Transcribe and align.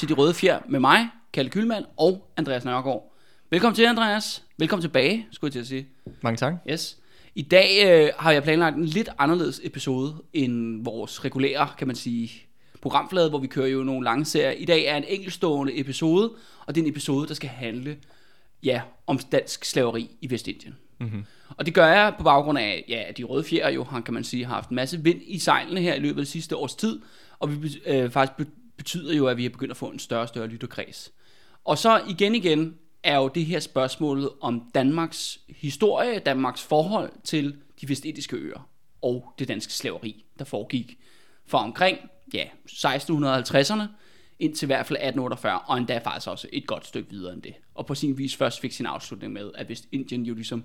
til 0.00 0.08
De 0.08 0.14
Røde 0.14 0.34
Fjer 0.34 0.58
med 0.68 0.80
mig, 0.80 1.08
Kalle 1.32 1.50
Kylmand 1.50 1.84
og 1.96 2.32
Andreas 2.36 2.64
Nørgaard. 2.64 3.14
Velkommen 3.50 3.74
til, 3.74 3.84
Andreas. 3.84 4.44
Velkommen 4.58 4.82
tilbage, 4.82 5.26
skulle 5.32 5.48
jeg 5.48 5.52
til 5.52 5.60
at 5.60 5.66
sige. 5.66 5.88
Mange 6.22 6.36
tak. 6.36 6.54
Yes. 6.70 6.98
I 7.34 7.42
dag 7.42 7.68
øh, 7.86 8.12
har 8.18 8.32
jeg 8.32 8.42
planlagt 8.42 8.76
en 8.76 8.84
lidt 8.84 9.08
anderledes 9.18 9.60
episode 9.64 10.14
end 10.32 10.84
vores 10.84 11.24
regulære, 11.24 11.68
kan 11.78 11.86
man 11.86 11.96
sige, 11.96 12.32
programflade, 12.82 13.28
hvor 13.28 13.38
vi 13.38 13.46
kører 13.46 13.66
jo 13.66 13.82
nogle 13.82 14.04
lange 14.04 14.24
serier. 14.24 14.50
I 14.50 14.64
dag 14.64 14.84
er 14.84 14.96
en 14.96 15.04
enkeltstående 15.08 15.78
episode, 15.78 16.32
og 16.66 16.74
det 16.74 16.80
er 16.80 16.84
en 16.84 16.90
episode, 16.90 17.28
der 17.28 17.34
skal 17.34 17.50
handle 17.50 17.96
ja, 18.62 18.82
om 19.06 19.18
dansk 19.18 19.64
slaveri 19.64 20.10
i 20.20 20.30
Vestindien. 20.30 20.76
Mm-hmm. 21.00 21.24
Og 21.56 21.66
det 21.66 21.74
gør 21.74 21.86
jeg 21.86 22.14
på 22.18 22.24
baggrund 22.24 22.58
af, 22.58 22.84
ja, 22.88 23.02
at 23.08 23.18
de 23.18 23.24
røde 23.24 23.44
fjer 23.44 23.70
jo, 23.70 23.84
han 23.84 24.02
kan 24.02 24.14
man 24.14 24.24
sige, 24.24 24.44
har 24.44 24.54
haft 24.54 24.70
en 24.70 24.76
masse 24.76 25.00
vind 25.02 25.20
i 25.22 25.38
sejlene 25.38 25.80
her 25.80 25.94
i 25.94 25.98
løbet 25.98 26.20
af 26.20 26.24
det 26.24 26.32
sidste 26.32 26.56
års 26.56 26.74
tid, 26.74 27.00
og 27.38 27.62
vi 27.62 27.82
øh, 27.86 28.10
faktisk 28.10 28.32
betyder 28.80 29.14
jo, 29.14 29.26
at 29.26 29.36
vi 29.36 29.44
er 29.44 29.50
begyndt 29.50 29.70
at 29.70 29.76
få 29.76 29.86
en 29.86 29.98
større 29.98 30.22
og 30.22 30.28
større 30.28 30.46
lytterkreds. 30.46 31.12
Og 31.64 31.78
så 31.78 32.02
igen 32.08 32.34
igen 32.34 32.78
er 33.02 33.16
jo 33.16 33.28
det 33.28 33.46
her 33.46 33.60
spørgsmålet 33.60 34.30
om 34.40 34.70
Danmarks 34.74 35.38
historie, 35.48 36.18
Danmarks 36.18 36.62
forhold 36.62 37.12
til 37.24 37.56
de 37.80 37.88
vestindiske 37.88 38.36
øer 38.36 38.68
og 39.02 39.34
det 39.38 39.48
danske 39.48 39.72
slaveri, 39.72 40.24
der 40.38 40.44
foregik 40.44 40.98
for 41.46 41.58
omkring 41.58 41.98
ja, 42.34 42.44
1650'erne 42.70 43.82
indtil 44.38 44.66
i 44.66 44.66
hvert 44.66 44.86
fald 44.86 44.96
1848, 44.96 45.60
og 45.60 45.78
endda 45.78 45.98
faktisk 45.98 46.28
også 46.28 46.48
et 46.52 46.66
godt 46.66 46.86
stykke 46.86 47.10
videre 47.10 47.32
end 47.32 47.42
det. 47.42 47.54
Og 47.74 47.86
på 47.86 47.94
sin 47.94 48.18
vis 48.18 48.36
først 48.36 48.60
fik 48.60 48.72
sin 48.72 48.86
afslutning 48.86 49.32
med, 49.32 49.50
at 49.54 49.68
Vestindien 49.68 50.22
jo 50.22 50.34
ligesom 50.34 50.64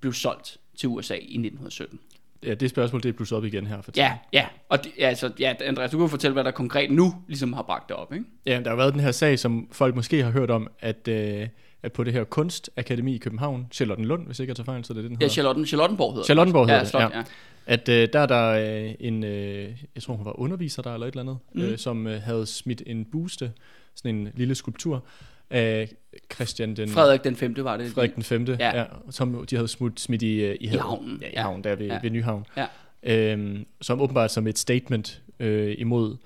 blev 0.00 0.12
solgt 0.12 0.58
til 0.76 0.88
USA 0.88 1.14
i 1.14 1.18
1917. 1.18 2.00
Ja, 2.46 2.54
det 2.54 2.70
spørgsmål, 2.70 3.02
det 3.02 3.08
er 3.08 3.12
blusset 3.12 3.38
op 3.38 3.44
igen 3.44 3.66
her. 3.66 3.82
For 3.82 3.92
Ja, 3.96 4.12
ja. 4.32 4.46
Og 4.68 4.84
det, 4.84 4.92
altså, 4.98 5.30
ja, 5.38 5.54
Andreas, 5.64 5.90
du 5.90 5.98
kan 5.98 6.08
fortælle, 6.08 6.32
hvad 6.32 6.44
der 6.44 6.50
konkret 6.50 6.90
nu 6.90 7.14
ligesom 7.28 7.52
har 7.52 7.62
bragt 7.62 7.88
det 7.88 7.96
op, 7.96 8.12
ikke? 8.12 8.24
ja, 8.46 8.60
der 8.64 8.68
har 8.68 8.76
været 8.76 8.92
den 8.92 9.00
her 9.00 9.10
sag, 9.12 9.38
som 9.38 9.68
folk 9.72 9.94
måske 9.94 10.22
har 10.22 10.30
hørt 10.30 10.50
om, 10.50 10.68
at, 10.80 11.08
øh, 11.08 11.48
at 11.82 11.92
på 11.92 12.04
det 12.04 12.12
her 12.12 12.24
kunstakademi 12.24 13.14
i 13.14 13.18
København, 13.18 13.66
Charlottenlund, 13.72 14.26
hvis 14.26 14.40
ikke 14.40 14.50
jeg 14.50 14.56
tager 14.56 14.64
fejl, 14.64 14.84
så 14.84 14.92
er 14.92 14.94
det 14.94 15.04
den 15.04 15.12
Ja, 15.12 15.16
hedder. 15.16 15.28
Charlotten, 15.28 15.66
Charlottenborg 15.66 16.12
hedder 16.12 16.24
Charlottenborg 16.24 16.68
det. 16.68 16.70
hedder 16.70 16.78
ja, 16.78 16.82
det, 16.82 16.90
slot, 16.90 17.02
ja. 17.02 17.18
ja. 17.18 17.24
At 17.66 17.88
øh, 17.88 18.08
der 18.12 18.18
er 18.20 18.26
der 18.26 18.84
øh, 18.86 18.94
en, 19.00 19.24
øh, 19.24 19.68
jeg 19.94 20.02
tror 20.02 20.14
hun 20.14 20.24
var 20.24 20.40
underviser 20.40 20.82
der 20.82 20.94
eller 20.94 21.06
et 21.06 21.10
eller 21.10 21.22
andet, 21.22 21.38
mm. 21.54 21.62
øh, 21.62 21.78
som 21.78 22.06
øh, 22.06 22.22
havde 22.22 22.46
smidt 22.46 22.82
en 22.86 23.04
buste, 23.04 23.52
sådan 23.94 24.16
en 24.16 24.28
lille 24.34 24.54
skulptur 24.54 25.04
af 25.50 25.92
Christian 26.34 26.76
den... 26.76 26.88
Frederik 26.88 27.24
den 27.24 27.36
5. 27.36 27.54
var 27.58 27.76
det. 27.76 27.92
Frederik 27.92 28.14
den 28.14 28.22
5. 28.22 28.44
Ja. 28.48 28.78
Ja. 28.78 28.84
som 29.10 29.46
de 29.50 29.56
havde 29.56 29.68
smidt, 29.68 30.00
smidt 30.00 30.22
i, 30.22 30.34
øh, 30.44 30.56
i, 30.60 30.66
havet. 30.66 30.82
havnen, 30.82 31.18
Ja, 31.22 31.28
i 31.28 31.36
havnen, 31.36 31.64
der 31.64 31.74
ved, 31.76 31.86
Ja. 31.86 31.98
ved 32.02 32.10
Nyhavn. 32.10 32.46
Ja. 32.56 32.66
Øhm, 33.02 33.66
som 33.80 34.00
åbenbart 34.00 34.32
som 34.32 34.46
et 34.46 34.58
statement 34.58 35.22
øh, 35.40 35.74
imod 35.78 36.16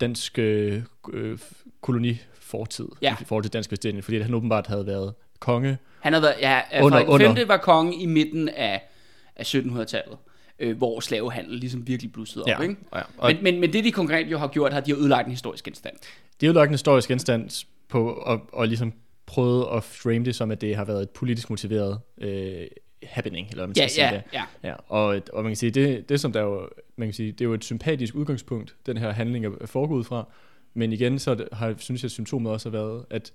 dansk 0.00 0.38
øh, 0.38 0.82
øh, 1.12 1.38
kolonifortid 1.80 2.88
Ja. 3.02 3.16
i 3.20 3.24
forhold 3.24 3.44
til 3.44 3.52
dansk 3.52 3.70
Vestindien, 3.70 4.02
fordi 4.02 4.18
han 4.20 4.34
åbenbart 4.34 4.66
havde 4.66 4.86
været 4.86 5.14
konge. 5.38 5.78
Han 6.00 6.12
havde 6.12 6.22
været, 6.22 6.34
ja, 6.40 6.60
Under- 6.82 6.98
Frederik 6.98 7.20
den 7.20 7.20
5. 7.20 7.30
under. 7.30 7.46
var 7.46 7.56
konge 7.56 7.96
i 8.02 8.06
midten 8.06 8.48
af, 8.48 8.82
af 9.36 9.54
1700-tallet, 9.54 10.16
øh, 10.58 10.76
hvor 10.76 11.00
slavehandel 11.00 11.56
ligesom 11.58 11.86
virkelig 11.88 12.12
blussede 12.12 12.42
op, 12.44 12.48
Ja, 12.48 12.60
ikke? 12.60 12.76
ja. 12.94 13.00
Og 13.18 13.30
Men, 13.34 13.44
men, 13.44 13.60
men 13.60 13.72
det 13.72 13.84
de 13.84 13.92
konkret 13.92 14.26
jo 14.30 14.38
har 14.38 14.48
gjort, 14.48 14.72
har 14.72 14.80
de 14.80 14.90
jo 14.90 14.96
ødelagt 14.96 15.26
en 15.26 15.30
historisk 15.32 15.64
genstand. 15.64 15.94
det 16.40 16.46
er 16.46 16.48
jo 16.48 16.52
lagt 16.52 16.68
en 16.68 16.74
historisk 16.74 17.08
genstand 17.08 17.64
på 17.92 18.12
og, 18.12 18.40
og 18.52 18.68
ligesom 18.68 18.92
prøvet 19.26 19.66
at 19.76 19.84
frame 19.84 20.24
det 20.24 20.34
som, 20.34 20.50
at 20.50 20.60
det 20.60 20.76
har 20.76 20.84
været 20.84 21.02
et 21.02 21.10
politisk 21.10 21.50
motiveret 21.50 22.00
øh, 22.20 22.66
happening, 23.02 23.48
eller 23.50 23.66
man 23.66 23.74
skal 23.74 23.82
Ja, 23.82 23.88
sige 23.88 24.06
ja, 24.08 24.14
det. 24.14 24.22
ja. 24.32 24.42
Ja, 24.68 24.74
og, 24.88 25.20
og 25.32 25.42
man 25.42 25.50
kan 25.50 25.56
sige, 25.56 25.70
det, 25.70 26.08
det 26.08 26.20
som 26.20 26.32
der 26.32 26.40
jo, 26.42 26.68
man 26.96 27.08
kan 27.08 27.12
sige, 27.14 27.32
det 27.32 27.40
er 27.40 27.44
jo 27.44 27.54
et 27.54 27.64
sympatisk 27.64 28.14
udgangspunkt, 28.14 28.76
den 28.86 28.96
her 28.96 29.10
handling 29.10 29.46
er 29.46 29.50
foregået 29.66 30.06
fra, 30.06 30.28
men 30.74 30.92
igen, 30.92 31.18
så 31.18 31.46
har, 31.52 31.74
synes 31.78 32.02
jeg, 32.02 32.06
at 32.06 32.12
symptomet 32.12 32.52
også 32.52 32.68
har 32.70 32.78
været, 32.78 33.04
at 33.10 33.32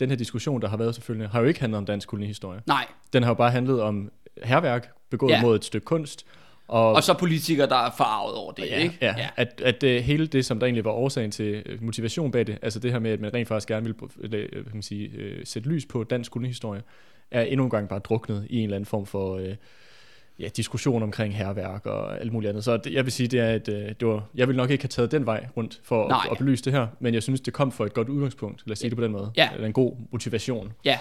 den 0.00 0.08
her 0.08 0.16
diskussion, 0.16 0.60
der 0.62 0.68
har 0.68 0.76
været 0.76 0.94
selvfølgelig, 0.94 1.28
har 1.28 1.40
jo 1.40 1.46
ikke 1.46 1.60
handlet 1.60 1.78
om 1.78 1.86
dansk 1.86 2.08
kolonihistorie. 2.08 2.60
Nej, 2.66 2.86
Den 3.12 3.22
har 3.22 3.30
jo 3.30 3.34
bare 3.34 3.50
handlet 3.50 3.82
om 3.82 4.10
herværk 4.44 4.92
begået 5.10 5.30
ja. 5.32 5.42
mod 5.42 5.56
et 5.56 5.64
stykke 5.64 5.84
kunst, 5.84 6.26
og, 6.68 6.92
og 6.92 7.02
så 7.02 7.14
politikere, 7.14 7.68
der 7.68 7.76
er 7.76 7.90
farvet 7.98 8.34
over 8.34 8.52
det, 8.52 8.66
ja, 8.70 8.76
ikke? 8.76 8.98
ja, 9.00 9.14
ja. 9.18 9.28
at, 9.36 9.62
at 9.64 9.82
uh, 9.82 9.90
hele 9.90 10.26
det, 10.26 10.44
som 10.44 10.58
der 10.58 10.66
egentlig 10.66 10.84
var 10.84 10.90
årsagen 10.90 11.30
til 11.30 11.62
uh, 11.72 11.82
motivation 11.84 12.30
bag 12.30 12.46
det, 12.46 12.58
altså 12.62 12.78
det 12.78 12.92
her 12.92 12.98
med, 12.98 13.10
at 13.10 13.20
man 13.20 13.34
rent 13.34 13.48
faktisk 13.48 13.68
gerne 13.68 13.86
vil 13.86 13.94
uh, 14.02 14.28
hvad 14.28 14.48
kan 14.48 14.70
man 14.72 14.82
sige, 14.82 15.10
uh, 15.14 15.40
sætte 15.44 15.68
lys 15.68 15.86
på 15.86 16.04
dansk 16.04 16.32
kolonihistorie, 16.32 16.82
er 17.30 17.42
endnu 17.42 17.64
en 17.64 17.70
gang 17.70 17.88
bare 17.88 17.98
druknet 17.98 18.46
i 18.50 18.56
en 18.56 18.64
eller 18.64 18.76
anden 18.76 18.86
form 18.86 19.06
for 19.06 19.34
uh, 19.36 19.42
ja, 20.38 20.48
diskussion 20.56 21.02
omkring 21.02 21.36
herværk 21.36 21.86
og 21.86 22.20
alt 22.20 22.32
muligt 22.32 22.48
andet. 22.48 22.64
Så 22.64 22.76
det, 22.76 22.92
jeg 22.92 23.04
vil 23.04 23.12
sige, 23.12 23.28
det 23.28 23.40
er 23.40 23.54
uh, 23.54 23.74
det 24.00 24.08
var, 24.08 24.24
jeg 24.34 24.48
vil 24.48 24.56
nok 24.56 24.70
ikke 24.70 24.84
have 24.84 24.88
taget 24.88 25.12
den 25.12 25.26
vej 25.26 25.46
rundt 25.56 25.80
for 25.84 26.08
Nej. 26.08 26.20
at, 26.24 26.30
at 26.30 26.38
belyse 26.38 26.64
det 26.64 26.72
her, 26.72 26.86
men 27.00 27.14
jeg 27.14 27.22
synes, 27.22 27.40
det 27.40 27.52
kom 27.52 27.72
for 27.72 27.86
et 27.86 27.94
godt 27.94 28.08
udgangspunkt, 28.08 28.62
lad 28.66 28.72
os 28.72 28.78
sige 28.78 28.90
det 28.90 28.98
på 28.98 29.04
den 29.04 29.12
måde, 29.12 29.32
Ja. 29.36 29.48
eller 29.54 29.66
en 29.66 29.72
god 29.72 29.96
motivation. 30.12 30.72
Ja, 30.84 30.98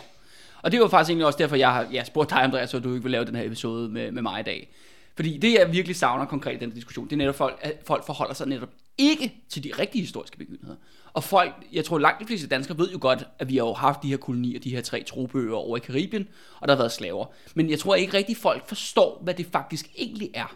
og 0.62 0.72
det 0.72 0.80
var 0.80 0.88
faktisk 0.88 1.09
egentlig 1.09 1.26
også 1.26 1.38
derfor, 1.38 1.56
jeg 1.56 1.74
har 1.74 1.88
ja, 1.94 2.03
spurgt 2.03 2.30
dig, 2.30 2.44
Andreas, 2.44 2.70
så 2.70 2.80
du 2.80 2.90
ikke 2.90 3.03
vil 3.03 3.12
lave 3.12 3.26
den 3.26 3.36
her 3.36 3.44
episode 3.44 3.90
med, 3.90 4.12
med 4.12 4.22
mig 4.22 4.40
i 4.40 4.44
dag. 4.44 4.70
Fordi 5.16 5.38
det, 5.38 5.53
jeg 5.53 5.72
virkelig 5.72 5.96
savner 5.96 6.26
konkret 6.26 6.56
i 6.56 6.59
den 6.59 6.72
diskussion, 6.72 7.06
det 7.06 7.14
er 7.14 7.18
netop, 7.18 7.36
folk, 7.36 7.59
at 7.62 7.81
folk 7.88 8.06
forholder 8.06 8.34
sig 8.34 8.48
netop 8.48 8.70
ikke 8.98 9.34
til 9.50 9.64
de 9.64 9.72
rigtige 9.80 10.02
historiske 10.02 10.38
begivenheder. 10.38 10.76
Og 11.14 11.24
folk, 11.24 11.53
jeg 11.74 11.86
tror 11.86 12.00
langt 12.00 12.22
de 12.22 12.26
fleste 12.26 12.48
danskere 12.48 12.78
ved 12.78 12.92
jo 12.92 12.98
godt, 13.02 13.28
at 13.40 13.50
vi 13.50 13.58
har 13.58 13.66
jo 13.66 13.74
haft 13.74 14.03
de 14.03 14.08
her 14.08 14.18
kolonier, 14.18 14.59
de 14.59 14.70
her 14.70 14.81
tre 14.81 15.03
trobøger 15.03 15.56
over 15.56 15.78
i 15.78 15.80
Karibien, 15.80 16.28
og 16.59 16.68
der 16.68 16.76
har 16.76 16.81
været 16.81 16.92
slaver. 16.92 17.26
Men 17.56 17.70
jeg 17.70 17.80
tror 17.80 17.96
ikke 17.96 18.14
rigtig, 18.14 18.38
folk 18.38 18.68
forstår, 18.68 19.20
hvad 19.24 19.34
det 19.34 19.46
faktisk 19.52 19.90
egentlig 19.98 20.30
er. 20.34 20.56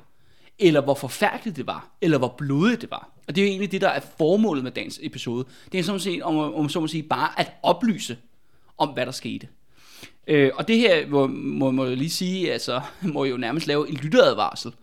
Eller 0.59 0.81
hvor 0.81 0.94
forfærdeligt 0.94 1.58
det 1.58 1.68
var, 1.68 1.90
eller 2.02 2.18
hvor 2.18 2.36
blodigt 2.38 2.81
det 2.81 2.91
var. 2.91 3.09
Og 3.28 3.36
det 3.36 3.41
er 3.41 3.46
jo 3.46 3.50
egentlig 3.50 3.72
det, 3.72 3.81
der 3.81 3.90
er 3.90 4.00
formålet 4.18 4.64
med 4.64 4.72
dagens 4.72 5.00
episode. 5.03 5.46
Det 5.72 5.80
er 5.80 5.84
sådan 5.84 6.00
set, 6.00 6.24
om, 6.24 6.38
om 6.38 6.70
så 6.70 6.80
må 6.80 6.88
sige, 6.88 7.03
bare 7.03 7.40
at 7.40 7.53
oplyse 7.64 8.18
om, 8.78 8.90
hvad 8.90 9.06
der 9.06 9.12
skete. 9.12 9.47
Øh, 10.29 10.51
og 10.56 10.67
det 10.67 10.78
her 10.78 11.07
må, 11.07 11.28
må, 11.28 11.72
må 11.72 11.85
jeg 11.85 11.97
lige 11.97 12.09
sige, 12.09 12.53
altså, 12.53 12.81
må 13.13 13.25
jo 13.25 13.38
nærmest 13.38 13.67
lave 13.67 13.90
en 13.90 13.95
lytteradvarsel. 13.95 14.73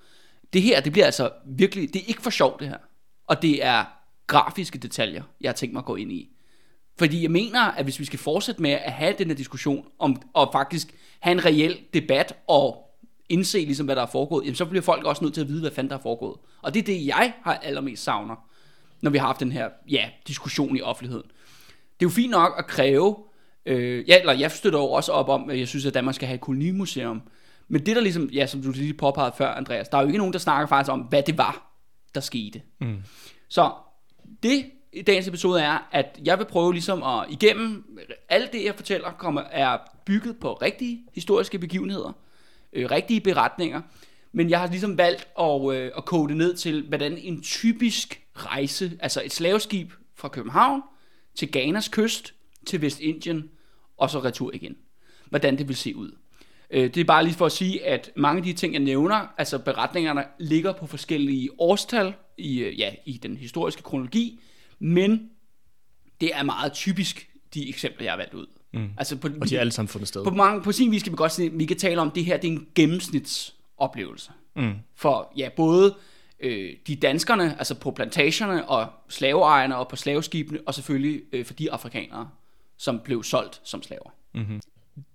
Det 0.52 0.62
her, 0.62 0.80
det 0.80 0.92
bliver 0.92 1.06
altså 1.06 1.30
virkelig, 1.46 1.94
det 1.94 2.02
er 2.02 2.06
ikke 2.06 2.22
for 2.22 2.30
sjovt 2.30 2.60
det 2.60 2.68
her. 2.68 2.78
Og 3.26 3.42
det 3.42 3.64
er 3.64 3.84
grafiske 4.26 4.78
detaljer, 4.78 5.22
jeg 5.40 5.48
har 5.48 5.54
tænkt 5.54 5.72
mig 5.72 5.80
at 5.80 5.84
gå 5.84 5.96
ind 5.96 6.12
i. 6.12 6.30
Fordi 6.98 7.22
jeg 7.22 7.30
mener, 7.30 7.60
at 7.60 7.84
hvis 7.84 8.00
vi 8.00 8.04
skal 8.04 8.18
fortsætte 8.18 8.62
med 8.62 8.70
at 8.70 8.92
have 8.92 9.14
den 9.18 9.26
her 9.26 9.34
diskussion, 9.34 9.86
om, 9.98 10.22
og 10.32 10.48
faktisk 10.52 10.94
have 11.20 11.32
en 11.32 11.44
reel 11.44 11.78
debat, 11.94 12.32
og 12.48 12.82
indse 13.28 13.58
ligesom, 13.58 13.86
hvad 13.86 13.96
der 13.96 14.02
er 14.02 14.06
foregået, 14.06 14.44
jamen, 14.44 14.54
så 14.54 14.64
bliver 14.64 14.82
folk 14.82 15.04
også 15.04 15.24
nødt 15.24 15.34
til 15.34 15.40
at 15.40 15.48
vide, 15.48 15.60
hvad 15.60 15.70
fanden 15.70 15.90
der 15.90 15.96
er 15.96 16.02
foregået. 16.02 16.36
Og 16.62 16.74
det 16.74 16.80
er 16.80 16.84
det, 16.84 17.06
jeg 17.06 17.34
har 17.42 17.54
allermest 17.54 18.02
savner, 18.02 18.36
når 19.00 19.10
vi 19.10 19.18
har 19.18 19.26
haft 19.26 19.40
den 19.40 19.52
her 19.52 19.68
ja, 19.88 20.10
diskussion 20.28 20.76
i 20.76 20.80
offentligheden. 20.80 21.26
Det 22.00 22.06
er 22.06 22.10
jo 22.10 22.10
fint 22.10 22.30
nok 22.30 22.54
at 22.58 22.66
kræve, 22.66 23.16
øh, 23.66 24.08
ja, 24.08 24.20
eller 24.20 24.32
jeg 24.32 24.50
støtter 24.50 24.78
jo 24.78 24.84
også 24.84 25.12
op 25.12 25.28
om, 25.28 25.50
at 25.50 25.58
jeg 25.58 25.68
synes, 25.68 25.86
at 25.86 25.94
Danmark 25.94 26.14
skal 26.14 26.28
have 26.28 26.34
et 26.34 26.40
kolonimuseum. 26.40 27.22
Men 27.68 27.86
det 27.86 27.96
der 27.96 28.02
ligesom, 28.02 28.28
ja, 28.32 28.46
som 28.46 28.62
du 28.62 28.70
lige 28.70 28.94
påpegede 28.94 29.32
før, 29.38 29.48
Andreas, 29.48 29.88
der 29.88 29.98
er 29.98 30.02
jo 30.02 30.06
ikke 30.06 30.18
nogen, 30.18 30.32
der 30.32 30.38
snakker 30.38 30.66
faktisk 30.66 30.92
om, 30.92 31.00
hvad 31.00 31.22
det 31.22 31.38
var, 31.38 31.72
der 32.14 32.20
skete. 32.20 32.62
Mm. 32.80 32.96
Så 33.48 33.72
det 34.42 34.66
i 34.92 35.02
dagens 35.02 35.28
episode 35.28 35.60
er, 35.60 35.88
at 35.92 36.18
jeg 36.24 36.38
vil 36.38 36.44
prøve 36.44 36.72
ligesom 36.72 37.02
at 37.02 37.24
igennem, 37.30 37.98
alt 38.28 38.52
det 38.52 38.64
jeg 38.64 38.74
fortæller, 38.74 39.10
kommer, 39.10 39.40
er 39.40 39.78
bygget 40.06 40.36
på 40.38 40.52
rigtige 40.52 41.00
historiske 41.14 41.58
begivenheder, 41.58 42.12
øh, 42.72 42.90
rigtige 42.90 43.20
beretninger, 43.20 43.80
men 44.32 44.50
jeg 44.50 44.60
har 44.60 44.66
ligesom 44.66 44.98
valgt 44.98 45.28
at, 45.40 45.74
øh, 45.74 45.90
at 45.96 46.04
kode 46.04 46.28
det 46.28 46.36
ned 46.36 46.54
til, 46.54 46.88
hvordan 46.88 47.18
en 47.18 47.42
typisk 47.42 48.20
rejse, 48.36 48.92
altså 49.00 49.22
et 49.24 49.32
slaveskib 49.32 49.92
fra 50.14 50.28
København 50.28 50.82
til 51.34 51.52
Ghanas 51.52 51.88
kyst, 51.88 52.34
til 52.66 52.82
Vestindien, 52.82 53.50
og 53.96 54.10
så 54.10 54.18
retur 54.18 54.50
igen. 54.54 54.76
Hvordan 55.30 55.58
det 55.58 55.68
vil 55.68 55.76
se 55.76 55.96
ud. 55.96 56.10
Øh, 56.70 56.84
Det 56.94 56.96
er 56.96 57.04
bare 57.04 57.24
lige 57.24 57.34
for 57.34 57.46
at 57.46 57.52
sige, 57.52 57.86
at 57.86 58.10
mange 58.16 58.38
af 58.38 58.44
de 58.44 58.52
ting, 58.52 58.72
jeg 58.72 58.82
nævner, 58.82 59.26
altså 59.38 59.58
beretningerne, 59.58 60.24
ligger 60.38 60.72
på 60.72 60.86
forskellige 60.86 61.50
årstal 61.58 62.12
i, 62.38 62.58
øh, 62.58 62.78
ja, 62.78 62.94
i 63.04 63.12
den 63.22 63.36
historiske 63.36 63.82
kronologi, 63.82 64.40
men 64.78 65.30
det 66.20 66.30
er 66.34 66.42
meget 66.42 66.72
typisk, 66.72 67.30
de 67.54 67.68
eksempler, 67.68 68.04
jeg 68.04 68.12
har 68.12 68.16
valgt 68.16 68.34
ud. 68.34 68.46
Mm. 68.72 68.88
Altså 68.98 69.16
på, 69.16 69.28
Og 69.40 69.48
de 69.48 69.56
er 69.56 69.60
alle 69.60 69.72
sammen 69.72 69.88
fundet 69.88 70.08
sted. 70.08 70.24
på, 70.24 70.30
mange, 70.30 70.62
på 70.62 70.72
sin 70.72 70.90
vis 70.90 71.02
kan 71.02 71.12
vi 71.12 71.16
godt 71.16 71.32
sige, 71.32 71.46
at 71.46 71.58
vi 71.58 71.64
kan 71.64 71.76
tale 71.76 72.00
om, 72.00 72.08
at 72.08 72.14
det 72.14 72.24
her 72.24 72.36
det 72.36 72.48
er 72.48 72.52
en 72.52 72.66
gennemsnitsoplevelse. 72.74 74.30
Mm. 74.56 74.72
For 74.94 75.32
ja, 75.36 75.48
både 75.56 75.94
øh, 76.40 76.72
de 76.86 76.96
danskerne, 76.96 77.58
altså 77.58 77.74
på 77.74 77.90
plantagerne 77.90 78.68
og 78.68 78.86
slaveejerne 79.08 79.76
og 79.76 79.88
på 79.88 79.96
slaveskibene, 79.96 80.60
og 80.66 80.74
selvfølgelig 80.74 81.22
øh, 81.32 81.44
for 81.44 81.54
de 81.54 81.72
afrikanere, 81.72 82.28
som 82.78 83.00
blev 83.04 83.22
solgt 83.22 83.60
som 83.64 83.82
slaver. 83.82 84.10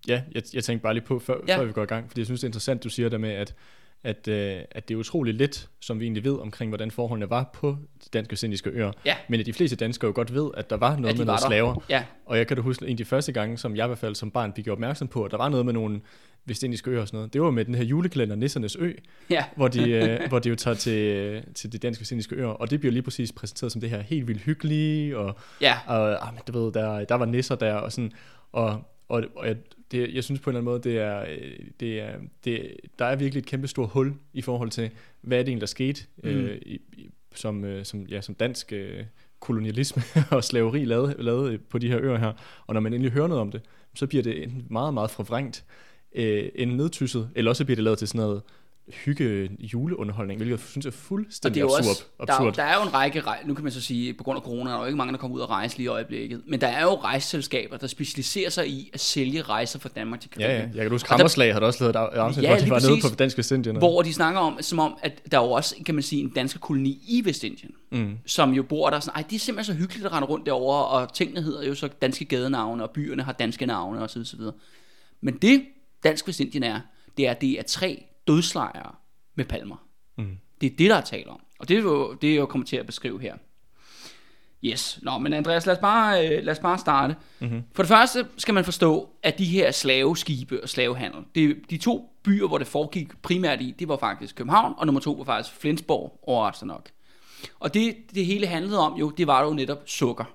Ja, 0.07 0.21
jeg, 0.31 0.43
jeg 0.53 0.63
tænkte 0.63 0.83
bare 0.83 0.93
lige 0.93 1.03
på, 1.05 1.19
før, 1.19 1.35
Ja. 1.47 1.53
ja. 1.53 1.59
før 1.59 1.65
vi 1.65 1.71
går 1.71 1.83
i 1.83 1.85
gang, 1.85 2.07
fordi 2.09 2.19
jeg 2.21 2.25
synes, 2.25 2.39
det 2.41 2.45
er 2.45 2.49
interessant, 2.49 2.83
du 2.83 2.89
siger 2.89 3.09
der 3.09 3.17
med, 3.17 3.29
at, 3.29 3.55
at, 4.03 4.27
øh, 4.27 4.61
at 4.71 4.87
det 4.87 4.93
er 4.93 4.99
utroligt 4.99 5.37
lidt, 5.37 5.69
som 5.79 5.99
vi 5.99 6.05
egentlig 6.05 6.23
ved 6.23 6.39
omkring, 6.39 6.69
hvordan 6.69 6.91
forholdene 6.91 7.29
var 7.29 7.49
på 7.53 7.77
de 8.03 8.09
danske 8.13 8.35
sindiske 8.35 8.69
øer. 8.69 8.91
Ja. 9.05 9.15
Men 9.29 9.39
at 9.39 9.45
de 9.45 9.53
fleste 9.53 9.75
danskere 9.75 10.07
jo 10.07 10.13
godt 10.15 10.33
ved, 10.33 10.51
at 10.57 10.69
der 10.69 10.77
var 10.77 10.95
noget 10.95 11.09
At 11.09 11.13
de 11.13 11.17
med 11.17 11.25
var 11.25 11.31
nogle 11.33 11.41
der. 11.41 11.47
slaver. 11.47 11.83
Ja. 11.89 12.03
Og 12.25 12.37
jeg 12.37 12.47
kan 12.47 12.57
da 12.57 12.63
huske 12.63 12.85
en 12.85 12.91
af 12.91 12.97
de 12.97 13.05
første 13.05 13.31
gange, 13.31 13.57
som 13.57 13.75
jeg 13.75 13.85
i 13.85 13.87
hvert 13.87 13.97
fald 13.99 14.15
som 14.15 14.31
barn 14.31 14.53
fik 14.55 14.67
opmærksom 14.67 15.07
på, 15.07 15.23
at 15.23 15.31
der 15.31 15.37
var 15.37 15.49
noget 15.49 15.65
med 15.65 15.73
nogle 15.73 16.01
Vestindiske 16.45 16.91
øer 16.91 17.01
og 17.01 17.07
sådan 17.07 17.17
noget. 17.17 17.33
Det 17.33 17.41
var 17.41 17.51
med 17.51 17.65
den 17.65 17.75
her 17.75 17.83
julekalender 17.83 18.35
Nissernes 18.35 18.75
Ø, 18.79 18.91
Ja. 19.29 19.43
hvor 19.55 19.67
de, 19.67 19.91
øh, 19.91 20.19
hvor 20.29 20.39
de 20.39 20.49
jo 20.49 20.55
tager 20.55 20.75
til, 20.75 20.97
øh, 20.97 21.43
til 21.55 21.71
de 21.71 21.77
danske 21.77 22.01
vestindiske 22.01 22.35
øer, 22.35 22.47
og 22.47 22.69
det 22.69 22.79
bliver 22.79 22.93
lige 22.93 23.03
præcis 23.03 23.31
præsenteret 23.31 23.71
som 23.71 23.81
det 23.81 23.89
her 23.89 24.01
helt 24.01 24.27
vildt 24.27 24.41
hyggelige, 24.41 25.17
og, 25.17 25.35
Ja. 25.61 25.77
og 25.87 26.27
ah, 26.27 26.33
men 26.33 26.41
du 26.47 26.63
ved, 26.63 26.71
der, 26.73 27.05
der 27.05 27.15
var 27.15 27.25
nisser 27.25 27.55
der, 27.55 27.73
og 27.73 27.91
sådan, 27.91 28.11
og, 28.51 28.83
og, 29.09 29.23
og 29.35 29.47
jeg, 29.47 29.55
det, 29.91 30.13
jeg 30.13 30.23
synes 30.23 30.39
på 30.41 30.49
en 30.49 30.55
eller 30.55 30.71
anden 30.71 30.71
måde, 30.71 30.89
det 30.89 30.99
er, 30.99 31.21
øh, 31.21 31.59
det 31.79 32.01
er, 32.01 32.11
det, 32.45 32.71
der 32.99 33.05
er 33.05 33.15
virkelig 33.15 33.39
et 33.39 33.45
kæmpe 33.47 33.67
stort 33.67 33.89
hul 33.89 34.13
i 34.33 34.41
forhold 34.41 34.69
til, 34.69 34.89
hvad 35.21 35.37
er 35.39 35.43
det 35.43 35.49
egentlig, 35.49 35.61
der 35.61 35.67
skete 35.67 36.01
mm. 36.23 36.29
øh, 36.29 36.57
i, 36.65 36.81
som, 37.35 37.65
øh, 37.65 37.85
som, 37.85 38.05
ja, 38.05 38.21
som 38.21 38.35
dansk 38.35 38.73
øh, 38.73 39.03
kolonialisme 39.39 40.03
og 40.31 40.43
slaveri 40.43 40.85
lavede, 40.85 41.15
lavede 41.19 41.57
på 41.57 41.77
de 41.77 41.87
her 41.87 41.99
øer 42.01 42.17
her. 42.17 42.33
Og 42.67 42.73
når 42.73 42.81
man 42.81 42.93
endelig 42.93 43.11
hører 43.11 43.27
noget 43.27 43.41
om 43.41 43.51
det, 43.51 43.61
så 43.95 44.07
bliver 44.07 44.23
det 44.23 44.51
meget, 44.69 44.93
meget 44.93 45.11
forvrængt, 45.11 45.65
øh, 46.15 46.49
end 46.55 46.71
nedtysset, 46.71 47.29
eller 47.35 47.51
også 47.51 47.65
bliver 47.65 47.75
det 47.75 47.83
lavet 47.83 47.99
til 47.99 48.07
sådan 48.07 48.21
noget 48.21 48.41
hygge 49.05 49.49
juleunderholdning, 49.59 50.37
hvilket 50.37 50.51
jeg 50.51 50.59
synes 50.59 50.85
er 50.85 50.89
Og 50.89 50.93
det 50.93 50.99
fuldstændig 51.01 51.61
er 51.61 51.65
absurd. 51.65 51.79
også, 51.89 52.03
der, 52.17 52.23
er, 52.25 52.31
absurd. 52.31 52.45
jo- 52.47 52.51
der 52.55 52.63
er 52.63 52.75
jo 52.75 52.81
en 52.87 52.93
række, 52.93 53.23
nu 53.45 53.53
kan 53.53 53.63
man 53.63 53.71
så 53.73 53.81
sige, 53.81 54.13
på 54.13 54.23
grund 54.23 54.37
af 54.37 54.43
corona, 54.43 54.69
er 54.69 54.73
der 54.73 54.79
jo 54.81 54.85
ikke 54.85 54.97
mange, 54.97 55.13
der 55.13 55.19
kommer 55.19 55.35
ud 55.37 55.41
og 55.41 55.49
rejse 55.49 55.77
lige 55.77 55.85
i 55.85 55.87
øjeblikket, 55.87 56.41
men 56.47 56.61
der 56.61 56.67
er 56.67 56.83
jo 56.83 56.95
rejseselskaber, 56.95 57.77
der 57.77 57.87
specialiserer 57.87 58.49
sig 58.49 58.67
i 58.69 58.89
at 58.93 58.99
sælge 58.99 59.41
rejser 59.41 59.79
fra 59.79 59.89
Danmark 59.95 60.19
til 60.19 60.29
Ja, 60.39 60.47
Karibien. 60.47 60.69
ja. 60.71 60.75
Jeg 60.75 60.83
kan 60.83 60.91
huske, 60.91 61.07
der- 61.07 61.13
Hammerslag 61.13 61.53
har 61.53 61.59
der 61.59 61.67
også 61.67 61.83
lavet 61.83 61.95
et 61.95 61.99
afsnit, 62.19 62.43
Ja, 62.43 62.49
ja, 62.49 62.55
hvor 62.57 62.65
de 62.65 62.69
var 62.83 62.89
nede 62.89 63.01
på 63.09 63.15
Dansk 63.15 63.37
Vestindien. 63.37 63.75
Hvor 63.77 64.01
de 64.01 64.13
snakker 64.13 64.39
om, 64.39 64.57
som 64.61 64.79
om, 64.79 64.97
at 65.01 65.21
der 65.31 65.39
er 65.39 65.43
jo 65.45 65.51
også, 65.51 65.75
kan 65.85 65.95
man 65.95 66.03
sige, 66.03 66.21
en 66.21 66.29
dansk 66.29 66.61
koloni 66.61 66.99
i 67.07 67.21
Vestindien, 67.25 67.71
Mm. 67.91 68.17
som 68.25 68.51
jo 68.53 68.63
bor 68.63 68.89
der 68.89 68.99
sådan, 68.99 69.15
ej, 69.15 69.23
det 69.29 69.35
er 69.35 69.39
simpelthen 69.39 69.75
så 69.75 69.79
hyggeligt 69.79 70.05
at 70.05 70.11
rende 70.13 70.27
rundt 70.27 70.45
derovre, 70.45 70.85
og 70.87 71.13
tingene 71.13 71.41
hedder 71.41 71.63
jo 71.67 71.75
så 71.75 71.87
danske 72.01 72.25
gadenavne, 72.25 72.83
og 72.83 72.89
byerne 72.89 73.23
har 73.23 73.31
danske 73.31 73.65
navne, 73.65 74.07
så 74.09 74.35
videre. 74.37 74.53
Men 75.21 75.33
det, 75.37 75.61
Dansk 76.03 76.27
Vestindien 76.27 76.63
er, 76.63 76.79
det 77.17 77.27
er, 77.27 77.33
det 77.33 77.59
er 77.59 77.63
tre 77.63 78.05
dødslejre 78.27 78.95
med 79.35 79.45
palmer. 79.45 79.87
Mm. 80.17 80.37
Det 80.61 80.71
er 80.71 80.75
det, 80.77 80.89
der 80.89 80.95
er 80.95 81.01
tale 81.01 81.29
om. 81.29 81.41
Og 81.59 81.67
det 81.67 81.77
er 81.77 81.81
jo 81.81 82.13
det, 82.13 82.35
jeg 82.35 82.47
kommer 82.47 82.67
til 82.67 82.77
at 82.77 82.85
beskrive 82.85 83.21
her. 83.21 83.35
Yes. 84.63 84.99
Nå, 85.01 85.17
men 85.17 85.33
Andreas, 85.33 85.65
lad 85.65 85.75
os 85.75 85.81
bare, 85.81 86.27
øh, 86.27 86.43
lad 86.43 86.53
os 86.53 86.59
bare 86.59 86.77
starte. 86.77 87.15
Mm-hmm. 87.39 87.63
For 87.73 87.83
det 87.83 87.87
første 87.87 88.27
skal 88.37 88.53
man 88.53 88.65
forstå, 88.65 89.09
at 89.23 89.37
de 89.37 89.45
her 89.45 89.71
slaveskibe 89.71 90.63
og 90.63 90.69
slavehandel, 90.69 91.23
det, 91.35 91.57
de 91.69 91.77
to 91.77 92.09
byer, 92.23 92.47
hvor 92.47 92.57
det 92.57 92.67
foregik 92.67 93.21
primært 93.21 93.61
i, 93.61 93.75
det 93.79 93.87
var 93.87 93.97
faktisk 93.97 94.35
København, 94.35 94.73
og 94.77 94.85
nummer 94.85 95.01
to 95.01 95.11
var 95.11 95.23
faktisk 95.23 95.55
Flensborg, 95.55 96.19
overraskende 96.23 96.73
nok. 96.73 96.89
Og 97.59 97.73
det, 97.73 97.95
det 98.15 98.25
hele 98.25 98.47
handlede 98.47 98.79
om 98.79 98.99
jo, 98.99 99.09
det 99.09 99.27
var 99.27 99.43
jo 99.43 99.53
netop 99.53 99.79
sukker. 99.85 100.25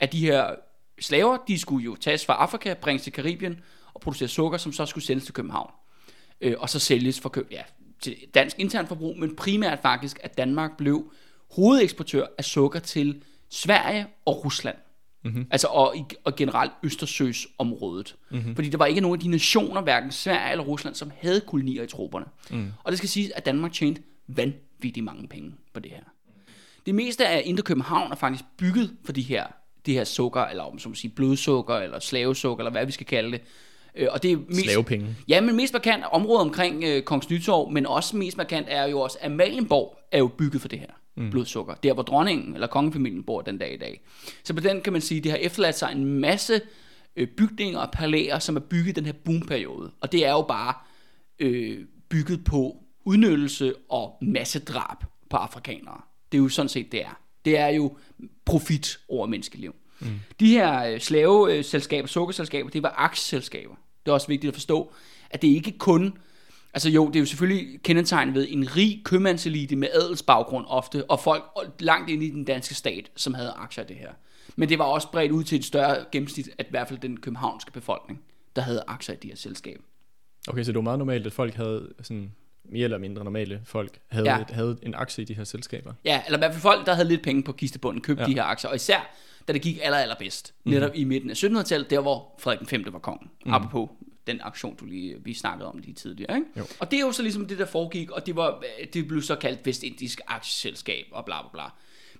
At 0.00 0.12
de 0.12 0.18
her 0.18 0.54
slaver, 1.00 1.36
de 1.48 1.58
skulle 1.58 1.84
jo 1.84 1.96
tages 1.96 2.26
fra 2.26 2.34
Afrika, 2.34 2.74
bringes 2.74 3.02
til 3.02 3.12
Karibien 3.12 3.60
og 3.94 4.00
producere 4.00 4.28
sukker, 4.28 4.58
som 4.58 4.72
så 4.72 4.86
skulle 4.86 5.04
sendes 5.04 5.24
til 5.24 5.34
København. 5.34 5.70
Øh, 6.40 6.54
og 6.58 6.70
så 6.70 6.78
sælges 6.78 7.20
for, 7.20 7.34
ja, 7.50 7.62
til 8.00 8.16
dansk 8.34 8.58
internt 8.58 8.88
forbrug, 8.88 9.18
men 9.18 9.36
primært 9.36 9.78
faktisk, 9.82 10.18
at 10.22 10.38
Danmark 10.38 10.76
blev 10.76 11.12
hovedeksportør 11.50 12.26
af 12.38 12.44
sukker 12.44 12.78
til 12.80 13.22
Sverige 13.50 14.06
og 14.24 14.44
Rusland. 14.44 14.76
Mm-hmm. 15.24 15.46
Altså 15.50 15.66
og, 15.66 15.94
og 16.24 16.36
generelt 16.36 16.72
Østersøsområdet. 16.82 18.16
Mm-hmm. 18.30 18.54
Fordi 18.54 18.68
der 18.68 18.78
var 18.78 18.86
ikke 18.86 19.00
nogen 19.00 19.16
af 19.16 19.20
de 19.20 19.28
nationer, 19.28 19.80
hverken 19.80 20.12
Sverige 20.12 20.52
eller 20.52 20.64
Rusland, 20.64 20.94
som 20.94 21.12
havde 21.18 21.40
kolonier 21.40 21.82
i 21.82 21.86
troberne. 21.86 22.26
Mm. 22.50 22.72
Og 22.84 22.92
det 22.92 22.98
skal 22.98 23.08
siges, 23.08 23.30
at 23.30 23.46
Danmark 23.46 23.72
tjente 23.72 24.02
vanvittigt 24.26 25.04
mange 25.04 25.28
penge 25.28 25.54
på 25.74 25.80
det 25.80 25.90
her. 25.90 26.02
Det 26.86 26.94
meste 26.94 27.26
af 27.26 27.42
Indre 27.44 27.62
København 27.62 28.12
er 28.12 28.16
faktisk 28.16 28.44
bygget 28.56 28.96
for 29.04 29.12
de 29.12 29.22
her, 29.22 29.46
de 29.86 29.92
her 29.92 30.04
sukker, 30.04 30.40
eller 30.40 30.64
om 30.64 30.78
som 30.78 30.90
man 30.90 30.96
sige, 30.96 31.10
blodsukker, 31.10 31.76
eller 31.76 31.98
slavesukker, 31.98 32.64
eller 32.64 32.70
hvad 32.70 32.86
vi 32.86 32.92
skal 32.92 33.06
kalde 33.06 33.32
det. 33.32 33.40
Øh, 33.98 34.08
Og 34.10 34.22
det 34.22 34.32
er 34.32 34.36
mest, 34.48 34.64
Slavepenge. 34.64 35.16
Ja, 35.28 35.40
men 35.40 35.56
mest 35.56 35.72
markant 35.72 36.04
området 36.12 36.42
omkring 36.42 36.84
øh, 36.84 37.02
Kongens 37.02 37.30
Nytorv, 37.30 37.70
men 37.70 37.86
også 37.86 38.16
mest 38.16 38.36
markant 38.36 38.66
er 38.70 38.86
jo 38.86 39.00
også, 39.00 39.18
at 39.20 39.26
Amalienborg 39.26 39.98
er 40.12 40.18
jo 40.18 40.26
bygget 40.26 40.60
for 40.60 40.68
det 40.68 40.78
her 40.78 40.86
mm. 41.16 41.30
blodsukker. 41.30 41.74
Der 41.74 41.92
hvor 41.92 42.02
dronningen 42.02 42.54
eller 42.54 42.66
kongefamilien 42.66 43.22
bor 43.22 43.40
den 43.42 43.58
dag 43.58 43.74
i 43.74 43.76
dag. 43.76 44.00
Så 44.44 44.54
på 44.54 44.60
den 44.60 44.80
kan 44.80 44.92
man 44.92 45.02
sige, 45.02 45.20
det 45.20 45.30
har 45.30 45.38
efterladt 45.38 45.78
sig 45.78 45.92
en 45.92 46.04
masse 46.04 46.60
øh, 47.16 47.28
bygninger 47.28 47.78
og 47.78 47.90
palæer, 47.92 48.38
som 48.38 48.56
er 48.56 48.60
bygget 48.60 48.88
i 48.88 48.92
den 48.92 49.06
her 49.06 49.12
boomperiode. 49.24 49.90
Og 50.00 50.12
det 50.12 50.26
er 50.26 50.30
jo 50.30 50.42
bare 50.42 50.74
øh, 51.38 51.78
bygget 52.08 52.44
på 52.44 52.76
udnyttelse 53.04 53.74
og 53.88 54.18
massedrab 54.22 55.04
på 55.30 55.36
afrikanere. 55.36 56.00
Det 56.32 56.38
er 56.38 56.42
jo 56.42 56.48
sådan 56.48 56.68
set 56.68 56.92
det 56.92 57.02
er. 57.02 57.20
Det 57.44 57.58
er 57.58 57.68
jo 57.68 57.96
profit 58.44 58.98
over 59.08 59.26
menneskeliv. 59.26 59.74
Mm. 60.00 60.06
De 60.40 60.50
her 60.50 60.84
øh, 60.84 61.00
slaveselskaber, 61.00 62.08
sukkerselskaber, 62.08 62.70
det 62.70 62.82
var 62.82 62.94
aktieselskaber. 62.96 63.74
Det 64.08 64.12
er 64.12 64.14
også 64.14 64.28
vigtigt 64.28 64.48
at 64.48 64.54
forstå, 64.54 64.92
at 65.30 65.42
det 65.42 65.48
ikke 65.48 65.78
kun... 65.78 66.18
Altså 66.74 66.90
jo, 66.90 67.06
det 67.06 67.16
er 67.16 67.20
jo 67.20 67.26
selvfølgelig 67.26 67.82
kendetegnet 67.82 68.34
ved 68.34 68.46
en 68.50 68.76
rig 68.76 69.00
købmandselite 69.04 69.76
med 69.76 69.88
adelsbaggrund 69.94 70.64
ofte, 70.68 71.10
og 71.10 71.20
folk 71.20 71.44
langt 71.80 72.10
ind 72.10 72.22
i 72.22 72.30
den 72.30 72.44
danske 72.44 72.74
stat, 72.74 73.10
som 73.16 73.34
havde 73.34 73.50
aktier 73.56 73.84
i 73.84 73.86
det 73.86 73.96
her. 73.96 74.10
Men 74.56 74.68
det 74.68 74.78
var 74.78 74.84
også 74.84 75.08
bredt 75.10 75.32
ud 75.32 75.44
til 75.44 75.58
et 75.58 75.64
større 75.64 76.04
gennemsnit, 76.12 76.48
at 76.58 76.66
i 76.66 76.70
hvert 76.70 76.88
fald 76.88 76.98
den 76.98 77.20
københavnske 77.20 77.72
befolkning, 77.72 78.20
der 78.56 78.62
havde 78.62 78.82
aktier 78.86 79.14
i 79.14 79.18
de 79.18 79.28
her 79.28 79.36
selskaber. 79.36 79.82
Okay, 80.48 80.62
så 80.62 80.72
det 80.72 80.76
var 80.76 80.82
meget 80.82 80.98
normalt, 80.98 81.26
at 81.26 81.32
folk 81.32 81.54
havde 81.54 81.88
sådan 82.02 82.32
mere 82.64 82.84
eller 82.84 82.98
mindre 82.98 83.24
normale 83.24 83.60
folk 83.64 83.98
havde, 84.08 84.30
Ja. 84.30 84.44
havde 84.50 84.78
en 84.82 84.94
aktie 84.94 85.22
i 85.22 85.24
de 85.24 85.34
her 85.34 85.44
selskaber. 85.44 85.92
Ja, 86.04 86.22
eller 86.26 86.38
i 86.38 86.40
hvert 86.40 86.52
fald 86.52 86.62
folk, 86.62 86.86
der 86.86 86.94
havde 86.94 87.08
lidt 87.08 87.22
penge 87.22 87.42
på 87.42 87.52
kistebunden, 87.52 88.02
købte 88.02 88.22
ja. 88.22 88.28
De 88.28 88.34
her 88.34 88.42
aktier. 88.42 88.70
Og 88.70 88.76
især, 88.76 89.14
da 89.48 89.52
det 89.52 89.62
gik 89.62 89.78
aller, 89.82 89.98
allerbedst. 89.98 90.54
Netop 90.64 90.90
i 90.94 91.04
midten 91.04 91.30
af 91.30 91.34
1700-tallet, 91.44 91.90
der 91.90 92.00
hvor 92.00 92.34
Frederik 92.38 92.88
V 92.88 92.92
var 92.92 92.98
kongen. 92.98 93.30
Mm. 93.46 93.54
Apropos 93.54 93.88
den 94.28 94.40
aktion, 94.42 94.76
du 94.76 94.84
lige, 94.84 95.16
vi 95.24 95.34
snakkede 95.34 95.68
om 95.68 95.78
lige 95.78 95.94
tidligere. 95.94 96.36
Ikke? 96.36 96.46
Jo. 96.56 96.64
Og 96.80 96.90
det 96.90 96.96
er 96.96 97.00
jo 97.00 97.12
så 97.12 97.22
ligesom 97.22 97.46
det, 97.46 97.58
der 97.58 97.66
foregik, 97.66 98.10
og 98.10 98.26
det, 98.26 98.36
var, 98.36 98.62
det 98.94 99.08
blev 99.08 99.22
så 99.22 99.36
kaldt 99.36 99.66
Vestindisk 99.66 100.20
Aktieselskab 100.26 101.04
og 101.12 101.24
bla 101.24 101.42
bla 101.42 101.50
bla. 101.52 101.64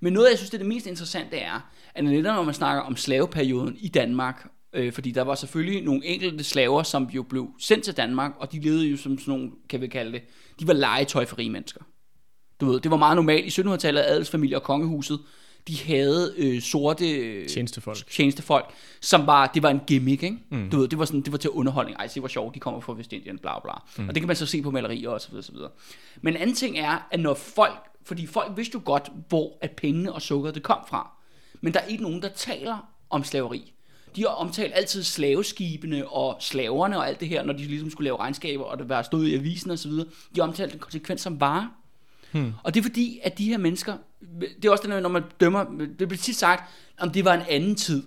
Men 0.01 0.13
noget, 0.13 0.31
jeg 0.31 0.39
synes, 0.39 0.51
det 0.51 0.57
er 0.57 0.63
det 0.63 0.69
mest 0.69 0.87
interessante 0.87 1.37
er, 1.37 1.71
at 1.95 2.05
netop 2.05 2.35
når 2.37 2.43
man 2.43 2.55
snakker 2.55 2.83
om 2.83 2.97
slaveperioden 2.97 3.77
i 3.81 3.89
Danmark, 3.89 4.51
øh, 4.73 4.93
fordi 4.93 5.11
der 5.11 5.23
var 5.23 5.35
selvfølgelig 5.35 5.83
nogle 5.83 6.07
enkelte 6.07 6.45
slaver, 6.45 6.83
som 6.83 7.05
jo 7.05 7.23
blev 7.23 7.51
sendt 7.59 7.85
til 7.85 7.97
Danmark, 7.97 8.33
og 8.39 8.53
de 8.53 8.61
levede 8.61 8.87
jo 8.87 8.97
som 8.97 9.19
sådan 9.19 9.35
nogle, 9.35 9.51
kan 9.69 9.81
vi 9.81 9.87
kalde 9.87 10.13
det, 10.13 10.23
de 10.61 10.67
var 10.67 10.73
legetøj 10.73 11.27
for 11.27 11.39
rige 11.39 11.51
mennesker. 11.51 11.81
Du 12.61 12.67
ved, 12.67 12.81
det 12.81 12.91
var 12.91 12.97
meget 12.97 13.17
normalt 13.17 13.59
i 13.59 13.61
1700-tallet, 13.61 14.01
at 14.01 14.11
adelsfamilier 14.11 14.59
og 14.59 14.63
kongehuset, 14.63 15.21
de 15.69 15.79
havde 15.85 16.35
øh, 16.37 16.63
sorte 16.63 17.11
øh, 17.11 17.49
Tjenestefolk. 17.49 18.11
tjenestefolk, 18.11 18.71
som 19.01 19.27
var, 19.27 19.47
det 19.47 19.63
var 19.63 19.71
en 19.71 19.81
gimmick, 19.87 20.23
ikke? 20.23 20.37
Mm. 20.51 20.71
Du 20.71 20.79
ved, 20.79 20.89
det 20.89 20.99
var, 20.99 21.05
sådan, 21.05 21.21
det 21.21 21.33
var 21.33 21.39
til 21.39 21.51
underholdning. 21.51 21.99
Ej, 21.99 22.07
se 22.09 22.21
hvor 22.21 22.29
sjovt, 22.29 22.55
de 22.55 22.61
kommer 22.61 22.81
fra 22.81 22.95
Vestindien, 22.95 23.39
bla 23.39 23.61
bla. 23.61 23.73
Mm. 23.99 24.09
Og 24.09 24.15
det 24.15 24.23
kan 24.23 24.27
man 24.27 24.37
så 24.37 24.47
se 24.47 24.63
på 24.63 24.71
malerier 24.71 25.09
og 25.09 25.21
så 25.21 25.29
videre, 25.29 25.43
så 25.43 25.53
videre. 25.53 25.71
Men 26.21 26.35
en 26.35 26.41
anden 26.41 26.57
ting 26.57 26.79
er, 26.79 27.09
at 27.11 27.21
når 27.21 27.35
folk, 27.35 27.79
fordi 28.05 28.27
folk 28.27 28.57
vidste 28.57 28.75
jo 28.75 28.81
godt, 28.85 29.11
hvor 29.29 29.59
at 29.61 29.71
pengene 29.71 30.13
og 30.13 30.23
sukkeret 30.23 30.55
det 30.55 30.63
kom 30.63 30.79
fra. 30.89 31.11
Men 31.61 31.75
der 31.75 31.81
er 31.81 31.87
ikke 31.87 32.03
nogen, 32.03 32.23
der 32.23 32.29
taler 32.29 32.89
om 33.11 33.25
slaveri. 33.25 33.73
De 34.17 34.23
har 34.23 34.29
omtalt 34.29 34.73
altid 34.75 35.03
slaveskibene 35.03 36.09
og 36.09 36.37
slaverne 36.41 36.99
og 36.99 37.09
alt 37.09 37.21
det 37.21 37.29
her, 37.29 37.43
når 37.45 37.53
de 37.53 37.65
ligesom 37.65 37.91
skulle 37.91 38.05
lave 38.05 38.17
regnskaber, 38.19 38.65
og 38.65 38.79
det 38.79 38.89
var 38.89 39.03
stået 39.03 39.29
i 39.29 39.35
avisen 39.35 39.71
og 39.71 39.79
så 39.79 39.89
videre. 39.89 40.07
De 40.35 40.41
har 40.41 40.49
omtalt 40.49 40.73
den 40.73 40.81
konsekvens 40.81 41.21
som 41.21 41.41
vare. 41.41 41.71
Hmm. 42.33 42.53
Og 42.65 42.75
det 42.75 42.81
er 42.81 42.83
fordi, 42.83 43.21
at 43.23 43.39
de 43.39 43.45
her 43.45 43.59
mennesker, 43.59 43.97
det 44.41 44.65
er 44.65 44.71
også 44.71 44.85
den, 44.87 45.03
når 45.03 45.09
man 45.09 45.23
dømmer, 45.41 45.65
det 45.99 46.09
bliver 46.09 46.17
tit 46.17 46.37
sagt, 46.37 46.71
om 46.99 47.11
det 47.11 47.25
var 47.25 47.35
en 47.35 47.47
anden 47.49 47.75
tid. 47.75 48.03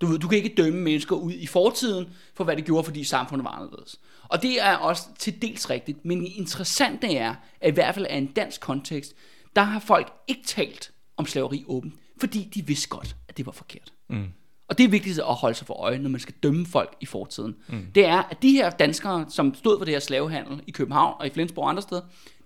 Du, 0.00 0.16
du 0.16 0.28
kan 0.28 0.38
ikke 0.38 0.54
dømme 0.56 0.80
mennesker 0.80 1.16
ud 1.16 1.32
i 1.32 1.46
fortiden 1.46 2.06
for, 2.34 2.44
hvad 2.44 2.56
det 2.56 2.64
gjorde, 2.64 2.84
fordi 2.84 3.04
samfundet 3.04 3.44
var 3.44 3.50
anderledes. 3.50 4.00
Og 4.28 4.42
det 4.42 4.62
er 4.62 4.76
også 4.76 5.02
til 5.18 5.42
dels 5.42 5.70
rigtigt, 5.70 6.04
men 6.04 6.20
det 6.20 6.32
interessante 6.36 7.16
er, 7.16 7.34
at 7.60 7.70
i 7.70 7.74
hvert 7.74 7.94
fald 7.94 8.06
af 8.10 8.16
en 8.16 8.26
dansk 8.26 8.60
kontekst, 8.60 9.14
der 9.56 9.62
har 9.62 9.80
folk 9.80 10.12
ikke 10.28 10.42
talt 10.46 10.92
om 11.16 11.26
slaveri 11.26 11.64
åbent, 11.66 11.94
fordi 12.20 12.50
de 12.54 12.66
vidste 12.66 12.88
godt, 12.88 13.16
at 13.28 13.36
det 13.36 13.46
var 13.46 13.52
forkert. 13.52 13.92
Mm. 14.08 14.26
Og 14.68 14.78
det 14.78 14.84
er 14.84 14.88
vigtigt 14.88 15.18
at 15.18 15.34
holde 15.34 15.54
sig 15.54 15.66
for 15.66 15.74
øje, 15.74 15.98
når 15.98 16.10
man 16.10 16.20
skal 16.20 16.34
dømme 16.42 16.66
folk 16.66 16.96
i 17.00 17.06
fortiden. 17.06 17.56
Mm. 17.68 17.86
Det 17.94 18.06
er, 18.06 18.22
at 18.22 18.42
de 18.42 18.50
her 18.52 18.70
danskere, 18.70 19.26
som 19.28 19.54
stod 19.54 19.78
for 19.78 19.84
det 19.84 19.94
her 19.94 20.00
slavehandel 20.00 20.62
i 20.66 20.70
København 20.70 21.14
og 21.20 21.26
i 21.26 21.30
Flensborg 21.30 21.64
og 21.64 21.70
andre 21.70 21.82
steder, 21.82 22.02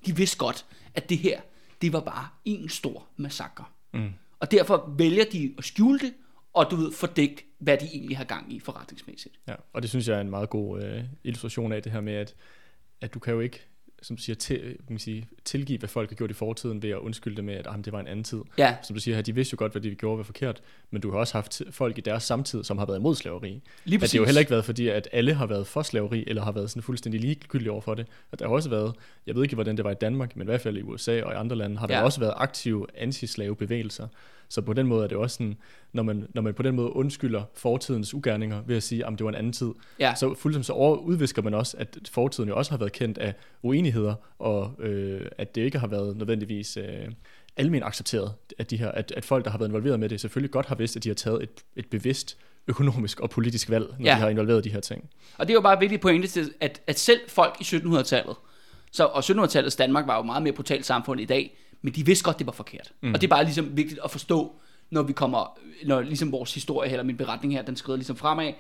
de 0.06 0.16
vidste 0.16 0.36
godt, 0.36 0.64
at 0.94 1.08
det 1.08 1.18
her, 1.18 1.40
det 1.82 1.92
var 1.92 2.00
bare 2.00 2.28
en 2.44 2.68
stor 2.68 3.06
massakre. 3.16 3.64
Mm. 3.94 4.10
Og 4.40 4.50
derfor 4.50 4.94
vælger 4.98 5.24
de 5.32 5.54
at 5.58 5.64
skjule 5.64 5.98
det, 5.98 6.14
og 6.52 6.70
du 6.70 6.76
ved, 6.76 6.92
fordække, 6.92 7.46
hvad 7.58 7.76
de 7.78 7.86
egentlig 7.86 8.16
har 8.16 8.24
gang 8.24 8.52
i 8.52 8.60
forretningsmæssigt. 8.60 9.34
Ja, 9.48 9.54
og 9.72 9.82
det 9.82 9.90
synes 9.90 10.08
jeg 10.08 10.16
er 10.16 10.20
en 10.20 10.30
meget 10.30 10.50
god 10.50 10.82
øh, 10.82 11.04
illustration 11.24 11.72
af 11.72 11.82
det 11.82 11.92
her 11.92 12.00
med, 12.00 12.14
at, 12.14 12.34
at 13.00 13.14
du 13.14 13.18
kan 13.18 13.34
jo 13.34 13.40
ikke 13.40 13.66
som 14.02 14.18
siger, 14.18 14.36
til, 14.36 14.58
kan 14.60 14.76
man 14.88 14.98
sige, 14.98 15.28
tilgive, 15.44 15.78
hvad 15.78 15.88
folk 15.88 16.10
har 16.10 16.16
gjort 16.16 16.30
i 16.30 16.34
fortiden 16.34 16.82
ved 16.82 16.90
at 16.90 16.98
undskylde 16.98 17.36
det 17.36 17.44
med, 17.44 17.54
at 17.54 17.66
ah, 17.70 17.84
det 17.84 17.92
var 17.92 18.00
en 18.00 18.06
anden 18.06 18.24
tid. 18.24 18.40
Ja, 18.58 18.76
Som 18.82 18.94
du 18.96 19.00
siger 19.00 19.14
her, 19.14 19.22
de 19.22 19.34
vidste 19.34 19.54
jo 19.54 19.56
godt, 19.58 19.72
hvad 19.72 19.82
de 19.82 19.94
gjorde 19.94 20.18
var 20.18 20.24
forkert, 20.24 20.60
men 20.90 21.02
du 21.02 21.10
har 21.10 21.18
også 21.18 21.34
haft 21.34 21.62
folk 21.70 21.98
i 21.98 22.00
deres 22.00 22.22
samtid, 22.22 22.64
som 22.64 22.78
har 22.78 22.86
været 22.86 22.98
imod 22.98 23.14
slaveri. 23.14 23.48
lige 23.48 23.60
At 23.84 23.90
det 23.90 24.00
præcis. 24.00 24.12
har 24.12 24.18
jo 24.18 24.24
heller 24.24 24.40
ikke 24.40 24.50
været 24.50 24.64
fordi, 24.64 24.88
at 24.88 25.08
alle 25.12 25.34
har 25.34 25.46
været 25.46 25.66
for 25.66 25.82
slaveri, 25.82 26.24
eller 26.26 26.42
har 26.42 26.52
været 26.52 26.70
sådan 26.70 26.82
fuldstændig 26.82 27.20
ligegyldige 27.20 27.70
over 27.72 27.80
for 27.80 27.94
det. 27.94 28.06
At 28.32 28.38
der 28.38 28.46
har 28.48 28.54
også 28.54 28.70
været, 28.70 28.94
jeg 29.26 29.34
ved 29.34 29.42
ikke, 29.42 29.54
hvordan 29.54 29.76
det 29.76 29.84
var 29.84 29.90
i 29.90 29.94
Danmark, 30.00 30.36
men 30.36 30.42
i 30.42 30.48
hvert 30.48 30.60
fald 30.60 30.76
i 30.78 30.82
USA 30.82 31.22
og 31.22 31.32
i 31.32 31.36
andre 31.36 31.56
lande, 31.56 31.76
har 31.78 31.86
der 31.86 31.96
Ja. 31.98 32.02
også 32.04 32.20
været 32.20 32.34
aktive 32.36 32.86
antislavebevægelser, 32.96 34.08
Så 34.48 34.60
på 34.62 34.72
den 34.72 34.86
måde 34.86 35.04
er 35.04 35.08
det 35.08 35.16
også 35.16 35.34
sådan, 35.36 35.56
når 35.92 36.02
man, 36.02 36.26
når 36.34 36.42
man 36.42 36.54
på 36.54 36.62
den 36.62 36.74
måde 36.76 36.96
undskylder 36.96 37.42
fortidens 37.54 38.14
ugerninger 38.14 38.62
ved 38.66 38.76
at 38.76 38.82
sige, 38.82 39.06
at 39.06 39.12
det 39.12 39.24
var 39.24 39.28
en 39.28 39.34
anden 39.34 39.52
tid, 39.52 39.70
Ja. 40.00 40.14
så 40.14 40.34
fuldstændig 40.34 40.64
så 40.66 40.72
over, 40.72 40.96
udvisker 40.96 41.42
man 41.42 41.54
også, 41.54 41.76
at 41.76 41.98
fortiden 42.10 42.48
jo 42.48 42.56
også 42.56 42.70
har 42.70 42.78
været 42.78 42.92
kendt 42.92 43.18
af 43.18 43.34
uenigheder, 43.62 44.14
og 44.38 44.72
øh, 44.78 45.20
at 45.38 45.54
det 45.54 45.60
ikke 45.62 45.78
har 45.78 45.86
været 45.86 46.16
nødvendigvis 46.16 46.76
øh, 46.76 46.84
almen 47.56 47.82
accepteret, 47.82 48.32
at, 48.58 48.70
de 48.70 48.76
her, 48.76 48.90
at, 48.90 49.12
at 49.16 49.24
folk, 49.24 49.44
der 49.44 49.50
har 49.50 49.58
været 49.58 49.68
involveret 49.68 50.00
med 50.00 50.08
det, 50.08 50.20
selvfølgelig 50.20 50.50
godt 50.50 50.66
har 50.66 50.74
vidst, 50.74 50.96
at 50.96 51.04
de 51.04 51.08
har 51.08 51.14
taget 51.14 51.42
et, 51.42 51.50
et 51.76 51.86
bevidst 51.86 52.36
økonomisk 52.66 53.20
og 53.20 53.30
politisk 53.30 53.70
valg, 53.70 53.86
når 53.98 54.06
Ja. 54.06 54.10
de 54.14 54.16
har 54.20 54.28
involveret 54.28 54.64
de 54.64 54.70
her 54.72 54.80
ting. 54.80 55.10
Og 55.38 55.46
det 55.46 55.52
er 55.52 55.54
jo 55.54 55.60
bare 55.60 55.80
vigtigt 55.80 56.02
pointe 56.02 56.28
til, 56.28 56.52
at, 56.60 56.80
at 56.86 56.98
selv 56.98 57.20
folk 57.28 57.56
i 57.60 57.64
1700-tallet, 57.64 58.36
så, 58.92 59.04
og 59.04 59.18
1700-tallets 59.24 59.76
Danmark 59.76 60.06
var 60.06 60.16
jo 60.16 60.22
meget 60.22 60.42
mere 60.42 60.52
brutalt 60.52 60.86
samfund 60.86 61.20
i 61.20 61.24
dag, 61.24 61.58
men 61.82 61.94
de 61.94 62.06
vidste 62.06 62.24
godt, 62.24 62.38
det 62.38 62.46
var 62.46 62.52
forkert. 62.52 62.92
Mm. 63.02 63.14
Og 63.14 63.20
det 63.20 63.26
er 63.26 63.30
bare 63.30 63.44
ligesom 63.44 63.76
vigtigt 63.76 64.00
at 64.04 64.10
forstå, 64.10 64.52
når 64.90 65.02
vi 65.02 65.12
kommer, 65.12 65.58
når 65.86 66.00
ligesom 66.00 66.32
vores 66.32 66.54
historie, 66.54 66.90
eller 66.90 67.04
min 67.04 67.16
beretning 67.16 67.52
her, 67.54 67.62
den 67.62 67.76
skrider 67.76 67.96
ligesom 67.96 68.16
fremad, 68.16 68.52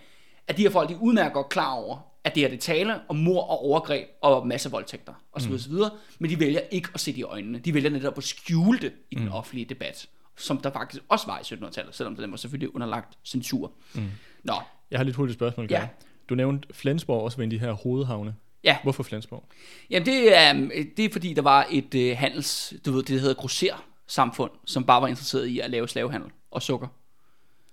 at 0.46 0.56
de 0.56 0.62
her 0.62 0.70
folk, 0.70 0.88
de 0.88 0.94
er 0.94 0.98
udmærket 0.98 1.32
godt 1.32 1.48
klar 1.48 1.72
over, 1.72 1.98
at 2.24 2.34
det 2.34 2.42
her 2.42 2.50
det 2.50 2.60
taler 2.60 2.98
om 3.08 3.16
mor 3.16 3.42
og 3.42 3.64
overgreb 3.64 4.08
og 4.22 4.46
masse 4.46 4.70
voldtægter 4.70 5.12
osv. 5.32 5.48
Mm. 5.48 5.54
osv. 5.54 5.72
Men 6.18 6.30
de 6.30 6.40
vælger 6.40 6.60
ikke 6.70 6.88
at 6.94 7.00
se 7.00 7.12
det 7.12 7.18
i 7.18 7.22
øjnene. 7.22 7.58
De 7.58 7.74
vælger 7.74 7.90
netop 7.90 8.18
at 8.18 8.24
skjule 8.24 8.78
det 8.78 8.92
i 9.10 9.14
den 9.14 9.24
mm. 9.24 9.32
offentlige 9.32 9.64
debat, 9.64 10.08
som 10.36 10.58
der 10.58 10.70
faktisk 10.70 11.02
også 11.08 11.26
var 11.26 11.38
i 11.38 11.42
1700-tallet, 11.42 11.94
selvom 11.94 12.16
den 12.16 12.30
var 12.30 12.36
selvfølgelig 12.36 12.74
underlagt 12.74 13.18
censur. 13.24 13.72
Mm. 13.94 14.02
Nå, 14.44 14.54
Jeg 14.90 14.98
har 14.98 15.04
lidt 15.04 15.16
hurtigt 15.16 15.38
spørgsmål. 15.38 15.66
Ja. 15.70 15.78
Karen. 15.78 15.90
Du 16.28 16.34
nævnte 16.34 16.68
Flensborg 16.74 17.22
også 17.22 17.36
ved 17.36 17.44
en 17.44 17.52
af 17.52 17.58
de 17.58 17.66
her 17.66 17.72
hovedhavne. 17.72 18.34
Ja. 18.64 18.76
Hvorfor 18.82 19.02
Flensborg? 19.02 19.44
Jamen 19.90 20.06
det 20.06 20.36
er, 20.36 20.52
det 20.96 21.04
er 21.04 21.08
fordi, 21.12 21.34
der 21.34 21.42
var 21.42 21.66
et 21.70 21.94
øh, 21.94 22.16
handels, 22.16 22.74
du 22.86 22.92
ved, 22.92 23.02
det 23.02 23.14
der 23.14 23.20
hedder 23.20 23.34
grosser 23.34 23.84
samfund, 24.06 24.50
som 24.66 24.84
bare 24.84 25.02
var 25.02 25.08
interesseret 25.08 25.46
i 25.46 25.58
at 25.58 25.70
lave 25.70 25.88
slavehandel 25.88 26.30
og 26.50 26.62
sukker. 26.62 26.88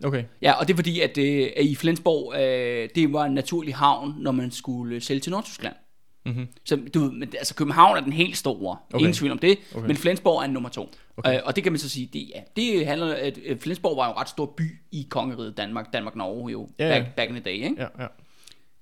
Okay. 0.03 0.23
Ja, 0.41 0.51
og 0.51 0.67
det 0.67 0.73
er 0.73 0.77
fordi, 0.77 1.01
at, 1.01 1.17
øh, 1.17 1.49
at 1.57 1.65
i 1.65 1.75
Flensborg, 1.75 2.33
øh, 2.41 2.89
det 2.95 3.13
var 3.13 3.25
en 3.25 3.33
naturlig 3.33 3.75
havn, 3.75 4.13
når 4.17 4.31
man 4.31 4.51
skulle 4.51 5.01
sælge 5.01 5.19
til 5.19 5.31
Nordtyskland. 5.31 5.75
Mm-hmm. 6.25 6.47
Så 6.65 6.75
du 6.93 6.99
ved, 6.99 7.11
men, 7.11 7.33
altså 7.37 7.55
København 7.55 7.97
er 7.97 8.01
den 8.01 8.13
helt 8.13 8.37
store, 8.37 8.77
okay. 8.89 8.99
Ingen 8.99 9.13
tvivl 9.13 9.31
om 9.31 9.39
det, 9.39 9.57
okay. 9.75 9.87
Men 9.87 9.97
Flensborg 9.97 10.43
er 10.43 10.47
nummer 10.47 10.69
to. 10.69 10.89
Okay. 11.17 11.35
Øh, 11.35 11.41
og 11.45 11.55
det 11.55 11.63
kan 11.63 11.71
man 11.71 11.79
så 11.79 11.89
sige, 11.89 12.09
det, 12.13 12.31
ja, 12.35 12.41
det 12.55 12.87
handler, 12.87 13.15
at 13.15 13.39
øh, 13.45 13.59
Flensborg 13.59 13.97
var 13.97 14.05
jo 14.05 14.11
en 14.11 14.17
ret 14.17 14.29
stor 14.29 14.45
by 14.45 14.79
i 14.91 15.07
kongeriget 15.09 15.57
Danmark, 15.57 15.93
Danmark-Norge 15.93 16.51
jo, 16.51 16.69
Ja, 16.79 16.87
ja. 16.87 16.99
back, 16.99 17.15
back 17.15 17.29
in 17.29 17.35
the 17.35 17.43
day, 17.43 17.51
ikke? 17.51 17.75
Ja, 17.77 17.87
ja. 17.99 18.07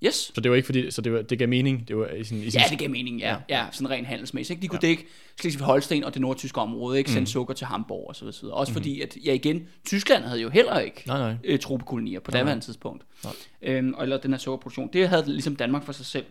Yes. 0.05 0.31
Så 0.35 0.41
det 0.41 0.51
var 0.51 0.55
ikke 0.55 0.65
fordi, 0.65 0.91
så 0.91 1.01
det, 1.01 1.13
var, 1.13 1.21
det 1.21 1.39
gav 1.39 1.49
mening, 1.49 1.87
det 1.87 1.97
var 1.97 2.07
i 2.07 2.23
sin, 2.23 2.37
i 2.37 2.49
sin 2.49 2.59
Ja, 2.61 2.65
det 2.69 2.79
gav 2.79 2.89
mening, 2.89 3.19
ja. 3.19 3.35
Ja. 3.49 3.57
ja. 3.57 3.65
sådan 3.71 3.89
rent 3.89 4.07
handelsmæssigt. 4.07 4.57
Ikke? 4.57 4.61
De 4.61 4.67
kunne 4.67 4.79
ja. 4.83 4.87
dække 4.87 5.05
Slesvig-Holsten 5.41 6.03
og 6.03 6.13
det 6.13 6.21
nordtyske 6.21 6.61
område, 6.61 6.97
ikke? 6.97 7.07
Mm. 7.07 7.13
sende 7.13 7.27
sukker 7.27 7.53
til 7.53 7.67
Hamburg 7.67 8.05
og 8.09 8.15
så 8.15 8.25
videre. 8.25 8.57
Også 8.57 8.73
fordi, 8.73 9.01
at, 9.01 9.17
ja 9.25 9.33
igen, 9.33 9.67
Tyskland 9.85 10.23
havde 10.23 10.41
jo 10.41 10.49
heller 10.49 10.79
ikke 10.79 11.03
Nej, 11.07 11.17
nej. 11.17 11.35
øh, 11.43 11.59
tropekolonier 11.59 12.19
på 12.19 12.31
Nej, 12.31 12.39
daværende 12.39 12.59
nej. 12.59 12.65
tidspunkt. 12.65 13.03
Nej. 13.23 13.33
Øhm, 13.61 13.93
og 13.93 14.03
eller 14.03 14.17
den 14.17 14.31
her 14.31 14.37
sukkerproduktion. 14.37 14.89
Det 14.93 15.09
havde 15.09 15.23
ligesom 15.27 15.55
Danmark 15.55 15.85
for 15.85 15.93
sig 15.93 16.05
selv. 16.05 16.25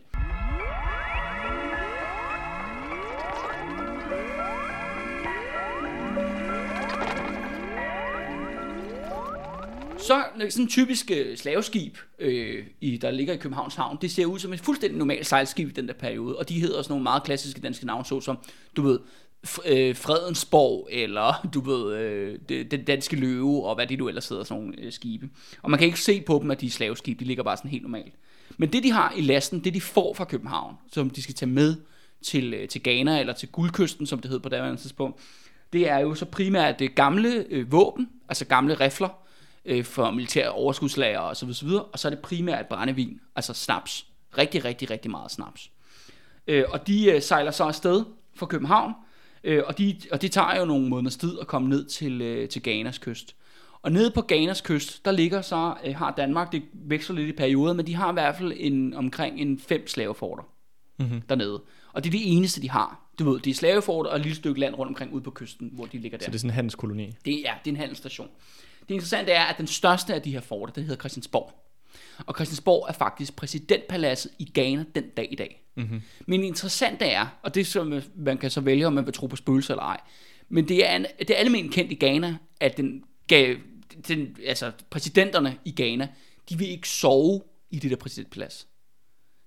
Så 10.02 10.24
sådan 10.36 10.64
en 10.64 10.68
typisk 10.68 11.10
øh, 11.10 11.36
slaveskib, 11.36 11.96
øh, 12.18 12.66
i, 12.80 12.96
der 12.96 13.10
ligger 13.10 13.34
i 13.34 13.36
Københavns 13.36 13.74
Havn, 13.74 13.98
det 14.00 14.10
ser 14.10 14.26
ud 14.26 14.38
som 14.38 14.52
et 14.52 14.60
fuldstændig 14.60 14.98
normalt 14.98 15.26
sejlskib 15.26 15.68
i 15.68 15.72
den 15.72 15.88
der 15.88 15.94
periode, 15.94 16.38
og 16.38 16.48
de 16.48 16.60
hedder 16.60 16.82
sådan 16.82 16.92
nogle 16.92 17.02
meget 17.02 17.22
klassiske 17.22 17.60
danske 17.60 17.86
navne, 17.86 18.04
såsom, 18.04 18.38
du 18.76 18.82
ved, 18.82 18.98
øh, 19.66 19.96
Fredensborg, 19.96 20.88
eller 20.90 21.48
du 21.54 21.60
ved, 21.60 21.96
øh, 21.96 22.38
det, 22.48 22.70
den 22.70 22.84
danske 22.84 23.16
løve, 23.16 23.64
og 23.66 23.74
hvad 23.74 23.86
det 23.86 23.98
nu 23.98 24.08
ellers 24.08 24.28
hedder, 24.28 24.44
sådan 24.44 24.62
nogle 24.62 24.80
øh, 24.80 24.92
skibe. 24.92 25.28
Og 25.62 25.70
man 25.70 25.78
kan 25.78 25.86
ikke 25.86 26.00
se 26.00 26.20
på 26.20 26.38
dem, 26.42 26.50
at 26.50 26.60
de 26.60 26.66
er 26.66 26.70
slaveskib, 26.70 27.20
de 27.20 27.24
ligger 27.24 27.42
bare 27.42 27.56
sådan 27.56 27.70
helt 27.70 27.82
normalt. 27.82 28.14
Men 28.56 28.72
det 28.72 28.82
de 28.82 28.90
har 28.90 29.12
i 29.16 29.20
lasten, 29.20 29.64
det 29.64 29.74
de 29.74 29.80
får 29.80 30.14
fra 30.14 30.24
København, 30.24 30.74
som 30.92 31.10
de 31.10 31.22
skal 31.22 31.34
tage 31.34 31.50
med 31.50 31.76
til, 32.22 32.54
øh, 32.54 32.68
til 32.68 32.82
Ghana, 32.82 33.20
eller 33.20 33.32
til 33.32 33.48
Guldkysten, 33.48 34.06
som 34.06 34.18
det 34.18 34.30
hed 34.30 34.40
på 34.40 34.48
daværende 34.48 34.80
tidspunkt, 34.80 35.20
det 35.72 35.88
er 35.88 35.98
jo 35.98 36.14
så 36.14 36.24
primært 36.24 36.78
det 36.78 36.94
gamle 36.94 37.44
øh, 37.50 37.72
våben, 37.72 38.08
altså 38.28 38.44
gamle 38.44 38.74
rifler, 38.74 39.21
øh, 39.64 39.84
for 39.84 40.10
militære 40.10 40.50
overskudslager 40.50 41.18
og 41.18 41.36
så 41.36 41.46
videre, 41.46 41.56
så 41.56 41.66
videre, 41.66 41.84
og 41.84 41.98
så 41.98 42.08
er 42.08 42.10
det 42.10 42.18
primært 42.18 42.66
brændevin, 42.66 43.20
altså 43.36 43.54
snaps. 43.54 44.06
Rigtig, 44.38 44.64
rigtig, 44.64 44.90
rigtig 44.90 45.10
meget 45.10 45.30
snaps. 45.30 45.70
Øh, 46.46 46.64
og 46.68 46.86
de 46.86 47.10
øh, 47.10 47.22
sejler 47.22 47.50
så 47.50 47.64
afsted 47.64 48.04
fra 48.34 48.46
København, 48.46 48.92
øh, 49.44 49.62
og, 49.66 49.78
de, 49.78 49.96
og 50.12 50.22
det 50.22 50.32
tager 50.32 50.58
jo 50.58 50.64
nogle 50.64 50.88
måneders 50.88 51.16
tid 51.16 51.38
at 51.40 51.46
komme 51.46 51.68
ned 51.68 51.84
til, 51.84 52.22
øh, 52.22 52.48
til 52.48 52.62
Ghanas 52.62 52.98
kyst. 52.98 53.36
Og 53.82 53.92
nede 53.92 54.10
på 54.10 54.24
Ghanas 54.28 54.60
kyst, 54.60 55.04
der 55.04 55.10
ligger 55.10 55.42
så, 55.42 55.74
øh, 55.84 55.96
har 55.96 56.14
Danmark, 56.16 56.52
det 56.52 56.62
veksler 56.72 57.16
lidt 57.16 57.28
i 57.28 57.32
perioder, 57.32 57.72
men 57.72 57.86
de 57.86 57.94
har 57.94 58.10
i 58.10 58.12
hvert 58.12 58.36
fald 58.36 58.52
en, 58.56 58.94
omkring 58.94 59.40
en 59.40 59.58
fem 59.58 59.86
slaveforter 59.86 60.42
Mm-hmm. 60.98 61.20
dernede. 61.20 61.62
Og 61.92 62.04
det 62.04 62.10
er 62.10 62.18
det 62.18 62.36
eneste, 62.36 62.62
de 62.62 62.70
har. 62.70 63.00
Du 63.18 63.30
ved, 63.30 63.40
det 63.40 63.50
er 63.50 63.54
slaveforter 63.54 64.10
og 64.10 64.16
et 64.16 64.22
lille 64.22 64.36
stykke 64.36 64.60
land 64.60 64.74
rundt 64.74 64.90
omkring 64.90 65.12
ude 65.12 65.22
på 65.22 65.30
kysten, 65.30 65.70
hvor 65.72 65.86
de 65.86 65.98
ligger 65.98 66.18
der. 66.18 66.24
Så 66.24 66.30
det 66.30 66.34
er 66.34 66.38
sådan 66.38 66.50
en 66.50 66.54
handelskoloni. 66.54 67.12
Det 67.24 67.48
er, 67.48 67.52
det 67.64 67.70
er 67.70 67.74
en 67.74 67.76
handelsstation. 67.76 68.28
Det 68.88 68.94
interessante 68.94 69.32
er, 69.32 69.44
at 69.44 69.58
den 69.58 69.66
største 69.66 70.14
af 70.14 70.22
de 70.22 70.32
her 70.32 70.40
forter, 70.40 70.72
den 70.72 70.82
hedder 70.82 71.00
Christiansborg. 71.00 71.52
Og 72.26 72.34
Christiansborg 72.34 72.86
er 72.88 72.92
faktisk 72.92 73.36
præsidentpaladset 73.36 74.32
i 74.38 74.50
Ghana 74.54 74.84
den 74.94 75.04
dag 75.16 75.28
i 75.30 75.34
dag. 75.34 75.62
Mm-hmm. 75.74 76.02
Men 76.26 76.40
det 76.40 76.46
interessante 76.46 77.04
er, 77.04 77.26
og 77.42 77.54
det 77.54 77.66
som 77.66 78.02
man 78.16 78.38
kan 78.38 78.50
så 78.50 78.60
vælge, 78.60 78.86
om 78.86 78.92
man 78.92 79.06
vil 79.06 79.14
tro 79.14 79.26
på 79.26 79.36
spøgelser 79.36 79.74
eller 79.74 79.82
ej, 79.82 80.00
men 80.48 80.68
det 80.68 80.90
er, 80.90 80.96
en, 80.96 81.06
det 81.18 81.30
er 81.30 81.34
almindeligt 81.34 81.74
kendt 81.74 81.92
i 81.92 81.94
Ghana, 81.94 82.36
at 82.60 82.76
den, 82.76 83.04
gav, 83.26 83.56
den, 84.08 84.36
altså 84.46 84.72
præsidenterne 84.90 85.58
i 85.64 85.74
Ghana, 85.76 86.08
de 86.48 86.58
vil 86.58 86.68
ikke 86.68 86.88
sove 86.88 87.42
i 87.70 87.78
det 87.78 87.90
der 87.90 87.96
præsidentplads. 87.96 88.66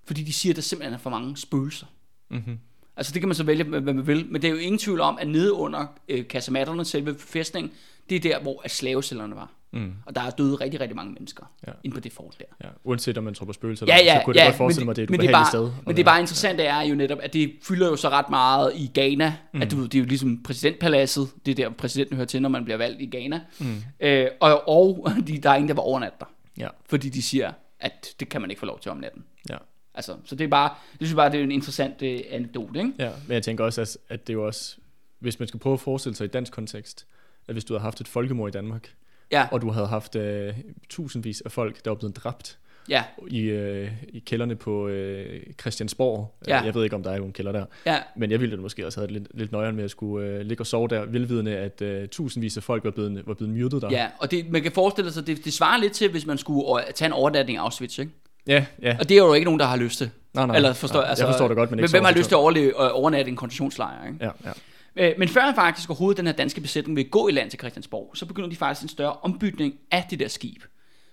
Fordi 0.04 0.22
de 0.22 0.32
siger, 0.32 0.52
at 0.52 0.56
der 0.56 0.62
simpelthen 0.62 0.94
er 0.94 0.98
for 0.98 1.10
mange 1.10 1.36
spøgelser. 1.36 1.86
Mm-hmm. 2.30 2.58
Altså 2.96 3.12
det 3.12 3.22
kan 3.22 3.28
man 3.28 3.34
så 3.34 3.44
vælge, 3.44 3.64
hvad 3.64 3.80
man 3.80 4.06
vil, 4.06 4.26
men 4.26 4.42
det 4.42 4.48
er 4.48 4.52
jo 4.52 4.58
ingen 4.58 4.78
tvivl 4.78 5.00
om, 5.00 5.18
at 5.20 5.28
nede 5.28 5.52
under 5.52 5.86
øh, 6.08 6.28
kasematterne, 6.28 6.84
selve 6.84 7.18
fæstningen, 7.18 7.72
det 8.10 8.16
er 8.16 8.20
der, 8.20 8.40
hvor 8.40 8.60
at 8.64 8.70
slavecellerne 8.70 9.34
var. 9.36 9.52
Mm. 9.72 9.92
Og 10.06 10.14
der 10.14 10.20
er 10.20 10.30
døde 10.30 10.54
rigtig, 10.54 10.80
rigtig 10.80 10.96
mange 10.96 11.12
mennesker 11.12 11.52
Ja. 11.66 11.72
inde 11.84 11.94
på 11.94 12.00
det 12.00 12.12
fort 12.12 12.34
der. 12.38 12.44
Ja, 12.64 12.68
uanset 12.84 13.18
om 13.18 13.24
man 13.24 13.34
tror 13.34 13.46
på 13.46 13.52
spøgelser, 13.52 13.86
Ja, 13.88 13.96
ja, 14.04 14.18
så 14.20 14.24
kunne 14.24 14.36
jeg 14.36 14.42
ja, 14.42 14.46
godt 14.48 14.56
forestille 14.56 14.84
mig, 14.84 14.90
at 14.92 14.96
det 14.96 15.02
er 15.02 15.06
et 15.06 15.10
men 15.10 15.20
det 15.20 15.28
er 15.28 15.32
bare, 15.32 15.46
sted. 15.46 15.70
Men 15.86 15.96
det 15.96 16.02
er 16.02 16.04
bare 16.04 16.20
interessant, 16.20 16.58
det 16.58 16.66
er 16.66 16.80
jo 16.82 16.94
netop, 16.94 17.18
at 17.22 17.32
det 17.32 17.52
fylder 17.62 17.88
jo 17.88 17.96
så 17.96 18.08
ret 18.08 18.30
meget 18.30 18.72
i 18.74 18.90
Ghana, 18.94 19.36
mm. 19.54 19.62
at 19.62 19.70
du 19.70 19.84
det 19.84 19.94
er 19.94 19.98
jo 19.98 20.04
ligesom 20.04 20.42
præsidentpaladset, 20.42 21.28
det 21.46 21.58
er 21.58 21.64
der 21.68 21.74
præsidenten 21.76 22.16
hører 22.16 22.26
til, 22.26 22.42
når 22.42 22.48
man 22.48 22.64
bliver 22.64 22.76
valgt 22.78 23.00
i 23.02 23.06
Ghana. 23.06 23.40
Mm. 23.60 23.82
Øh, 24.00 24.28
og 24.40 24.68
og 24.68 25.08
de, 25.26 25.38
der 25.38 25.50
er 25.50 25.54
ingen, 25.54 25.68
der 25.68 25.74
var 25.74 25.82
overnat 25.82 26.12
der, 26.20 26.26
Ja, 26.58 26.68
fordi 26.88 27.08
de 27.08 27.22
siger, 27.22 27.52
at 27.80 28.14
det 28.20 28.28
kan 28.28 28.40
man 28.40 28.50
ikke 28.50 28.60
få 28.60 28.66
lov 28.66 28.80
til 28.80 28.90
om 28.90 28.96
natten. 28.96 29.24
ja. 29.50 29.56
Altså, 29.94 30.16
så 30.24 30.34
det 30.36 30.44
er 30.44 30.48
bare, 30.48 30.68
det 30.92 30.98
synes 30.98 31.10
jeg 31.10 31.16
bare, 31.16 31.30
det 31.32 31.40
er 31.40 31.44
en 31.44 31.50
interessant 31.50 32.02
øh, 32.02 32.20
anekdote, 32.30 32.78
ikke? 32.78 32.92
Ja, 32.98 33.10
men 33.26 33.34
jeg 33.34 33.42
tænker 33.42 33.64
også, 33.64 33.80
at, 33.80 33.98
at 34.08 34.26
det 34.26 34.32
er 34.32 34.34
jo 34.34 34.46
også, 34.46 34.76
hvis 35.18 35.38
man 35.38 35.48
skal 35.48 35.60
prøve 35.60 35.74
at 35.74 35.80
forestille 35.80 36.16
sig 36.16 36.24
i 36.24 36.28
dansk 36.28 36.52
kontekst, 36.52 37.06
at 37.48 37.54
hvis 37.54 37.64
du 37.64 37.74
havde 37.74 37.82
haft 37.82 38.00
et 38.00 38.08
folkemord 38.08 38.48
i 38.48 38.52
Danmark, 38.52 38.88
Ja, 39.32 39.46
og 39.50 39.62
du 39.62 39.70
havde 39.70 39.86
haft 39.86 40.16
øh, 40.16 40.54
tusindvis 40.88 41.40
af 41.40 41.52
folk, 41.52 41.84
der 41.84 41.90
var 41.90 41.94
blevet 41.94 42.16
dræbt 42.16 42.58
ja, 42.88 43.04
i, 43.28 43.40
øh, 43.40 43.90
i 44.08 44.18
kælderne 44.18 44.56
på 44.56 44.88
øh, 44.88 45.42
Christiansborg. 45.60 46.34
Ja. 46.48 46.60
Jeg 46.60 46.74
ved 46.74 46.84
ikke, 46.84 46.96
om 46.96 47.02
der 47.02 47.10
er 47.10 47.18
nogen 47.18 47.32
kælder 47.32 47.52
der. 47.52 47.64
ja, 47.86 47.98
Men 48.16 48.30
jeg 48.30 48.40
ville 48.40 48.56
måske 48.56 48.86
også 48.86 49.00
have 49.00 49.12
lidt, 49.12 49.28
lidt 49.34 49.52
nøjeren 49.52 49.76
med 49.76 49.84
at 49.84 49.90
skulle 49.90 50.26
øh, 50.28 50.40
ligge 50.40 50.62
og 50.62 50.66
sove 50.66 50.88
der, 50.88 51.04
velvidende, 51.04 51.56
at 51.56 51.82
øh, 51.82 52.08
tusindvis 52.08 52.56
af 52.56 52.62
folk 52.62 52.84
var 52.84 52.90
blevet, 52.90 53.22
var 53.26 53.34
blevet 53.34 53.54
myrdet 53.54 53.82
der. 53.82 53.90
ja. 53.90 54.08
Og 54.18 54.30
det, 54.30 54.50
man 54.50 54.62
kan 54.62 54.72
forestille 54.72 55.12
sig, 55.12 55.26
det, 55.26 55.44
det 55.44 55.52
svarer 55.52 55.78
lidt 55.78 55.92
til, 55.92 56.10
hvis 56.10 56.26
man 56.26 56.38
skulle 56.38 56.82
tage 56.94 57.06
en 57.06 57.12
overnatning 57.12 57.58
af 57.58 57.62
Auschwitz, 57.62 57.98
ikke? 57.98 58.12
ja. 58.46 58.66
ja. 58.82 58.96
Og 59.00 59.08
det 59.08 59.14
er 59.18 59.22
jo 59.22 59.34
ikke 59.34 59.44
nogen, 59.44 59.60
der 59.60 59.66
har 59.66 59.76
lyst 59.76 59.98
til. 59.98 60.10
Nej, 60.34 60.46
nej, 60.46 60.56
Eller 60.56 60.72
forstår, 60.72 61.00
nej, 61.00 61.08
altså, 61.08 61.24
jeg 61.24 61.32
forstår 61.32 61.48
det 61.48 61.56
godt, 61.56 61.70
men, 61.70 61.78
ikke 61.78 61.90
hvem 61.90 62.04
har 62.04 62.12
lyst 62.12 62.28
til 62.28 62.34
at 62.34 62.38
overleve, 62.38 62.84
øh, 62.84 62.90
overnatte 62.92 63.28
en 63.30 63.36
koncentrationslejr, 63.36 64.06
ikke? 64.06 64.24
Ja, 64.24 64.30
ja. 64.44 64.52
Øh, 64.96 65.14
Men 65.18 65.28
før 65.28 65.54
faktisk 65.54 65.90
overhovedet 65.90 66.16
den 66.16 66.26
her 66.26 66.32
danske 66.32 66.60
besætning 66.60 66.96
vil 66.96 67.10
gå 67.10 67.28
i 67.28 67.32
land 67.32 67.50
til 67.50 67.58
Christiansborg, 67.58 68.16
så 68.16 68.26
begynder 68.26 68.48
de 68.48 68.56
faktisk 68.56 68.82
en 68.82 68.88
større 68.88 69.12
ombytning 69.12 69.74
af 69.90 70.06
det 70.10 70.18
der 70.18 70.28
skib. 70.28 70.62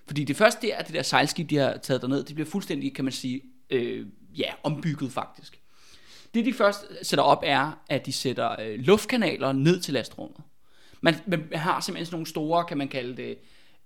Fordi 0.07 0.23
det 0.23 0.35
første 0.35 0.67
der, 0.67 0.75
at 0.75 0.87
det 0.87 0.95
der 0.95 1.01
sejlskib, 1.01 1.49
de 1.49 1.57
har 1.57 1.77
taget 1.77 2.01
derned, 2.01 2.23
det 2.23 2.35
bliver 2.35 2.49
fuldstændig, 2.49 2.95
kan 2.95 3.05
man 3.05 3.11
sige, 3.11 3.41
øh, 3.69 4.05
ja, 4.37 4.53
ombygget 4.63 5.11
faktisk. 5.11 5.59
Det 6.33 6.45
de 6.45 6.53
først 6.53 6.85
sætter 7.01 7.23
op 7.23 7.43
er, 7.45 7.79
at 7.89 8.05
de 8.05 8.13
sætter 8.13 8.61
øh, 8.61 8.79
luftkanaler 8.79 9.51
ned 9.51 9.79
til 9.79 9.93
lastrummet. 9.93 10.41
Man, 11.01 11.15
man 11.27 11.47
har 11.53 11.79
simpelthen 11.79 12.05
sådan 12.05 12.15
nogle 12.15 12.27
store, 12.27 12.65
kan 12.65 12.77
man 12.77 12.87
kalde 12.87 13.17
det, 13.17 13.37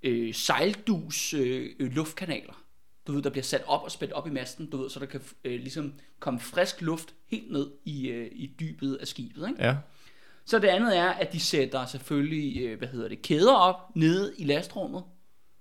øh, 0.04 0.34
sejldus 0.34 1.34
øh, 1.34 1.70
øh 1.80 1.92
luftkanaler. 1.92 2.64
Du 3.08 3.12
ved, 3.12 3.22
der 3.22 3.30
bliver 3.30 3.44
sat 3.44 3.64
op 3.68 3.84
og 3.84 3.92
spændt 3.92 4.14
op 4.14 4.28
i 4.28 4.30
masten, 4.30 4.70
du 4.70 4.78
ved, 4.78 4.90
så 4.90 5.00
der 5.00 5.06
kan 5.06 5.22
øh, 5.44 5.60
ligesom 5.60 5.94
komme 6.20 6.40
frisk 6.40 6.82
luft 6.82 7.14
helt 7.28 7.52
ned 7.52 7.72
i, 7.86 8.08
øh, 8.08 8.32
i 8.32 8.56
dybet 8.60 8.96
af 8.96 9.08
skibet. 9.08 9.48
Ikke? 9.48 9.64
ja. 9.64 9.76
Så 10.46 10.60
det 10.60 10.68
andet 10.68 10.98
er, 10.98 11.10
at 11.10 11.34
de 11.34 11.40
sætter 11.40 11.86
selvfølgelig, 11.86 12.62
øh, 12.62 12.78
hvad 12.78 12.88
hedder 12.88 13.08
det, 13.08 13.22
kæder 13.22 13.54
op 13.54 13.96
nede 13.96 14.34
i 14.38 14.44
lastrummet, 14.44 15.04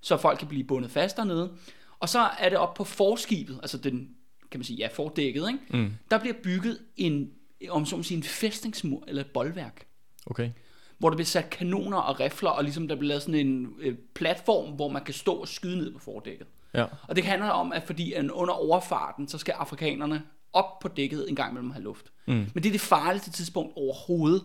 så 0.00 0.16
folk 0.16 0.38
kan 0.38 0.48
blive 0.48 0.64
bundet 0.64 0.90
fast 0.90 1.16
dernede. 1.16 1.52
Og 2.00 2.08
så 2.08 2.18
er 2.38 2.48
det 2.48 2.58
op 2.58 2.74
på 2.74 2.84
forskibet, 2.84 3.58
altså 3.62 3.78
den, 3.78 4.10
kan 4.50 4.60
man 4.60 4.64
sige, 4.64 4.76
ja, 4.76 4.88
fordækket, 4.92 5.48
ikke? 5.48 5.82
Mm. 5.84 5.92
der 6.10 6.18
bliver 6.18 6.34
bygget 6.42 6.78
en, 6.96 7.30
om 7.68 7.86
sige, 7.86 8.16
en 8.16 8.22
fæstningsmur 8.22 9.04
eller 9.08 9.22
et 9.22 9.30
boldværk. 9.30 9.86
Okay. 10.26 10.50
hvor 10.98 11.08
der 11.10 11.16
bliver 11.16 11.26
sat 11.26 11.50
kanoner 11.50 11.98
og 11.98 12.20
rifler, 12.20 12.50
og 12.50 12.64
ligesom 12.64 12.88
der 12.88 12.96
bliver 12.96 13.08
lavet 13.08 13.22
sådan 13.22 13.46
en 13.46 13.74
øh, 13.80 13.94
platform, 14.14 14.72
hvor 14.72 14.88
man 14.88 15.04
kan 15.04 15.14
stå 15.14 15.32
og 15.32 15.48
skyde 15.48 15.78
ned 15.78 15.92
på 15.92 15.98
fordækket. 15.98 16.46
Ja. 16.74 16.86
Og 17.08 17.16
det 17.16 17.24
handler 17.24 17.48
om, 17.48 17.72
at 17.72 17.82
fordi 17.82 18.12
at 18.12 18.30
under 18.30 18.54
overfarten, 18.54 19.28
så 19.28 19.38
skal 19.38 19.52
afrikanerne 19.52 20.22
op 20.56 20.78
på 20.78 20.88
dækket 20.88 21.28
en 21.28 21.36
gang 21.36 21.52
imellem 21.52 21.70
have 21.70 21.82
luft. 21.84 22.12
Mm. 22.26 22.34
Men 22.34 22.62
det 22.62 22.66
er 22.66 22.72
det 22.72 22.80
farligste 22.80 23.30
tidspunkt 23.30 23.72
overhovedet, 23.76 24.44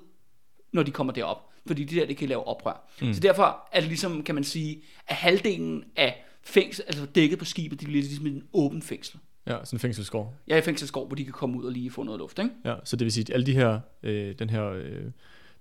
når 0.73 0.83
de 0.83 0.91
kommer 0.91 1.13
derop. 1.13 1.37
Fordi 1.67 1.83
det 1.83 1.97
der, 1.97 2.05
det 2.05 2.17
kan 2.17 2.29
lave 2.29 2.47
oprør. 2.47 2.89
Mm. 3.01 3.13
Så 3.13 3.19
derfor 3.19 3.69
er 3.71 3.79
det 3.79 3.87
ligesom, 3.87 4.23
kan 4.23 4.35
man 4.35 4.43
sige, 4.43 4.81
at 5.07 5.15
halvdelen 5.15 5.83
af 5.95 6.25
fængsel, 6.43 6.83
altså 6.87 7.05
dækket 7.05 7.39
på 7.39 7.45
skibet, 7.45 7.79
det 7.79 7.87
bliver 7.87 8.03
ligesom 8.03 8.27
en 8.27 8.43
åben 8.53 8.81
fængsel. 8.81 9.19
Ja, 9.47 9.57
sådan 9.63 9.75
en 9.75 9.79
fængselsgård. 9.79 10.33
Er 10.49 10.57
i 10.57 10.61
fængselsgård, 10.61 11.07
hvor 11.07 11.15
de 11.15 11.23
kan 11.23 11.33
komme 11.33 11.57
ud 11.59 11.63
og 11.63 11.71
lige 11.71 11.91
få 11.91 12.03
noget 12.03 12.19
luft, 12.19 12.39
ikke? 12.39 12.51
Ja, 12.65 12.75
så 12.83 12.95
det 12.95 13.05
vil 13.05 13.11
sige, 13.11 13.23
at 13.23 13.33
alle 13.33 13.45
de 13.45 13.53
her, 13.53 13.79
øh, 14.03 14.35
den 14.39 14.49
her 14.49 14.65
øh, 14.65 15.11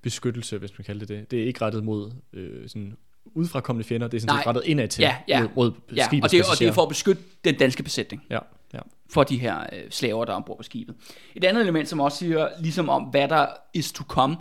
beskyttelse, 0.02 0.58
hvis 0.58 0.78
man 0.78 0.84
kalder 0.84 1.06
det 1.06 1.08
det, 1.08 1.30
det 1.30 1.42
er 1.42 1.44
ikke 1.46 1.64
rettet 1.64 1.84
mod 1.84 2.12
øh, 2.32 2.68
sådan 2.68 2.96
udefrakommende 3.24 3.88
fjender, 3.88 4.08
det 4.08 4.16
er 4.16 4.20
sådan 4.20 4.38
set 4.38 4.46
rettet 4.46 4.62
indad 4.64 4.88
til 4.88 5.02
Ja, 5.02 5.16
ja. 5.28 5.40
mod, 5.42 5.48
mod 5.56 5.72
Ja, 5.96 6.04
og 6.06 6.30
det, 6.30 6.44
og 6.44 6.58
det 6.58 6.68
er 6.68 6.72
for 6.72 6.82
at 6.82 6.88
beskytte 6.88 7.22
den 7.44 7.54
danske 7.54 7.82
besætning. 7.82 8.24
Ja, 8.30 8.38
ja. 8.72 8.78
for 9.10 9.24
de 9.24 9.38
her 9.38 9.60
øh, 9.72 9.90
slaver, 9.90 10.24
der 10.24 10.32
er 10.32 10.36
ombord 10.36 10.56
på 10.56 10.62
skibet. 10.62 10.94
Et 11.34 11.44
andet 11.44 11.60
element, 11.60 11.88
som 11.88 12.00
også 12.00 12.18
siger 12.18 12.48
ligesom 12.60 12.88
om, 12.88 13.02
hvad 13.02 13.28
der 13.28 13.46
is 13.74 13.92
to 13.92 14.04
come, 14.04 14.36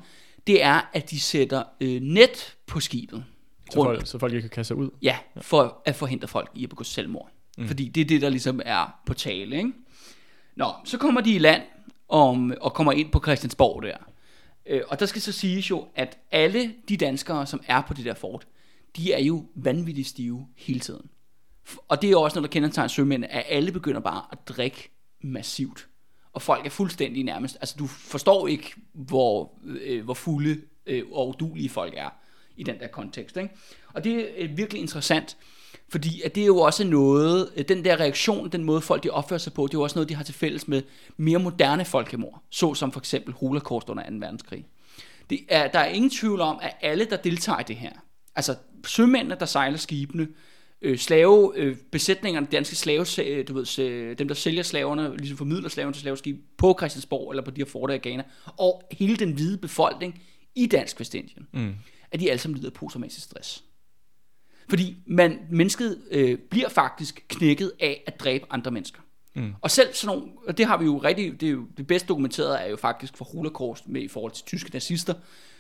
det 0.47 0.63
er, 0.63 0.89
at 0.93 1.09
de 1.09 1.19
sætter 1.19 1.63
øh, 1.81 2.01
net 2.01 2.55
på 2.67 2.79
skibet. 2.79 3.23
Så, 3.71 3.79
Rundt. 3.79 3.97
folk, 3.97 4.07
så 4.07 4.19
folk 4.19 4.33
ikke 4.33 4.41
kan 4.41 4.49
kaste 4.49 4.67
sig 4.67 4.77
ud. 4.77 4.89
Ja, 5.01 5.17
for 5.41 5.81
at 5.85 5.95
forhindre 5.95 6.27
folk 6.27 6.51
i 6.55 6.63
at 6.63 6.69
begå 6.69 6.83
selvmord. 6.83 7.29
Mm. 7.57 7.67
Fordi 7.67 7.87
det 7.87 8.01
er 8.01 8.05
det, 8.05 8.21
der 8.21 8.29
ligesom 8.29 8.61
er 8.65 8.99
på 9.05 9.13
tale. 9.13 9.57
Ikke? 9.57 9.71
Nå, 10.55 10.73
så 10.85 10.97
kommer 10.97 11.21
de 11.21 11.31
i 11.31 11.37
land 11.37 11.61
om, 12.09 12.53
og 12.61 12.73
kommer 12.73 12.91
ind 12.91 13.11
på 13.11 13.19
Christiansborg 13.19 13.83
der. 13.83 13.97
Øh, 14.65 14.81
og 14.87 14.99
der 14.99 15.05
skal 15.05 15.21
så 15.21 15.31
siges 15.31 15.69
jo, 15.69 15.87
at 15.95 16.17
alle 16.31 16.73
de 16.89 16.97
danskere, 16.97 17.45
som 17.45 17.61
er 17.67 17.81
på 17.81 17.93
det 17.93 18.05
der 18.05 18.13
fort, 18.13 18.47
de 18.95 19.13
er 19.13 19.19
jo 19.19 19.45
vanvittigt 19.55 20.07
stive 20.07 20.47
hele 20.55 20.79
tiden. 20.79 21.09
Og 21.87 22.01
det 22.01 22.07
er 22.07 22.11
jo 22.11 22.21
også 22.21 22.35
noget, 22.35 22.51
der 22.51 22.53
kendetegner 22.53 22.87
sømænd, 22.87 23.25
at 23.29 23.45
alle 23.49 23.71
begynder 23.71 23.99
bare 23.99 24.25
at 24.31 24.47
drikke 24.47 24.91
massivt. 25.21 25.87
Og 26.33 26.41
folk 26.41 26.65
er 26.65 26.69
fuldstændig 26.69 27.23
nærmest, 27.23 27.57
altså 27.61 27.75
du 27.79 27.87
forstår 27.87 28.47
ikke, 28.47 28.73
hvor, 28.93 29.51
øh, 29.63 30.03
hvor 30.03 30.13
fulde 30.13 30.61
øh, 30.85 31.03
og 31.11 31.27
udulige 31.27 31.69
folk 31.69 31.93
er 31.97 32.09
i 32.57 32.63
den 32.63 32.79
der 32.79 32.87
kontekst. 32.87 33.37
Ikke? 33.37 33.49
Og 33.93 34.03
det 34.03 34.19
er 34.19 34.25
øh, 34.37 34.57
virkelig 34.57 34.81
interessant, 34.81 35.37
fordi 35.89 36.21
at 36.21 36.35
det 36.35 36.43
er 36.43 36.47
jo 36.47 36.57
også 36.57 36.83
noget, 36.83 37.49
øh, 37.55 37.65
den 37.67 37.85
der 37.85 37.99
reaktion, 37.99 38.49
den 38.49 38.63
måde 38.63 38.81
folk 38.81 39.03
de 39.03 39.09
opfører 39.09 39.39
sig 39.39 39.53
på, 39.53 39.67
det 39.67 39.73
er 39.73 39.77
jo 39.77 39.83
også 39.83 39.95
noget, 39.95 40.09
de 40.09 40.15
har 40.15 40.23
til 40.23 40.35
fælles 40.35 40.67
med 40.67 40.81
mere 41.17 41.39
moderne 41.39 41.85
folkemord, 41.85 42.43
såsom 42.49 42.91
for 42.91 42.99
eksempel 42.99 43.33
holocaust 43.33 43.89
under 43.89 44.03
2. 44.03 44.15
verdenskrig. 44.15 44.65
Det 45.29 45.39
er, 45.49 45.67
der 45.67 45.79
er 45.79 45.87
ingen 45.87 46.09
tvivl 46.11 46.41
om, 46.41 46.59
at 46.61 46.75
alle, 46.81 47.05
der 47.05 47.17
deltager 47.17 47.59
i 47.59 47.63
det 47.63 47.75
her, 47.75 47.91
altså 48.35 48.55
sømændene, 48.85 49.37
der 49.39 49.45
sejler 49.45 49.77
skibene, 49.77 50.27
øh, 50.81 50.97
slave, 50.97 51.51
øh, 51.55 51.77
besætningerne, 51.91 52.47
danske 52.51 52.75
slave, 52.75 53.05
øh, 53.25 53.47
du 53.47 53.53
ved, 53.53 53.79
øh, 53.79 54.17
dem 54.17 54.27
der 54.27 54.35
sælger 54.35 54.63
slaverne, 54.63 55.17
ligesom 55.17 55.37
formidler 55.37 55.69
slaverne 55.69 55.93
til 55.93 56.01
slaveskib 56.01 56.37
på 56.57 56.75
Christiansborg, 56.79 57.31
eller 57.31 57.43
på 57.43 57.51
de 57.51 57.61
her 57.61 57.65
forter 57.65 57.93
i 57.93 57.97
Ghana, 57.97 58.23
og 58.57 58.83
hele 58.91 59.15
den 59.15 59.31
hvide 59.31 59.57
befolkning 59.57 60.21
i 60.55 60.65
Dansk 60.65 60.99
Vestindien, 60.99 61.47
mm. 61.53 61.75
at 62.11 62.19
de 62.19 62.29
alle 62.29 62.39
sammen 62.39 62.57
lider 62.57 62.69
af 62.69 62.73
posttraumatisk 62.73 63.23
stress. 63.23 63.63
Fordi 64.69 64.95
man, 65.05 65.39
mennesket 65.49 66.01
øh, 66.11 66.37
bliver 66.37 66.69
faktisk 66.69 67.25
knækket 67.27 67.71
af 67.79 68.03
at 68.07 68.19
dræbe 68.19 68.45
andre 68.49 68.71
mennesker. 68.71 69.01
Mm. 69.35 69.53
Og 69.61 69.71
selv 69.71 69.93
sådan 69.93 70.17
nogle, 70.17 70.31
og 70.47 70.57
det 70.57 70.65
har 70.65 70.77
vi 70.77 70.85
jo 70.85 70.97
rigtig, 70.97 71.41
det, 71.41 71.47
er 71.47 71.51
jo, 71.51 71.65
det 71.77 71.87
bedst 71.87 72.07
dokumenteret 72.07 72.61
er 72.65 72.69
jo 72.69 72.75
faktisk 72.75 73.17
for 73.17 73.25
Holocaust 73.25 73.87
med 73.87 74.01
i 74.01 74.07
forhold 74.07 74.31
til 74.31 74.45
tyske 74.45 74.69
nazister, 74.73 75.13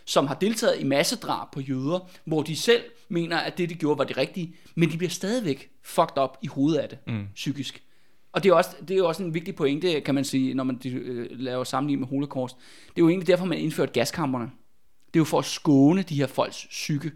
som 0.09 0.27
har 0.27 0.35
deltaget 0.35 0.79
i 0.79 0.83
massedrab 0.83 1.51
på 1.51 1.59
jøder, 1.59 2.09
hvor 2.25 2.43
de 2.43 2.55
selv 2.55 2.83
mener, 3.09 3.37
at 3.37 3.57
det 3.57 3.69
de 3.69 3.75
gjorde 3.75 3.97
var 3.97 4.03
det 4.03 4.17
rigtige, 4.17 4.55
men 4.75 4.91
de 4.91 4.97
bliver 4.97 5.09
stadigvæk 5.09 5.69
fucked 5.83 6.23
up 6.23 6.37
i 6.41 6.47
hovedet 6.47 6.79
af 6.79 6.89
det, 6.89 6.97
mm. 7.07 7.27
psykisk. 7.35 7.83
Og 8.31 8.43
det 8.43 8.49
er, 8.49 8.53
også, 8.53 8.69
det 8.81 8.91
er 8.91 8.97
jo 8.97 9.07
også 9.07 9.23
en 9.23 9.33
vigtig 9.33 9.55
pointe, 9.55 10.01
kan 10.01 10.15
man 10.15 10.23
sige, 10.23 10.53
når 10.53 10.63
man 10.63 10.81
øh, 10.85 11.27
laver 11.31 11.63
sammenligning 11.63 11.99
med 11.99 12.07
Holocaust. 12.07 12.55
Det 12.87 13.01
er 13.01 13.01
jo 13.01 13.09
egentlig 13.09 13.27
derfor, 13.27 13.45
man 13.45 13.57
indførte 13.57 13.91
gaskammerne. 13.91 14.51
Det 15.07 15.15
er 15.15 15.19
jo 15.19 15.25
for 15.25 15.39
at 15.39 15.45
skåne 15.45 16.01
de 16.01 16.15
her 16.15 16.27
folks 16.27 16.67
psyke. 16.69 17.11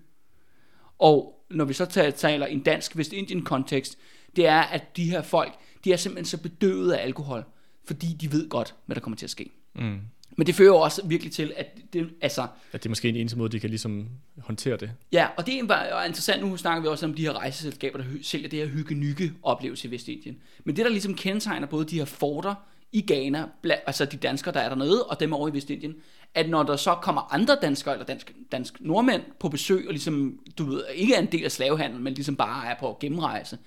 Og 0.99 1.45
når 1.49 1.65
vi 1.65 1.73
så 1.73 2.11
taler, 2.15 2.45
en 2.45 2.59
dansk 2.59 2.97
Vestindien-kontekst, 2.97 3.97
det 4.35 4.47
er, 4.47 4.61
at 4.61 4.97
de 4.97 5.09
her 5.09 5.21
folk, 5.21 5.53
de 5.83 5.93
er 5.93 5.97
simpelthen 5.97 6.25
så 6.25 6.41
bedøvet 6.41 6.91
af 6.91 7.03
alkohol, 7.03 7.43
fordi 7.85 8.07
de 8.21 8.31
ved 8.31 8.49
godt, 8.49 8.75
hvad 8.85 8.95
der 8.95 9.01
kommer 9.01 9.17
til 9.17 9.25
at 9.25 9.29
ske. 9.29 9.51
Mm. 9.75 9.99
Men 10.37 10.47
det 10.47 10.55
fører 10.55 10.67
jo 10.67 10.77
også 10.77 11.01
virkelig 11.05 11.33
til, 11.33 11.53
at 11.55 11.77
det, 11.93 12.09
altså, 12.21 12.41
At 12.71 12.83
det 12.83 12.85
er 12.85 12.89
måske 12.89 13.09
en 13.09 13.15
eneste 13.15 13.37
måde, 13.37 13.49
de 13.49 13.59
kan 13.59 13.69
ligesom 13.69 14.07
håndtere 14.37 14.77
det. 14.77 14.91
ja, 15.11 15.27
og 15.37 15.45
det 15.45 15.59
er 15.59 16.03
interessant, 16.03 16.43
nu 16.43 16.57
snakker 16.57 16.81
vi 16.81 16.87
også 16.87 17.05
om 17.05 17.13
de 17.13 17.21
her 17.21 17.33
rejseselskaber, 17.33 17.97
der 17.97 18.05
sælger 18.21 18.49
det 18.49 18.59
her 18.59 18.67
hygge 18.67 19.33
oplevelse 19.43 19.87
i 19.87 19.91
Vestindien. 19.91 20.37
Men 20.63 20.75
det, 20.75 20.85
der 20.85 20.91
ligesom 20.91 21.15
kendetegner 21.15 21.67
både 21.67 21.85
de 21.85 21.97
her 21.97 22.05
forter 22.05 22.55
i 22.91 23.01
Ghana, 23.07 23.45
altså 23.63 24.05
de 24.05 24.17
danskere, 24.17 24.53
der 24.53 24.59
er 24.59 24.69
dernede, 24.69 25.03
og 25.03 25.19
dem 25.19 25.33
over 25.33 25.49
i 25.49 25.53
Vestindien, 25.53 25.95
at 26.33 26.49
når 26.49 26.63
der 26.63 26.75
så 26.75 26.95
kommer 26.95 27.33
andre 27.33 27.57
danskere, 27.61 27.93
eller 27.93 28.05
dansk, 28.05 28.35
dansk 28.51 28.77
nordmænd 28.79 29.21
på 29.39 29.49
besøg, 29.49 29.87
og 29.87 29.93
ligesom, 29.93 30.39
du 30.57 30.65
ved, 30.65 30.83
ikke 30.95 31.15
er 31.15 31.19
en 31.19 31.31
del 31.31 31.45
af 31.45 31.51
slavehandel, 31.51 32.01
men 32.01 32.13
ligesom 32.13 32.35
bare 32.35 32.67
er 32.67 32.75
på 32.79 32.97
gennemrejse, 32.99 33.57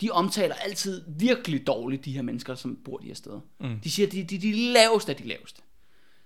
de 0.00 0.10
omtaler 0.10 0.54
altid 0.54 1.02
virkelig 1.18 1.66
dårligt 1.66 2.04
de 2.04 2.12
her 2.12 2.22
mennesker, 2.22 2.54
som 2.54 2.78
bor 2.84 2.96
de 2.96 3.06
her 3.06 3.14
steder. 3.14 3.40
Mm. 3.60 3.80
De 3.84 3.90
siger, 3.90 4.06
at 4.06 4.12
de, 4.12 4.22
de, 4.24 4.38
de 4.38 4.48
er 4.48 4.52
de 4.52 4.72
laveste 4.72 5.12
af 5.12 5.16
de 5.16 5.28
laveste. 5.28 5.62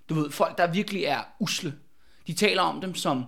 Du 0.09 0.15
ved, 0.15 0.31
folk, 0.31 0.59
der 0.59 0.67
virkelig 0.73 1.05
er 1.05 1.21
usle. 1.41 1.75
De 2.27 2.33
taler 2.33 2.63
om 2.63 2.81
dem 2.81 2.95
som, 2.95 3.25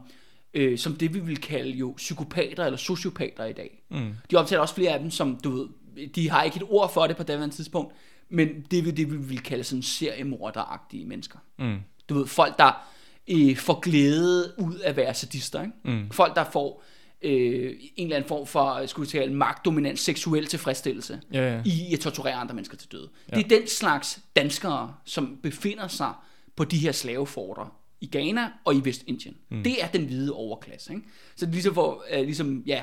øh, 0.54 0.78
som 0.78 0.96
det, 0.96 1.14
vi 1.14 1.20
vil 1.20 1.36
kalde 1.36 1.70
jo 1.70 1.94
psykopater 1.96 2.64
eller 2.64 2.76
sociopater 2.76 3.44
i 3.44 3.52
dag. 3.52 3.82
Mm. 3.90 4.12
De 4.30 4.36
omtaler 4.36 4.60
også 4.60 4.74
flere 4.74 4.92
af 4.92 4.98
dem 4.98 5.10
som, 5.10 5.40
du 5.44 5.50
ved, 5.50 5.68
de 6.08 6.30
har 6.30 6.42
ikke 6.42 6.56
et 6.56 6.66
ord 6.68 6.92
for 6.92 7.06
det 7.06 7.16
på 7.16 7.22
det 7.22 7.52
tidspunkt, 7.52 7.94
men 8.28 8.48
det 8.70 8.78
er 8.78 8.92
det, 8.92 9.10
vi 9.12 9.16
vil 9.16 9.42
kalde 9.42 9.64
sådan 9.64 9.82
seriemorderagtige 9.82 11.04
mennesker. 11.04 11.38
Mm. 11.58 11.78
Du 12.08 12.14
ved, 12.14 12.26
folk, 12.26 12.58
der 12.58 12.88
øh, 13.28 13.56
får 13.56 13.80
glæde 13.80 14.52
ud 14.58 14.74
af 14.74 14.88
at 14.90 14.96
være 14.96 15.14
sadister. 15.14 15.62
Ikke? 15.62 15.74
Mm. 15.84 16.10
Folk, 16.10 16.36
der 16.36 16.44
får 16.52 16.84
øh, 17.22 17.74
en 17.96 18.06
eller 18.06 18.16
anden 18.16 18.28
form 18.28 18.46
for, 18.46 18.86
skulle 18.86 19.06
vi 19.06 19.18
tale, 19.18 19.34
magtdominant 19.34 19.98
seksuel 19.98 20.46
tilfredsstillelse 20.46 21.20
Ja, 21.32 21.54
ja. 21.54 21.62
i 21.64 21.94
at 21.94 22.00
torturere 22.00 22.34
andre 22.34 22.54
mennesker 22.54 22.76
til 22.76 22.92
døde. 22.92 23.08
Ja. 23.32 23.36
Det 23.36 23.44
er 23.44 23.58
den 23.58 23.68
slags 23.68 24.20
danskere, 24.36 24.94
som 25.04 25.38
befinder 25.42 25.88
sig 25.88 26.12
på 26.56 26.64
de 26.64 26.78
her 26.78 26.92
slaveforter 26.92 27.80
i 28.00 28.08
Ghana 28.12 28.50
og 28.64 28.74
i 28.74 28.80
Vestindien. 28.84 29.36
Mm. 29.50 29.62
Det 29.62 29.82
er 29.82 29.88
den 29.88 30.04
hvide 30.04 30.32
overklasse. 30.32 30.94
Ikke? 30.94 31.06
Så 31.36 31.46
det 31.46 31.50
er 31.50 31.54
ligesom 31.54 31.74
for, 31.74 32.04
øh, 32.12 32.24
ligesom, 32.24 32.62
ja, 32.66 32.82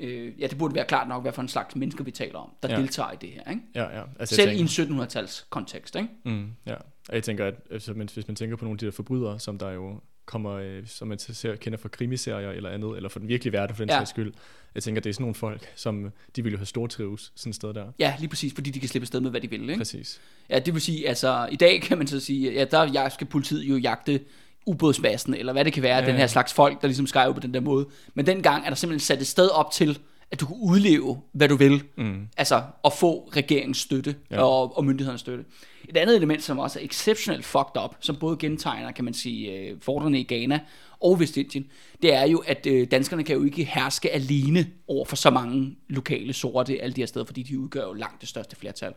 øh, 0.00 0.40
ja, 0.40 0.46
det 0.46 0.58
burde 0.58 0.74
være 0.74 0.84
klart 0.84 1.08
nok, 1.08 1.22
hvad 1.22 1.32
for 1.32 1.42
en 1.42 1.48
slags 1.48 1.76
mennesker 1.76 2.04
vi 2.04 2.10
taler 2.10 2.38
om, 2.38 2.50
der 2.62 2.68
ja. 2.68 2.80
Deltager 2.80 3.12
i 3.12 3.16
det 3.20 3.30
her. 3.30 3.50
Ikke? 3.50 3.62
Ja, 3.74 3.98
ja. 3.98 4.04
Altså, 4.18 4.34
Selv 4.34 4.48
jeg 4.48 4.58
i 4.58 4.60
en 4.60 4.68
tænker, 4.68 5.04
1700-tals 5.04 5.46
kontekst. 5.50 5.96
Ikke? 5.96 6.08
mm, 6.24 6.52
ja. 6.66 6.74
Og 7.08 7.14
jeg 7.14 7.22
tænker, 7.22 7.46
at 7.46 7.54
altså, 7.70 7.92
hvis 7.92 8.28
man 8.28 8.36
tænker 8.36 8.56
på 8.56 8.64
nogle 8.64 8.74
af 8.74 8.78
de 8.78 8.86
der 8.86 8.92
forbrydere, 8.92 9.40
som 9.40 9.58
der 9.58 9.70
jo 9.70 10.00
kommer, 10.24 10.52
øh, 10.52 10.86
som 10.86 11.08
man 11.08 11.18
ser, 11.18 11.56
kender 11.56 11.78
fra 11.78 11.88
krimiserier 11.88 12.50
eller 12.50 12.70
andet, 12.70 12.96
eller 12.96 13.08
fra 13.08 13.20
den 13.20 13.28
virkelige 13.28 13.52
verden 13.52 13.76
for 13.76 13.82
den 13.82 13.90
ja. 13.90 13.98
sags 13.98 14.10
skyld. 14.10 14.32
Jeg 14.78 14.82
tænker, 14.82 15.00
det 15.00 15.10
er 15.10 15.14
sådan 15.14 15.22
nogle 15.22 15.34
folk, 15.34 15.72
som 15.76 16.12
de 16.36 16.42
vil 16.42 16.52
jo 16.52 16.58
have 16.58 16.66
stortrives 16.66 17.32
sådan 17.34 17.50
et 17.50 17.56
sted 17.56 17.74
der. 17.74 17.86
Ja, 17.98 18.14
lige 18.18 18.28
præcis, 18.28 18.52
fordi 18.54 18.70
de 18.70 18.80
kan 18.80 18.88
slippe 18.88 19.04
afsted 19.04 19.20
med, 19.20 19.30
hvad 19.30 19.40
de 19.40 19.50
vil. 19.50 19.62
Ikke? 19.62 19.76
Præcis. 19.76 20.20
Ja, 20.50 20.58
det 20.58 20.74
vil 20.74 20.82
sige, 20.82 21.08
altså 21.08 21.48
i 21.52 21.56
dag 21.56 21.82
kan 21.82 21.98
man 21.98 22.06
så 22.06 22.20
sige, 22.20 22.52
ja, 22.52 22.64
der 22.64 23.08
skal 23.08 23.26
politiet 23.26 23.62
jo 23.62 23.76
jagte 23.76 24.20
ubådsmassen, 24.66 25.34
eller 25.34 25.52
hvad 25.52 25.64
det 25.64 25.72
kan 25.72 25.82
være, 25.82 25.96
ja, 25.96 26.02
Ja, 26.02 26.06
den 26.06 26.16
her 26.16 26.26
slags 26.26 26.52
folk, 26.52 26.82
der 26.82 26.88
ligesom 26.88 27.06
skriver 27.06 27.32
på 27.32 27.40
den 27.40 27.54
der 27.54 27.60
måde. 27.60 27.86
Men 28.14 28.26
dengang 28.26 28.64
er 28.64 28.68
der 28.68 28.76
simpelthen 28.76 29.06
sat 29.06 29.20
et 29.20 29.26
sted 29.26 29.48
op 29.48 29.70
til, 29.70 29.98
at 30.30 30.40
du 30.40 30.46
kan 30.46 30.56
udleve, 30.60 31.20
hvad 31.32 31.48
du 31.48 31.56
vil. 31.56 31.82
Mm. 31.96 32.28
Altså 32.36 32.62
at 32.84 32.92
få 32.92 33.28
regeringens 33.36 33.78
støtte 33.78 34.16
ja. 34.30 34.36
Ja. 34.36 34.42
og, 34.42 34.76
og 34.76 34.84
myndighedernes 34.84 35.20
støtte. 35.20 35.44
Et 35.88 35.96
andet 35.96 36.16
element, 36.16 36.42
som 36.42 36.58
også 36.58 36.78
er 36.78 36.84
exceptionelt 36.84 37.44
fucked 37.44 37.82
up, 37.84 37.96
som 38.00 38.16
både 38.16 38.36
gentegner, 38.36 38.92
kan 38.92 39.04
man 39.04 39.14
sige, 39.14 39.52
øh, 39.52 39.76
fordrene 39.80 40.20
i 40.20 40.24
Ghana 40.24 40.60
og 41.00 41.20
Vestindien, 41.20 41.66
det 42.02 42.14
er 42.14 42.26
jo, 42.26 42.38
at 42.46 42.66
øh, 42.66 42.90
danskerne 42.90 43.24
kan 43.24 43.36
jo 43.36 43.44
ikke 43.44 43.64
herske 43.64 44.10
alene 44.10 44.66
over 44.88 45.04
for 45.04 45.16
så 45.16 45.30
mange 45.30 45.76
lokale 45.88 46.32
sorte 46.32 46.82
alle 46.82 46.94
de 46.94 47.00
her 47.00 47.06
steder, 47.06 47.24
fordi 47.24 47.42
de 47.42 47.58
udgør 47.58 47.82
jo 47.82 47.92
langt 47.92 48.20
det 48.20 48.28
største 48.28 48.56
flertal. 48.56 48.94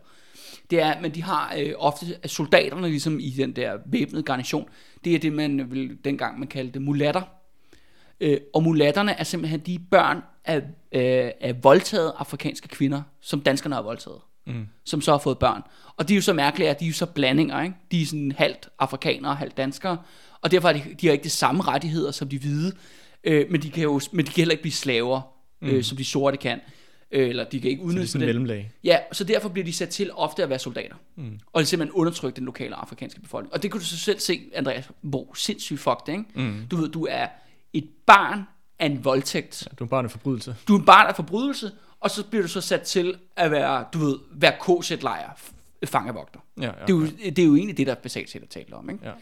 Det 0.70 0.80
er, 0.80 1.00
men 1.00 1.14
de 1.14 1.22
har 1.22 1.54
øh, 1.58 1.72
ofte 1.78 2.06
soldaterne 2.26 2.88
ligesom 2.88 3.20
i 3.20 3.30
den 3.30 3.56
der 3.56 3.78
væbnede 3.86 4.22
garnison, 4.22 4.68
det 5.04 5.14
er 5.14 5.18
det, 5.18 5.32
man 5.32 5.70
vil 5.70 5.98
dengang 6.04 6.38
man 6.38 6.48
kaldte 6.48 6.80
mulatter. 6.80 7.22
Øh, 8.20 8.40
og 8.54 8.62
mulatterne 8.62 9.12
er 9.12 9.24
simpelthen 9.24 9.60
de 9.60 9.78
børn 9.90 10.22
af, 10.44 10.56
øh, 10.92 11.30
af 11.40 11.64
voldtaget 11.64 12.12
afrikanske 12.18 12.68
kvinder, 12.68 13.02
som 13.20 13.40
danskerne 13.40 13.74
har 13.74 13.82
voldtaget. 13.82 14.20
Mm. 14.46 14.66
Som 14.84 15.00
så 15.00 15.10
har 15.10 15.18
fået 15.18 15.38
børn. 15.38 15.62
Og 15.96 16.08
det 16.08 16.14
er 16.14 16.16
jo 16.16 16.22
så 16.22 16.32
mærkeligt, 16.32 16.70
at 16.70 16.80
de 16.80 16.84
er 16.84 16.88
jo 16.88 16.94
så 16.94 17.06
blandinger, 17.06 17.62
ikke? 17.62 17.74
De 17.90 18.02
er 18.02 18.06
sådan 18.06 18.32
halvt 18.32 18.68
afrikanere, 18.78 19.34
halvt 19.34 19.56
danskere. 19.56 19.98
Og 20.40 20.50
derfor 20.50 20.68
har 20.68 20.72
de, 20.72 20.82
de 21.00 21.06
har 21.06 21.12
ikke 21.12 21.24
de 21.24 21.30
samme 21.30 21.62
rettigheder 21.62 22.10
som 22.10 22.28
de 22.28 22.38
hvide. 22.38 22.72
Øh, 23.24 23.50
men, 23.50 23.62
de 23.62 23.70
kan 23.70 23.82
jo, 23.82 24.00
men 24.12 24.26
de 24.26 24.30
kan 24.30 24.40
heller 24.40 24.52
ikke 24.52 24.62
blive 24.62 24.72
slaver, 24.72 25.20
øh, 25.62 25.84
som 25.84 25.96
de 25.96 26.04
sorte 26.04 26.36
kan. 26.36 26.60
øh, 27.10 27.28
eller 27.28 27.44
de 27.44 27.60
kan 27.60 27.70
ikke 27.70 27.82
Så 27.82 27.88
det 27.88 27.94
er 27.94 28.00
udnytte 28.00 28.18
mellemlag. 28.18 28.72
Ja, 28.84 28.98
så 29.12 29.24
derfor 29.24 29.48
bliver 29.48 29.64
de 29.64 29.72
sat 29.72 29.88
til 29.88 30.10
ofte 30.14 30.42
at 30.42 30.48
være 30.48 30.58
soldater. 30.58 30.94
Mm. 31.16 31.38
Og 31.52 31.66
simpelthen 31.66 31.94
undertrykke 31.94 32.36
den 32.36 32.44
lokale 32.44 32.74
afrikanske 32.74 33.20
befolkning. 33.20 33.54
Og 33.54 33.62
det 33.62 33.70
kan 33.70 33.80
du 33.80 33.86
så 33.86 33.98
selv 33.98 34.18
se, 34.18 34.40
Andreas, 34.54 34.90
hvor 35.00 35.34
sindssygt 35.34 35.80
fucked 35.80 36.02
det, 36.06 36.12
ikke? 36.12 36.24
Mm. 36.34 36.66
Du 36.70 36.76
ved, 36.76 36.88
du 36.88 37.06
er 37.10 37.26
et 37.72 37.88
barn 38.06 38.42
af 38.78 38.86
en 38.86 39.04
voldtægt. 39.04 39.68
Du 39.78 39.84
er 39.84 40.00
en 40.00 40.10
forbrydelse. 40.10 40.56
Du 40.68 40.74
er 40.74 40.78
en 40.78 40.84
barn 40.84 41.06
af 41.06 41.16
forbrydelse, 41.16 41.70
og 42.02 42.10
så 42.10 42.24
bliver 42.24 42.42
du 42.42 42.48
så 42.48 42.60
sat 42.60 42.82
til 42.82 43.16
at 43.36 43.50
være, 43.50 43.84
du 43.92 43.98
ved, 43.98 44.18
være 44.32 44.52
KZ-lejr, 44.52 45.40
fangevogter. 45.84 46.40
Ja, 46.60 46.64
ja, 46.64 46.70
det, 46.70 46.90
er 46.90 46.94
jo, 46.96 47.06
det 47.06 47.38
er 47.38 47.44
jo 47.46 47.56
egentlig 47.56 47.76
det, 47.76 47.86
der 47.86 47.94
basalt 47.94 48.30
set 48.30 48.42
er 48.42 48.46
talt 48.46 48.74
om. 48.74 48.90
Ikke? 48.90 49.04
Ja. 49.04 49.12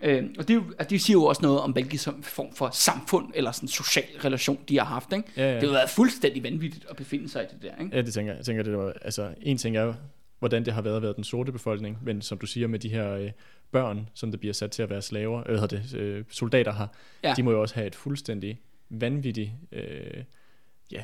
Øh, 0.00 0.30
og 0.38 0.48
det, 0.48 0.54
er 0.54 0.58
jo, 0.58 0.64
altså, 0.78 0.90
det 0.90 1.00
siger 1.00 1.14
jo 1.14 1.24
også 1.24 1.42
noget 1.42 1.60
om, 1.60 1.70
hvilken 1.72 1.98
form 2.22 2.52
for 2.54 2.70
samfund 2.72 3.32
eller 3.34 3.52
sådan 3.52 3.68
social 3.68 4.04
relation, 4.24 4.58
de 4.68 4.78
har 4.78 4.84
haft. 4.84 5.12
Ikke? 5.12 5.28
Ja, 5.36 5.48
ja. 5.48 5.54
Det 5.60 5.62
har 5.68 5.76
været 5.76 5.90
fuldstændig 5.90 6.42
vanvittigt 6.42 6.86
at 6.90 6.96
befinde 6.96 7.28
sig 7.28 7.42
i 7.42 7.46
det 7.54 7.62
der. 7.62 7.84
Ikke? 7.84 7.96
Ja, 7.96 8.02
det 8.02 8.14
tænker 8.14 8.32
jeg. 8.32 8.36
Jeg 8.38 8.44
tænker, 8.46 8.62
det 8.62 8.78
var, 8.78 8.92
altså, 9.02 9.34
en 9.42 9.58
ting 9.58 9.76
er 9.76 9.82
jo, 9.82 9.94
hvordan 10.38 10.64
det 10.64 10.72
har 10.74 10.82
været 10.82 11.02
være 11.02 11.12
den 11.12 11.24
sorte 11.24 11.52
befolkning, 11.52 11.98
men 12.02 12.22
som 12.22 12.38
du 12.38 12.46
siger 12.46 12.66
med 12.66 12.78
de 12.78 12.88
her 12.88 13.10
øh, 13.12 13.30
børn, 13.72 14.08
som 14.14 14.30
der 14.30 14.38
bliver 14.38 14.54
sat 14.54 14.70
til 14.70 14.82
at 14.82 14.90
være 14.90 15.02
slaver, 15.02 15.42
eller 15.42 15.60
hvad 15.60 15.68
hedder 15.70 15.82
det, 15.98 15.98
øh, 15.98 16.24
soldater 16.30 16.72
har, 16.72 16.88
Ja. 17.24 17.34
de 17.36 17.42
må 17.42 17.50
jo 17.50 17.60
også 17.60 17.74
have 17.74 17.86
et 17.86 17.94
fuldstændig 17.94 18.60
vanvittigt, 18.90 19.50
øh, 19.72 19.82
ja, 20.92 20.98
øh, 20.98 21.02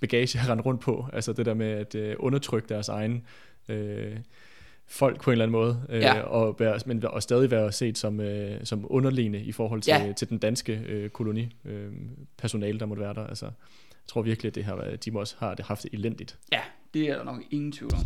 bagage 0.00 0.38
at 0.40 0.48
rende 0.48 0.62
rundt 0.62 0.80
på. 0.80 1.06
Altså 1.12 1.32
det 1.32 1.46
der 1.46 1.54
med 1.54 1.66
at 1.70 1.94
øh, 1.94 2.16
undertrykke 2.18 2.68
deres 2.68 2.88
egen 2.88 3.26
øh, 3.68 4.16
folk 4.86 5.22
på 5.22 5.30
en 5.30 5.32
eller 5.32 5.44
anden 5.44 5.52
måde, 5.52 5.82
øh, 5.88 6.00
Ja. 6.00 6.20
og, 6.20 6.56
være, 6.58 6.78
men 6.86 7.04
og 7.04 7.22
stadig 7.22 7.50
være 7.50 7.72
set 7.72 7.98
som, 7.98 8.20
øh, 8.20 8.60
som 8.64 8.86
underliggende 8.90 9.42
i 9.42 9.52
forhold 9.52 9.82
til, 9.82 9.90
Ja. 9.90 10.12
til 10.16 10.28
den 10.28 10.38
danske 10.38 10.72
øh, 10.88 11.10
koloni 11.10 11.56
øh, 11.64 11.92
personale, 12.38 12.78
der 12.78 12.86
måtte 12.86 13.02
være 13.02 13.14
der. 13.14 13.26
Altså, 13.26 13.44
jeg 13.46 14.06
tror 14.06 14.22
virkelig, 14.22 14.48
at 14.50 14.54
det 14.54 14.64
været, 14.76 15.04
de 15.04 15.10
også 15.20 15.34
har 15.38 15.54
det 15.54 15.64
haft 15.64 15.82
det 15.82 15.90
elendigt. 15.92 16.38
Ja, 16.52 16.60
det 16.94 17.08
er 17.10 17.16
der 17.16 17.24
nok 17.24 17.42
ingen 17.50 17.72
tvivl 17.72 17.92
om. 17.94 18.00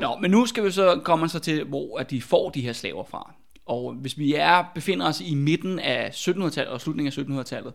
Nå, 0.00 0.16
men 0.20 0.30
nu 0.30 0.46
skal 0.46 0.64
vi 0.64 0.70
så 0.70 1.00
komme 1.04 1.28
så 1.28 1.38
til, 1.38 1.64
hvor 1.64 1.98
at 1.98 2.10
de 2.10 2.22
får 2.22 2.50
de 2.50 2.60
her 2.60 2.72
slaver 2.72 3.04
fra. 3.04 3.34
Og 3.66 3.92
hvis 3.92 4.18
vi 4.18 4.34
er 4.34 4.64
befinder 4.74 5.06
os 5.06 5.20
i 5.20 5.34
midten 5.34 5.78
af 5.78 6.10
1700-tallet 6.10 6.72
og 6.72 6.80
slutningen 6.80 7.12
af 7.18 7.42
1700-tallet, 7.42 7.72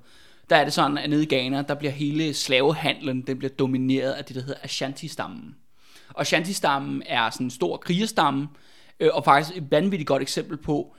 der 0.50 0.56
er 0.56 0.64
det 0.64 0.74
sådan, 0.74 0.98
at 0.98 1.10
nede 1.10 1.24
i 1.24 1.26
Ghana, 1.26 1.62
der 1.62 1.76
bliver 1.76 1.92
hele 1.92 2.34
slavehandlen, 2.34 3.22
den 3.22 3.38
bliver 3.38 3.52
domineret 3.52 4.12
af 4.12 4.26
det, 4.26 4.36
der 4.36 4.42
hedder 4.42 4.60
Ashanti-stammen. 4.64 5.56
Og 6.10 6.22
Ashanti-stammen 6.22 7.04
er 7.06 7.30
sådan 7.30 7.48
en 7.48 7.52
stor 7.52 7.78
krigerstamme, 7.78 8.48
øh, 9.00 9.10
og 9.14 9.26
faktisk 9.26 9.58
et 9.58 9.72
vanvittigt 9.72 10.08
godt 10.08 10.22
eksempel 10.22 10.58
på, 10.58 10.96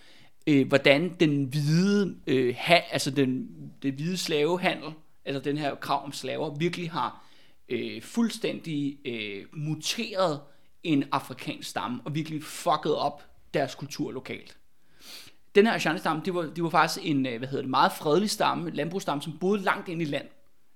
øh, 0.47 0.69
hvordan 0.69 1.17
den 1.21 1.45
hvide, 1.45 2.15
øh, 2.27 2.55
ha, 2.59 2.81
altså 2.91 3.11
den, 3.11 3.47
det 3.83 3.95
hvide 3.95 4.17
slavehandel, 4.17 4.91
altså 5.25 5.41
den 5.43 5.59
her 5.59 5.75
krav 5.75 6.05
om 6.05 6.13
slaver, 6.13 6.55
virkelig 6.59 6.91
har 6.91 7.25
øh, 7.69 8.03
fuldstændig 8.03 8.99
øh, 9.05 9.45
muteret 9.53 10.41
en 10.85 11.05
afrikansk 11.13 11.69
stamme, 11.69 12.01
og 12.05 12.15
virkelig 12.15 12.43
fucked 12.43 12.93
op 12.93 13.23
deres 13.55 13.75
kultur 13.75 14.13
lokalt. 14.13 14.57
Den 15.55 15.67
her 15.67 15.75
Ashanti-stamme, 15.75 16.23
det 16.25 16.35
var, 16.35 16.43
det 16.43 16.65
var 16.65 16.71
faktisk 16.71 17.07
en 17.07 17.27
øh, 17.27 17.39
hvad 17.39 17.49
hedder 17.49 17.63
det, 17.63 17.71
meget 17.71 17.93
fredelig 17.93 18.31
stamme, 18.31 18.71
landbrugsstamme, 18.71 19.23
som 19.23 19.39
boede 19.39 19.63
langt 19.63 19.89
ind 19.89 20.03
i 20.03 20.05
land. 20.05 20.29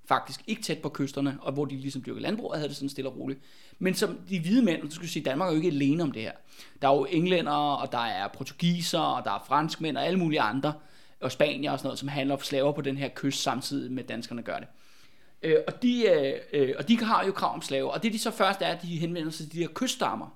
Faktisk 0.08 0.40
ikke 0.46 0.62
tæt 0.62 0.78
på 0.78 0.88
kysterne, 0.88 1.38
og 1.42 1.52
hvor 1.52 1.64
de 1.64 1.76
ligesom 1.76 2.02
dyrkede 2.06 2.22
landbrug, 2.22 2.50
og 2.50 2.56
havde 2.56 2.68
det 2.68 2.76
sådan 2.76 2.88
stille 2.88 3.10
og 3.10 3.16
roligt. 3.16 3.40
Men 3.78 3.94
som 3.94 4.18
de 4.28 4.40
hvide 4.40 4.62
mænd, 4.62 4.82
og 4.82 4.88
du 4.88 4.94
skal 4.94 5.08
sige, 5.08 5.24
Danmark 5.24 5.48
er 5.48 5.52
jo 5.52 5.56
ikke 5.56 5.68
alene 5.68 6.02
om 6.02 6.12
det 6.12 6.22
her. 6.22 6.32
Der 6.82 6.88
er 6.88 6.94
jo 6.94 7.04
englænder, 7.04 7.52
og 7.52 7.92
der 7.92 7.98
er 7.98 8.28
portugiser, 8.28 8.98
og 8.98 9.24
der 9.24 9.30
er 9.30 9.44
franskmænd, 9.46 9.96
og 9.96 10.06
alle 10.06 10.18
mulige 10.18 10.40
andre, 10.40 10.72
og 11.20 11.32
spanier 11.32 11.70
og 11.72 11.78
sådan 11.78 11.86
noget, 11.86 11.98
som 11.98 12.08
handler 12.08 12.36
for 12.36 12.44
slaver 12.44 12.72
på 12.72 12.80
den 12.80 12.96
her 12.96 13.08
kyst, 13.14 13.42
samtidig 13.42 13.92
med 13.92 14.04
danskerne 14.04 14.42
gør 14.42 14.58
det. 14.58 14.68
Øh, 15.42 15.56
og, 15.66 15.82
de, 15.82 16.08
øh, 16.08 16.32
øh, 16.52 16.74
og 16.78 16.88
de 16.88 16.98
har 17.00 17.24
jo 17.26 17.32
krav 17.32 17.54
om 17.54 17.62
slaver, 17.62 17.90
og 17.90 18.02
det 18.02 18.12
de 18.12 18.18
så 18.18 18.30
først 18.30 18.62
er, 18.62 18.66
at 18.66 18.82
de 18.82 18.86
henvender 18.86 19.30
sig 19.30 19.46
til 19.46 19.52
de 19.52 19.60
her 19.60 19.68
kyststammer, 19.74 20.26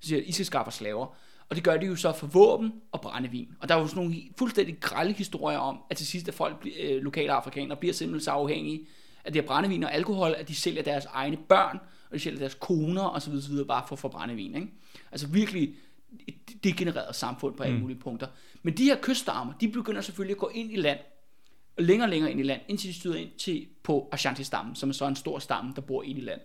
så 0.00 0.08
siger, 0.08 0.20
at 0.20 0.26
I 0.26 0.32
skal 0.32 0.46
skaffe 0.46 0.70
slaver. 0.70 1.14
Og 1.48 1.56
det 1.56 1.64
gør 1.64 1.76
de 1.76 1.86
jo 1.86 1.96
så 1.96 2.12
for 2.12 2.26
våben 2.26 2.72
og 2.92 3.00
brændevin. 3.00 3.48
Og 3.60 3.68
der 3.68 3.74
er 3.74 3.80
jo 3.80 3.86
sådan 3.86 4.02
nogle 4.02 4.16
fuldstændig 4.38 4.80
grælde 4.80 5.12
historier 5.12 5.58
om, 5.58 5.78
at 5.90 5.96
til 5.96 6.06
sidst, 6.06 6.28
at 6.28 6.34
folk, 6.34 6.66
øh, 6.80 7.02
lokale 7.02 7.32
afrikanere, 7.32 7.76
bliver 7.76 7.94
simpelthen 7.94 8.24
så 8.24 8.30
afhængige 8.30 8.86
af 9.24 9.32
det 9.32 9.42
her 9.42 9.46
brændevin 9.46 9.84
og 9.84 9.94
alkohol, 9.94 10.34
at 10.38 10.48
de 10.48 10.54
sælger 10.54 10.82
deres 10.82 11.04
egne 11.04 11.36
børn, 11.48 11.78
og 12.10 12.14
de 12.14 12.18
sælger 12.18 12.38
deres 12.38 12.54
koner 12.54 13.08
osv. 13.08 13.32
osv. 13.32 13.64
bare 13.68 13.84
for 13.88 13.94
at 13.94 13.98
få 13.98 14.08
brændevin. 14.08 14.54
Ikke? 14.54 14.68
Altså 15.12 15.26
virkelig 15.26 15.74
et 16.26 16.64
degenereret 16.64 17.16
samfund 17.16 17.56
på 17.56 17.62
alle 17.62 17.78
mulige 17.78 17.98
punkter. 17.98 18.26
Men 18.62 18.76
de 18.76 18.84
her 18.84 18.96
kyststammer, 19.02 19.52
de 19.60 19.68
begynder 19.68 20.00
selvfølgelig 20.00 20.34
at 20.34 20.38
gå 20.38 20.50
ind 20.54 20.72
i 20.72 20.76
land, 20.76 20.98
længere 21.78 22.06
og 22.06 22.10
længere 22.10 22.30
ind 22.30 22.40
i 22.40 22.42
land, 22.42 22.60
indtil 22.68 22.88
de 22.88 22.94
støder 22.94 23.16
ind 23.16 23.30
til 23.38 23.66
på 23.82 24.08
Ashanti-stammen, 24.12 24.76
som 24.76 24.88
er 24.88 24.92
så 24.92 25.06
en 25.06 25.16
stor 25.16 25.38
stamme, 25.38 25.72
der 25.76 25.82
bor 25.82 26.02
ind 26.02 26.18
i 26.18 26.22
land. 26.22 26.40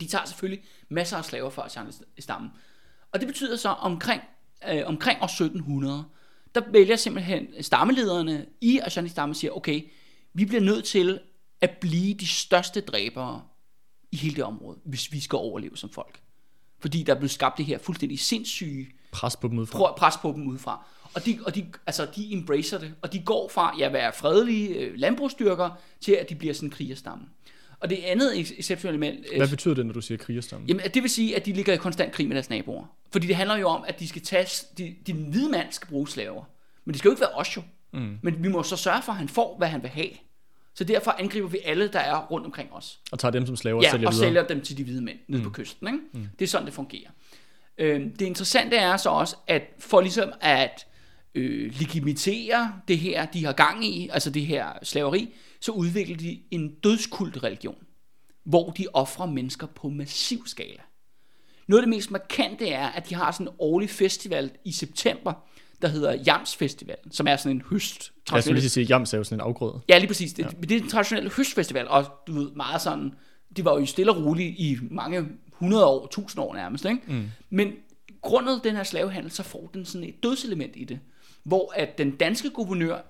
De 0.00 0.06
tager 0.06 0.24
selvfølgelig 0.24 0.64
masser 0.88 1.16
af 1.16 1.24
slaver 1.24 1.50
fra 1.50 1.66
Ashanti-stammen. 1.66 2.50
Og 3.12 3.20
det 3.20 3.28
betyder 3.28 3.56
så, 3.56 3.68
omkring, 3.68 4.22
øh, 4.68 4.82
omkring 4.86 5.22
år 5.22 5.26
1700, 5.26 6.04
der 6.54 6.62
vælger 6.70 6.96
simpelthen 6.96 7.62
stammelederne 7.62 8.46
i 8.60 8.78
Ashanti-stammen 8.78 9.30
og 9.30 9.36
siger, 9.36 9.50
okay, 9.50 9.82
vi 10.32 10.44
bliver 10.44 10.62
nødt 10.62 10.84
til 10.84 11.20
at 11.60 11.70
blive 11.80 12.14
de 12.14 12.26
største 12.26 12.80
dræbere 12.80 13.42
i 14.12 14.16
hele 14.16 14.36
det 14.36 14.44
område, 14.44 14.78
hvis 14.84 15.12
vi 15.12 15.20
skal 15.20 15.36
overleve 15.36 15.76
som 15.76 15.90
folk. 15.90 16.20
Fordi 16.80 17.02
der 17.02 17.14
er 17.14 17.18
blevet 17.18 17.30
skabt 17.30 17.58
det 17.58 17.64
her 17.64 17.78
fuldstændig 17.78 18.20
sindssyge 18.20 18.86
Pres 19.12 19.36
på 19.36 19.48
dem 19.48 19.58
udefra. 19.58 19.94
presse 19.96 20.18
på 20.22 20.32
dem 20.32 20.46
udefra. 20.46 20.86
Og 21.14 21.26
de, 21.26 21.38
og 21.46 21.54
de, 21.54 21.66
altså, 21.86 22.06
de 22.16 22.32
embracer 22.32 22.78
det, 22.78 22.94
og 23.02 23.12
de 23.12 23.18
går 23.20 23.48
fra 23.48 23.74
ja, 23.78 23.86
at 23.86 23.92
være 23.92 24.12
fredelige 24.12 24.68
øh, 24.74 24.92
landbrugsstyrker, 24.96 25.70
til 26.00 26.12
at 26.12 26.30
de 26.30 26.34
bliver 26.34 26.54
sådan 26.54 26.66
en 26.66 26.70
krigerstamme. 26.70 27.24
Og 27.80 27.90
det 27.90 27.96
andet 28.04 28.40
ex- 28.40 28.52
exceptionelle 28.58 29.06
element, 29.06 29.26
øh, 29.32 29.36
Hvad 29.36 29.48
betyder 29.48 29.74
det, 29.74 29.86
når 29.86 29.92
du 29.92 30.00
siger 30.00 30.18
krigerstamme? 30.18 30.66
jamen, 30.68 30.84
det 30.94 31.02
vil 31.02 31.10
sige, 31.10 31.36
at 31.36 31.46
de 31.46 31.52
ligger 31.52 31.72
i 31.72 31.76
konstant 31.76 32.12
krig 32.12 32.28
med 32.28 32.34
deres 32.36 32.50
naboer. 32.50 32.84
Fordi 33.12 33.26
det 33.26 33.36
handler 33.36 33.56
jo 33.56 33.68
om, 33.68 33.84
at 33.88 34.00
de 34.00 34.08
skal 34.08 34.22
tage, 34.22 34.66
de, 34.78 34.94
de 35.06 35.12
hvide 35.12 35.50
mand 35.50 35.66
skal 35.72 35.88
bruge 35.88 36.08
slaver. 36.08 36.44
Men 36.84 36.92
det 36.92 36.98
skal 36.98 37.08
jo 37.08 37.12
ikke 37.12 37.20
være 37.20 37.30
os 37.34 37.56
jo. 37.56 37.62
Mm. 37.92 38.18
Men 38.22 38.42
vi 38.42 38.48
må 38.48 38.62
så 38.62 38.76
sørge 38.76 39.02
for, 39.02 39.12
at 39.12 39.18
han 39.18 39.28
får, 39.28 39.58
hvad 39.58 39.68
han 39.68 39.82
vil 39.82 39.90
have. 39.90 40.08
Så 40.74 40.84
derfor 40.84 41.10
angriber 41.10 41.48
vi 41.48 41.58
alle, 41.64 41.88
der 41.88 41.98
er 41.98 42.26
rundt 42.26 42.46
omkring 42.46 42.72
os. 42.72 43.00
Og 43.12 43.18
tager 43.18 43.32
dem 43.32 43.46
som 43.46 43.56
slaver 43.56 43.76
og 43.76 43.82
Ja, 43.82 43.90
sælger 43.90 44.08
og 44.08 44.12
videre? 44.14 44.26
sælger 44.26 44.46
dem 44.46 44.60
til 44.60 44.76
de 44.76 44.84
hvide 44.84 45.02
mænd 45.02 45.18
nede 45.28 45.42
mm. 45.42 45.48
på 45.48 45.54
kysten. 45.54 45.86
Ikke? 45.86 45.98
Mm. 46.12 46.28
Det 46.38 46.44
er 46.44 46.48
sådan, 46.48 46.66
det 46.66 46.74
fungerer. 46.74 47.10
Øh, 47.78 48.00
det 48.00 48.20
interessante 48.20 48.76
er 48.76 48.96
så 48.96 49.08
også, 49.10 49.36
at 49.46 49.62
for 49.78 50.00
ligesom 50.00 50.32
at 50.40 50.86
øh, 51.34 51.72
legitimere 51.78 52.72
det 52.88 52.98
her, 52.98 53.26
de 53.26 53.44
har 53.44 53.52
gang 53.52 53.84
i, 53.84 54.08
altså 54.12 54.30
det 54.30 54.46
her 54.46 54.66
slaveri, 54.82 55.34
så 55.60 55.72
udvikler 55.72 56.16
de 56.16 56.40
en 56.50 56.68
dødskult-religion, 56.68 57.76
hvor 58.44 58.70
de 58.70 58.86
offrer 58.92 59.26
mennesker 59.26 59.66
på 59.66 59.88
massiv 59.88 60.46
skala. 60.46 60.80
Noget 61.66 61.82
af 61.82 61.86
det 61.86 61.96
mest 61.96 62.10
markante 62.10 62.68
er, 62.68 62.86
at 62.86 63.08
de 63.08 63.14
har 63.14 63.32
sådan 63.32 63.46
en 63.46 63.54
årlig 63.58 63.90
festival 63.90 64.50
i 64.64 64.72
september, 64.72 65.32
der 65.82 65.88
hedder 65.88 66.22
Jams 66.26 66.56
Festival, 66.56 66.96
som 67.10 67.26
er 67.26 67.36
sådan 67.36 67.56
en 67.56 67.62
høst. 67.70 68.12
Jeg 68.32 68.42
skulle 68.42 68.60
lige 68.60 68.70
sige, 68.70 68.86
jams 68.86 69.14
er 69.14 69.18
jo 69.18 69.24
sådan 69.24 69.36
en 69.36 69.40
afgrøde. 69.40 69.80
Ja, 69.88 69.98
lige 69.98 70.08
præcis. 70.08 70.32
Det, 70.32 70.42
ja. 70.42 70.48
det 70.60 70.72
er 70.72 70.80
en 70.80 70.88
traditionel 70.88 71.32
høstfestival, 71.36 71.88
og 71.88 72.04
du 72.26 72.32
ved, 72.32 72.50
meget 72.50 72.82
sådan, 72.82 73.12
det 73.56 73.64
var 73.64 73.78
jo 73.78 73.86
stille 73.86 74.12
og 74.12 74.24
roligt 74.24 74.54
i 74.58 74.78
mange 74.90 75.28
hundrede 75.52 75.86
år, 75.86 76.06
tusind 76.06 76.42
år 76.42 76.54
nærmest, 76.54 76.84
ikke? 76.84 77.00
Mm. 77.06 77.26
Men 77.50 77.72
grundet 78.22 78.60
den 78.64 78.76
her 78.76 78.82
slavehandel, 78.82 79.30
så 79.30 79.42
får 79.42 79.70
den 79.74 79.84
sådan 79.84 80.08
et 80.08 80.22
dødselement 80.22 80.72
i 80.76 80.84
det, 80.84 81.00
hvor 81.44 81.72
at 81.76 81.98
den 81.98 82.10
danske 82.10 82.50
guvernør 82.50 83.00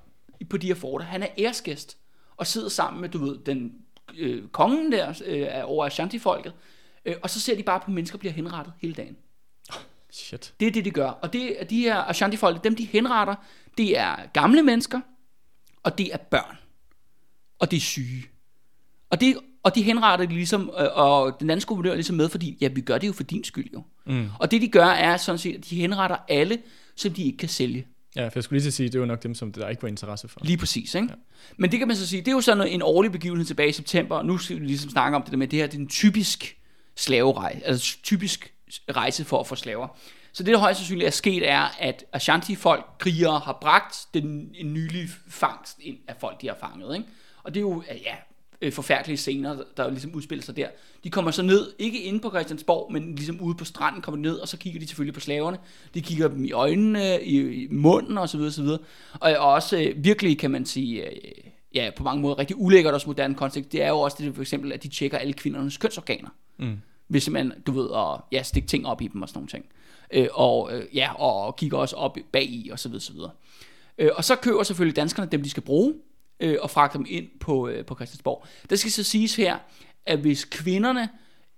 på 0.51 0.57
de 0.57 0.67
her 0.67 0.75
forter, 0.75 1.05
han 1.05 1.23
er 1.23 1.29
æresgæst, 1.39 1.99
og 2.37 2.47
sidder 2.47 2.69
sammen 2.69 3.01
med, 3.01 3.09
du 3.09 3.19
ved, 3.19 3.39
den 3.39 3.73
øh, 4.17 4.49
kongen 4.49 4.93
der 4.93 5.23
øh, 5.27 5.49
over 5.65 5.87
Ashanti-folket, 5.87 6.53
øh, 7.05 7.15
og 7.23 7.31
så 7.31 7.41
ser 7.41 7.57
de 7.57 7.63
bare 7.63 7.81
på, 7.81 7.85
at 7.87 7.95
mennesker 7.95 8.19
bliver 8.19 8.33
henrettet 8.33 8.73
hele 8.81 8.95
dagen. 8.95 9.17
Shit. 10.11 10.55
Det 10.61 10.69
er 10.69 10.73
det, 10.73 10.85
de 10.85 10.91
gør. 10.91 11.09
Og 11.09 11.33
det 11.33 11.61
er 11.61 11.65
de 11.65 11.81
her 11.81 11.97
Ashanti-folk, 11.97 12.65
dem 12.65 12.77
de 12.77 12.85
henretter, 12.85 13.35
det 13.79 13.99
er 13.99 14.17
gamle 14.33 14.63
mennesker, 14.63 15.01
og 15.83 15.99
det 15.99 16.13
er 16.13 16.17
børn. 16.17 16.57
Og 17.59 17.71
det 17.71 17.77
er 17.77 17.81
syge. 17.81 18.25
Og, 19.11 19.21
det, 19.21 19.37
og 19.63 19.75
de 19.75 19.83
henretter 19.83 20.27
de 20.27 20.35
ligesom, 20.35 20.71
øh, 20.79 20.89
og 20.93 21.41
den 21.41 21.49
danske 21.49 21.69
guvernør 21.69 21.91
er 21.91 21.95
ligesom 21.95 22.17
med, 22.17 22.29
fordi 22.29 22.59
ja, 22.61 22.69
vi 22.69 22.81
gør 22.81 22.99
det 22.99 23.07
jo 23.07 23.13
for 23.13 23.23
din 23.23 23.45
skyld 23.45 23.71
jo. 23.73 23.83
Mm. 24.07 24.29
Og 24.41 24.51
det 24.51 24.63
de 24.63 24.69
gør 24.69 24.87
er 24.87 25.17
sådan 25.17 25.39
set, 25.39 25.55
at 25.55 25.71
de 25.71 25.77
henretter 25.77 26.17
alle, 26.29 26.63
som 26.97 27.13
de 27.13 27.25
ikke 27.25 27.39
kan 27.39 27.49
sælge. 27.49 27.87
Ja, 28.17 28.29
for 28.29 28.33
jeg 28.35 28.45
skulle 28.45 28.57
lige 28.57 28.65
til 28.65 28.69
at 28.69 28.75
sige, 28.75 28.89
det 28.89 29.01
var 29.01 29.07
nok 29.07 29.23
dem, 29.23 29.35
som 29.35 29.53
der 29.53 29.69
ikke 29.69 29.83
var 29.83 29.89
interesse 29.89 30.29
for. 30.29 30.41
Lige 30.43 30.57
præcis, 30.57 30.95
ikke? 30.95 31.09
Ja. 31.09 31.15
Men 31.57 31.71
det 31.71 31.79
kan 31.79 31.89
man 31.89 31.97
så 31.97 32.07
sige, 32.07 32.21
det 32.21 32.29
er 32.29 32.33
jo 32.33 32.41
sådan 32.41 32.69
en 32.69 32.83
årlig 32.83 33.13
begivenhed 33.13 33.47
tilbage 33.47 33.69
i 33.69 33.73
september, 33.73 34.17
og 34.17 34.27
nu 34.27 34.39
skal 34.39 34.61
vi 34.61 34.67
ligesom 34.67 34.91
snakke 34.91 35.17
om 35.17 35.23
det 35.23 35.31
der 35.31 35.39
med, 35.39 35.49
det 35.49 35.59
her 35.59 35.67
det 35.67 35.75
er 35.75 35.81
en 35.81 35.89
typisk 35.89 36.57
slaverejse, 36.97 37.67
altså 37.67 37.97
typisk 38.03 38.55
rejse 38.91 39.25
for 39.25 39.41
at 39.41 39.47
få 39.47 39.55
slaver. 39.55 39.89
Så 40.33 40.43
det, 40.43 40.53
der 40.53 40.59
højst 40.59 40.79
sandsynligt 40.79 41.07
er 41.07 41.11
sket, 41.11 41.49
er, 41.51 41.69
at 41.79 42.05
Ashanti-folk, 42.13 42.85
krigere, 42.99 43.39
har 43.39 43.59
bragt 43.61 43.97
den, 44.15 44.51
en 44.55 44.75
nylig 44.75 45.09
fangst 45.29 45.79
ind 45.81 45.99
af 46.09 46.15
folk, 46.21 46.41
de 46.41 46.49
har 46.49 46.57
fanget, 46.61 46.97
ikke? 46.97 47.09
Og 47.43 47.55
det 47.55 47.61
er 47.61 47.63
jo, 47.63 47.83
ja, 47.89 48.15
øh, 48.65 48.73
forfærdelige 48.73 49.17
scener, 49.17 49.57
der, 49.77 49.91
ligesom 49.91 50.15
udspiller 50.15 50.43
sig 50.43 50.57
der. 50.57 50.69
De 51.05 51.11
kommer 51.11 51.31
så 51.31 51.43
ned, 51.43 51.73
ikke 51.79 52.03
inde 52.03 52.21
på 52.21 52.31
Christiansborg, 52.31 52.93
men 52.93 53.15
ligesom 53.15 53.41
ude 53.41 53.55
på 53.55 53.65
stranden 53.65 54.03
kommer 54.03 54.17
de 54.17 54.23
ned, 54.23 54.37
og 54.37 54.49
så 54.49 54.57
kigger 54.57 54.81
de 54.81 54.87
selvfølgelig 54.87 55.15
på 55.15 55.21
slaverne. 55.21 55.59
De 55.95 56.01
kigger 56.01 56.29
dem 56.29 56.45
i 56.45 56.53
øjnene, 56.53 57.23
i, 57.23 57.39
i 57.39 57.69
munden 57.71 58.19
osv. 58.19 58.41
osv. 58.41 58.65
Og, 58.65 58.81
og 59.21 59.53
også 59.53 59.79
øh, 59.79 60.05
virkelig, 60.05 60.39
kan 60.39 60.51
man 60.51 60.67
sige, 60.67 61.11
øh, 61.11 61.17
ja, 61.75 61.91
på 61.97 62.03
mange 62.03 62.23
måder 62.23 62.39
rigtig 62.39 62.57
ulækkert 62.59 62.95
også 62.95 63.07
moderne 63.07 63.35
kontekst, 63.35 63.73
det 63.73 63.83
er 63.83 63.89
jo 63.89 64.01
også 64.01 64.17
det 64.21 64.35
for 64.35 64.43
eksempel, 64.43 64.73
at 64.73 64.83
de 64.83 64.89
tjekker 64.89 65.19
alle 65.19 65.33
kvindernes 65.33 65.77
kønsorganer. 65.77 66.29
Mm. 66.59 66.79
Hvis 67.09 67.31
man, 67.31 67.53
du 67.67 67.73
ved, 67.73 67.89
at 67.95 68.21
ja, 68.33 68.43
stikke 68.43 68.69
ting 68.69 68.87
op 68.87 69.03
i 69.03 69.09
dem 69.09 69.23
og 69.23 69.29
sådan 69.29 69.39
nogle 69.39 69.49
ting. 69.49 69.65
Øh, 70.13 70.29
og, 70.33 70.71
øh, 70.73 70.85
ja, 70.95 71.15
og 71.15 71.57
kigger 71.57 71.79
også 71.79 71.97
op 71.97 72.17
bag 72.33 72.45
i 72.45 72.69
og 72.73 72.79
så 72.79 72.89
videre, 72.89 73.03
så 73.03 73.13
videre. 73.13 73.31
Øh, 73.99 74.11
og 74.15 74.25
så 74.25 74.37
køber 74.37 74.63
selvfølgelig 74.63 74.97
danskerne 74.97 75.31
dem, 75.31 75.43
de 75.43 75.51
skal 75.51 75.63
bruge, 75.63 75.95
øh, 76.41 76.57
og 76.63 76.71
fragter 76.71 76.99
dem 76.99 77.07
ind 77.09 77.27
på, 77.41 77.69
øh, 77.69 77.87
på 77.87 77.95
Christiansborg. 77.95 78.47
Der 78.71 78.77
skal 78.77 78.93
så 78.93 79.03
siges 79.03 79.37
her, 79.37 79.59
at 80.07 80.19
hvis 80.19 80.45
kvinderne 80.45 81.09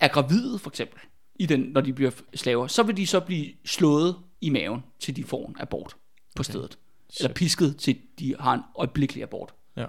er 0.01 0.09
gravide, 0.09 0.59
for 0.59 0.71
eksempel, 0.71 1.01
i 1.35 1.47
den, 1.47 1.61
når 1.61 1.81
de 1.81 1.93
bliver 1.93 2.11
slaver, 2.35 2.67
så 2.67 2.83
vil 2.83 2.97
de 2.97 3.07
så 3.07 3.21
blive 3.21 3.47
slået 3.65 4.17
i 4.41 4.51
maven, 4.51 4.85
til 5.01 5.17
de 5.17 5.25
får 5.25 5.49
en 5.49 5.57
abort 5.61 5.97
på 6.37 6.41
okay. 6.41 6.51
stedet. 6.51 6.79
Eller 7.21 7.35
pisket, 7.35 7.77
til 7.77 7.99
de 8.19 8.35
har 8.41 8.55
en 8.55 8.61
øjeblikkelig 8.79 9.23
abort. 9.23 9.55
Ja. 9.77 9.87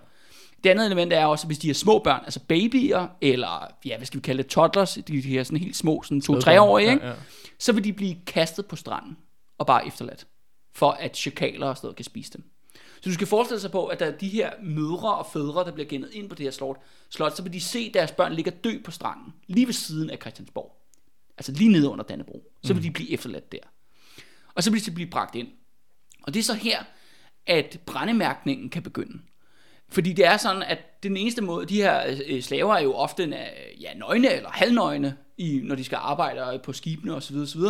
Det 0.64 0.70
andet 0.70 0.86
element 0.86 1.14
er 1.14 1.26
også, 1.26 1.48
hvis 1.48 1.58
de 1.58 1.70
er 1.70 1.74
små 1.74 2.00
børn, 2.00 2.22
altså 2.24 2.40
babyer, 2.40 3.08
eller 3.22 3.68
ja, 3.86 3.98
hvad 3.98 4.06
skal 4.06 4.18
vi 4.18 4.22
kalde 4.22 4.44
det, 4.44 4.52
toddlers, 4.52 4.94
de, 4.94 5.02
de 5.02 5.22
her 5.22 5.44
sådan 5.44 5.58
helt 5.58 5.76
små, 5.76 6.04
sådan 6.04 6.22
to-treårige, 6.22 6.92
ikke? 6.92 7.06
Ja, 7.06 7.12
ja. 7.12 7.16
så 7.60 7.74
vil 7.74 7.84
de 7.84 7.94
blive 7.94 8.16
kastet 8.28 8.66
på 8.66 8.76
stranden 8.76 9.18
og 9.58 9.68
bare 9.68 9.88
efterladt, 9.88 10.28
for 10.76 10.92
at 10.92 11.18
chakaler 11.18 11.68
og 11.68 11.78
sådan 11.78 11.86
noget 11.86 11.96
kan 11.96 12.06
spise 12.06 12.34
dem. 12.34 12.44
Så 13.02 13.10
du 13.10 13.14
skal 13.14 13.28
forestille 13.28 13.62
sig 13.62 13.72
på, 13.72 13.86
at 13.86 14.00
der 14.00 14.06
er 14.06 14.12
de 14.12 14.28
her 14.28 14.52
mødre 14.64 15.16
og 15.16 15.28
fædre, 15.34 15.66
der 15.66 15.72
bliver 15.72 15.88
gennet 15.88 16.10
ind 16.14 16.30
på 16.30 16.36
det 16.36 16.44
her 16.44 16.52
slot, 16.52 16.78
slot, 17.10 17.38
så 17.38 17.44
vil 17.44 17.54
de 17.54 17.62
se 17.62 17.94
deres 17.94 18.12
børn 18.12 18.34
ligge 18.34 18.52
og 18.52 18.64
dø 18.64 18.78
på 18.84 18.92
stranden, 18.92 19.34
lige 19.48 19.66
ved 19.66 19.74
siden 19.74 20.10
af 20.10 20.18
Christiansborg. 20.18 20.78
Altså 21.38 21.52
lige 21.52 21.72
nede 21.72 21.90
under 21.90 22.04
Dannebro. 22.04 22.52
Så 22.64 22.74
vil 22.74 22.84
de 22.84 22.92
blive 22.92 23.12
efterladt 23.12 23.52
der. 23.52 23.60
Og 24.56 24.64
så 24.64 24.72
vil 24.72 24.86
de 24.86 24.92
blive 24.92 25.10
bragt 25.10 25.36
ind. 25.36 25.48
Og 26.24 26.34
det 26.34 26.40
er 26.40 26.44
så 26.44 26.54
her, 26.54 26.84
at 27.46 27.80
brændemærkningen 27.86 28.70
kan 28.70 28.84
begynde. 28.84 29.20
Fordi 29.90 30.14
det 30.14 30.26
er 30.26 30.38
sådan, 30.38 30.64
at 30.64 31.04
den 31.04 31.18
eneste 31.18 31.42
måde, 31.42 31.66
de 31.66 31.76
her 31.76 32.18
øh, 32.28 32.42
slaver 32.42 32.76
er 32.76 32.82
jo 32.82 32.94
ofte 32.94 33.24
øh, 33.24 33.82
ja, 33.82 33.94
nøgne 33.94 34.34
eller 34.34 34.50
halvnøgne, 34.50 35.18
i, 35.38 35.62
når 35.64 35.76
de 35.76 35.84
skal 35.84 35.98
arbejde 36.02 36.60
på 36.60 36.74
skibene 36.74 37.16
osv. 37.16 37.36
osv. 37.38 37.62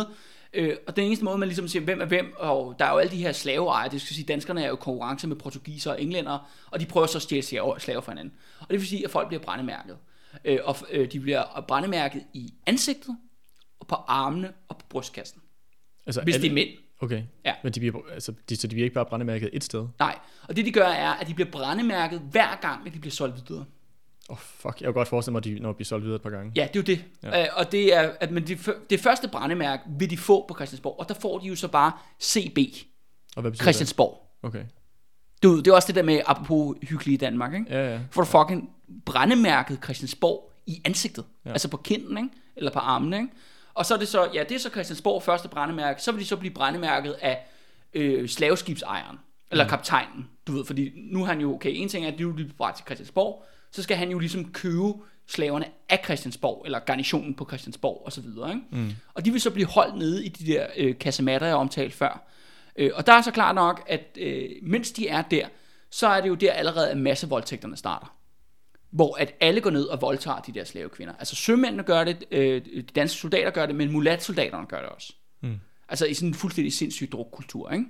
Øh, 0.52 0.76
og 0.86 0.96
den 0.96 1.04
eneste 1.04 1.24
måde, 1.24 1.38
man 1.38 1.48
ligesom 1.48 1.68
siger, 1.68 1.82
hvem 1.82 2.00
er 2.00 2.04
hvem, 2.04 2.32
og 2.36 2.74
der 2.78 2.84
er 2.84 2.92
jo 2.92 2.98
alle 2.98 3.10
de 3.12 3.16
her 3.16 3.32
slaveejere, 3.32 3.90
det 3.92 4.00
skal 4.00 4.14
sige, 4.14 4.26
danskerne 4.26 4.62
er 4.64 4.68
jo 4.68 4.76
konkurrence 4.76 5.26
med 5.28 5.36
portugiser 5.36 5.90
og 5.90 6.02
englænder, 6.02 6.50
og 6.70 6.80
de 6.80 6.86
prøver 6.86 7.06
så 7.06 7.18
at 7.18 7.22
stjæle 7.22 7.42
slaver, 7.42 7.78
slaver 7.78 8.00
fra 8.00 8.12
hinanden. 8.12 8.34
Og 8.60 8.66
det 8.70 8.78
vil 8.80 8.88
sige, 8.88 9.04
at 9.04 9.10
folk 9.10 9.28
bliver 9.28 9.42
brændemærket. 9.42 9.96
Øh, 10.44 10.58
og 10.64 10.76
øh, 10.90 11.12
de 11.12 11.20
bliver 11.20 11.64
brændemærket 11.68 12.22
i 12.34 12.54
ansigtet, 12.66 13.16
og 13.80 13.86
på 13.86 13.94
armene 13.94 14.52
og 14.68 14.78
på 14.78 14.86
brystkassen. 14.88 15.40
Altså, 16.06 16.22
Hvis 16.22 16.36
er 16.36 16.40
det 16.40 16.50
er 16.50 16.54
mænd. 16.54 16.68
Okay, 17.00 17.22
Ja. 17.44 17.54
men 17.62 17.72
de 17.72 17.80
bliver, 17.80 17.98
altså, 18.12 18.32
de, 18.48 18.56
så 18.56 18.66
de 18.66 18.74
bliver 18.74 18.84
ikke 18.84 18.94
bare 18.94 19.06
brændemærket 19.06 19.50
et 19.52 19.64
sted? 19.64 19.86
Nej, 19.98 20.18
og 20.48 20.56
det 20.56 20.64
de 20.66 20.72
gør 20.72 20.86
er, 20.86 21.10
at 21.10 21.26
de 21.28 21.34
bliver 21.34 21.50
brændemærket 21.50 22.20
hver 22.30 22.56
gang, 22.60 22.86
at 22.86 22.94
de 22.94 22.98
bliver 22.98 23.12
solgt 23.12 23.48
videre. 23.48 23.64
Oh, 24.28 24.36
fuck. 24.38 24.80
Jeg 24.80 24.86
kan 24.86 24.92
godt 24.92 25.08
forestille 25.08 25.32
mig, 25.32 25.38
at 25.38 25.44
de 25.44 25.58
når 25.58 25.68
de 25.68 25.74
bliver 25.74 25.84
solgt 25.86 26.04
videre 26.04 26.16
et 26.16 26.22
par 26.22 26.30
gange. 26.30 26.52
Ja, 26.56 26.62
det 26.74 26.76
er 26.76 26.80
jo 26.80 26.96
det. 26.96 27.04
Ja. 27.22 27.42
Øh, 27.42 27.48
og 27.56 27.72
det 27.72 27.94
er, 27.94 28.10
at 28.20 28.30
men 28.30 28.46
det, 28.46 28.68
det 28.90 29.00
første 29.00 29.28
brændemærke 29.28 29.82
vil 29.98 30.10
de 30.10 30.16
få 30.16 30.44
på 30.48 30.54
Christiansborg, 30.54 30.96
og 30.98 31.08
der 31.08 31.14
får 31.14 31.38
de 31.38 31.46
jo 31.46 31.56
så 31.56 31.68
bare 31.68 31.92
CB, 32.22 32.58
Og 33.36 33.40
hvad 33.40 33.50
betyder 33.50 33.64
Christiansborg. 33.64 34.22
det? 34.42 34.48
Okay. 34.48 34.64
Du, 35.42 35.48
ved, 35.48 35.62
det 35.62 35.70
er 35.70 35.74
også 35.74 35.86
det 35.86 35.94
der 35.94 36.02
med, 36.02 36.20
apropos 36.26 36.76
hyggelige 36.82 37.18
Danmark, 37.18 37.54
ikke? 37.54 37.66
Ja, 37.70 37.92
ja. 37.92 38.00
Får 38.10 38.22
du 38.22 38.26
fucking 38.26 38.70
brændemærket 39.06 39.78
Christiansborg 39.84 40.52
i 40.66 40.82
ansigtet. 40.84 41.24
Ja. 41.44 41.48
Ja. 41.50 41.52
Altså 41.52 41.68
på 41.68 41.76
kinden, 41.76 42.16
ikke? 42.18 42.28
Eller 42.56 42.70
på 42.72 42.78
armene, 42.78 43.16
ikke? 43.16 43.28
Og 43.74 43.86
så 43.86 43.94
er 43.94 43.98
det 43.98 44.08
så, 44.08 44.30
ja, 44.34 44.42
det 44.48 44.54
er 44.54 44.58
så 44.58 44.70
Christiansborg 44.70 45.22
første 45.22 45.48
brændemærke. 45.48 46.02
Så 46.02 46.12
vil 46.12 46.20
de 46.20 46.26
så 46.26 46.36
blive 46.36 46.54
brændemærket 46.54 47.12
af 47.20 47.46
øh, 47.94 48.28
slaveskibsejeren. 48.28 49.16
Eller 49.50 49.64
Mm. 49.64 49.70
kaptajnen, 49.70 50.28
du 50.46 50.52
ved. 50.52 50.64
Fordi 50.64 50.90
nu 51.12 51.18
har 51.24 51.32
han 51.32 51.40
jo, 51.40 51.54
okay, 51.54 51.70
en 51.74 51.88
ting 51.88 52.04
er, 52.06 52.12
at 52.12 52.18
de 52.18 52.26
vil 52.26 52.32
blive 52.34 52.50
bragt 52.58 52.76
til 52.76 52.84
Christiansborg. 52.86 53.44
Så 53.72 53.82
skal 53.82 53.96
han 53.96 54.10
jo 54.10 54.18
ligesom 54.18 54.52
købe 54.52 54.92
slaverne 55.28 55.66
af 55.88 56.00
Christiansborg, 56.04 56.62
eller 56.64 56.78
garnitionen 56.78 57.34
på 57.34 57.44
Christiansborg, 57.48 58.02
og 58.04 58.12
så 58.12 58.20
videre, 58.20 58.48
ikke? 58.48 58.62
Mm. 58.70 58.90
Og 59.14 59.24
de 59.24 59.30
vil 59.30 59.40
så 59.40 59.50
blive 59.50 59.66
holdt 59.66 59.98
nede 59.98 60.24
i 60.24 60.28
de 60.28 60.52
der 60.52 60.66
øh, 60.76 60.98
kasematter, 60.98 61.46
jeg 61.46 61.56
omtalte 61.56 61.96
før. 61.96 62.28
Øh, 62.76 62.90
og 62.94 63.06
der 63.06 63.12
er 63.12 63.22
så 63.22 63.30
klart 63.30 63.54
nok, 63.54 63.84
at 63.86 64.18
øh, 64.20 64.48
mens 64.62 64.92
de 64.92 65.08
er 65.08 65.22
der, 65.22 65.46
så 65.90 66.06
er 66.06 66.20
det 66.20 66.28
jo 66.28 66.34
der 66.34 66.52
allerede, 66.52 66.90
at 66.90 66.96
massevoldtægterne 66.96 67.76
starter. 67.76 68.14
Hvor 68.90 69.16
at 69.16 69.34
alle 69.40 69.60
går 69.60 69.70
ned 69.70 69.84
og 69.84 70.00
voldtager 70.00 70.40
de 70.40 70.52
der 70.52 70.64
slavekvinder. 70.64 71.14
Altså 71.18 71.34
sømændene 71.34 71.82
gør 71.82 72.04
det, 72.04 72.24
øh, 72.30 72.64
de 72.64 72.82
danske 72.82 73.18
soldater 73.20 73.50
gør 73.50 73.66
det, 73.66 73.74
men 73.74 73.92
mulatsoldaterne 73.92 74.66
gør 74.66 74.80
det 74.80 74.88
også. 74.88 75.12
Mm. 75.42 75.60
Altså 75.88 76.06
i 76.06 76.14
sådan 76.14 76.28
en 76.28 76.34
fuldstændig 76.34 76.72
sindssyg 76.72 77.12
drukkultur, 77.12 77.70
ikke? 77.70 77.84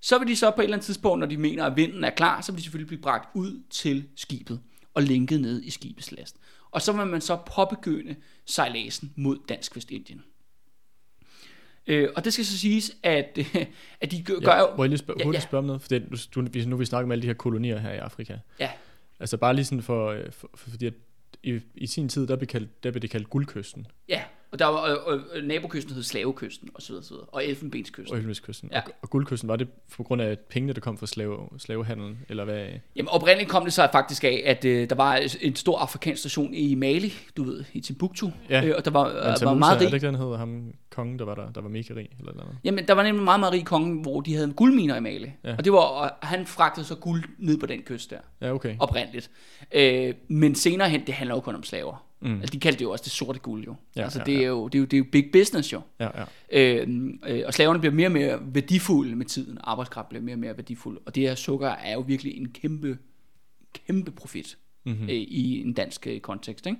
Så 0.00 0.18
vil 0.18 0.28
de 0.28 0.36
så 0.36 0.50
på 0.50 0.60
et 0.60 0.64
eller 0.64 0.76
andet 0.76 0.86
tidspunkt, 0.86 1.20
når 1.20 1.26
de 1.26 1.36
mener, 1.36 1.64
at 1.64 1.76
vinden 1.76 2.04
er 2.04 2.10
klar, 2.10 2.40
så 2.40 2.52
vil 2.52 2.58
de 2.58 2.62
selvfølgelig 2.62 2.88
blive 2.88 3.02
bragt 3.02 3.28
ud 3.34 3.62
til 3.70 4.08
skibet 4.16 4.60
og 4.96 5.02
linket 5.02 5.40
ned 5.40 5.62
i 5.62 5.70
skibets 5.70 6.12
last. 6.12 6.36
Og 6.70 6.82
så 6.82 6.92
vil 6.92 7.06
man 7.06 7.20
så 7.20 7.38
påbegynde 7.56 8.16
sejladsen 8.46 9.12
mod 9.16 9.38
Dansk 9.48 9.76
Vestindien. 9.76 10.22
Øh, 11.86 12.08
og 12.16 12.24
det 12.24 12.32
skal 12.32 12.44
så 12.44 12.58
siges, 12.58 12.92
at, 13.02 13.38
at 14.00 14.10
de 14.10 14.22
gør, 14.22 14.34
Ja, 14.42 14.58
jo... 14.60 14.76
må 14.76 14.84
jeg 14.84 14.88
lige 14.88 14.98
spørge, 14.98 15.20
Ja, 15.26 15.30
ja. 15.32 15.40
spørge 15.40 15.58
om 15.58 15.64
noget? 15.64 15.82
For 15.82 15.88
det, 15.88 16.28
du, 16.34 16.46
vi- 16.52 16.64
nu 16.64 16.76
vi 16.76 16.84
snakket 16.84 17.04
om 17.04 17.12
alle 17.12 17.22
de 17.22 17.26
her 17.26 17.34
kolonier 17.34 17.78
her 17.78 17.92
i 17.92 17.96
Afrika. 17.98 18.36
Ja, 18.60 18.70
Altså 19.20 19.36
bare 19.36 19.54
lige 19.54 19.64
sådan 19.64 19.82
for, 19.82 20.08
øh, 20.10 20.32
for, 20.32 20.50
for 20.54 20.70
fordi 20.70 20.86
at 20.86 20.94
i, 21.42 21.60
i 21.74 21.86
sin 21.86 22.08
tid, 22.08 22.26
der 22.26 22.36
blev, 22.36 22.46
kaldt, 22.46 22.82
der 22.84 22.90
blev 22.90 23.02
det 23.02 23.10
kaldt 23.10 23.30
guldkysten 23.30 23.86
ja. 24.08 24.22
Og 24.52 24.58
der 24.58 24.66
var, 24.66 24.76
og, 24.76 25.06
og, 25.06 25.20
og 25.34 25.42
nabokysten 25.42 25.94
hed 25.94 26.02
Slavekysten, 26.02 26.68
og 26.74 26.82
så 26.82 26.92
videre, 26.92 27.04
så 27.04 27.14
videre. 27.14 27.26
Og 27.32 27.44
Elfenbenskysten. 27.46 28.12
og 28.12 28.16
Elfenbenskysten. 28.16 28.68
Ja. 28.72 28.80
Og, 28.80 28.92
og 29.02 29.10
guldkysten, 29.10 29.48
var 29.48 29.56
det 29.56 29.68
på 29.96 30.02
grund 30.02 30.22
af 30.22 30.38
pengene, 30.38 30.72
der 30.72 30.80
kom 30.80 30.98
fra 30.98 31.06
slave, 31.06 31.38
slavehandlen, 31.58 32.18
eller 32.28 32.44
hvad? 32.44 32.66
Jamen 32.96 33.08
oprindeligt 33.08 33.50
kom 33.50 33.64
det 33.64 33.72
så 33.72 33.88
faktisk 33.92 34.24
af, 34.24 34.42
at 34.46 34.64
øh, 34.64 34.90
der 34.90 34.96
var 34.96 35.20
en 35.40 35.56
stor 35.56 35.78
afrikansk 35.78 36.20
station 36.20 36.54
i 36.54 36.74
Mali, 36.74 37.12
du 37.36 37.44
ved, 37.44 37.64
i 37.72 37.80
Timbuktu. 37.80 38.30
Ja, 38.50 38.64
øh, 38.66 38.74
og 38.76 38.84
der 38.84 38.90
var, 38.90 39.06
øh, 39.08 39.14
var 39.42 39.54
meget 39.54 39.74
er 39.74 39.78
det 39.78 39.86
rig. 39.86 39.94
ikke 39.94 40.06
den 40.06 40.14
hedder 40.14 40.36
ham, 40.36 40.72
kongen, 40.90 41.18
der 41.18 41.24
var 41.24 41.34
der, 41.34 41.50
der 41.52 41.60
var 41.60 41.68
mega 41.68 41.94
rig, 41.94 42.08
eller 42.18 42.32
noget? 42.32 42.58
Jamen, 42.64 42.88
der 42.88 42.94
var 42.94 43.02
nemlig 43.02 43.18
en 43.18 43.24
meget, 43.24 43.40
meget 43.40 43.52
rig 43.52 43.64
konge, 43.64 44.02
hvor 44.02 44.20
de 44.20 44.34
havde 44.34 44.52
guldminer 44.52 44.96
i 44.96 45.00
Mali. 45.00 45.30
Ja. 45.44 45.54
Og 45.58 45.64
det 45.64 45.72
var, 45.72 45.78
og 45.78 46.10
han 46.22 46.46
fragtede 46.46 46.86
så 46.86 46.94
guld 46.94 47.24
ned 47.38 47.58
på 47.58 47.66
den 47.66 47.82
kyst 47.82 48.10
der, 48.10 48.18
Ja, 48.40 48.52
okay. 48.54 48.76
oprindeligt. 48.80 49.30
Øh, 49.74 50.14
men 50.28 50.54
senere 50.54 50.88
hen, 50.88 51.06
det 51.06 51.14
handler 51.14 51.34
jo 51.34 51.40
kun 51.40 51.54
om 51.54 51.62
slaver. 51.62 52.06
Mm. 52.20 52.40
Altså, 52.40 52.52
de 52.52 52.60
kaldte 52.60 52.78
det 52.78 52.84
jo 52.84 52.90
også 52.90 53.02
det 53.02 53.12
sorte 53.12 53.38
guld 53.38 53.64
jo. 53.64 53.70
Ja, 53.70 54.00
Ja, 54.00 54.04
altså, 54.04 54.18
ja, 54.18 54.24
det, 54.24 54.32
ja. 54.32 54.42
er 54.42 54.46
jo, 54.46 54.68
det, 54.68 54.74
er 54.74 54.78
jo, 54.78 54.84
det 54.84 54.92
er 54.92 54.98
jo 54.98 55.04
big 55.12 55.28
business 55.32 55.72
jo. 55.72 55.80
Ja, 56.00 56.08
ja. 56.20 56.24
Øh, 56.52 56.88
øh, 57.26 57.42
og 57.46 57.54
slaverne 57.54 57.80
bliver 57.80 57.94
mere 57.94 58.08
og 58.08 58.12
mere 58.12 58.38
værdifulde 58.42 59.16
med 59.16 59.26
tiden. 59.26 59.58
Arbejdskraft 59.64 60.08
bliver 60.08 60.22
mere 60.22 60.34
og 60.34 60.38
mere 60.38 60.56
værdifuld. 60.56 60.98
Og 61.06 61.14
det 61.14 61.22
her 61.22 61.34
sukker 61.34 61.68
er 61.68 61.92
jo 61.92 62.00
virkelig 62.00 62.36
en 62.36 62.48
kæmpe, 62.50 62.98
kæmpe 63.86 64.10
profit 64.10 64.56
Mm-hmm. 64.86 65.08
øh, 65.08 65.14
i 65.14 65.60
en 65.60 65.72
dansk 65.72 66.06
øh, 66.06 66.20
kontekst. 66.20 66.66
Ikke? 66.66 66.78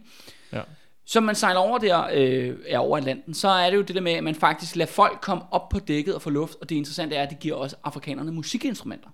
Ja. 0.52 0.62
Så 1.04 1.20
man 1.20 1.34
sejler 1.34 1.60
over 1.60 1.78
der, 1.78 2.08
øh, 2.14 2.56
er 2.66 2.78
over 2.78 2.98
Atlanten, 2.98 3.34
så 3.34 3.48
er 3.48 3.70
det 3.70 3.76
jo 3.76 3.82
det 3.82 3.94
der 3.94 4.00
med, 4.00 4.12
at 4.12 4.24
man 4.24 4.34
faktisk 4.34 4.76
lader 4.76 4.90
folk 4.90 5.18
komme 5.22 5.44
op 5.50 5.68
på 5.68 5.78
dækket 5.78 6.14
og 6.14 6.22
få 6.22 6.30
luft. 6.30 6.54
Og 6.60 6.68
det 6.68 6.76
interessante 6.76 7.16
er, 7.16 7.22
at 7.22 7.30
det 7.30 7.38
giver 7.38 7.54
også 7.56 7.76
afrikanerne 7.84 8.32
musikinstrumenter. 8.32 9.08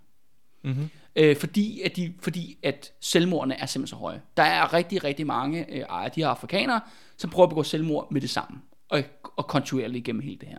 Mm-hmm. 0.64 0.90
Øh, 1.16 1.37
fordi, 1.37 1.81
at 1.81 1.96
de, 1.96 2.14
fordi 2.20 2.59
at 2.62 2.92
selvmordene 3.01 3.55
er 3.55 3.66
simpelthen 3.66 3.96
så 3.96 3.96
høje. 3.96 4.20
Der 4.37 4.42
er 4.42 4.72
rigtig, 4.72 5.05
rigtig 5.05 5.27
mange 5.27 5.66
øh, 5.72 5.85
de 6.14 6.20
her 6.20 6.29
afrikanere, 6.29 6.81
som 7.16 7.31
prøver 7.31 7.46
at 7.46 7.51
begå 7.51 7.62
selvmord 7.62 8.12
med 8.12 8.20
det 8.20 8.31
samme. 8.31 8.61
Og, 8.88 9.03
og 9.37 9.46
kontinuerligt 9.46 9.96
igennem 9.96 10.22
hele 10.22 10.37
det 10.37 10.48
her. 10.48 10.59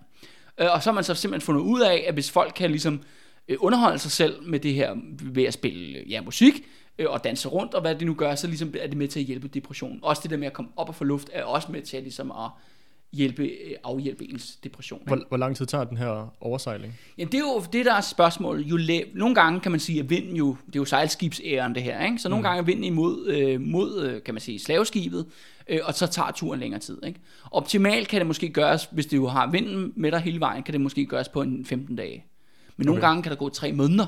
Øh, 0.58 0.74
og 0.74 0.84
så 0.84 0.90
har 0.90 0.94
man 0.94 1.04
så 1.04 1.16
simpelthen 1.16 1.46
fundet 1.46 1.62
ud 1.62 1.82
af, 1.82 2.06
at 2.08 2.14
hvis 2.14 2.32
folk 2.32 2.54
kan 2.56 2.70
ligesom 2.70 3.02
øh, 3.48 3.58
underholde 3.60 4.00
sig 4.00 4.12
selv 4.12 4.44
med 4.44 4.60
det 4.60 4.74
her, 4.74 4.96
ved 5.22 5.44
at 5.44 5.54
spille 5.54 6.04
ja, 6.10 6.22
musik, 6.22 6.54
øh, 6.98 7.10
og 7.10 7.24
danse 7.24 7.48
rundt, 7.48 7.74
og 7.74 7.82
hvad 7.82 7.96
det 7.96 8.08
nu 8.08 8.14
gør, 8.14 8.36
så 8.36 8.48
ligesom 8.48 8.74
er 8.80 8.88
det 8.88 8.98
med 8.98 9.08
til 9.08 9.20
at 9.20 9.26
hjælpe 9.26 9.48
depression. 9.48 10.00
Også 10.02 10.22
det 10.22 10.32
der 10.32 10.38
med 10.38 10.48
at 10.48 10.54
komme 10.54 10.72
op 10.76 10.90
og 10.90 10.96
få 10.96 11.04
luft, 11.04 11.30
er 11.34 11.44
også 11.44 11.72
med 11.72 11.82
til 11.82 11.98
at, 11.98 12.04
ligesom 12.04 12.32
at 12.32 12.50
hjælpe, 13.14 13.44
øh, 13.44 13.76
afhjælpe 13.84 14.30
ens 14.34 14.56
depression. 14.64 15.00
ikke? 15.02 15.16
Hvor, 15.16 15.26
hvor 15.28 15.38
lang 15.38 15.56
tid 15.56 15.66
tager 15.66 15.84
den 15.84 15.98
her 15.98 16.34
oversejling? 16.42 17.00
Jamen 17.18 17.32
det 17.32 17.38
er 17.38 17.42
jo 17.42 17.64
det, 17.74 17.86
der 17.86 17.94
er 17.94 18.02
spørgsmålet. 18.02 18.66
Jo 18.66 18.76
læ- 18.78 19.04
nogle 19.14 19.36
gange 19.36 19.60
kan 19.60 19.72
man 19.72 19.80
sige, 19.80 20.00
at 20.00 20.10
vinden 20.10 20.36
jo, 20.36 20.58
det 20.66 20.76
er 20.76 20.80
jo 20.80 20.86
sejlskibsæren 20.86 21.76
det 21.76 21.84
her, 21.84 22.06
ikke? 22.06 22.20
så 22.20 22.30
nogle 22.30 22.42
Mm. 22.42 22.44
gange 22.44 22.60
er 22.60 22.64
vinden 22.64 22.84
imod, 22.84 23.28
øh, 23.28 23.62
mod, 23.62 24.04
øh, 24.06 24.24
kan 24.24 24.34
man 24.34 24.42
sige, 24.42 24.60
slaveskibet, 24.60 25.26
øh, 25.68 25.80
og 25.84 25.94
så 25.94 26.08
tager 26.08 26.32
turen 26.32 26.60
længere 26.60 26.80
tid. 26.80 26.98
Ikke? 27.08 27.20
Optimalt 27.52 28.08
kan 28.08 28.20
det 28.20 28.28
måske 28.28 28.50
gøres, 28.50 28.88
hvis 28.92 29.06
du 29.06 29.26
har 29.26 29.52
vinden 29.52 29.94
med 29.96 30.12
dig 30.12 30.20
hele 30.20 30.40
vejen, 30.40 30.64
kan 30.64 30.74
det 30.74 30.82
måske 30.82 31.06
gøres 31.06 31.30
på 31.30 31.42
en 31.42 31.66
15 31.66 31.96
dage. 31.96 32.26
Men 32.78 32.86
nogle 32.86 33.00
Okay. 33.00 33.08
gange 33.08 33.24
kan 33.24 33.30
der 33.32 33.38
gå 33.38 33.50
tre 33.50 33.72
måneder. 33.72 34.06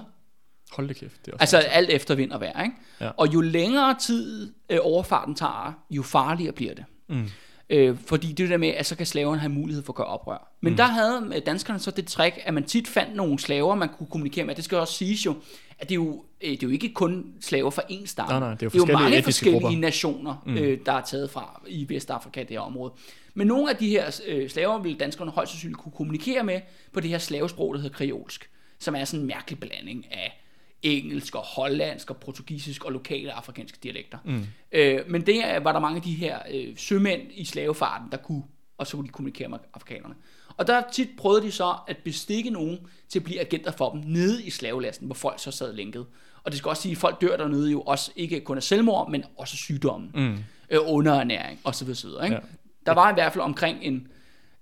Hold 0.71 0.87
da 0.87 0.93
kæft. 0.93 1.25
Det 1.25 1.33
er 1.33 1.37
Altså 1.39 1.57
alt 1.57 1.89
efter 1.89 2.15
vind 2.15 2.31
og 2.31 2.39
vejr. 2.41 2.63
Ikke? 2.63 2.75
Ja. 3.01 3.09
Og 3.17 3.33
jo 3.33 3.41
længere 3.41 3.95
tid 3.99 4.53
øh, 4.69 4.77
overfarten 4.81 5.35
tager, 5.35 5.73
jo 5.91 6.01
farligere 6.01 6.51
bliver 6.53 6.73
det. 6.73 6.85
Mm. 7.09 7.29
Øh, 7.69 7.97
fordi 8.05 8.31
det 8.31 8.43
er 8.43 8.47
der 8.47 8.57
med, 8.57 8.67
at 8.67 8.85
så 8.85 8.95
kan 8.95 9.05
slaverne 9.05 9.39
have 9.39 9.51
mulighed 9.51 9.83
for 9.83 9.93
at 9.93 9.97
gøre 9.97 10.07
oprør. 10.07 10.51
Men 10.61 10.73
mm. 10.73 10.77
der 10.77 10.83
havde 10.83 11.41
danskerne 11.45 11.79
så 11.79 11.91
det 11.91 12.07
trick, 12.07 12.35
at 12.43 12.53
man 12.53 12.63
tit 12.63 12.87
fandt 12.87 13.15
nogle 13.15 13.39
slaver, 13.39 13.75
man 13.75 13.89
kunne 13.97 14.07
kommunikere 14.07 14.45
med. 14.45 14.55
Det 14.55 14.63
skal 14.63 14.77
også 14.77 14.93
siges 14.93 15.25
jo, 15.25 15.35
at 15.79 15.89
det 15.89 15.91
er 15.91 15.95
jo, 15.95 16.23
øh, 16.41 16.51
det 16.51 16.63
er 16.63 16.67
jo 16.67 16.73
ikke 16.73 16.93
kun 16.93 17.33
slaver 17.41 17.69
fra 17.69 17.81
én 17.81 18.05
stamme. 18.05 18.29
Nej, 18.29 18.39
nej, 18.39 18.49
det 18.49 18.61
er 18.61 18.65
jo 18.65 18.69
det 18.69 18.89
er 18.89 18.93
jo 18.93 18.99
mange 18.99 19.23
forskellige 19.23 19.61
grupper. 19.61 19.79
nationer, 19.79 20.43
mm. 20.45 20.57
øh, 20.57 20.79
der 20.85 20.91
er 20.91 21.01
taget 21.01 21.29
fra 21.29 21.61
i 21.67 21.85
Vestafrika, 21.89 22.39
det 22.39 22.49
her 22.49 22.59
område. 22.59 22.93
Men 23.33 23.47
nogle 23.47 23.69
af 23.69 23.75
de 23.75 23.89
her 23.89 24.21
øh, 24.27 24.49
slaver 24.49 24.79
vil 24.79 24.99
danskerne 24.99 25.31
højst 25.31 25.51
sandsynligt 25.51 25.79
kunne 25.79 25.91
kommunikere 25.91 26.43
med 26.43 26.61
på 26.93 26.99
det 26.99 27.09
her 27.09 27.17
slavesprog, 27.17 27.73
der 27.73 27.81
hedder 27.81 27.95
kreolsk, 27.95 28.49
som 28.79 28.95
er 28.95 29.05
sådan 29.05 29.19
en 29.19 29.27
mærkelig 29.27 29.59
blanding 29.59 30.05
af 30.11 30.44
engelsk 30.83 31.35
og 31.35 31.41
hollandsk 31.41 32.09
og 32.09 32.17
portugisisk 32.17 32.85
og 32.85 32.91
lokale 32.91 33.33
afrikanske 33.33 33.77
dialekter. 33.83 34.17
Mm. 34.25 34.45
Øh, 34.71 34.99
men 35.07 35.25
det 35.25 35.43
var 35.63 35.71
der 35.71 35.79
mange 35.79 35.95
af 35.95 36.01
de 36.01 36.13
her 36.13 36.39
øh, 36.51 36.77
sømænd 36.77 37.21
i 37.31 37.45
slavefarten, 37.45 38.11
der 38.11 38.17
kunne, 38.17 38.43
og 38.77 38.87
så 38.87 38.97
kunne 38.97 39.07
de 39.07 39.11
kommunikere 39.11 39.49
med 39.49 39.57
afrikanerne. 39.73 40.15
Og 40.57 40.67
der 40.67 40.81
tit 40.91 41.09
prøvede 41.17 41.41
de 41.41 41.51
så 41.51 41.75
at 41.87 41.97
bestikke 41.97 42.49
nogen 42.49 42.79
til 43.09 43.19
at 43.19 43.23
blive 43.23 43.39
agenter 43.39 43.71
for 43.71 43.91
dem 43.91 44.01
nede 44.05 44.43
i 44.43 44.49
slavelasten, 44.49 45.05
hvor 45.05 45.15
folk 45.15 45.39
så 45.39 45.51
sad 45.51 45.73
lænket. 45.73 46.05
Og 46.43 46.51
det 46.51 46.57
skal 46.57 46.69
også 46.69 46.81
sige, 46.81 46.91
at 46.91 46.97
folk 46.97 47.21
dør 47.21 47.37
dernede 47.37 47.71
jo 47.71 47.81
også 47.81 48.11
ikke 48.15 48.39
kun 48.39 48.57
af 48.57 48.63
selvmord, 48.63 49.11
men 49.11 49.23
også 49.37 49.57
sygdommen, 49.57 50.11
mm. 50.13 50.37
øh, 50.69 50.79
underernæring 50.85 51.59
osv. 51.63 51.89
osv. 51.89 52.07
Ikke? 52.23 52.35
Ja. 52.35 52.39
Der 52.85 52.91
var 52.91 53.11
i 53.11 53.13
hvert 53.13 53.33
fald 53.33 53.43
omkring 53.43 53.79
en... 53.81 54.07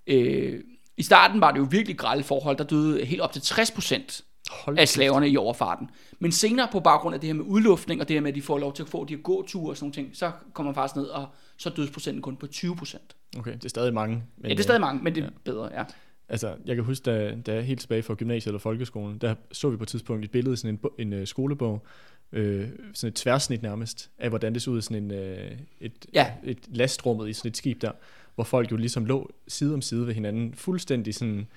Øh, 0.08 0.64
I 0.98 1.04
starten 1.04 1.42
var 1.42 1.52
det 1.52 1.60
jo 1.60 1.68
virkelig 1.72 1.98
grælde 1.98 2.24
forhold, 2.24 2.58
der 2.58 2.64
døde 2.64 3.06
helt 3.06 3.22
op 3.22 3.34
til 3.34 3.42
60 3.42 3.72
procent 3.72 4.24
Hold 4.52 4.80
af 4.80 4.88
slaverne 4.88 5.30
i 5.30 5.38
overfarten. 5.38 5.90
Men 6.20 6.32
senere 6.32 6.68
på 6.72 6.80
baggrund 6.80 7.16
af 7.16 7.22
det 7.22 7.28
her 7.28 7.34
med 7.34 7.46
udluftning, 7.48 8.02
og 8.02 8.08
det 8.08 8.14
her 8.16 8.22
med, 8.22 8.30
at 8.30 8.36
de 8.36 8.42
får 8.42 8.58
lov 8.58 8.74
til 8.74 8.84
at 8.84 8.90
få 8.90 9.06
de 9.06 9.16
her 9.16 9.22
gåture 9.22 9.72
og 9.72 9.78
sådan 9.78 9.86
nogle 9.86 9.94
ting, 9.94 10.10
så 10.18 10.32
kommer 10.54 10.72
man 10.72 10.76
faktisk 10.76 10.96
ned, 10.96 11.06
og 11.06 11.28
så 11.58 11.70
er 11.70 11.74
dødsprocenten 11.74 12.22
kun 12.22 12.36
på 12.36 12.48
20 12.48 12.76
procent. 12.76 13.16
Okay, 13.38 13.54
det 13.54 13.66
er 13.66 13.70
stadig 13.70 13.94
mange. 13.94 14.16
Men, 14.38 14.46
Ja, 14.46 14.50
det 14.50 14.60
er 14.60 14.64
stadig 14.64 14.82
mange, 14.82 15.04
men 15.04 15.16
det 15.16 15.24
er 15.24 15.30
bedre, 15.44 15.70
ja. 15.74 15.84
Altså, 16.30 16.56
jeg 16.66 16.76
kan 16.76 16.86
huske, 16.86 17.04
da, 17.04 17.36
da 17.46 17.54
jeg 17.54 17.64
helt 17.64 17.80
tilbage 17.80 18.04
fra 18.04 18.14
gymnasiet 18.14 18.48
eller 18.48 18.60
folkeskolen, 18.60 19.18
der 19.18 19.36
så 19.52 19.70
vi 19.70 19.78
på 19.78 19.84
et 19.84 19.88
tidspunkt 19.90 20.26
et 20.26 20.32
billede 20.32 20.54
i 20.54 20.58
sådan 20.58 20.80
en, 21.00 21.08
en 21.14 21.22
uh, 21.22 21.28
skolebog, 21.28 21.86
øh, 22.32 22.68
sådan 22.94 23.08
et 23.10 23.16
tværsnit 23.16 23.62
nærmest, 23.62 24.10
af 24.18 24.30
hvordan 24.30 24.54
det 24.54 24.62
så 24.62 24.72
ud 24.72 24.78
i 24.78 24.82
sådan 24.82 25.04
en, 25.04 25.12
øh, 25.12 25.52
et, 25.80 26.06
Ja. 26.14 26.32
et 26.44 26.60
lastrummet 26.68 27.30
i 27.30 27.34
sådan 27.34 27.50
et 27.50 27.58
skib 27.58 27.82
der, 27.82 27.92
hvor 28.36 28.44
folk 28.44 28.72
jo 28.72 28.78
ligesom 28.78 29.06
lå 29.06 29.32
side 29.48 29.74
om 29.74 29.82
side 29.82 30.08
ved 30.08 30.14
hinanden, 30.14 30.54
fuldstændig 30.54 31.16
sådan, 31.16 31.48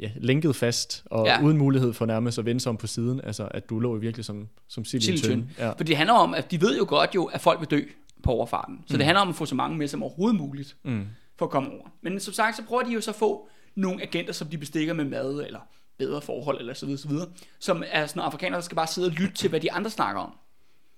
ja, 0.00 0.10
lænket 0.16 0.56
fast, 0.56 1.02
og 1.10 1.26
Ja. 1.26 1.42
uden 1.42 1.58
mulighed 1.58 1.92
for 1.92 2.06
nærmest 2.06 2.38
at 2.38 2.44
vende 2.44 2.60
sig 2.60 2.70
om 2.70 2.76
på 2.76 2.86
siden, 2.86 3.20
altså 3.24 3.48
at 3.50 3.70
du 3.70 3.78
lå 3.78 3.96
virkelig 3.96 4.24
som, 4.24 4.48
som 4.68 4.84
sild 4.84 5.02
i 5.02 5.12
en 5.12 5.18
Sild 5.18 5.30
i 5.30 5.32
en 5.34 5.40
tønde. 5.40 5.54
Ja. 5.66 5.70
For 5.72 5.84
det 5.84 5.96
handler 5.96 6.14
om, 6.14 6.34
at 6.34 6.50
de 6.50 6.60
ved 6.60 6.78
jo 6.78 6.84
godt 6.88 7.14
jo, 7.14 7.24
at 7.24 7.40
folk 7.40 7.60
vil 7.60 7.68
dø 7.70 7.80
på 8.22 8.30
overfarten. 8.30 8.78
Så 8.86 8.94
mm. 8.94 8.98
det 8.98 9.04
handler 9.04 9.20
om 9.20 9.28
at 9.28 9.34
få 9.34 9.46
så 9.46 9.54
mange 9.54 9.78
med 9.78 9.88
som 9.88 10.02
overhovedet 10.02 10.36
muligt, 10.40 10.76
Mm. 10.84 11.06
for 11.38 11.46
at 11.46 11.50
komme 11.50 11.70
over. 11.72 11.86
Men 12.02 12.20
som 12.20 12.34
sagt, 12.34 12.56
så 12.56 12.62
prøver 12.68 12.82
de 12.82 12.92
jo 12.92 13.00
så 13.00 13.10
at 13.10 13.14
få 13.16 13.48
nogle 13.74 14.02
agenter, 14.02 14.32
som 14.32 14.48
de 14.48 14.58
bestikker 14.58 14.94
med 14.94 15.04
mad, 15.04 15.42
eller 15.46 15.60
bedre 15.98 16.20
forhold, 16.20 16.58
eller 16.60 16.74
så 16.74 16.86
videre, 16.86 17.00
så 17.00 17.08
videre, 17.08 17.26
som 17.58 17.82
er 17.90 18.06
sådan 18.06 18.22
afrikanere, 18.22 18.56
der 18.56 18.64
skal 18.64 18.76
bare 18.76 18.86
sidde 18.86 19.08
og 19.08 19.12
lytte 19.12 19.34
til, 19.34 19.50
hvad 19.50 19.60
de 19.60 19.72
andre 19.72 19.90
snakker 19.90 20.22
om. 20.22 20.30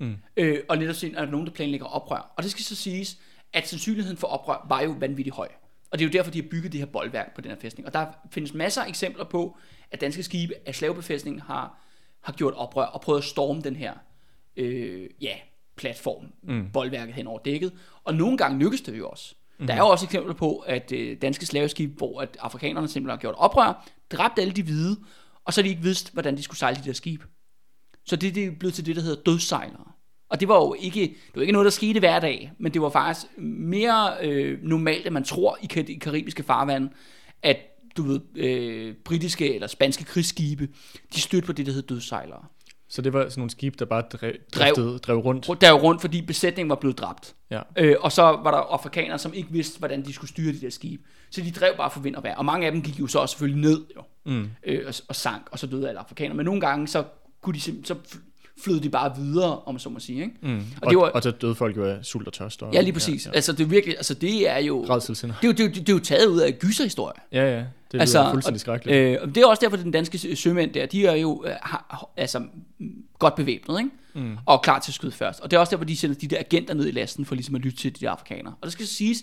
Mm. 0.01 0.17
Øh, 0.37 0.59
og 0.69 0.79
netop 0.79 0.95
se, 0.95 1.13
er 1.17 1.25
der 1.25 1.31
nogen, 1.31 1.47
der 1.47 1.53
planlægger 1.53 1.87
oprør. 1.87 2.33
Og 2.37 2.43
det 2.43 2.51
skal 2.51 2.65
så 2.65 2.75
siges, 2.75 3.19
at 3.53 3.69
sandsynligheden 3.69 4.17
for 4.17 4.27
oprør 4.27 4.67
var 4.69 4.81
jo 4.81 4.97
vanvittigt 5.01 5.37
høj. 5.37 5.49
Og 5.91 5.99
det 5.99 6.05
er 6.05 6.09
jo 6.09 6.13
derfor, 6.13 6.31
de 6.31 6.43
har 6.43 6.49
bygget 6.49 6.73
det 6.73 6.81
her 6.81 6.87
boldværk 6.87 7.35
på 7.35 7.41
den 7.41 7.51
her 7.51 7.59
fæstning. 7.59 7.87
Og 7.87 7.95
der 7.95 8.07
findes 8.31 8.55
masser 8.55 8.83
af 8.83 8.89
eksempler 8.89 9.25
på, 9.25 9.59
at 9.91 10.01
danske 10.01 10.23
skibe 10.23 10.55
af 10.67 10.75
slavebefæstningen 10.75 11.41
har, 11.41 11.79
har 12.21 12.33
gjort 12.33 12.55
oprør 12.55 12.85
og 12.85 13.01
prøvet 13.01 13.19
at 13.19 13.25
storme 13.25 13.63
den 13.63 13.77
her 13.77 13.95
øh, 14.57 15.09
ja, 15.21 15.35
platform, 15.77 16.33
mm. 16.43 16.71
boldværket 16.73 17.15
hen 17.15 17.27
over 17.27 17.39
dækket. 17.39 17.73
Og 18.05 18.15
nogle 18.15 18.39
gange 18.39 18.59
lykkes 18.59 18.81
det 18.81 18.99
jo 18.99 19.09
også. 19.09 19.35
Mm. 19.59 19.67
Der 19.67 19.75
er 19.75 19.79
jo 19.79 19.89
også 19.89 20.07
eksempler 20.07 20.35
på, 20.35 20.59
at 20.59 20.93
øh, 20.93 21.23
danske 21.23 21.47
slaveskib, 21.47 21.97
hvor 21.97 22.21
at 22.21 22.37
afrikanerne 22.41 22.89
simpelthen 22.89 23.11
har 23.11 23.21
gjort 23.21 23.35
oprør, 23.39 23.89
dræbt 24.11 24.39
alle 24.39 24.53
de 24.53 24.63
hvide, 24.63 24.97
og 25.45 25.53
så 25.53 25.61
har 25.61 25.63
de 25.63 25.69
ikke 25.69 25.83
vidst, 25.83 26.13
hvordan 26.13 26.37
de 26.37 26.43
skulle 26.43 26.59
sejle 26.59 26.77
de 26.77 26.85
der 26.85 26.93
skib. 26.93 27.23
Så 28.05 28.17
det, 28.17 28.35
det 28.35 28.45
er 28.45 28.51
blevet 28.51 28.75
til 28.75 28.87
det, 28.87 28.97
der 28.97 29.03
hedder 29.03 29.23
dødssejlere. 29.23 29.93
Og 30.29 30.41
det 30.41 30.49
var 30.49 30.55
jo 30.57 30.77
ikke, 30.81 31.01
det 31.01 31.35
var 31.35 31.41
ikke 31.41 31.53
noget, 31.53 31.65
der 31.65 31.71
skete 31.71 31.99
hver 31.99 32.21
dag, 32.21 32.53
men 32.59 32.75
det 32.75 32.83
var 32.83 32.89
faktisk 32.91 33.27
mere 33.39 34.11
øh, 34.23 34.59
normalt, 34.63 35.07
end 35.07 35.13
man 35.15 35.25
tror 35.25 35.59
i 35.63 35.81
i 35.89 35.95
karibiske 35.95 36.43
farvand, 36.43 36.91
at 37.43 37.57
du 37.97 38.03
ved, 38.03 38.21
øh, 38.37 38.95
britiske 39.05 39.55
eller 39.55 39.67
spanske 39.67 40.05
krigsskibe, 40.05 40.69
de 41.15 41.21
stødte 41.21 41.47
på 41.47 41.53
det, 41.53 41.67
der 41.67 41.73
hedder 41.73 41.95
dødssejlere. 41.95 42.45
Så 42.91 43.03
det 43.03 43.13
var 43.13 43.29
sådan 43.29 43.41
nogle 43.41 43.51
skib, 43.51 43.79
der 43.79 43.85
bare 43.85 44.03
drev, 44.03 44.35
Drev. 44.55 44.75
drev, 44.75 44.99
drev 44.99 45.17
rundt. 45.19 45.49
Jo 45.49 45.77
rundt, 45.79 46.01
fordi 46.01 46.23
besætningen 46.23 46.69
var 46.71 46.77
blevet 46.77 46.99
dræbt. 46.99 47.35
Ja. 47.51 47.61
Øh, 47.77 47.97
og 48.01 48.13
så 48.13 48.23
var 48.23 48.51
der 48.51 48.59
afrikanere, 48.59 49.19
som 49.19 49.35
ikke 49.35 49.49
vidste, 49.53 49.79
hvordan 49.79 50.05
de 50.05 50.13
skulle 50.13 50.29
styre 50.31 50.53
de 50.53 50.61
der 50.61 50.71
skibe. 50.71 51.03
Så 51.31 51.41
de 51.41 51.51
drev 51.51 51.77
bare 51.77 51.91
for 51.91 52.01
vind 52.01 52.15
og 52.17 52.23
vejr. 52.23 52.37
Og 52.37 52.45
mange 52.45 52.67
af 52.67 52.73
dem 52.73 52.83
gik 52.83 53.01
jo 53.01 53.07
så 53.07 53.19
også 53.19 53.33
selvfølgelig 53.33 53.61
ned 53.71 53.85
jo, 53.97 54.03
Mm. 54.27 54.51
øh, 54.67 54.83
og, 54.87 54.95
og 55.09 55.17
sank, 55.17 55.43
og 55.51 55.59
så 55.59 55.67
døde 55.67 55.89
alle 55.89 56.01
afrikanere. 56.01 56.37
Men 56.37 56.47
nogle 56.47 56.61
gange, 56.61 56.89
så, 56.89 57.05
kunne 57.43 57.55
de 57.55 57.61
så 57.85 57.95
flød 58.65 58.81
de 58.81 58.91
bare 58.91 59.17
videre, 59.17 59.59
om 59.61 59.75
man 59.75 59.79
så 59.81 59.89
må 59.89 59.99
sige. 60.01 60.23
Ikke? 60.23 60.35
Mm. 60.43 60.57
Og 60.57 60.63
Og, 60.83 60.91
det 60.91 60.99
var- 60.99 61.11
og 61.11 61.23
så 61.23 61.31
døde 61.31 61.55
folk 61.55 61.77
jo 61.77 61.85
af 61.85 62.05
sult 62.05 62.27
og 62.27 62.33
tørst. 62.33 62.63
Og, 62.63 62.73
Ja, 62.75 62.81
lige 62.81 62.93
præcis. 62.93 63.27
Ja, 63.27 63.31
Ja. 63.31 63.35
Altså, 63.37 63.53
det 63.53 63.61
er 63.65 63.69
virkelig, 63.69 63.97
altså, 63.97 64.15
det 64.15 64.51
er 64.51 64.59
jo... 64.59 64.85
Det 65.43 65.45
er, 65.45 65.49
jo, 65.49 65.53
det, 65.53 65.61
er 65.65 65.69
det 65.81 65.89
er 65.89 65.93
jo 65.93 65.99
taget 65.99 66.27
ud 66.27 66.41
af 66.41 66.59
gyserhistorie. 66.59 67.15
Ja, 67.33 67.45
ja. 67.57 67.65
Det 67.93 68.01
Altså, 68.01 68.19
altså, 68.19 68.31
fuldstændig 68.33 68.61
skrækkeligt. 68.61 68.97
Øh, 68.99 69.19
og 69.23 69.29
det 69.29 69.37
er 69.37 69.47
også 69.47 69.61
derfor, 69.61 69.77
at 69.77 69.83
den 69.85 69.91
danske 69.93 70.19
sø- 70.19 70.35
sømænd 70.35 70.73
der, 70.73 70.87
de 70.87 71.07
er 71.07 71.15
jo 71.15 71.45
øh, 71.47 71.53
har, 71.63 72.11
altså, 72.17 72.43
godt 73.19 73.35
bevæbnet, 73.35 73.79
ikke? 73.79 73.91
Mm. 74.15 74.37
Og 74.47 74.63
klar 74.63 74.79
til 74.79 74.91
at 74.91 74.95
skyde 74.95 75.13
først. 75.13 75.41
Og 75.41 75.51
det 75.51 75.57
er 75.57 75.61
også 75.61 75.71
derfor, 75.71 75.85
de 75.85 75.97
sender 75.97 76.17
de 76.17 76.27
der 76.27 76.39
agenter 76.39 76.75
ned 76.75 76.87
i 76.87 76.91
lasten, 76.91 77.25
for 77.25 77.35
ligesom 77.35 77.55
at 77.55 77.61
lytte 77.61 77.79
til 77.79 77.95
de 78.01 78.05
der 78.05 78.11
afrikanere. 78.11 78.55
Og 78.61 78.65
det 78.67 78.73
skal 78.73 78.87
siges, 78.87 79.19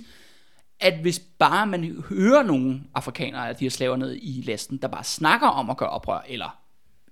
at 0.79 0.93
hvis 1.01 1.19
bare 1.39 1.67
man 1.67 2.03
hører 2.09 2.43
nogle 2.43 2.81
afrikanere 2.95 3.49
af 3.49 3.55
de 3.55 3.65
her 3.65 3.69
slaver 3.69 3.95
ned 3.97 4.15
i 4.21 4.43
lasten, 4.47 4.77
der 4.81 4.87
bare 4.87 5.03
snakker 5.03 5.47
om 5.47 5.69
at 5.69 5.77
gøre 5.77 5.89
oprør, 5.89 6.25
eller, 6.29 6.57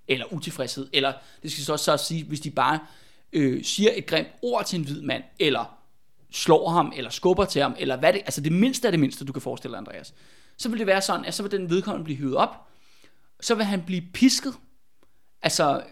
eller 0.08 0.34
utilfredshed, 0.34 0.90
eller 0.94 1.14
det 1.44 1.52
skal 1.52 1.64
så 1.64 1.74
også 1.74 1.86
så 1.86 2.06
sige, 2.06 2.24
hvis 2.24 2.40
de 2.40 2.52
bare 2.52 2.80
øh, 3.34 3.64
siger 3.64 3.92
et 3.96 4.06
grimt 4.06 4.28
ord 4.42 4.66
til 4.66 4.80
en 4.80 4.86
hvid 4.86 5.02
mand, 5.02 5.24
eller 5.40 5.78
slår 6.32 6.70
ham, 6.70 6.94
eller 6.96 7.10
skubber 7.10 7.46
til 7.46 7.62
ham, 7.62 7.76
eller 7.80 7.98
hvad 7.98 8.14
det, 8.14 8.22
altså 8.26 8.42
det 8.42 8.52
mindste 8.52 8.88
af 8.88 8.92
det 8.92 9.00
mindste, 9.00 9.26
du 9.26 9.34
kan 9.34 9.42
forestille 9.42 9.72
dig, 9.72 9.78
Andreas, 9.78 10.14
så 10.58 10.70
vil 10.70 10.80
det 10.80 10.88
være 10.88 11.02
sådan, 11.02 11.26
at 11.26 11.34
så 11.34 11.44
vil 11.44 11.52
den 11.52 11.70
vedkommende 11.70 12.04
blive 12.04 12.18
hyvet 12.18 12.36
op, 12.36 12.68
så 13.42 13.56
vil 13.56 13.66
han 13.66 13.84
blive 13.86 14.02
pisket, 14.14 14.54
altså 15.42 15.84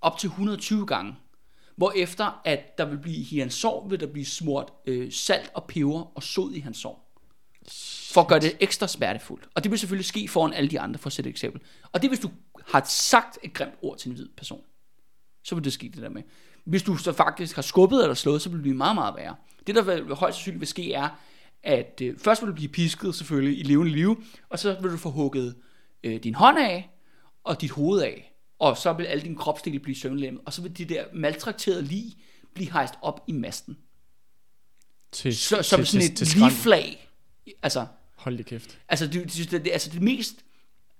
op 0.00 0.18
til 0.18 0.26
120 0.26 0.86
gange, 0.86 1.14
hvorefter 1.76 2.40
at 2.44 2.78
der 2.78 2.84
vil 2.84 2.98
blive 2.98 3.26
i 3.30 3.38
hans 3.38 3.54
sår, 3.54 3.88
vil 3.88 4.00
der 4.00 4.06
blive 4.06 4.26
smurt 4.26 4.72
øh, 4.86 5.12
salt 5.12 5.50
og 5.54 5.64
peber 5.64 6.16
og 6.16 6.22
sod 6.22 6.52
i 6.52 6.60
hans 6.60 6.78
sår. 6.78 7.08
For 8.12 8.20
at 8.20 8.28
gøre 8.28 8.40
det 8.40 8.56
ekstra 8.60 8.88
smertefuldt. 8.88 9.48
Og 9.54 9.64
det 9.64 9.70
vil 9.70 9.78
selvfølgelig 9.78 10.06
ske 10.06 10.28
foran 10.28 10.52
alle 10.52 10.70
de 10.70 10.80
andre, 10.80 10.98
for 10.98 11.06
at 11.06 11.12
sætte 11.12 11.30
et 11.30 11.32
eksempel. 11.34 11.60
Og 11.92 12.02
det 12.02 12.10
hvis 12.10 12.20
du 12.20 12.30
har 12.68 12.84
sagt 12.88 13.38
et 13.42 13.52
grimt 13.54 13.74
ord 13.82 13.98
til 13.98 14.08
en 14.08 14.14
hvid 14.14 14.28
person. 14.36 14.60
Så 15.44 15.54
vil 15.54 15.64
det 15.64 15.72
ske 15.72 15.88
det 15.94 16.02
der 16.02 16.08
med. 16.08 16.22
Hvis 16.64 16.82
du 16.82 16.96
så 16.96 17.12
faktisk 17.12 17.54
har 17.54 17.62
skubbet 17.62 18.02
eller 18.02 18.14
slået, 18.14 18.42
så 18.42 18.48
vil 18.48 18.56
det 18.56 18.62
blive 18.62 18.76
meget, 18.76 18.94
meget 18.94 19.14
værre. 19.16 19.36
Det, 19.66 19.74
der 19.74 19.82
vil, 19.82 20.14
højst 20.14 20.36
sandsynligt 20.36 20.60
vil 20.60 20.68
ske, 20.68 20.92
er, 20.92 21.08
at 21.62 22.00
øh, 22.02 22.18
først 22.18 22.42
vil 22.42 22.48
du 22.48 22.54
blive 22.54 22.68
pisket 22.68 23.14
selvfølgelig 23.14 23.58
i 23.58 23.62
levende 23.62 23.92
liv, 23.92 24.24
og 24.48 24.58
så 24.58 24.76
vil 24.82 24.90
du 24.90 24.96
få 24.96 25.10
hugget 25.10 25.54
øh, 26.02 26.22
din 26.22 26.34
hånd 26.34 26.58
af, 26.58 26.90
og 27.44 27.60
dit 27.60 27.70
hoved 27.70 28.02
af, 28.02 28.34
og 28.58 28.76
så 28.76 28.92
vil 28.92 29.04
alle 29.04 29.22
dine 29.22 29.36
kropsdele 29.36 29.78
blive 29.78 29.96
søvnlemmet, 29.96 30.42
og 30.46 30.52
så 30.52 30.62
vil 30.62 30.78
de 30.78 30.84
der 30.84 31.04
maltrakterede 31.14 31.82
lig 31.82 32.12
blive 32.54 32.72
hejst 32.72 32.94
op 33.02 33.24
i 33.26 33.32
masten. 33.32 33.78
Til, 35.12 35.36
Så, 35.36 35.62
som 35.62 35.80
til, 35.80 35.86
sådan 35.86 36.00
til, 36.00 36.10
et 36.12 36.16
til 36.18 36.26
skrald. 36.26 36.52
ligflag. 36.52 37.08
Altså, 37.62 37.86
Hold 38.22 38.38
det 38.38 38.46
kæft. 38.46 38.78
altså, 38.88 39.06
det, 39.06 39.24
det, 39.36 39.50
det, 39.50 39.64
det, 39.64 39.70
altså 39.72 39.90
det 39.90 40.02
mest 40.02 40.44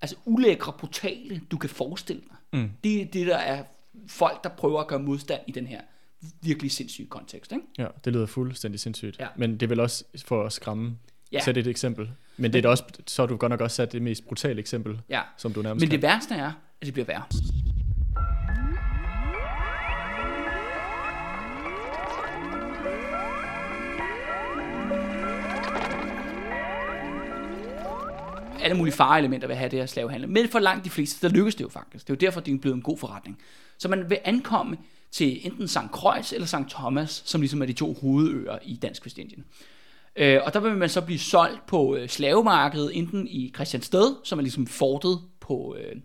altså 0.00 0.16
ulækre, 0.24 0.72
brutale, 0.78 1.40
du 1.50 1.56
kan 1.58 1.70
forestille 1.70 2.22
dig. 2.22 2.60
Mm. 2.60 2.70
Det 2.84 3.00
er 3.02 3.04
det, 3.06 3.26
der 3.26 3.36
er 3.36 3.64
folk, 4.06 4.44
der 4.44 4.50
prøver 4.50 4.80
at 4.80 4.86
gøre 4.86 4.98
modstand 5.00 5.40
i 5.46 5.52
den 5.52 5.66
her 5.66 5.80
virkelig 6.42 6.70
sindssyge 6.72 7.06
kontekst. 7.08 7.52
Ikke? 7.52 7.64
Ja, 7.78 7.86
det 8.04 8.12
lyder 8.12 8.26
fuldstændig 8.26 8.80
sindssygt. 8.80 9.18
Ja. 9.18 9.26
Men 9.36 9.52
det 9.52 9.62
er 9.62 9.68
vel 9.68 9.80
også 9.80 10.04
for 10.24 10.44
at 10.44 10.52
skræmme. 10.52 10.96
Ja. 11.32 11.36
Ja. 11.36 11.44
Sæt 11.44 11.56
et 11.56 11.66
eksempel. 11.66 12.10
Men 12.36 12.52
det 12.52 12.58
er 12.58 12.62
da 12.62 12.68
også, 12.68 12.84
så 13.06 13.22
har 13.22 13.26
du 13.26 13.36
godt 13.36 13.50
nok 13.50 13.60
også 13.60 13.74
sat 13.76 13.92
det 13.92 14.02
mest 14.02 14.24
brutale 14.26 14.60
eksempel, 14.60 15.00
Ja. 15.08 15.20
som 15.36 15.52
du 15.52 15.62
nærmest 15.62 15.82
Men 15.82 15.90
kan. 15.90 15.96
det 15.98 16.02
værste 16.02 16.34
er, 16.34 16.46
at 16.80 16.86
det 16.86 16.92
bliver 16.92 17.06
værre. 17.06 17.22
Alle 28.62 28.76
mulige 28.76 28.94
fareelementer 28.94 29.48
ved 29.48 29.54
at 29.54 29.58
have 29.58 29.70
det 29.70 29.78
her 29.78 29.86
slavehandel. 29.86 30.28
Men 30.28 30.48
for 30.48 30.58
langt 30.58 30.84
de 30.84 30.90
fleste, 30.90 31.28
der 31.28 31.34
lykkes 31.34 31.54
det 31.54 31.64
jo 31.64 31.68
faktisk. 31.68 32.06
Det 32.06 32.12
er 32.12 32.16
jo 32.16 32.26
derfor, 32.26 32.40
det 32.40 32.54
er 32.54 32.58
blevet 32.58 32.76
en 32.76 32.82
god 32.82 32.98
forretning. 32.98 33.38
Så 33.78 33.88
man 33.88 34.10
vil 34.10 34.18
ankomme 34.24 34.76
til 35.10 35.46
enten 35.46 35.68
St. 35.68 35.78
Croix 35.92 36.32
eller 36.32 36.46
St. 36.46 36.70
Thomas, 36.70 37.22
som 37.26 37.40
ligesom 37.40 37.62
er 37.62 37.66
de 37.66 37.72
to 37.72 37.92
hovedøer 37.92 38.58
i 38.62 38.76
Dansk 38.76 39.04
Vestindien. 39.04 39.44
Øh, 40.16 40.40
og 40.44 40.54
der 40.54 40.60
vil 40.60 40.76
man 40.76 40.88
så 40.88 41.00
blive 41.00 41.18
solgt 41.18 41.66
på 41.66 41.96
øh, 41.96 42.08
slavemarkedet, 42.08 42.98
enten 42.98 43.28
i 43.28 43.52
Christiansted, 43.54 44.14
som 44.24 44.38
er 44.38 44.42
ligesom 44.42 44.66
fortet 44.66 45.20
på, 45.40 45.76
øh, 45.78 45.96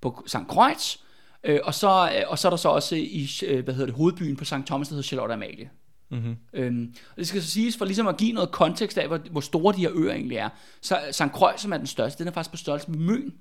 på 0.00 0.22
St. 0.26 0.36
Croix, 0.48 0.96
øh, 1.44 1.60
og, 1.64 1.74
så, 1.74 2.10
øh, 2.16 2.22
og 2.26 2.38
så 2.38 2.48
er 2.48 2.50
der 2.50 2.56
så 2.56 2.68
også 2.68 2.96
i 2.96 3.28
øh, 3.46 3.64
hvad 3.64 3.74
hedder 3.74 3.86
det, 3.86 3.94
hovedbyen 3.94 4.36
på 4.36 4.44
St. 4.44 4.54
Thomas, 4.66 4.88
der 4.88 4.94
hedder 4.94 5.06
Charlotte 5.06 5.34
Amalie. 5.34 5.70
Mm-hmm. 6.10 6.36
Øhm, 6.52 6.94
og 7.10 7.16
det 7.16 7.28
skal 7.28 7.42
så 7.42 7.48
siges, 7.50 7.76
for 7.76 7.84
ligesom 7.84 8.06
at 8.06 8.16
give 8.16 8.32
noget 8.32 8.50
kontekst 8.50 8.98
af, 8.98 9.06
hvor, 9.08 9.20
hvor 9.30 9.40
store 9.40 9.74
de 9.74 9.80
her 9.80 9.90
øer 9.94 10.12
egentlig 10.12 10.36
er. 10.36 10.48
Så 10.80 10.98
St. 11.12 11.22
Croix, 11.32 11.60
som 11.60 11.72
er 11.72 11.76
den 11.76 11.86
største, 11.86 12.18
den 12.18 12.28
er 12.28 12.32
faktisk 12.32 12.50
på 12.50 12.56
størrelse 12.56 12.90
med 12.90 12.98
Møn. 12.98 13.34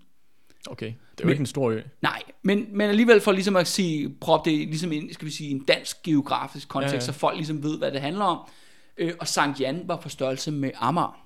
Okay, 0.69 0.85
det 0.85 0.93
er 0.93 0.95
jo 1.19 1.25
Men- 1.25 1.29
ikke 1.31 1.39
en 1.41 1.45
stor 1.45 1.69
ø. 1.69 1.81
Nej, 2.01 2.21
men, 2.43 2.65
men 2.71 2.89
alligevel 2.89 3.21
for 3.21 3.31
ligesom 3.31 3.55
at 3.55 3.67
sige, 3.67 4.09
prop 4.21 4.45
det 4.45 4.53
ligesom 4.53 4.91
ind, 4.91 5.13
skal 5.13 5.25
vi 5.25 5.31
sige, 5.31 5.49
en 5.49 5.63
dansk 5.65 6.03
geografisk 6.03 6.67
kontekst, 6.67 6.93
Ja, 6.93 6.97
ja, 6.97 7.05
så 7.05 7.11
folk 7.11 7.35
ligesom 7.35 7.63
ved, 7.63 7.77
hvad 7.77 7.91
det 7.91 8.01
handler 8.01 8.25
om. 8.25 8.49
Øh, 8.97 9.13
og 9.19 9.27
Sankt 9.27 9.59
Jan 9.61 9.81
var 9.85 9.95
på 9.95 10.09
størrelse 10.09 10.51
med 10.51 10.71
Amager, 10.75 11.23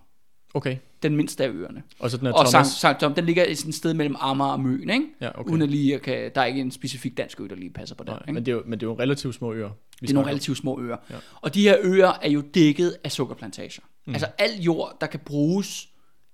Okay, 0.54 0.78
den 1.04 1.16
mindste 1.16 1.44
af 1.44 1.50
øerne. 1.50 1.84
og 2.00 2.12
så 2.12 2.18
den 2.18 2.28
er 2.28 2.32
Og 2.32 2.46
Thomas. 2.46 2.52
Sankt, 2.52 2.68
Sankt 2.68 3.00
Tom, 3.00 3.14
den 3.14 3.26
ligger 3.26 3.46
i 3.46 3.56
sådan 3.56 3.70
et 3.70 3.76
sted 3.76 3.94
mellem 3.94 4.16
Amager 4.20 4.52
og 4.52 4.60
Møn, 4.60 4.90
ikke? 4.90 5.06
Ja, 5.22 5.40
okay. 5.40 5.52
Uden 5.52 5.62
at 5.62 5.70
lige, 5.70 6.00
kan, 6.00 6.32
der 6.36 6.42
er 6.42 6.46
ikke 6.46 6.62
en 6.62 6.72
specifik 6.72 7.18
dansk 7.18 7.42
ø, 7.42 7.48
der 7.48 7.56
lige 7.56 7.70
passer 7.70 7.96
på 7.96 8.04
den. 8.04 8.12
Nej, 8.12 8.20
ikke? 8.22 8.34
men, 8.34 8.46
det 8.46 8.52
er 8.52 8.56
jo, 8.56 8.64
men 8.66 8.80
det 8.80 8.86
er 8.86 8.90
jo 8.90 9.00
relativt 9.00 9.36
små 9.36 9.54
øer. 9.54 9.70
Det 10.02 10.10
er 10.10 10.14
nogle 10.14 10.30
relativt 10.30 10.58
små 10.58 10.82
øer. 10.82 10.98
Ja. 11.10 11.16
Og 11.42 11.54
de 11.54 11.62
her 11.62 11.78
øer 11.82 12.12
er 12.22 12.30
jo 12.30 12.42
dækket 12.42 12.98
af 13.04 13.12
sukkerplantager. 13.12 13.82
Mm. 14.08 14.14
Altså 14.14 14.28
al 14.38 14.60
jord, 14.60 14.98
der 15.02 15.08
kan 15.08 15.20
bruges, 15.20 15.90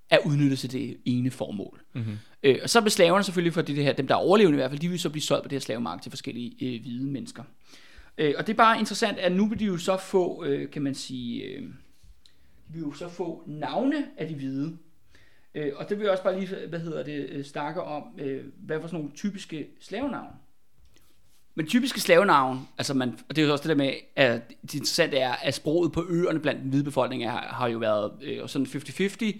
er 0.09 0.17
udnyttet 0.25 0.59
til 0.59 0.71
det 0.71 0.97
ene 1.05 1.31
formål. 1.31 1.81
Mm-hmm. 1.95 2.17
Øh, 2.43 2.59
og 2.63 2.69
så 2.69 2.81
vil 2.81 2.91
slaverne 2.91 3.23
selvfølgelig, 3.23 3.53
for 3.53 3.61
det 3.61 3.75
her, 3.75 3.93
dem 3.93 4.07
der 4.07 4.15
er 4.15 4.19
overlevende 4.19 4.55
i 4.55 4.59
hvert 4.59 4.71
fald, 4.71 4.79
de 4.79 4.89
vil 4.89 4.99
så 4.99 5.09
blive 5.09 5.23
solgt 5.23 5.43
på 5.43 5.49
det 5.49 5.55
her 5.55 5.59
slavemarked 5.59 6.03
til 6.03 6.11
forskellige 6.11 6.55
øh, 6.61 6.81
hvide 6.81 7.05
mennesker. 7.05 7.43
Øh, 8.17 8.33
og 8.37 8.47
det 8.47 8.53
er 8.53 8.57
bare 8.57 8.79
interessant, 8.79 9.17
at 9.17 9.31
nu 9.31 9.47
vil 9.47 9.59
de 9.59 9.65
jo 9.65 9.77
så 9.77 9.97
få, 9.97 10.43
øh, 10.45 10.71
kan 10.71 10.81
man 10.81 10.95
sige, 10.95 11.43
øh, 11.43 11.63
vil 12.69 12.81
jo 12.81 12.93
så 12.93 13.09
få 13.09 13.43
navne 13.47 14.05
af 14.17 14.27
de 14.27 14.35
hvide. 14.35 14.77
Øh, 15.55 15.71
og 15.75 15.89
det 15.89 15.97
vil 15.97 16.03
jeg 16.03 16.11
også 16.11 16.23
bare 16.23 16.39
lige, 16.39 16.67
hvad 16.69 16.79
hedder 16.79 17.03
det, 17.03 17.29
øh, 17.29 17.45
snakke 17.45 17.81
om, 17.81 18.03
øh, 18.17 18.45
hvad 18.57 18.81
for 18.81 18.87
sådan 18.87 18.99
nogle 18.99 19.15
typiske 19.15 19.67
slavenavne. 19.79 20.37
Men 21.55 21.67
typiske 21.67 21.99
slavenavn, 21.99 22.67
altså 22.77 22.93
man, 22.93 23.19
og 23.29 23.35
det 23.35 23.41
er 23.41 23.45
jo 23.45 23.51
også 23.51 23.63
det 23.63 23.69
der 23.69 23.83
med, 23.83 23.93
at 24.15 24.49
det 24.61 24.73
interessante 24.73 25.17
er, 25.17 25.33
at 25.33 25.53
sproget 25.53 25.91
på 25.91 26.05
øerne 26.09 26.39
blandt 26.39 26.61
den 26.61 26.69
hvide 26.69 26.83
befolkning 26.83 27.23
er, 27.23 27.29
har 27.29 27.67
jo 27.67 27.77
været 27.77 28.11
øh, 28.21 28.49
sådan 28.49 28.67
50-50 28.67 29.37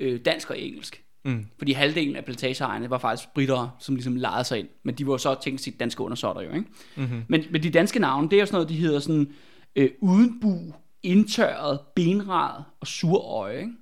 øh, 0.00 0.20
dansk 0.24 0.50
og 0.50 0.60
engelsk. 0.60 1.02
Mm. 1.24 1.46
Fordi 1.58 1.72
halvdelen 1.72 2.16
af 2.16 2.24
plantageejerne 2.24 2.90
var 2.90 2.98
faktisk 2.98 3.34
britter, 3.34 3.76
som 3.78 3.94
ligesom 3.94 4.16
lejede 4.16 4.44
sig 4.44 4.58
ind. 4.58 4.68
Men 4.82 4.94
de 4.94 5.06
var 5.06 5.16
så 5.16 5.36
tænkt 5.42 5.60
sit 5.60 5.80
danske 5.80 6.02
undersåtter 6.02 6.42
jo, 6.42 6.48
ikke? 6.48 6.64
Mm-hmm. 6.96 7.22
Men, 7.28 7.44
men 7.50 7.62
de 7.62 7.70
danske 7.70 7.98
navne, 7.98 8.30
det 8.30 8.36
er 8.36 8.40
jo 8.40 8.46
sådan 8.46 8.56
noget, 8.56 8.68
de 8.68 8.74
hedder 8.74 9.00
sådan 9.00 9.32
øh, 9.76 9.90
udenbu, 10.00 10.72
indtørret, 11.06 11.80
benrad 11.94 12.62
og 12.80 12.86
sur 12.86 13.18
øje, 13.20 13.58
ikke? 13.58 13.72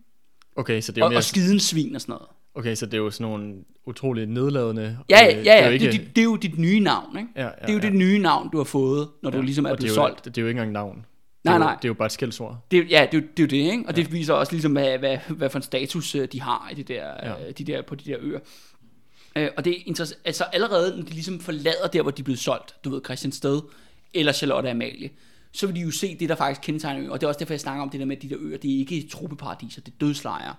Okay, 0.57 0.81
så 0.81 0.93
det 0.93 0.99
er 0.99 1.03
jo 1.03 1.05
Og, 1.05 1.11
mere, 1.11 1.19
og 1.19 1.25
skiden 1.25 1.61
svin 1.61 1.95
og 1.95 2.01
sådan 2.01 2.13
noget. 2.13 2.27
okay, 2.55 2.75
så 2.75 2.87
det 2.87 2.95
er 2.95 2.99
jo 2.99 3.11
sådan 3.11 3.27
nogle 3.31 3.55
utroligt 3.87 4.31
nedladende. 4.31 4.99
Ja, 5.11 5.27
øh, 5.27 5.33
ja, 5.33 5.39
det 5.39 5.45
ja, 5.47 5.53
er 5.55 5.59
jo 5.59 5.65
ja. 5.65 5.71
ikke, 5.71 5.85
Det, 5.87 5.93
det, 6.01 6.17
det 6.17 6.21
er 6.21 6.25
jo 6.25 6.37
dit 6.37 6.59
nye 6.59 6.81
navn, 6.81 7.19
ikke? 7.19 7.29
ja, 7.37 7.43
ja, 7.45 7.49
Det 7.49 7.69
er 7.69 7.73
jo 7.73 7.79
ja. 7.79 7.87
det 7.87 7.95
nye 7.95 8.19
navn, 8.19 8.51
du 8.53 8.57
har 8.57 8.65
fået, 8.65 9.09
når 9.23 9.31
du 9.31 9.37
Ja, 9.37 9.43
ligesom 9.43 9.65
er 9.65 9.71
og 9.71 9.77
det 9.77 9.79
blevet 9.79 9.91
jo, 9.97 10.03
solgt. 10.03 10.25
Det, 10.25 10.39
er 10.39 10.43
jo 10.43 10.49
ikke 10.49 10.59
engang 10.59 10.73
navn. 10.73 11.07
Nej, 11.45 11.55
er 11.55 11.59
nej. 11.59 11.75
Det 11.77 11.85
er 11.85 11.89
jo 11.89 11.95
bare 11.95 12.07
et 12.07 12.13
skældsord. 12.13 12.59
Det, 12.71 12.91
ja, 12.91 13.07
det, 13.13 13.19
er 13.19 13.21
jo- 13.23 13.29
det 13.37 13.43
er 13.55 13.59
jo 13.59 13.65
det, 13.65 13.73
ikke? 13.73 13.85
Og 13.89 13.97
det 13.97 14.13
viser 14.13 14.35
også 14.35 14.53
ligesom, 14.53 14.73
hvad, 14.73 14.99
hvad, 14.99 15.19
hvad 15.29 15.51
for 15.51 15.59
en 15.59 15.63
status 15.63 16.15
øh, 16.15 16.29
de 16.33 16.41
har 16.41 16.69
i 16.73 16.75
det 16.75 16.89
der, 16.89 17.05
Ja. 17.23 17.29
ja. 17.45 17.51
de 17.59 17.65
der, 17.65 17.83
på 17.83 17.95
de 17.95 18.11
der 18.11 18.17
øer. 18.21 18.39
Øh, 19.37 19.49
og 19.57 19.65
det 19.65 19.73
er 19.73 19.83
interessant, 19.87 20.21
altså 20.25 20.45
allerede, 20.45 20.97
når 20.97 21.03
de 21.05 21.11
ligesom 21.11 21.41
forlader 21.41 21.87
der, 21.93 22.03
hvor 22.03 22.11
de 22.11 22.21
er 22.23 22.25
blevet 22.25 22.39
solgt, 22.39 22.75
du 22.85 22.91
ved, 22.91 23.01
Christiansted 23.05 23.61
eller 24.15 24.33
Charlotte 24.33 24.71
Amalie, 24.71 25.11
så 25.55 25.67
vil 25.67 25.77
de 25.77 25.81
jo 25.81 25.91
se 25.91 26.17
det, 26.21 26.29
der 26.29 26.35
faktisk 26.35 26.61
kendetegner 26.61 27.03
øer. 27.03 27.11
Og 27.11 27.21
det 27.21 27.27
er 27.27 27.29
også 27.29 27.39
derfor, 27.39 27.53
jeg 27.53 27.61
snakker 27.61 27.83
om 27.83 27.91
det 27.91 28.01
der 28.01 28.07
med, 28.07 28.17
at 28.17 28.23
de 28.23 28.29
der 28.29 28.37
øer, 28.41 28.59
det 28.59 28.75
er 28.75 28.79
ikke 28.79 29.09
tropeparadiser, 29.09 29.81
det 29.83 29.93
er 29.93 29.97
dødslejre. 30.01 30.55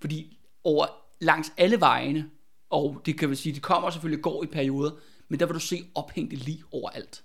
Fordi 0.00 0.38
over 0.64 0.86
langs 1.20 1.52
alle 1.56 1.80
vejene, 1.80 2.30
og 2.70 3.02
det 3.06 3.18
kan 3.18 3.30
vi 3.30 3.34
sige, 3.34 3.52
det 3.54 3.62
kommer 3.62 3.90
selvfølgelig 3.90 4.22
går 4.22 4.44
i 4.44 4.46
perioder, 4.46 4.90
men 5.28 5.40
der 5.40 5.46
vil 5.46 5.54
du 5.54 5.60
se 5.60 5.84
ophængte 5.94 6.36
lig 6.36 6.58
overalt. 6.72 7.22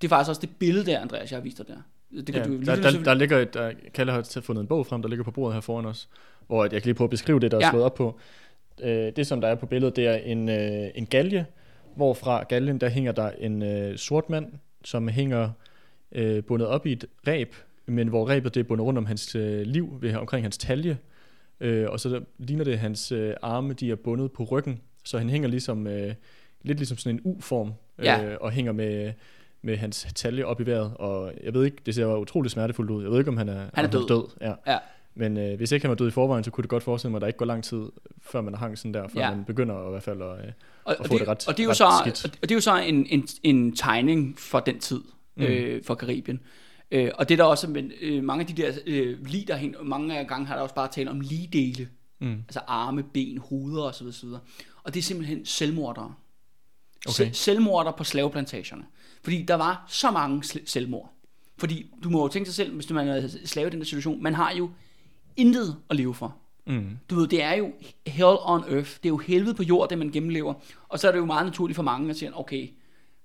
Det 0.00 0.06
er 0.06 0.08
faktisk 0.08 0.28
også 0.28 0.40
det 0.40 0.50
billede 0.58 0.86
der, 0.86 1.00
Andreas, 1.00 1.30
jeg 1.30 1.36
har 1.36 1.42
vist 1.42 1.58
dig 1.58 1.68
der. 1.68 1.76
Det 2.16 2.26
kan 2.26 2.34
Ja, 2.34 2.44
du 2.44 2.52
der, 2.52 2.74
lige 2.76 2.82
der, 2.98 3.02
der 3.04 3.14
ligger 3.14 3.38
et, 3.38 3.54
der, 3.54 3.72
Kalle 3.94 4.12
har 4.12 4.40
fundet 4.42 4.62
en 4.62 4.68
bog 4.68 4.86
frem, 4.86 5.02
der 5.02 5.08
ligger 5.08 5.24
på 5.24 5.30
bordet 5.30 5.54
her 5.54 5.60
foran 5.60 5.86
os, 5.86 6.08
hvor 6.46 6.62
jeg 6.64 6.70
kan 6.70 6.82
lige 6.84 6.94
prøve 6.94 7.06
at 7.06 7.10
beskrive 7.10 7.40
det, 7.40 7.50
der 7.50 7.56
er 7.58 7.64
Ja. 7.64 7.70
slået 7.70 7.84
op 7.84 7.94
på. 7.94 8.18
Øh, 8.82 9.12
det, 9.16 9.26
som 9.26 9.40
der 9.40 9.48
er 9.48 9.54
på 9.54 9.66
billedet, 9.66 9.96
det 9.96 10.06
er 10.06 10.14
en, 10.14 10.48
øh, 10.48 10.88
en 10.94 11.06
galge, 11.06 11.46
hvorfra 11.96 12.42
galgen, 12.42 12.80
der 12.80 12.88
hænger 12.88 13.12
der 13.12 13.30
en 13.30 13.62
øh, 13.62 13.98
sort 13.98 14.30
mand, 14.30 14.52
som 14.84 15.08
hænger 15.08 15.50
øh, 16.12 16.44
bundet 16.44 16.68
op 16.68 16.86
i 16.86 16.92
et 16.92 17.04
ræb, 17.26 17.54
men 17.86 18.08
hvor 18.08 18.28
ræbet 18.28 18.54
det 18.54 18.60
er 18.60 18.64
bundet 18.64 18.86
rundt 18.86 18.98
om 18.98 19.06
hans 19.06 19.34
øh, 19.34 19.62
liv, 19.62 19.98
ved, 20.00 20.14
omkring 20.14 20.44
hans 20.44 20.58
talje, 20.58 20.98
øh, 21.60 21.90
og 21.90 22.00
så 22.00 22.08
der, 22.08 22.20
ligner 22.38 22.64
det, 22.64 22.72
at 22.72 22.78
hans 22.78 23.12
øh, 23.12 23.34
arme, 23.42 23.72
de 23.72 23.90
er 23.90 23.96
bundet 23.96 24.32
på 24.32 24.42
ryggen, 24.44 24.80
så 25.04 25.18
han 25.18 25.30
hænger 25.30 25.48
ligesom, 25.48 25.86
øh, 25.86 26.14
lidt 26.62 26.78
ligesom 26.78 26.96
sådan 26.98 27.16
en 27.16 27.20
U-form, 27.24 27.72
øh, 27.98 28.04
Ja. 28.04 28.36
og 28.36 28.50
hænger 28.50 28.72
med, 28.72 29.12
med 29.62 29.76
hans 29.76 30.06
talje 30.14 30.44
op 30.44 30.60
i 30.60 30.66
vejret, 30.66 30.92
og 30.94 31.32
jeg 31.44 31.54
ved 31.54 31.64
ikke, 31.64 31.76
det 31.86 31.94
ser 31.94 32.02
jo 32.02 32.16
utroligt 32.20 32.52
smertefuldt 32.52 32.90
ud. 32.90 33.02
Jeg 33.02 33.10
ved 33.10 33.18
ikke, 33.18 33.28
om 33.30 33.36
han 33.36 33.48
er, 33.48 33.64
Han 33.74 33.84
er 33.84 33.90
død. 33.90 34.08
død. 34.08 34.24
Ja. 34.40 34.52
Ja. 34.66 34.78
Men 35.14 35.36
øh, 35.36 35.56
hvis 35.56 35.72
ikke 35.72 35.84
han 35.84 35.88
var 35.90 35.94
død 35.96 36.08
i 36.08 36.10
forvejen, 36.10 36.44
så 36.44 36.50
kunne 36.50 36.62
det 36.62 36.68
godt 36.70 36.82
forestille 36.82 37.10
mig, 37.10 37.16
at 37.18 37.20
der 37.20 37.26
ikke 37.26 37.36
går 37.36 37.46
lang 37.46 37.64
tid, 37.64 37.82
før 38.22 38.40
man 38.40 38.54
har 38.54 38.60
hang 38.60 38.78
sådan 38.78 38.94
der, 38.94 39.08
før 39.08 39.20
Ja. 39.20 39.34
man 39.34 39.44
begynder 39.44 39.86
i 39.86 39.90
hvert 39.90 40.02
fald 40.02 40.22
at... 40.22 40.28
Øh, 40.28 40.34
og, 40.38 40.44
og 40.84 40.96
og, 40.98 41.06
få 41.06 41.12
det, 41.12 41.20
det 41.20 41.28
ret- 41.28 41.48
og 41.48 41.56
det 41.56 41.60
er 41.62 41.64
jo 41.64 41.70
ret 41.70 41.76
så, 41.76 41.84
skidt. 42.00 42.26
og 42.42 42.48
det 42.48 42.50
er 42.50 42.54
jo 42.54 42.60
så 42.60 42.76
en, 42.82 43.06
en, 43.10 43.28
en 43.42 43.76
tegning 43.76 44.38
for 44.38 44.60
den 44.60 44.78
tid 44.78 45.00
mm. 45.40 45.46
øh, 45.46 45.84
for 45.84 45.94
Karibien. 45.94 46.40
Øh, 46.90 47.10
og 47.14 47.28
det 47.28 47.34
er 47.34 47.36
der 47.36 47.44
også, 47.50 47.70
men 47.70 47.92
øh, 48.00 48.24
mange 48.24 48.40
af 48.40 48.46
de 48.46 48.62
der 48.62 48.72
øh, 48.86 49.26
lig 49.26 49.48
der 49.48 49.82
mange 49.84 50.18
af 50.18 50.26
gange 50.26 50.46
har 50.46 50.54
der 50.54 50.62
også 50.62 50.74
bare 50.74 50.88
talt 50.88 51.08
om 51.08 51.20
ligdele, 51.20 51.88
mm, 52.20 52.32
altså 52.48 52.60
arme, 52.66 53.02
ben, 53.02 53.38
hoveder 53.38 53.82
osv. 53.82 54.06
osv. 54.06 54.28
Og 54.82 54.94
det 54.94 55.00
er 55.00 55.02
simpelthen 55.02 55.46
selvmordere. 55.46 56.14
Okay. 57.06 57.12
Se- 57.12 57.34
selvmordere 57.34 57.92
på 57.98 58.04
slaveplantagerne. 58.04 58.84
Fordi 59.24 59.42
der 59.42 59.54
var 59.54 59.84
så 59.88 60.10
mange 60.10 60.42
sl- 60.46 60.66
selvmord. 60.66 61.12
Fordi 61.58 61.86
du 62.04 62.10
må 62.10 62.22
jo 62.22 62.28
tænke 62.28 62.46
sig 62.46 62.54
selv, 62.54 62.74
hvis 62.74 62.86
du 62.86 62.94
man 62.94 63.08
er 63.08 63.28
slave 63.44 63.68
i 63.68 63.70
den 63.70 63.78
der 63.78 63.84
situation, 63.84 64.22
man 64.22 64.34
har 64.34 64.52
jo 64.54 64.70
intet 65.36 65.76
at 65.90 65.96
leve 65.96 66.14
for. 66.14 66.36
mm, 66.66 66.98
Du 67.10 67.14
ved, 67.14 67.28
det 67.28 67.42
er 67.42 67.52
jo 67.54 67.72
hell 68.06 68.36
on 68.40 68.60
earth. 68.60 68.90
Det 68.96 69.04
er 69.04 69.08
jo 69.08 69.18
helvede 69.18 69.54
på 69.54 69.62
jord, 69.62 69.88
det 69.88 69.98
man 69.98 70.10
gennemlever. 70.10 70.54
Og 70.88 70.98
så 70.98 71.08
er 71.08 71.12
det 71.12 71.18
jo 71.18 71.24
meget 71.24 71.46
naturligt 71.46 71.76
for 71.76 71.82
mange 71.82 72.10
at 72.10 72.16
sige, 72.16 72.38
okay, 72.38 72.68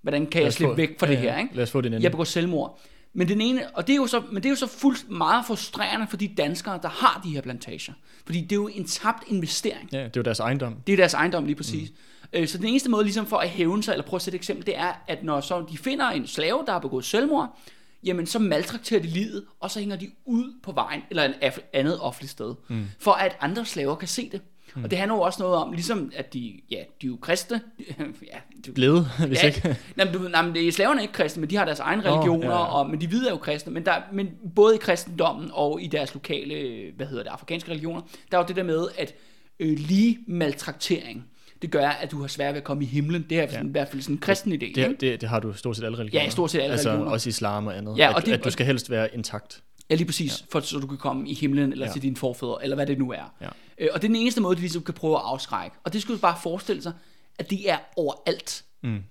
hvordan 0.06 0.28
kan 0.28 0.44
jeg 0.44 0.54
slippe 0.54 0.72
få- 0.74 0.78
væk 0.78 1.00
fra 1.00 1.08
ja, 1.08 1.12
det 1.12 1.20
her, 1.22 1.38
ikke? 1.40 1.56
Lad 1.56 1.64
os 1.64 1.72
få 1.72 1.82
det 1.82 2.04
Jeg 2.04 2.12
begår 2.12 2.24
selvmord. 2.24 2.80
Men, 3.14 3.28
den 3.28 3.42
ene, 3.42 3.70
og 3.74 3.88
det 3.88 3.94
er 3.94 3.98
jo 3.98 4.08
så, 4.08 4.22
men 4.32 4.36
det 4.36 4.46
er 4.46 4.50
jo 4.50 4.56
så 4.56 4.68
fuldt 4.68 5.10
meget 5.10 5.46
frustrerende 5.46 6.08
for 6.10 6.18
de 6.18 6.28
danskere, 6.38 6.80
der 6.82 6.90
har 6.90 7.22
de 7.24 7.30
her 7.30 7.42
plantager. 7.42 7.94
Fordi 8.26 8.42
det 8.42 8.52
er 8.52 8.56
jo 8.56 8.68
en 8.68 8.86
tabt 8.86 9.24
investering. 9.28 9.90
Ja, 9.92 9.98
det 9.98 10.06
er 10.06 10.12
jo 10.18 10.22
deres 10.22 10.40
ejendom. 10.40 10.76
Det 10.88 10.94
er 10.94 10.98
deres 10.98 11.14
ejendom 11.14 11.46
lige 11.46 11.56
præcis. 11.56 11.92
Mm. 12.34 12.48
Så 12.48 12.58
den 12.58 12.66
eneste 12.68 12.90
måde 12.90 13.04
ligesom 13.04 13.26
for 13.26 13.38
at 13.38 13.50
hævne 13.50 13.84
sig, 13.84 13.92
eller 13.92 14.06
prøve 14.06 14.18
at 14.18 14.22
sætte 14.22 14.36
et 14.36 14.40
eksempel, 14.40 14.66
det 14.66 14.78
er, 14.78 15.04
at 15.08 15.24
når 15.24 15.42
så 15.42 15.66
de 15.72 15.78
finder 15.78 16.10
en 16.10 16.28
slave, 16.28 16.64
der 16.66 16.72
har 16.72 16.80
begået 16.80 17.06
selvmord, 17.06 17.60
jamen 18.04 18.26
så 18.26 18.40
maltrakterer 18.40 19.02
de 19.02 19.08
livet, 19.08 19.44
og 19.60 19.72
så 19.72 19.80
hænger 19.80 19.96
de 19.96 20.12
ud 20.26 20.54
på 20.64 20.72
vejen, 20.72 21.02
eller 21.10 21.24
et 21.24 21.60
andet 21.74 22.00
offentligt 22.02 22.32
sted, 22.32 22.56
mm. 22.70 22.86
for 23.00 23.12
at 23.12 23.38
andre 23.42 23.66
slaver 23.66 23.96
kan 23.96 24.08
se 24.08 24.30
det. 24.32 24.42
Mm. 24.76 24.84
Og 24.84 24.92
det 24.92 25.00
handler 25.00 25.16
jo 25.16 25.22
også 25.22 25.44
noget 25.44 25.56
om, 25.58 25.72
ligesom 25.72 26.12
at 26.16 26.34
de, 26.34 26.54
ja, 26.72 26.76
de 26.76 27.06
er 27.06 27.08
jo 27.08 27.18
kristne, 27.22 27.62
ja, 28.34 28.38
du, 28.68 28.72
Blevet, 28.74 29.08
hvis 29.28 29.44
ja, 29.44 29.48
ikke. 29.48 29.78
nej, 29.96 30.12
men 30.12 30.32
nej, 30.32 30.42
men 30.42 30.56
det 30.56 30.68
er 30.68 30.72
slaverne 30.72 31.00
er 31.00 31.02
ikke 31.02 31.14
kristne, 31.14 31.42
men 31.42 31.50
de 31.50 31.56
har 31.56 31.66
deres 31.66 31.80
egne 31.80 32.04
Nå, 32.04 32.10
religioner, 32.16 32.48
ja, 32.48 32.52
ja. 32.54 32.66
Og, 32.66 32.90
men 32.90 33.02
de 33.02 33.08
hvide 33.08 33.28
er 33.28 33.32
jo 33.32 33.38
kristne, 33.38 33.74
men, 33.74 33.86
der, 33.86 33.96
men 34.14 34.30
både 34.56 34.76
i 34.76 34.78
kristendommen 34.78 35.50
og 35.54 35.82
i 35.82 35.88
deres 35.88 36.14
lokale, 36.14 36.86
hvad 36.96 37.06
hedder 37.08 37.24
det, 37.24 37.30
afrikanske 37.30 37.70
religioner, 37.72 38.02
der 38.32 38.38
er 38.38 38.42
jo 38.42 38.48
det 38.48 38.56
der 38.56 38.64
med, 38.64 38.88
at 38.98 39.14
øh, 39.60 39.78
lige 39.80 40.18
maltraktering, 40.28 41.26
det 41.62 41.72
gør, 41.72 41.88
at 41.88 42.12
du 42.12 42.22
har 42.22 42.28
svært 42.28 42.54
ved 42.54 42.58
at 42.62 42.64
komme 42.64 42.84
i 42.84 42.88
himlen. 42.88 43.26
Det 43.30 43.40
er 43.40 43.48
ja. 43.52 43.64
i 43.64 43.68
hvert 43.68 43.88
fald 43.90 44.02
sådan 44.02 44.16
en 44.16 44.20
kristen 44.20 44.52
idé. 44.54 44.72
Det, 44.76 45.02
det, 45.02 45.22
det 45.22 45.30
har 45.30 45.40
du 45.40 45.54
stort 45.54 45.76
set 45.76 45.84
alle 45.84 45.98
religioner. 45.98 46.24
Ja, 46.24 46.30
stort 46.30 46.52
set 46.52 46.60
alle 46.60 46.72
altså, 46.72 46.90
religioner. 46.90 47.12
også 47.12 47.30
islam 47.30 47.68
og 47.68 47.78
andet. 47.78 47.98
Ja, 47.98 48.10
at, 48.10 48.16
og 48.16 48.26
det- 48.26 48.32
at 48.34 48.44
du 48.44 48.50
skal 48.50 48.66
helst 48.66 48.90
være 48.90 49.16
intakt. 49.16 49.62
Ja, 49.90 49.96
lige 49.96 50.06
præcis, 50.06 50.42
ja. 50.42 50.46
for 50.52 50.60
så 50.60 50.80
du 50.80 50.88
kan 50.88 50.98
komme 50.98 51.30
i 51.30 51.34
himlen, 51.34 51.72
eller 51.72 51.86
ja. 51.86 51.92
Til 51.94 52.02
dine 52.02 52.16
forfædre, 52.16 52.64
eller 52.64 52.76
hvad 52.76 52.86
det 52.88 53.00
nu 53.00 53.12
er. 53.12 53.34
Ja. 53.42 53.50
Øh, 53.78 53.90
og 53.94 54.02
det 54.02 54.08
er 54.08 54.12
den 54.14 54.16
eneste 54.16 54.42
måde, 54.42 54.56
de 54.56 54.62
ligesom 54.62 54.84
kan 54.84 54.94
prøve 54.94 55.16
at 55.16 55.22
afskrække. 55.26 55.78
Og 55.84 55.94
det 55.94 56.02
skulle 56.02 56.18
du 56.18 56.22
bare 56.22 56.38
forestille 56.44 56.82
sig, 56.82 56.94
at 57.40 57.50
det 57.50 57.70
er 57.70 57.78
overalt. 57.96 58.66
Mm. 58.84 59.04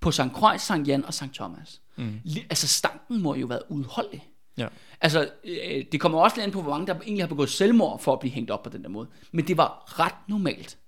På 0.00 0.10
St. 0.10 0.20
Croix, 0.34 0.60
St. 0.60 0.86
Jan 0.88 1.04
og 1.04 1.14
St. 1.14 1.32
Thomas. 1.34 1.80
Mm. 1.96 2.20
Altså 2.50 2.68
stanken 2.68 3.22
må 3.22 3.34
jo 3.34 3.46
være 3.46 3.70
udholdelig. 3.70 4.28
Ja. 4.58 4.66
Altså, 5.00 5.28
øh, 5.44 5.84
det 5.92 6.00
kommer 6.00 6.18
også 6.20 6.36
lidt 6.36 6.44
an 6.46 6.52
på, 6.52 6.62
hvor 6.62 6.70
mange 6.70 6.86
der 6.86 6.94
egentlig 6.94 7.22
har 7.22 7.28
begået 7.28 7.50
selvmord 7.50 8.00
for 8.00 8.12
at 8.12 8.20
blive 8.20 8.32
hængt 8.32 8.50
op 8.50 8.62
på 8.62 8.70
den 8.70 8.82
der 8.82 8.88
måde. 8.88 9.08
Men 9.32 9.46
det 9.48 9.56
var 9.56 9.98
ret 10.00 10.14
normalt 10.28 10.78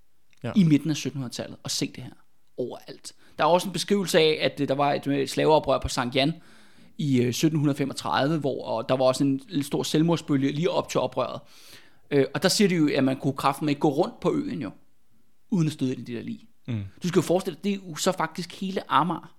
Ja. 0.44 0.52
i 0.56 0.64
midten 0.64 0.90
af 0.90 1.06
1700-tallet 1.06 1.56
at 1.64 1.70
se 1.70 1.86
det 1.96 2.04
her 2.04 2.10
overalt. 2.56 3.12
Der 3.38 3.44
er 3.44 3.48
også 3.48 3.68
en 3.68 3.72
beskrivelse 3.72 4.18
af, 4.18 4.38
at 4.40 4.60
øh, 4.60 4.68
der 4.68 4.74
var 4.74 4.92
et 4.92 5.06
øh, 5.06 5.28
slaveoprør 5.28 5.78
på 5.78 5.88
Sankt 5.88 6.14
Jan 6.14 6.32
i 6.98 7.20
øh, 7.20 7.28
1735, 7.28 8.38
hvor 8.38 8.64
og 8.64 8.88
der 8.88 8.96
var 8.96 9.04
også 9.04 9.24
en, 9.24 9.62
stor 9.62 9.82
selvmordsbølge 9.82 10.52
lige 10.52 10.70
op 10.70 10.88
til 10.88 11.00
oprøret. 11.00 11.40
Øh, 12.10 12.24
og 12.34 12.42
der 12.42 12.48
siger 12.48 12.68
de 12.68 12.74
jo, 12.74 12.88
at 12.96 13.04
man 13.04 13.16
kunne 13.16 13.32
kraften 13.32 13.66
med 13.66 13.74
gå 13.80 13.88
rundt 13.88 14.20
på 14.20 14.32
øen 14.34 14.62
jo, 14.62 14.70
uden 15.50 15.66
at 15.66 15.72
støde 15.72 15.92
i 15.92 15.96
det 15.96 16.06
der 16.06 16.22
lig. 16.22 16.40
Mm. 16.68 16.82
Du 17.02 17.08
skal 17.08 17.18
jo 17.18 17.22
forestille 17.22 17.54
dig, 17.56 17.64
det 17.64 17.72
er 17.72 17.88
jo 17.88 17.96
så 17.96 18.12
faktisk 18.12 18.60
hele 18.60 18.92
Amager 18.92 19.34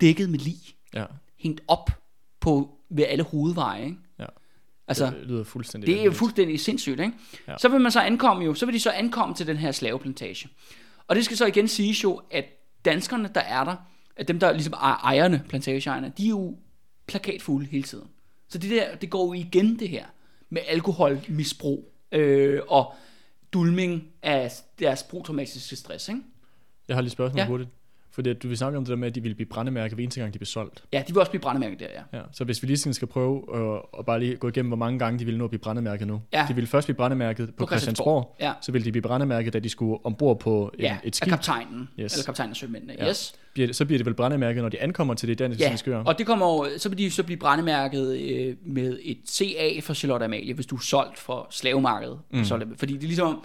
dækket 0.00 0.30
med 0.30 0.38
lig, 0.38 0.56
Ja. 0.94 1.04
hængt 1.38 1.60
op 1.68 1.90
på 2.40 2.78
ved 2.90 3.04
alle 3.08 3.24
hovedveje. 3.24 3.84
Ikke? 3.84 3.96
ja. 4.18 4.26
Altså, 4.88 5.06
det 5.06 5.26
lyder 5.26 5.44
fuldstændig 5.44 5.86
det 5.86 6.00
er 6.00 6.04
jo 6.04 6.12
fuldstændig 6.12 6.60
sindssygt, 6.60 7.00
ikke? 7.00 7.12
Ja. 7.46 7.52
Ja. 7.52 7.58
Så 7.58 7.68
vil 7.68 7.80
man 7.80 7.92
så 7.92 8.00
ankomme 8.00 8.44
jo, 8.44 8.54
så 8.54 8.66
vil 8.66 8.74
de 8.74 8.80
så 8.80 8.90
ankomme 8.90 9.34
til 9.34 9.46
den 9.46 9.56
her 9.56 9.72
slaveplantage. 9.72 10.48
Og 11.08 11.16
det 11.16 11.24
skal 11.24 11.36
så 11.36 11.46
igen 11.46 11.68
siges 11.68 12.04
jo, 12.04 12.20
at 12.30 12.44
danskerne, 12.84 13.30
der 13.34 13.40
er 13.40 13.64
der, 13.64 13.76
at 14.16 14.28
dem, 14.28 14.40
der 14.40 14.52
ligesom 14.52 14.72
er 14.72 15.04
ejerne, 15.04 15.44
plantageejerne, 15.48 16.12
de 16.18 16.24
er 16.24 16.28
jo 16.28 16.56
plakatfulde 17.06 17.66
hele 17.66 17.84
tiden. 17.84 18.08
Så 18.48 18.58
det 18.58 18.70
der, 18.70 18.94
det 18.96 19.10
går 19.10 19.26
jo 19.26 19.32
igen 19.32 19.78
det 19.78 19.88
her 19.88 20.06
med 20.50 20.62
alkoholmisbrug. 20.68 21.90
Øh, 22.12 22.60
og 22.68 22.94
dulming 23.52 24.08
af 24.22 24.52
deres 24.78 25.02
protraumatiske 25.02 25.76
stress, 25.76 26.08
ikke? 26.08 26.20
Jeg 26.88 26.96
har 26.96 27.00
lige 27.00 27.10
spørgsmål 27.10 27.38
ja. 27.40 27.46
hurtigt. 27.46 27.70
Fordi 28.14 28.30
at 28.30 28.42
du 28.42 28.48
vil 28.48 28.56
snakke 28.56 28.78
om 28.78 28.84
det 28.84 28.90
der 28.90 28.96
med, 28.96 29.08
at 29.08 29.14
de 29.14 29.20
ville 29.22 29.34
blive 29.34 29.48
brændemærket 29.48 29.94
hver 29.94 30.02
eneste 30.02 30.20
gang, 30.20 30.32
de 30.34 30.38
blev 30.38 30.46
solgt. 30.46 30.84
Ja, 30.92 31.02
de 31.08 31.12
vil 31.12 31.18
også 31.20 31.30
blive 31.30 31.40
brændemærket 31.42 31.80
der, 31.80 31.86
ja. 32.12 32.18
Ja, 32.18 32.22
så 32.32 32.44
hvis 32.44 32.62
vi 32.62 32.66
lige 32.66 32.94
skal 32.94 33.08
prøve 33.08 33.42
at, 33.76 33.82
at 33.98 34.06
bare 34.06 34.20
lige 34.20 34.36
gå 34.36 34.48
igennem, 34.48 34.68
hvor 34.70 34.76
mange 34.76 34.98
gange 34.98 35.18
de 35.18 35.24
ville 35.24 35.38
nå 35.38 35.44
at 35.44 35.50
blive 35.50 35.58
brændemærket 35.60 36.06
nu. 36.06 36.20
Ja. 36.32 36.44
De 36.48 36.54
ville 36.54 36.68
først 36.68 36.86
blive 36.86 36.96
brændemærket 36.96 37.46
på, 37.48 37.52
På 37.56 37.64
på 37.64 37.66
Christiansborg, 37.70 38.36
Ja. 38.40 38.52
så 38.62 38.72
ville 38.72 38.84
de 38.84 38.92
blive 38.92 39.02
brændemærket, 39.02 39.52
da 39.52 39.58
de 39.58 39.68
skulle 39.68 39.98
ombord 40.06 40.40
på 40.40 40.70
en, 40.74 40.80
Ja, 40.80 40.96
et 41.04 41.06
af 41.06 41.14
skib. 41.14 41.28
kaptajnen. 41.30 41.88
Yes. 42.00 42.12
Eller 42.14 42.24
kaptajnen 42.24 42.54
sømændene. 42.54 42.94
Ja. 42.98 43.08
Yes. 43.08 43.34
Bliver 43.54 43.72
Så 43.72 43.84
bliver 43.84 43.98
det 43.98 44.06
vel 44.06 44.14
brændemærket, 44.14 44.62
når 44.62 44.68
de 44.68 44.80
ankommer 44.80 45.14
til 45.14 45.28
det 45.28 45.38
danske 45.38 45.62
Ja, 45.90 45.96
øer. 45.96 46.04
og 46.04 46.18
det 46.18 46.26
kommer 46.26 46.46
over, 46.46 46.66
så 46.78 46.88
vil 46.88 46.98
de 46.98 47.10
så 47.10 47.22
blive 47.22 47.36
brændemærket 47.38 48.16
øh, 48.18 48.56
med 48.66 48.98
et 49.02 49.18
CA 49.28 49.80
for 49.82 49.94
Charlotte 49.94 50.24
Amalie, 50.24 50.54
hvis 50.54 50.66
du 50.66 50.76
er 50.76 50.80
solgt 50.80 51.18
for 51.18 51.46
slavemarkedet. 51.50 52.18
Mm. 52.30 52.44
Fordi 52.76 52.92
det 52.92 53.02
er 53.02 53.06
ligesom, 53.06 53.38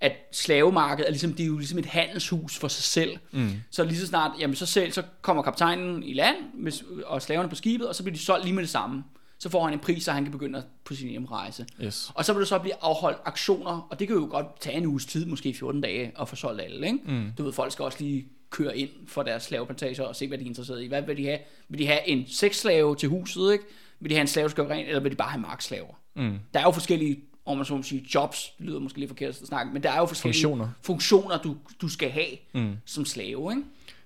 at 0.00 0.12
slavemarkedet 0.32 1.06
er 1.06 1.10
ligesom, 1.10 1.32
det 1.32 1.42
er 1.42 1.46
jo 1.46 1.58
ligesom 1.58 1.78
et 1.78 1.86
handelshus 1.86 2.58
for 2.58 2.68
sig 2.68 2.84
selv. 2.84 3.16
Mm. 3.32 3.50
Så 3.70 3.84
lige 3.84 3.98
så 3.98 4.06
snart, 4.06 4.32
jamen 4.40 4.56
så 4.56 4.66
selv, 4.66 4.92
så 4.92 5.02
kommer 5.22 5.42
kaptajnen 5.42 6.02
i 6.02 6.14
land 6.14 6.36
med, 6.54 6.72
og 7.06 7.22
slaverne 7.22 7.48
på 7.48 7.54
skibet, 7.54 7.88
og 7.88 7.94
så 7.94 8.02
bliver 8.02 8.16
de 8.16 8.22
solgt 8.22 8.44
lige 8.44 8.54
med 8.54 8.62
det 8.62 8.70
samme. 8.70 9.04
Så 9.38 9.48
får 9.48 9.64
han 9.64 9.72
en 9.72 9.78
pris, 9.78 10.04
så 10.04 10.12
han 10.12 10.22
kan 10.22 10.32
begynde 10.32 10.64
på 10.84 10.94
sin 10.94 11.08
hjemrejse. 11.08 11.66
Yes. 11.82 12.10
Og 12.14 12.24
så 12.24 12.32
vil 12.32 12.40
der 12.40 12.46
så 12.46 12.58
blive 12.58 12.74
afholdt 12.80 13.18
aktioner, 13.24 13.86
og 13.90 13.98
det 13.98 14.08
kan 14.08 14.16
jo 14.16 14.28
godt 14.30 14.60
tage 14.60 14.76
en 14.76 14.86
uges 14.86 15.06
tid, 15.06 15.26
måske 15.26 15.54
14 15.54 15.80
dage, 15.80 16.12
at 16.20 16.28
få 16.28 16.36
solgt 16.36 16.62
alle. 16.62 16.86
Ikke? 16.86 16.98
Mm. 17.06 17.32
Du 17.38 17.44
ved, 17.44 17.52
folk 17.52 17.72
skal 17.72 17.84
også 17.84 17.98
lige 18.00 18.26
køre 18.50 18.78
ind 18.78 18.90
for 19.06 19.22
deres 19.22 19.42
slaveplantager 19.42 20.02
og 20.02 20.16
se, 20.16 20.28
hvad 20.28 20.38
de 20.38 20.44
er 20.44 20.48
interesseret 20.48 20.82
i. 20.82 20.86
Hvad 20.86 21.02
vil 21.02 21.16
de 21.16 21.24
have? 21.24 21.38
Vil 21.68 21.78
de 21.78 21.86
have 21.86 22.08
en 22.08 22.24
sexslave 22.28 22.96
til 22.96 23.08
huset, 23.08 23.52
ikke? 23.52 23.64
Vil 24.00 24.10
de 24.10 24.14
have 24.14 24.20
en 24.20 24.26
slave, 24.26 24.48
rent, 24.48 24.88
eller 24.88 25.00
vil 25.00 25.10
de 25.10 25.16
bare 25.16 25.30
have 25.30 25.40
markslaver? 25.40 25.94
Mm. 26.16 26.38
Der 26.54 26.60
er 26.60 26.64
jo 26.64 26.70
forskellige, 26.70 27.20
om 27.46 27.56
man 27.56 27.66
så 27.66 27.76
må 27.76 27.82
sige, 27.82 28.06
jobs, 28.14 28.52
det 28.58 28.66
lyder 28.66 28.78
måske 28.80 28.98
lidt 28.98 29.10
forkert 29.10 29.28
at 29.28 29.36
snakke, 29.36 29.72
men 29.72 29.82
der 29.82 29.90
er 29.90 29.98
jo 29.98 30.06
forskellige 30.06 30.42
Funktioner. 30.42 30.68
funktioner 30.82 31.38
du, 31.38 31.56
du 31.80 31.88
skal 31.88 32.10
have 32.10 32.26
mm. 32.54 32.76
som 32.84 33.04
slave, 33.04 33.52
ikke? 33.52 33.62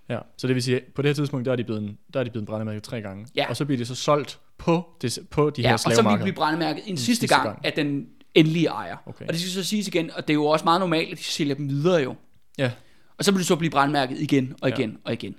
Ja, 0.08 0.18
så 0.36 0.46
det 0.46 0.54
vil 0.54 0.62
sige, 0.62 0.76
at 0.76 0.82
på 0.94 1.02
det 1.02 1.08
her 1.08 1.14
tidspunkt, 1.14 1.46
der 1.46 1.52
er 1.52 1.56
de 1.56 1.64
blevet, 1.64 1.96
der 2.14 2.20
er 2.20 2.24
de 2.24 2.30
blevet 2.30 2.46
brændemærket 2.48 2.82
tre 2.82 3.00
gange. 3.00 3.26
Ja. 3.36 3.48
Og 3.48 3.56
så 3.56 3.64
bliver 3.64 3.78
de 3.78 3.84
så 3.84 3.94
solgt 3.94 4.38
på, 4.58 4.88
det, 5.02 5.18
på 5.30 5.50
de 5.50 5.62
Ja, 5.62 5.68
her 5.68 5.72
og 5.74 5.80
så 5.80 5.88
vil 5.88 5.90
de 5.92 5.94
slavemarkeder. 5.96 6.24
blive 6.24 6.34
brændemærket 6.34 6.82
en 6.86 6.96
sidste, 6.96 7.20
sidste 7.20 7.26
gang, 7.36 7.44
gang. 7.48 7.64
af 7.66 7.72
den 7.72 8.06
endelige 8.34 8.66
ejer. 8.66 8.96
Okay. 9.06 9.26
Og 9.26 9.32
det 9.32 9.40
skal 9.40 9.52
så 9.52 9.64
siges 9.64 9.88
igen, 9.88 10.10
og 10.16 10.28
det 10.28 10.32
er 10.32 10.34
jo 10.34 10.46
også 10.46 10.64
meget 10.64 10.80
normalt, 10.80 11.12
at 11.12 11.18
de 11.18 11.22
sælger 11.24 11.54
dem 11.54 11.68
videre 11.68 12.02
jo. 12.02 12.14
Ja, 12.58 12.70
Og 13.18 13.24
så 13.24 13.32
vil 13.32 13.40
du 13.40 13.44
så 13.44 13.56
blive 13.56 13.70
brandmærket 13.70 14.18
igen 14.20 14.54
og 14.62 14.68
Ja. 14.68 14.74
igen 14.74 14.98
og 15.04 15.12
igen. 15.12 15.34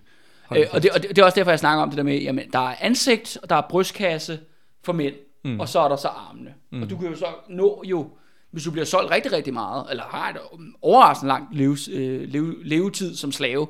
Øh, 0.56 0.66
og, 0.72 0.84
det, 0.84 0.92
og 0.92 1.02
det, 1.02 1.10
det 1.10 1.18
er 1.18 1.26
også 1.26 1.36
derfor, 1.36 1.52
jeg 1.52 1.60
snakker 1.60 1.84
om 1.84 1.90
det 1.90 1.98
der 1.98 2.04
med, 2.04 2.22
jamen, 2.22 2.52
der 2.54 2.60
er 2.70 2.76
ansigt, 2.80 3.38
og 3.44 3.50
der 3.50 3.56
er 3.56 3.62
brystkasse 3.70 4.40
for 4.84 4.94
mænd, 4.94 5.16
mm. 5.44 5.60
og 5.60 5.70
så 5.70 5.80
er 5.80 5.88
der 5.88 5.96
så 5.96 6.08
armene. 6.08 6.54
Mm. 6.70 6.82
Og 6.82 6.90
du 6.90 6.98
kan 6.98 7.10
jo 7.10 7.16
så 7.16 7.26
nå 7.50 7.84
jo, 7.86 8.10
hvis 8.52 8.64
du 8.64 8.72
bliver 8.72 8.86
solgt 8.86 9.12
rigtig, 9.12 9.32
rigtig 9.32 9.54
meget, 9.54 9.86
eller 9.90 10.04
har 10.04 10.30
et 10.30 10.38
overraskende 10.82 11.28
langt 11.28 11.56
leves, 11.56 11.88
øh, 11.88 12.30
leve, 12.30 12.64
levetid 12.64 13.16
som 13.16 13.32
slave, 13.32 13.68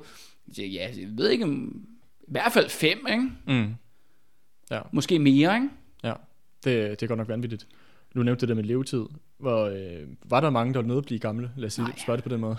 så 0.53 0.63
ja, 0.63 0.88
jeg 0.97 1.07
ved 1.09 1.30
ikke, 1.30 1.45
i 1.47 2.32
hvert 2.32 2.51
fald 2.51 2.69
fem, 2.69 3.07
ikke? 3.09 3.30
mm. 3.47 3.76
ja, 4.72 4.80
Måske 4.91 5.19
mere, 5.19 5.55
ikke? 5.55 5.69
ja. 6.03 6.13
Det, 6.63 6.99
det 6.99 7.03
er 7.03 7.07
godt 7.07 7.17
nok 7.17 7.28
vanvittigt. 7.28 7.67
Du 8.15 8.24
nævnte 8.24 8.41
det 8.41 8.49
der 8.49 8.55
med 8.55 8.63
levetid. 8.63 9.05
Hvor, 9.38 9.65
øh, 9.65 10.07
var 10.26 10.39
der 10.39 10.49
mange, 10.49 10.74
der 10.74 10.80
var 10.82 10.88
nødt 10.88 10.97
at 10.97 11.05
blive 11.05 11.19
gamle? 11.19 11.51
Lad 11.57 11.67
os 11.67 11.74
sige, 11.74 11.88
spørge 11.97 12.17
det 12.17 12.24
på 12.24 12.30
den 12.30 12.39
måde. 12.39 12.57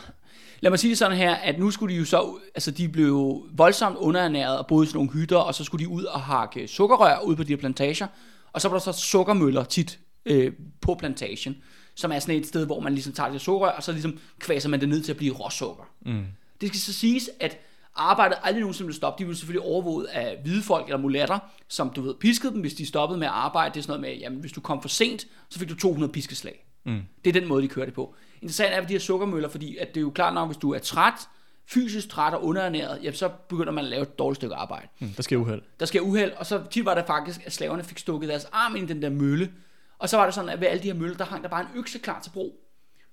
Lad 0.61 0.71
mig 0.71 0.79
sige 0.79 0.91
det 0.91 0.99
sådan 0.99 1.17
her, 1.17 1.35
at 1.35 1.59
nu 1.59 1.71
skulle 1.71 1.95
de 1.95 1.99
jo 1.99 2.05
så, 2.05 2.39
altså 2.55 2.71
de 2.71 2.89
blev 2.89 3.47
voldsomt 3.53 3.97
underernæret 3.97 4.59
og 4.59 4.67
boede 4.67 4.85
i 4.85 4.87
sådan 4.87 4.97
nogle 4.99 5.11
hytter, 5.11 5.37
og 5.37 5.55
så 5.55 5.65
skulle 5.65 5.85
de 5.85 5.89
ud 5.89 6.05
og 6.05 6.21
hakke 6.21 6.69
sukkerrør 6.69 7.21
ud 7.21 7.37
på 7.37 7.43
de 7.43 7.49
her 7.49 7.57
plantager, 7.57 8.07
og 8.53 8.61
så 8.61 8.69
var 8.69 8.79
der 8.79 8.93
så 8.93 8.93
sukkermøller 8.93 9.65
tit 9.65 9.99
øh, 10.27 10.53
på 10.81 10.95
plantagen, 10.95 11.57
som 11.95 12.13
er 12.13 12.19
sådan 12.19 12.35
et 12.35 12.47
sted, 12.47 12.67
hvor 12.67 12.81
man 12.81 12.93
ligesom 12.93 13.13
tager 13.13 13.27
det 13.27 13.35
her 13.35 13.39
sukkerrør, 13.39 13.73
og 13.73 13.83
så 13.83 13.93
ligesom 13.93 14.19
kvaser 14.39 14.69
man 14.69 14.81
det 14.81 14.89
ned 14.89 15.03
til 15.03 15.13
at 15.13 15.17
blive 15.17 15.35
råsukker. 15.35 15.85
Mm. 16.07 16.25
Det 16.61 16.69
skal 16.69 16.81
så 16.81 16.93
siges, 16.93 17.31
at 17.41 17.59
arbejdet 17.95 18.39
aldrig 18.43 18.61
nogensinde 18.61 18.87
ville 18.87 18.97
stoppe. 18.97 19.19
De 19.23 19.27
ville 19.27 19.39
selvfølgelig 19.39 19.69
overvåget 19.69 20.07
af 20.07 20.39
hvide 20.43 20.63
folk 20.63 20.87
eller 20.87 20.99
mulatter, 20.99 21.39
som 21.69 21.91
du 21.91 22.03
ved, 22.03 22.15
piskede 22.15 22.53
dem, 22.53 22.61
hvis 22.61 22.75
de 22.75 22.87
stoppede 22.87 23.19
med 23.19 23.27
at 23.27 23.33
arbejde. 23.33 23.75
Det 23.75 23.81
er 23.81 23.83
sådan 23.83 24.01
noget 24.01 24.15
med, 24.15 24.21
jamen 24.21 24.41
hvis 24.41 24.53
du 24.53 24.61
kom 24.61 24.83
for 24.83 24.89
sent, 24.89 25.27
så 25.49 25.59
fik 25.59 25.69
du 25.69 25.77
200 25.77 26.13
piskeslag. 26.13 26.67
Mm. 26.85 27.01
Det 27.25 27.37
er 27.37 27.41
den 27.41 27.49
måde, 27.49 27.63
de 27.63 27.69
kører 27.69 27.87
det 27.87 27.95
på. 27.95 28.15
Interessant 28.43 28.75
er 28.75 28.81
ved 28.81 28.89
de 28.89 28.93
her 28.93 29.01
sukkermøller, 29.01 29.49
fordi 29.49 29.77
at 29.77 29.89
det 29.89 29.97
er 29.97 30.01
jo 30.01 30.11
klart 30.11 30.35
nok, 30.35 30.49
hvis 30.49 30.57
du 30.57 30.71
er 30.71 30.79
træt, 30.79 31.29
fysisk 31.75 32.09
træt 32.09 32.35
og 32.35 32.45
underernæret, 32.45 32.99
jamen 33.03 33.15
så 33.15 33.29
begynder 33.49 33.73
man 33.73 33.85
at 33.85 33.91
lave 33.91 34.03
et 34.03 34.19
dårligt 34.19 34.37
stykke 34.37 34.55
arbejde. 34.55 34.87
Mm, 34.99 35.09
der 35.09 35.23
sker 35.23 35.37
uheld. 35.37 35.63
Der 35.81 35.87
sker 35.87 36.01
uheld, 36.01 36.33
og 36.33 36.47
så 36.47 36.63
tit 36.71 36.85
var 36.85 36.95
det 36.95 37.05
faktisk, 37.07 37.41
at 37.47 37.53
slaverne 37.53 37.85
fik 37.85 37.99
stukket 37.99 38.29
deres 38.29 38.47
arm 38.53 38.77
ind 38.77 38.91
i 38.91 38.93
den 38.95 39.03
der 39.03 39.11
mølle. 39.11 39.53
Og 39.99 40.09
så 40.09 40.17
var 40.17 40.25
det 40.25 40.35
sådan, 40.35 40.51
at 40.51 40.61
ved 40.61 40.67
alle 40.67 40.83
de 40.83 40.89
her 40.93 40.95
møller, 41.01 41.17
der 41.17 41.25
hang 41.25 41.43
der 41.43 41.49
bare 41.49 41.61
en 41.61 41.69
økse 41.75 41.99
klar 41.99 42.21
til 42.21 42.31
brug. 42.31 42.59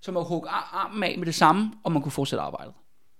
Så 0.01 0.11
man 0.11 0.21
kunne 0.23 0.27
hugge 0.29 0.49
ar- 0.49 0.69
armen 0.85 1.03
af 1.03 1.15
med 1.17 1.25
det 1.25 1.35
samme, 1.35 1.71
og 1.83 1.91
man 1.91 2.01
kunne 2.01 2.11
fortsætte 2.11 2.41
arbejdet. 2.41 2.73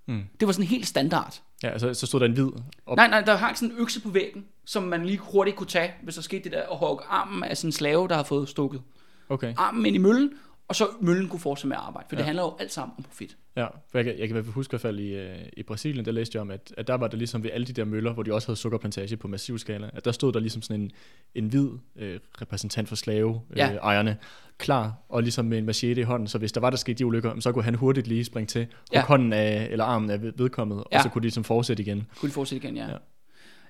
Mm. 0.07 0.23
Det 0.39 0.45
var 0.47 0.51
sådan 0.53 0.67
helt 0.67 0.87
standard. 0.87 1.41
Ja, 1.63 1.69
altså, 1.69 1.93
så 1.93 2.05
stod 2.05 2.19
der 2.19 2.25
en 2.25 2.33
hvid 2.33 2.49
op. 2.85 2.95
Nej, 2.97 3.07
nej, 3.07 3.21
der 3.21 3.35
hang 3.35 3.57
sådan 3.57 3.75
en 3.75 3.81
økse 3.81 4.01
på 4.01 4.09
væggen, 4.09 4.45
som 4.65 4.83
man 4.83 5.05
lige 5.05 5.17
hurtigt 5.17 5.57
kunne 5.57 5.67
tage, 5.67 5.93
hvis 6.03 6.15
der 6.15 6.21
skete 6.21 6.43
det 6.43 6.51
der, 6.51 6.67
og 6.67 6.87
hugge 6.87 7.03
armen 7.09 7.43
af 7.43 7.57
sådan 7.57 7.67
en 7.67 7.71
slave, 7.71 8.07
der 8.07 8.15
har 8.15 8.23
fået 8.23 8.49
stukket 8.49 8.81
Okay. 9.29 9.53
armen 9.57 9.85
ind 9.85 9.95
i 9.95 9.99
møllen, 9.99 10.31
og 10.69 10.75
så 10.75 10.87
møllen 11.01 11.27
kunne 11.27 11.39
fortsætte 11.39 11.67
med 11.67 11.75
at 11.77 11.81
arbejde. 11.83 12.05
For 12.09 12.15
ja. 12.15 12.17
det 12.17 12.25
handler 12.25 12.43
jo 12.43 12.53
alt 12.59 12.71
sammen 12.73 12.93
om 12.97 13.03
profit. 13.03 13.37
Ja, 13.55 13.65
for 13.65 13.97
jeg, 13.97 14.05
kan- 14.05 14.13
jeg 14.19 14.27
kan 14.27 14.29
i 14.29 14.31
hvert 14.33 14.45
fald 14.45 14.53
huske 14.53 14.71
i 14.71 14.73
hvert 14.73 14.81
fald 14.81 14.99
i, 14.99 15.13
øh, 15.15 15.35
i 15.57 15.63
Brasilien, 15.63 16.05
der 16.05 16.11
læste 16.11 16.35
jeg 16.35 16.41
om, 16.41 16.51
at, 16.51 16.73
at 16.77 16.87
der 16.87 16.93
var 16.95 17.07
det 17.07 17.17
ligesom 17.19 17.43
ved 17.43 17.49
alle 17.53 17.67
de 17.67 17.73
der 17.73 17.85
møller, 17.85 18.13
hvor 18.13 18.23
de 18.23 18.33
også 18.33 18.47
havde 18.47 18.59
sukkerplantage 18.59 19.17
på 19.17 19.27
massiv 19.27 19.57
skala, 19.57 19.89
at 19.93 20.05
der 20.05 20.11
stod 20.11 20.33
der 20.33 20.39
ligesom 20.39 20.61
sådan 20.61 20.81
en, 20.81 20.91
en 21.35 21.47
hvid 21.47 21.69
øh, 21.95 22.19
repræsentant 22.41 22.87
for 22.89 22.95
slave 22.95 23.41
øh, 23.51 23.57
Ja. 23.57 23.75
ejerne 23.75 24.17
klar, 24.57 24.93
og 25.09 25.21
ligesom 25.23 25.45
med 25.45 25.57
en 25.57 25.65
machete 25.65 26.01
i 26.01 26.03
hånden, 26.03 26.27
så 26.27 26.37
hvis 26.37 26.51
der 26.51 26.61
var 26.61 26.69
der 26.69 26.77
skete 26.77 26.93
de 26.99 27.05
ulykker, 27.05 27.39
så 27.39 27.51
kunne 27.51 27.63
han 27.63 27.75
hurtigt 27.75 28.07
lige 28.07 28.23
springe 28.23 28.47
til, 28.47 28.67
Ja. 28.93 29.01
hånden 29.05 29.33
af, 29.33 29.67
eller 29.71 29.85
armen 29.85 30.09
af 30.09 30.21
ved- 30.21 30.33
vedkommet, 30.37 30.83
Ja. 30.91 30.97
og 30.97 31.03
så 31.03 31.09
kunne 31.09 31.19
de 31.21 31.25
ligesom 31.25 31.43
fortsætte 31.43 31.83
igen. 31.83 32.07
Kunne 32.19 32.29
de 32.29 32.33
fortsætte 32.33 32.65
igen, 32.67 32.77
ja. 32.77 32.87
Ja. 32.87 32.95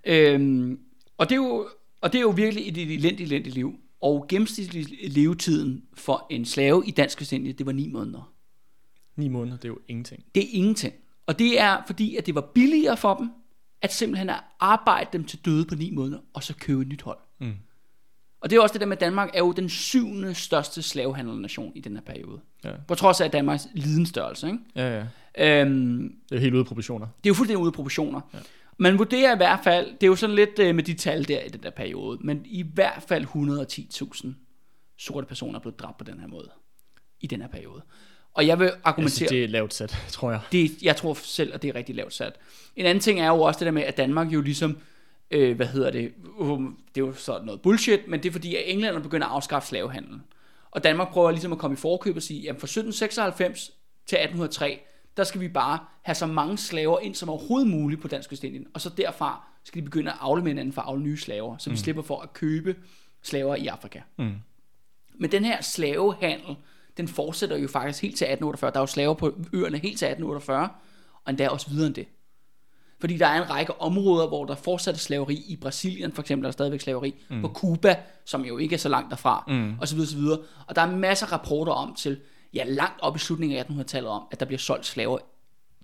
ja. 0.06 0.34
Øhm, 0.34 0.80
og, 1.18 1.30
det 1.30 1.32
er 1.32 1.38
jo, 1.38 1.68
og 2.02 2.12
det 2.14 2.18
er 2.18 2.22
jo 2.22 2.30
virkelig 2.30 2.68
et 2.68 2.94
elendigt, 2.94 3.22
elendigt 3.32 3.56
liv. 3.56 3.80
Og 4.02 4.26
gennemsnitlig 4.30 5.12
levetiden 5.12 5.84
for 5.94 6.26
en 6.30 6.46
slave 6.46 6.84
i 6.88 6.92
dansk 6.92 7.22
Vestindien, 7.22 7.58
det 7.58 7.66
var 7.66 7.72
9 7.72 7.88
måneder. 7.88 8.34
Ni 9.16 9.28
måneder, 9.28 9.58
det 9.58 9.66
er 9.66 9.70
jo 9.70 9.80
ingenting. 9.88 10.24
Det 10.36 10.44
er 10.44 10.48
ingenting. 10.52 10.94
Og 11.26 11.40
det 11.40 11.60
er 11.62 11.78
fordi, 11.88 12.16
at 12.16 12.26
det 12.26 12.36
var 12.36 12.42
billigere 12.42 12.98
for 12.98 13.14
dem, 13.14 13.30
at 13.82 13.94
simpelthen 13.94 14.30
at 14.30 14.40
arbejde 14.60 15.10
dem 15.14 15.24
til 15.24 15.40
døde 15.46 15.66
på 15.66 15.76
9 15.76 15.92
måneder, 15.92 16.20
og 16.34 16.44
så 16.44 16.56
købe 16.56 16.82
et 16.82 16.88
nyt 16.88 17.02
hold. 17.02 17.18
Mm. 17.40 17.54
Og 18.42 18.50
det 18.50 18.56
er 18.58 18.62
også 18.62 18.74
det 18.74 18.82
der 18.82 18.88
med, 18.88 18.98
at 18.98 19.02
Danmark 19.02 19.30
er 19.34 19.40
jo 19.40 19.52
den 19.52 19.70
syvende 19.70 20.34
største 20.34 20.82
slavehandlernation 20.82 21.72
i 21.76 21.80
den 21.80 21.94
her 21.94 22.02
periode. 22.02 22.40
Ja, 22.64 22.72
På 22.88 22.96
trods 22.96 23.22
af 23.22 23.32
Danmarks 23.32 23.68
lidensstørrelse. 23.74 24.48
Ikke? 24.48 24.60
ja, 24.76 25.06
ja. 25.38 25.62
Øhm, 25.62 26.16
Det 26.30 26.36
er 26.36 26.40
helt 26.40 26.54
ude 26.54 26.60
af 26.60 26.66
proportioner. 26.66 27.08
Det 27.18 27.26
er 27.26 27.30
jo 27.30 27.34
fuldstændig 27.34 27.62
ude 27.62 27.68
af 27.68 27.74
proportioner. 27.74 28.22
Ja. 28.34 28.38
Man 28.80 29.00
vurderer 29.00 29.34
i 29.34 29.38
hvert 29.38 29.60
fald, 29.64 29.86
det 29.86 30.04
er 30.04 30.08
jo 30.08 30.16
sådan 30.16 30.36
lidt 30.36 30.60
øh, 30.60 30.76
med 30.76 30.84
de 30.84 30.94
tal 30.94 31.28
der 31.28 31.42
i 31.42 31.50
den 31.50 31.64
der 31.64 31.70
periode, 31.70 32.18
men 32.22 32.42
i 32.46 32.66
hvert 32.74 33.04
fald 33.08 33.26
110.000 33.26 34.28
sorte 34.98 35.28
personer 35.28 35.60
er 35.60 35.62
blevet 35.62 35.80
dræbt 35.80 35.98
på 35.98 36.04
den 36.04 36.20
her 36.20 36.28
måde. 36.28 36.50
I 37.22 37.28
den 37.28 37.42
her 37.42 37.48
periode. 37.48 37.82
Og 38.34 38.48
jeg 38.48 38.60
vil 38.60 38.66
Altså, 38.66 38.80
argumentere, 38.84 39.30
det 39.30 39.44
er 39.44 39.48
lavt 39.48 39.74
sat, 39.74 39.98
tror 40.10 40.32
jeg. 40.32 40.42
det, 40.52 40.82
jeg 40.82 40.96
tror 40.96 41.14
selv, 41.14 41.54
at 41.54 41.62
det 41.62 41.70
er 41.70 41.76
rigtig 41.76 41.96
lavt 41.96 42.14
sat. 42.14 42.34
En 42.76 42.86
anden 42.86 43.02
ting 43.02 43.20
er 43.20 43.28
jo 43.28 43.42
også 43.42 43.60
det 43.60 43.66
der 43.66 43.72
med, 43.72 43.84
at 43.84 43.98
Danmark 43.98 44.28
jo 44.28 44.42
ligesom, 44.42 44.78
øh, 45.32 45.56
hvad 45.56 45.68
hedder 45.68 45.92
det, 45.92 46.14
um, 46.38 46.80
det 46.96 47.02
er 47.02 47.06
jo 47.06 47.14
sådan 47.14 47.46
noget 47.46 47.62
bullshit, 47.62 48.08
men 48.08 48.24
det 48.24 48.30
er 48.30 48.34
fordi, 48.34 48.56
at 48.56 48.64
englænderne 48.66 49.04
begynder 49.04 49.28
at 49.28 49.34
afskaffe 49.34 49.68
slavehandel. 49.68 50.20
Og 50.72 50.84
Danmark 50.84 51.12
prøver 51.12 51.32
ligesom 51.32 51.52
at 51.52 51.58
komme 51.58 51.74
i 51.74 51.78
forkøb 51.78 52.16
og 52.16 52.22
sige, 52.22 52.42
jamen 52.42 52.60
fra 52.60 52.66
1796 52.66 53.72
til 54.06 54.16
1803, 54.18 54.80
der 55.18 55.24
skal 55.24 55.42
vi 55.42 55.48
bare 55.48 55.80
have 56.02 56.16
så 56.16 56.26
mange 56.26 56.58
slaver 56.58 57.00
ind 57.00 57.16
som 57.16 57.30
overhovedet 57.30 57.70
muligt 57.70 58.02
på 58.02 58.08
Dansk 58.08 58.32
Vestindien, 58.32 58.68
og 58.74 58.82
så 58.82 58.90
derfra 58.90 59.44
skal 59.64 59.82
de 59.82 59.86
begynde 59.86 60.12
at 60.12 60.18
afle 60.20 60.44
med 60.44 60.52
hinanden 60.52 60.74
for 60.74 60.82
at 60.82 60.88
afle 60.88 61.04
nye 61.04 61.18
slaver, 61.18 61.58
så 61.58 61.70
vi 61.70 61.74
mm. 61.74 61.78
slipper 61.78 62.04
for 62.04 62.22
at 62.22 62.34
købe 62.34 62.76
slaver 63.22 63.56
i 63.56 63.68
Afrika. 63.68 64.00
Mm. 64.18 64.36
Men 65.16 65.32
den 65.32 65.46
her 65.46 65.62
slavehandel, 65.62 66.56
den 66.98 67.08
fortsætter 67.08 67.58
jo 67.58 67.68
faktisk 67.68 68.02
helt 68.02 68.18
til 68.18 68.26
1848. 68.26 68.72
Der 68.72 68.78
er 68.78 68.82
jo 68.82 68.88
slaver 68.88 69.14
på 69.14 69.26
øerne 69.54 69.78
helt 69.78 70.00
til 70.00 70.06
1848, 70.06 70.70
og 71.24 71.30
endda 71.30 71.50
også 71.50 71.70
videre 71.70 71.88
end 71.88 71.96
det. 71.96 72.08
Fordi 73.00 73.18
der 73.18 73.28
er 73.28 73.44
en 73.44 73.50
række 73.50 73.82
områder, 73.82 74.28
hvor 74.28 74.46
der 74.46 74.56
fortsat 74.56 74.94
er 74.94 74.98
slaveri. 74.98 75.44
I 75.48 75.56
Brasilien 75.56 76.12
for 76.12 76.22
eksempel 76.22 76.46
er 76.46 76.48
der 76.48 76.52
stadigvæk 76.52 76.82
slaveri. 76.82 77.16
Mm. 77.30 77.42
På 77.42 77.48
Cuba, 77.48 77.96
som 78.26 78.46
jo 78.46 78.58
ikke 78.58 78.74
er 78.74 78.80
så 78.80 78.90
langt 78.90 79.10
derfra, 79.10 79.44
mm. 79.48 79.80
og 79.80 79.88
så 79.88 79.96
videre, 79.96 80.10
så 80.10 80.18
videre. 80.18 80.40
Og 80.68 80.76
der 80.76 80.82
er 80.82 80.96
masser 80.96 81.26
af 81.26 81.32
rapporter 81.32 81.72
om 81.72 81.96
til, 81.96 82.20
ja, 82.54 82.64
langt 82.68 83.00
op 83.02 83.16
i 83.16 83.20
slutningen 83.20 83.58
af 83.58 83.64
1800-tallet 83.64 84.10
om, 84.12 84.24
at 84.32 84.40
der 84.40 84.46
bliver 84.46 84.60
solgt 84.60 84.86
slaver, 84.86 85.18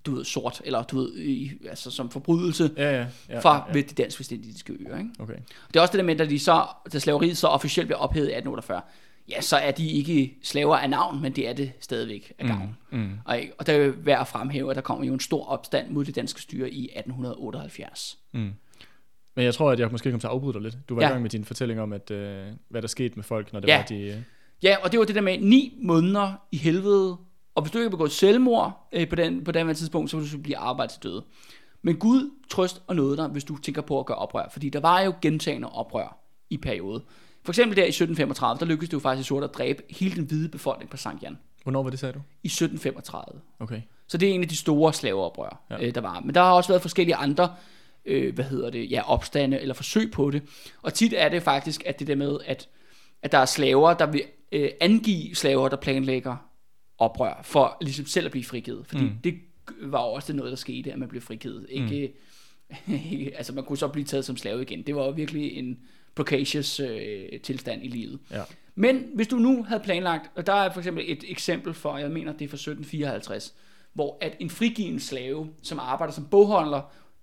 du 0.06 0.16
ved, 0.16 0.26
sort, 0.26 0.62
eller 0.66 0.84
du 0.84 0.98
ved, 0.98 1.18
i, 1.18 1.52
altså 1.70 1.92
som 1.92 2.10
forbrydelse 2.10 2.72
Ja, 2.78 2.92
ja. 3.00 3.08
ja, 3.30 3.40
fra 3.40 3.66
ja, 3.68 3.74
ved 3.74 3.84
de 3.84 3.94
dansk 3.96 4.20
vestindiske 4.20 4.74
øer, 4.74 4.98
ikke? 4.98 5.10
Okay. 5.20 5.36
Det 5.68 5.76
er 5.76 5.82
også 5.82 5.92
det 5.92 5.98
der 6.00 6.06
med, 6.06 6.22
at 6.22 6.30
de 6.30 6.40
så, 6.40 6.66
da 6.94 7.00
slaveriet 7.00 7.38
så 7.38 7.48
officielt 7.48 7.88
bliver 7.88 8.00
ophævet 8.00 8.26
i 8.28 8.32
1848, 8.36 8.82
ja, 9.30 9.42
så 9.42 9.58
er 9.58 9.72
de 9.72 9.92
ikke 9.92 10.36
slaver 10.44 10.76
af 10.78 10.90
navn, 10.90 11.22
men 11.22 11.32
det 11.36 11.50
er 11.50 11.54
det 11.54 11.72
stadigvæk 11.80 12.34
af 12.40 12.48
gang. 12.48 12.78
Mm, 12.92 12.98
mm. 13.00 13.12
Og, 13.26 13.40
og 13.58 13.68
der 13.68 13.74
er 13.74 13.92
værd 13.98 14.22
at 14.22 14.28
fremhæve, 14.28 14.70
at 14.70 14.76
der 14.76 14.82
kommer 14.82 15.06
jo 15.06 15.14
en 15.14 15.20
stor 15.20 15.46
opstand 15.46 15.90
mod 15.90 16.06
det 16.06 16.16
danske 16.16 16.42
styre 16.42 16.70
i 16.70 16.84
1878. 16.96 18.18
Men 19.38 19.46
jeg 19.46 19.54
tror, 19.54 19.72
at 19.72 19.80
jeg 19.80 19.90
måske 19.92 20.12
kom 20.12 20.20
til 20.20 20.28
at 20.28 20.32
afbryde 20.34 20.54
dig 20.54 20.62
lidt. 20.62 20.78
Du 20.90 20.96
var 20.96 21.02
Ja. 21.02 21.08
i 21.08 21.12
gang 21.12 21.22
med 21.22 21.30
din 21.30 21.46
fortælling 21.46 21.82
om, 21.82 21.94
at, 21.94 22.12
øh, 22.12 22.48
hvad 22.70 22.82
der 22.82 22.88
skete 22.88 23.16
med 23.16 23.24
folk, 23.24 23.54
når 23.54 23.60
det 23.60 23.68
Ja. 23.68 23.78
var, 23.78 23.86
de... 23.86 24.02
Øh, 24.02 24.18
Ja, 24.64 24.76
og 24.84 24.92
det 24.92 25.00
var 25.00 25.06
det 25.06 25.16
der 25.16 25.22
med 25.22 25.38
ni 25.38 25.78
måneder 25.82 26.34
i 26.52 26.58
helvede 26.58 27.18
Og 27.56 27.62
hvis 27.62 27.72
du 27.72 27.78
ikke 27.78 27.90
begået 27.90 28.12
selvmord 28.12 28.90
øh, 28.92 29.10
på, 29.10 29.16
den, 29.16 29.44
på 29.44 29.52
den 29.52 29.76
tidspunkt, 29.76 30.12
så 30.12 30.18
vil 30.18 30.32
du 30.32 30.38
blive 30.38 30.58
arbejdet 30.58 30.94
til 30.94 31.04
døde. 31.04 31.24
Men 31.82 31.96
Gud 31.96 32.32
trøst 32.50 32.82
og 32.88 32.96
nåede 32.96 33.18
dig, 33.18 33.28
hvis 33.28 33.44
du 33.44 33.58
tænker 33.58 33.82
på 33.82 34.00
at 34.00 34.06
gøre 34.06 34.18
oprør. 34.18 34.50
Fordi 34.52 34.70
der 34.70 34.80
var 34.80 35.02
jo 35.02 35.14
gentagende 35.22 35.70
oprør 35.70 36.18
i 36.50 36.58
periode. 36.58 37.04
For 37.44 37.52
eksempel 37.52 37.78
der 37.78 37.84
i 37.84 37.88
1735, 37.88 38.60
der 38.60 38.66
lykkedes 38.66 38.90
det 38.90 38.94
jo 38.94 39.00
faktisk 39.00 39.28
sort 39.28 39.44
at 39.44 39.54
dræbe 39.54 39.84
hele 39.90 40.16
den 40.16 40.26
hvide 40.26 40.50
befolkning 40.50 40.90
på 40.92 40.98
Sankt 40.98 41.24
Jan. 41.24 41.38
Hvornår 41.64 41.84
var 41.84 41.90
det, 41.90 42.00
sagde 42.00 42.14
du? 42.14 42.20
I 42.44 42.48
1735. 42.48 43.42
Okay. 43.60 43.82
Så 44.08 44.18
det 44.18 44.30
er 44.30 44.34
en 44.34 44.42
af 44.42 44.48
de 44.48 44.56
store 44.56 44.94
slaveoprør, 44.94 45.66
ja. 45.70 45.86
øh, 45.86 45.96
der 45.96 46.02
var. 46.02 46.20
Men 46.20 46.36
der 46.36 46.42
har 46.42 46.52
også 46.52 46.70
været 46.70 46.82
forskellige 46.82 47.16
andre, 47.16 47.56
øh, 48.06 48.36
hvad 48.36 48.46
hedder 48.46 48.70
det, 48.70 48.92
ja, 48.92 49.02
opstande 49.10 49.60
eller 49.60 49.74
forsøg 49.74 50.12
på 50.12 50.32
det. 50.32 50.44
Og 50.82 50.94
tit 50.94 51.14
er 51.18 51.30
det 51.30 51.44
faktisk, 51.44 51.84
at 51.86 52.00
det 52.00 52.08
der 52.08 52.16
med, 52.16 52.38
at, 52.46 52.70
at 53.22 53.32
der 53.32 53.38
er 53.38 53.46
slaver, 53.46 53.94
der 53.94 54.06
vil 54.06 54.24
øh, 54.56 54.70
angive 54.82 55.36
slaver, 55.36 55.70
der 55.70 55.78
planlægger 55.78 56.38
oprør, 56.98 57.42
for 57.44 57.78
ligesom 57.82 58.06
selv 58.06 58.26
at 58.26 58.32
blive 58.32 58.44
frigivet. 58.46 58.88
Fordi 58.88 59.04
Mm. 59.04 59.12
det 59.24 59.34
var 59.82 60.02
jo 60.06 60.12
også 60.14 60.34
noget, 60.34 60.50
der 60.50 60.56
skete, 60.56 60.92
at 60.92 61.00
man 61.00 61.10
blev 61.10 61.22
frigivet. 61.22 61.66
Ikke, 61.70 62.14
mm. 62.86 63.28
altså 63.38 63.54
man 63.54 63.64
kunne 63.64 63.78
så 63.78 63.88
blive 63.88 64.06
taget 64.06 64.26
som 64.26 64.38
slave 64.38 64.62
igen. 64.62 64.82
Det 64.82 64.96
var 64.96 65.06
jo 65.06 65.10
virkelig 65.12 65.58
en 65.58 65.80
precarious 66.16 66.80
øh, 66.80 67.40
tilstand 67.44 67.84
i 67.84 67.88
livet. 67.88 68.20
Ja. 68.32 68.42
Men 68.76 69.06
hvis 69.14 69.28
du 69.28 69.36
nu 69.36 69.64
havde 69.64 69.84
planlagt, 69.84 70.32
og 70.36 70.48
der 70.48 70.54
er 70.54 70.72
for 70.74 70.80
eksempel 70.80 71.04
et 71.08 71.24
eksempel 71.28 71.74
for, 71.74 71.98
jeg 71.98 72.12
mener 72.12 72.32
det 72.34 72.46
er 72.46 72.50
fra 72.50 72.56
1754, 72.56 73.54
hvor 73.94 74.18
at 74.22 74.36
en 74.40 74.50
frigiven 74.50 75.00
slave, 75.00 75.50
som 75.64 75.80
arbejder 75.80 76.14
som 76.14 76.26
bogholder 76.26 76.82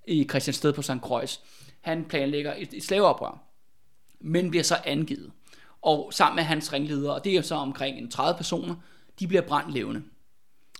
i 0.08 0.24
Christiansted 0.30 0.72
på 0.72 0.82
St. 0.82 0.90
Croix, 1.02 1.38
han 1.80 2.04
planlægger 2.04 2.54
et, 2.58 2.68
et 2.74 2.82
slaveoprør, 2.84 3.42
men 4.20 4.50
bliver 4.50 4.62
så 4.62 4.74
angivet. 4.84 5.30
Og 5.82 6.12
sammen 6.12 6.36
med 6.36 6.44
hans 6.44 6.72
ringledere, 6.72 7.14
og 7.14 7.24
det 7.24 7.36
er 7.36 7.42
så 7.42 7.54
omkring 7.54 7.98
en 7.98 8.10
30 8.10 8.36
personer, 8.36 8.74
de 9.20 9.26
bliver 9.28 9.42
brændt 9.42 9.72
levende. 9.72 10.02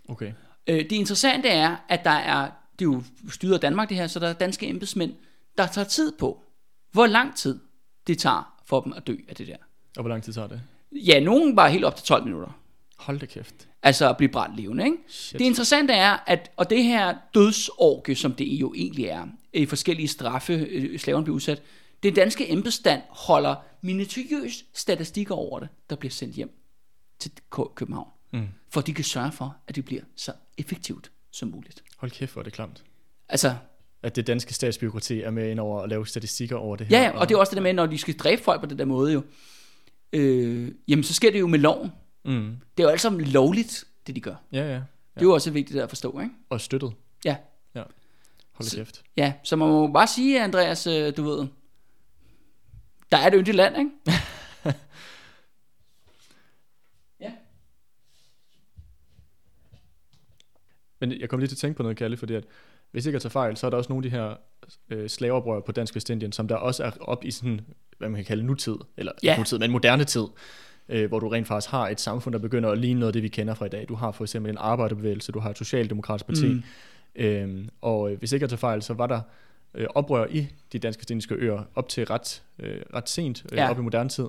Okay. 0.09 0.33
Øh, 0.67 0.77
det 0.77 0.93
interessante 0.93 1.49
er, 1.49 1.77
at 1.89 2.05
der 2.05 2.11
er, 2.11 2.51
det 2.79 2.85
er 2.85 2.91
jo 2.93 3.03
styret 3.31 3.63
Danmark 3.63 3.89
det 3.89 3.97
her, 3.97 4.07
så 4.07 4.21
der 4.21 4.29
er 4.29 4.33
danske 4.33 4.69
embedsmænd, 4.69 5.15
der 5.59 5.67
tager 5.67 5.85
tid 5.85 6.13
på, 6.19 6.43
hvor 6.93 7.07
lang 7.07 7.37
tid 7.37 7.59
det 8.07 8.19
tager 8.19 8.55
for 8.67 8.81
dem 8.81 8.93
at 8.93 9.07
dø 9.07 9.17
af 9.29 9.37
det 9.37 9.47
der. 9.47 9.57
Og 9.97 10.03
hvor 10.03 10.09
lang 10.09 10.23
tid 10.23 10.33
tager 10.33 10.49
det? 10.49 10.61
Ja, 10.93 11.21
nogen 11.21 11.57
var 11.57 11.69
helt 11.69 11.85
op 11.85 11.97
til 11.97 12.07
12 12.07 12.25
minutter. 12.25 12.59
Hold 12.99 13.19
da 13.19 13.27
kæft. 13.27 13.69
Altså 13.83 14.09
at 14.11 14.17
blive 14.17 14.29
brændt 14.29 14.57
levende, 14.57 14.85
ikke? 14.85 14.97
Shit. 15.09 15.39
Det 15.39 15.45
interessante 15.45 15.93
er, 15.93 16.17
at 16.27 16.51
og 16.57 16.71
det 16.71 16.85
her 16.85 17.15
dødsorgie, 17.35 18.17
som 18.17 18.33
det 18.33 18.45
jo 18.45 18.75
egentlig 18.77 19.05
er, 19.05 19.27
i 19.53 19.67
forskellige 19.67 20.09
straffe, 20.09 20.53
øh, 20.53 20.99
slaverne 20.99 21.25
bliver 21.25 21.37
udsat, 21.37 21.63
det 22.03 22.17
danske 22.17 22.51
embedsstand 22.53 23.03
holder 23.09 23.55
minutiøs 23.81 24.65
statistikker 24.75 25.35
over 25.35 25.61
det, 25.61 25.69
der 25.91 25.97
bliver 25.97 26.11
sendt 26.13 26.35
hjem 26.37 26.51
til 27.19 27.33
København. 27.75 28.09
Mm. 28.33 28.49
For 28.71 28.81
de 28.81 28.95
kan 28.95 29.05
sørge 29.05 29.33
for, 29.33 29.57
at 29.69 29.77
det 29.77 29.85
bliver 29.85 30.03
så 30.17 30.33
effektivt 30.59 31.11
som 31.31 31.49
muligt. 31.49 31.83
Hold 31.99 32.11
kæft, 32.11 32.33
hvor 32.33 32.41
er 32.41 32.45
det 32.45 32.53
klamt. 32.53 32.83
Altså, 33.29 33.55
At 34.03 34.17
det 34.17 34.27
danske 34.27 34.55
statsbyråkrati 34.55 35.21
er 35.21 35.31
med 35.31 35.51
ind 35.51 35.61
over 35.61 35.83
at 35.83 35.89
lave 35.89 36.07
statistikker 36.07 36.57
over 36.57 36.77
det 36.77 36.87
her. 36.87 36.99
ja, 36.99 37.05
ja, 37.05 37.19
og 37.19 37.29
det 37.29 37.35
er 37.35 37.39
også 37.39 37.51
det 37.51 37.57
der 37.57 37.63
med, 37.63 37.73
når 37.73 37.87
de 37.87 37.99
skal 37.99 38.17
dræbe 38.17 38.43
folk 38.43 38.61
på 38.61 38.67
den 38.67 38.79
der 38.79 38.85
måde 38.85 39.13
jo, 39.13 39.23
øh, 40.13 40.73
jamen 40.89 41.05
så 41.05 41.15
sker 41.15 41.31
det 41.31 41.41
jo 41.41 41.47
med 41.47 41.59
loven. 41.59 41.93
Mm. 42.25 42.57
Det 42.77 42.83
er 42.83 42.87
jo 42.87 42.91
alt 42.91 43.01
sammen 43.01 43.21
lovligt, 43.25 43.85
det 44.07 44.15
de 44.17 44.21
gør. 44.21 44.35
Ja, 44.53 44.63
ja. 44.69 44.75
Det 45.15 45.21
er 45.21 45.23
jo 45.23 45.35
også 45.35 45.51
vigtigt 45.51 45.81
at 45.81 45.89
forstå, 45.89 46.21
ikke? 46.21 46.35
Og 46.51 46.61
støttet. 46.61 46.93
Ja. 47.25 47.37
Ja. 47.75 47.83
Hold 48.53 48.77
kæft. 48.77 49.03
Ja, 49.17 49.33
så 49.43 49.57
man 49.57 49.69
må 49.69 49.87
bare 49.93 50.07
sige, 50.07 50.43
Andreas, 50.43 50.87
øh, 50.87 51.17
du 51.17 51.23
ved, 51.23 51.47
der 53.13 53.19
er 53.19 53.27
et 53.27 53.35
yndigt 53.37 53.57
land, 53.57 53.77
ikke? 53.79 53.91
ja. 57.21 57.33
Men 61.01 61.21
jeg 61.21 61.29
kom 61.29 61.39
lige 61.39 61.49
til 61.49 61.55
at 61.55 61.59
tænke 61.59 61.77
på 61.77 61.83
noget, 61.83 61.99
Kalle, 61.99 62.17
fordi 62.17 62.35
at, 62.35 62.45
hvis 62.91 63.07
ikke 63.07 63.15
jeg 63.15 63.23
tager 63.23 63.31
fejl, 63.31 63.57
så 63.57 63.67
er 63.67 63.71
der 63.71 63.77
også 63.77 63.93
nogle 63.93 64.07
af 64.07 64.11
de 64.11 64.17
her 64.17 64.35
øh, 64.91 65.09
slaveoprør 65.09 65.61
på 65.61 65.73
Dansk 65.73 65.95
Vestindien, 65.95 66.33
som 66.33 66.49
der 66.49 66.57
også 66.57 66.85
er 66.85 66.91
op 67.01 67.25
i 67.25 67.31
sådan, 67.31 67.61
hvad 67.99 68.09
man 68.09 68.17
kan 68.19 68.25
kalde 68.25 68.43
nutid, 68.43 68.77
eller 68.97 69.13
Ja. 69.23 69.37
nutid, 69.37 69.59
men 69.59 69.71
moderne 69.71 70.05
tid, 70.05 70.25
øh, 70.89 71.09
hvor 71.09 71.19
du 71.21 71.29
rent 71.29 71.49
faktisk 71.49 71.71
har 71.71 71.89
et 71.89 72.01
samfund, 72.01 72.33
der 72.33 72.39
begynder 72.39 72.71
at 72.71 72.79
ligne 72.79 73.01
noget 73.01 73.09
af 73.09 73.13
det, 73.13 73.23
vi 73.23 73.29
kender 73.29 73.55
fra 73.55 73.67
i 73.67 73.69
dag. 73.69 73.85
Du 73.89 73.95
har 73.95 74.13
for 74.13 74.25
eksempel 74.25 74.51
en 74.51 74.59
arbejderbevægelse, 74.61 75.33
du 75.33 75.39
har 75.41 75.51
et 75.51 75.59
socialdemokratisk 75.59 76.27
parti, 76.27 76.47
mm. 76.49 76.53
Mm. 76.55 77.23
øhm, 77.25 77.69
og 77.81 78.13
øh, 78.13 78.19
hvis 78.19 78.33
ikke 78.33 78.43
jeg 78.45 78.51
tager 78.51 78.59
fejl, 78.59 78.83
så 78.83 78.95
var 78.95 79.07
der 79.07 79.21
øh, 79.75 79.87
oprør 79.95 80.27
i 80.31 80.49
de 80.73 80.79
danske 80.79 81.01
vestindiske 81.01 81.35
øer 81.35 81.63
op 81.75 81.89
til 81.89 82.05
ret, 82.07 82.43
øh, 82.59 82.81
ret 82.95 83.09
sent, 83.09 83.45
øh, 83.53 83.57
Ja. 83.57 83.71
op 83.71 83.79
i 83.79 83.83
moderne 83.83 84.09
tid. 84.09 84.27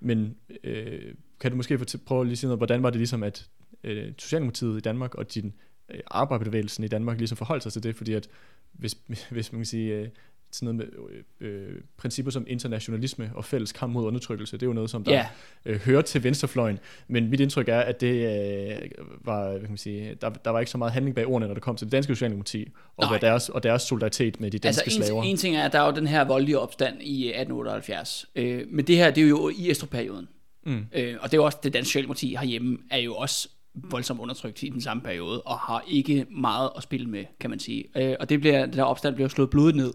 Men 0.00 0.36
øh, 0.64 1.14
kan 1.40 1.50
du 1.50 1.56
måske 1.56 1.78
prøve 2.06 2.24
lige 2.24 2.32
at 2.32 2.38
sige 2.38 2.48
noget, 2.48 2.58
hvordan 2.58 2.82
var 2.82 2.90
det 2.90 2.98
ligesom, 2.98 3.22
at 3.22 3.48
øh, 3.84 4.12
Socialdemokratiet 4.18 4.76
i 4.76 4.80
Danmark 4.80 5.14
og 5.14 5.34
din 5.34 5.52
øh, 5.88 6.00
arbejderbevægelsen 6.06 6.84
i 6.84 6.88
Danmark 6.88 7.18
ligesom 7.18 7.36
forholdt 7.36 7.62
sig 7.62 7.72
til 7.72 7.82
det, 7.82 7.96
fordi 7.96 8.12
at 8.12 8.28
hvis, 8.72 8.98
hvis 9.30 9.52
man 9.52 9.58
kan 9.58 9.66
sige, 9.66 9.94
øh, 9.94 10.08
sådan 10.56 10.74
noget 10.74 10.92
med 11.40 11.48
øh, 11.48 11.68
øh, 11.68 11.80
principper 11.96 12.32
som 12.32 12.44
internationalisme 12.48 13.30
og 13.34 13.44
fælles 13.44 13.72
kamp 13.72 13.92
mod 13.92 14.04
undertrykkelse, 14.04 14.56
det 14.56 14.62
er 14.62 14.66
jo 14.66 14.72
noget, 14.72 14.90
som 14.90 15.04
der 15.04 15.12
Ja, 15.12 15.26
øh, 15.64 15.80
hører 15.80 16.02
til 16.02 16.24
venstrefløjen, 16.24 16.78
men 17.08 17.30
mit 17.30 17.40
indtryk 17.40 17.68
er, 17.68 17.80
at 17.80 18.00
det 18.00 18.14
øh, 18.14 18.90
var, 19.24 19.50
hvad 19.50 19.60
kan 19.60 19.68
man 19.68 19.78
sige, 19.78 20.14
der, 20.20 20.30
der 20.30 20.50
var 20.50 20.60
ikke 20.60 20.70
så 20.70 20.78
meget 20.78 20.92
handling 20.92 21.16
bag 21.16 21.26
ordene, 21.26 21.46
når 21.46 21.54
det 21.54 21.62
kom 21.62 21.76
til 21.76 21.86
det 21.86 21.92
danske 21.92 22.14
socialdemokrati, 22.14 22.68
og, 22.96 23.08
hvad 23.08 23.18
deres, 23.18 23.48
og 23.48 23.62
deres 23.62 23.82
solidaritet 23.82 24.40
med 24.40 24.50
de 24.50 24.58
danske 24.58 24.82
altså 24.84 25.02
slaver. 25.02 25.22
en, 25.22 25.30
en 25.30 25.36
ting 25.36 25.56
er, 25.56 25.64
at 25.64 25.72
der 25.72 25.80
er 25.80 25.86
jo 25.86 25.92
den 25.92 26.06
her 26.06 26.24
voldelige 26.24 26.58
opstand 26.58 27.02
i 27.02 27.26
1878. 27.26 28.26
Øh, 28.36 28.66
men 28.70 28.86
det 28.86 28.96
her, 28.96 29.10
det 29.10 29.24
er 29.24 29.28
jo 29.28 29.48
i 29.58 29.70
Estrup-perioden. 29.70 30.28
Mm. 30.66 30.86
Øh, 30.92 31.16
og 31.20 31.30
det 31.30 31.34
er 31.34 31.38
jo 31.38 31.44
også, 31.44 31.58
det 31.62 31.72
danske 31.72 31.88
socialdemokrati 31.88 32.36
herhjemme 32.40 32.78
er 32.90 32.98
jo 32.98 33.14
også 33.14 33.48
voldsomt 33.74 34.20
undertrykt 34.20 34.62
i 34.62 34.68
den 34.68 34.80
samme 34.80 35.02
periode, 35.02 35.42
og 35.42 35.58
har 35.58 35.84
ikke 35.88 36.26
meget 36.30 36.70
at 36.76 36.82
spille 36.82 37.06
med, 37.06 37.24
kan 37.40 37.50
man 37.50 37.58
sige. 37.58 37.84
Øh, 37.96 38.16
og 38.20 38.28
det 38.28 38.40
bliver, 38.40 38.66
den 38.66 38.76
der 38.76 38.82
opstand 38.82 39.14
bliver 39.14 39.28
slået 39.28 39.50
blodigt 39.50 39.76
ned. 39.76 39.92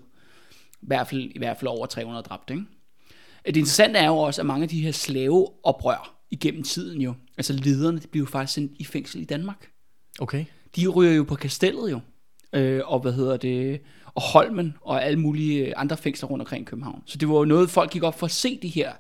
I 0.81 0.85
hvert 0.87 1.07
fald, 1.07 1.31
i 1.35 1.37
hvert 1.37 1.57
fald 1.57 1.67
over 1.67 1.85
300 1.85 2.23
dræbte, 2.23 2.53
ikke? 2.53 2.65
Det 3.45 3.57
interessante 3.57 3.99
er 3.99 4.07
jo 4.07 4.17
også, 4.17 4.41
at 4.41 4.45
mange 4.45 4.63
af 4.63 4.69
de 4.69 4.81
her 4.81 4.91
slaveoprør 4.91 6.15
igennem 6.31 6.63
tiden 6.63 7.01
jo, 7.01 7.13
altså 7.37 7.53
lederne, 7.53 7.99
de 7.99 8.07
bliver 8.07 8.25
jo 8.25 8.29
faktisk 8.31 8.53
sendt 8.53 8.71
i 8.79 8.83
fængsel 8.85 9.21
i 9.21 9.25
Danmark. 9.25 9.69
Okay. 10.19 10.45
De 10.75 10.87
ryger 10.87 11.13
jo 11.13 11.23
på 11.23 11.35
kastellet 11.35 11.91
jo, 11.91 11.99
øh, 12.53 12.81
og 12.85 12.99
hvad 12.99 13.13
hedder 13.13 13.37
det, 13.37 13.81
og 14.05 14.21
Holmen 14.21 14.73
og 14.81 15.03
alle 15.05 15.19
mulige 15.19 15.77
andre 15.77 15.97
fængsler 15.97 16.29
rundt 16.29 16.41
omkring 16.41 16.65
København. 16.65 17.03
Så 17.05 17.17
det 17.17 17.29
var 17.29 17.35
jo 17.35 17.45
noget, 17.45 17.69
folk 17.69 17.91
gik 17.91 18.03
op 18.03 18.19
for 18.19 18.25
at 18.25 18.31
se 18.31 18.59
de 18.61 18.67
her 18.67 18.91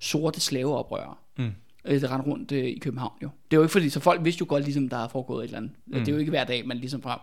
sorte 0.00 0.40
slaveoprørere, 0.40 1.14
Mm. 1.38 1.50
øh, 1.84 2.00
der 2.00 2.12
rendte 2.12 2.28
rundt 2.30 2.52
øh, 2.52 2.64
i 2.64 2.78
København 2.78 3.12
jo. 3.22 3.28
Det 3.50 3.56
var 3.58 3.60
jo 3.60 3.62
ikke 3.62 3.72
fordi, 3.72 3.90
så 3.90 4.00
folk 4.00 4.24
vidste 4.24 4.40
jo 4.40 4.46
godt, 4.48 4.64
ligesom 4.64 4.88
der 4.88 4.96
er 4.96 5.08
foregået 5.08 5.44
et 5.44 5.48
eller 5.48 5.56
andet. 5.58 5.72
Mm. 5.86 5.92
Det 5.98 6.08
er 6.08 6.12
jo 6.12 6.18
ikke 6.18 6.30
hver 6.30 6.44
dag, 6.44 6.66
man 6.66 6.76
ligesom 6.76 7.02
frem 7.02 7.18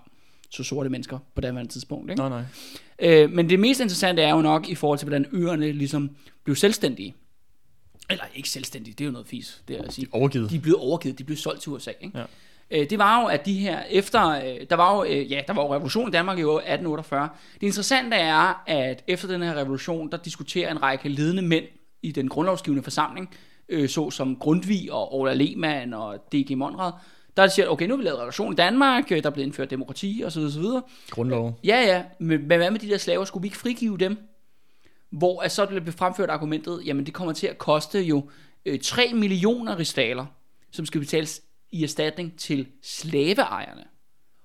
så 0.49 0.63
sorte 0.63 0.89
mennesker 0.89 1.19
på 1.35 1.41
det 1.41 1.69
tidspunkt. 1.69 2.11
Ikke? 2.11 2.21
Nej, 2.21 2.29
nej. 2.29 2.43
Øh, 2.99 3.31
men 3.31 3.49
det 3.49 3.59
mest 3.59 3.79
interessante 3.79 4.21
er 4.21 4.29
jo 4.29 4.41
nok 4.41 4.69
i 4.69 4.75
forhold 4.75 4.99
til, 4.99 5.07
hvordan 5.07 5.25
øerne 5.31 5.71
ligesom 5.71 6.09
blev 6.43 6.55
selvstændige. 6.55 7.15
Eller 8.09 8.23
ikke 8.35 8.49
selvstændige, 8.49 8.93
det 8.93 9.01
er 9.01 9.05
jo 9.05 9.11
noget 9.11 9.27
fis, 9.27 9.61
det 9.67 9.79
er 9.79 9.83
at 9.83 9.93
sige. 9.93 10.07
Overgivet. 10.11 10.51
De 10.51 10.59
blevet 10.59 10.79
overgivet, 10.79 11.19
de 11.19 11.23
blev 11.23 11.37
solgt 11.37 11.61
til 11.61 11.71
USA. 11.71 11.91
Ikke? 12.01 12.17
Ja. 12.17 12.23
Øh, 12.71 12.89
det 12.89 12.99
var 12.99 13.21
jo, 13.21 13.27
at 13.27 13.45
de 13.45 13.53
her, 13.53 13.83
efter, 13.89 14.29
øh, 14.29 14.67
der 14.69 14.75
var 14.75 14.95
jo, 14.95 15.03
øh, 15.03 15.31
ja, 15.31 15.41
der 15.47 15.53
var 15.53 15.61
jo 15.61 15.73
revolution 15.73 16.09
i 16.09 16.11
Danmark 16.11 16.39
i 16.39 16.43
år 16.43 16.57
1848. 16.57 17.29
Det 17.53 17.67
interessante 17.67 18.17
er, 18.17 18.63
at 18.67 19.03
efter 19.07 19.27
den 19.27 19.41
her 19.41 19.55
revolution, 19.55 20.11
der 20.11 20.17
diskuterer 20.17 20.71
en 20.71 20.83
række 20.83 21.09
ledende 21.09 21.41
mænd 21.41 21.65
i 22.01 22.11
den 22.11 22.29
grundlovsgivende 22.29 22.83
forsamling, 22.83 23.29
øh, 23.69 23.89
så 23.89 24.11
som 24.11 24.35
Grundtvig 24.35 24.91
og 24.91 25.15
Ola 25.15 25.33
Lehmann 25.33 25.93
og 25.93 26.15
D.G. 26.31 26.57
Monrad, 26.57 26.91
der 27.43 27.49
siger, 27.49 27.67
okay, 27.67 27.85
nu 27.88 27.93
har 27.93 27.97
vi 27.97 28.03
lavet 28.03 28.17
revolution 28.19 28.53
i 28.53 28.55
Danmark, 28.55 29.11
øh, 29.11 29.23
der 29.23 29.29
er 29.29 29.33
blevet 29.33 29.45
indført 29.45 29.69
demokrati 29.69 30.23
osv. 30.25 30.39
osv. 30.39 30.63
Grundlov. 31.09 31.59
Ja, 31.63 31.81
ja, 31.81 32.03
men, 32.19 32.47
men 32.47 32.57
hvad 32.57 32.71
med 32.71 32.79
de 32.79 32.88
der 32.89 32.97
slaver? 32.97 33.25
Skulle 33.25 33.41
vi 33.41 33.47
ikke 33.47 33.57
frigive 33.57 33.97
dem? 33.97 34.17
Hvor 35.09 35.41
er 35.43 35.47
så 35.47 35.65
blev 35.65 35.93
fremført 35.93 36.29
argumentet, 36.29 36.81
jamen 36.85 37.05
det 37.05 37.13
kommer 37.13 37.33
til 37.33 37.47
at 37.47 37.57
koste 37.57 38.01
jo 38.01 38.29
øh, 38.65 38.79
3 38.79 39.13
millioner 39.13 39.79
ristaler, 39.79 40.25
som 40.71 40.85
skal 40.85 41.01
betales 41.01 41.41
i 41.71 41.83
erstatning 41.83 42.39
til 42.39 42.67
slaveejerne. 42.81 43.83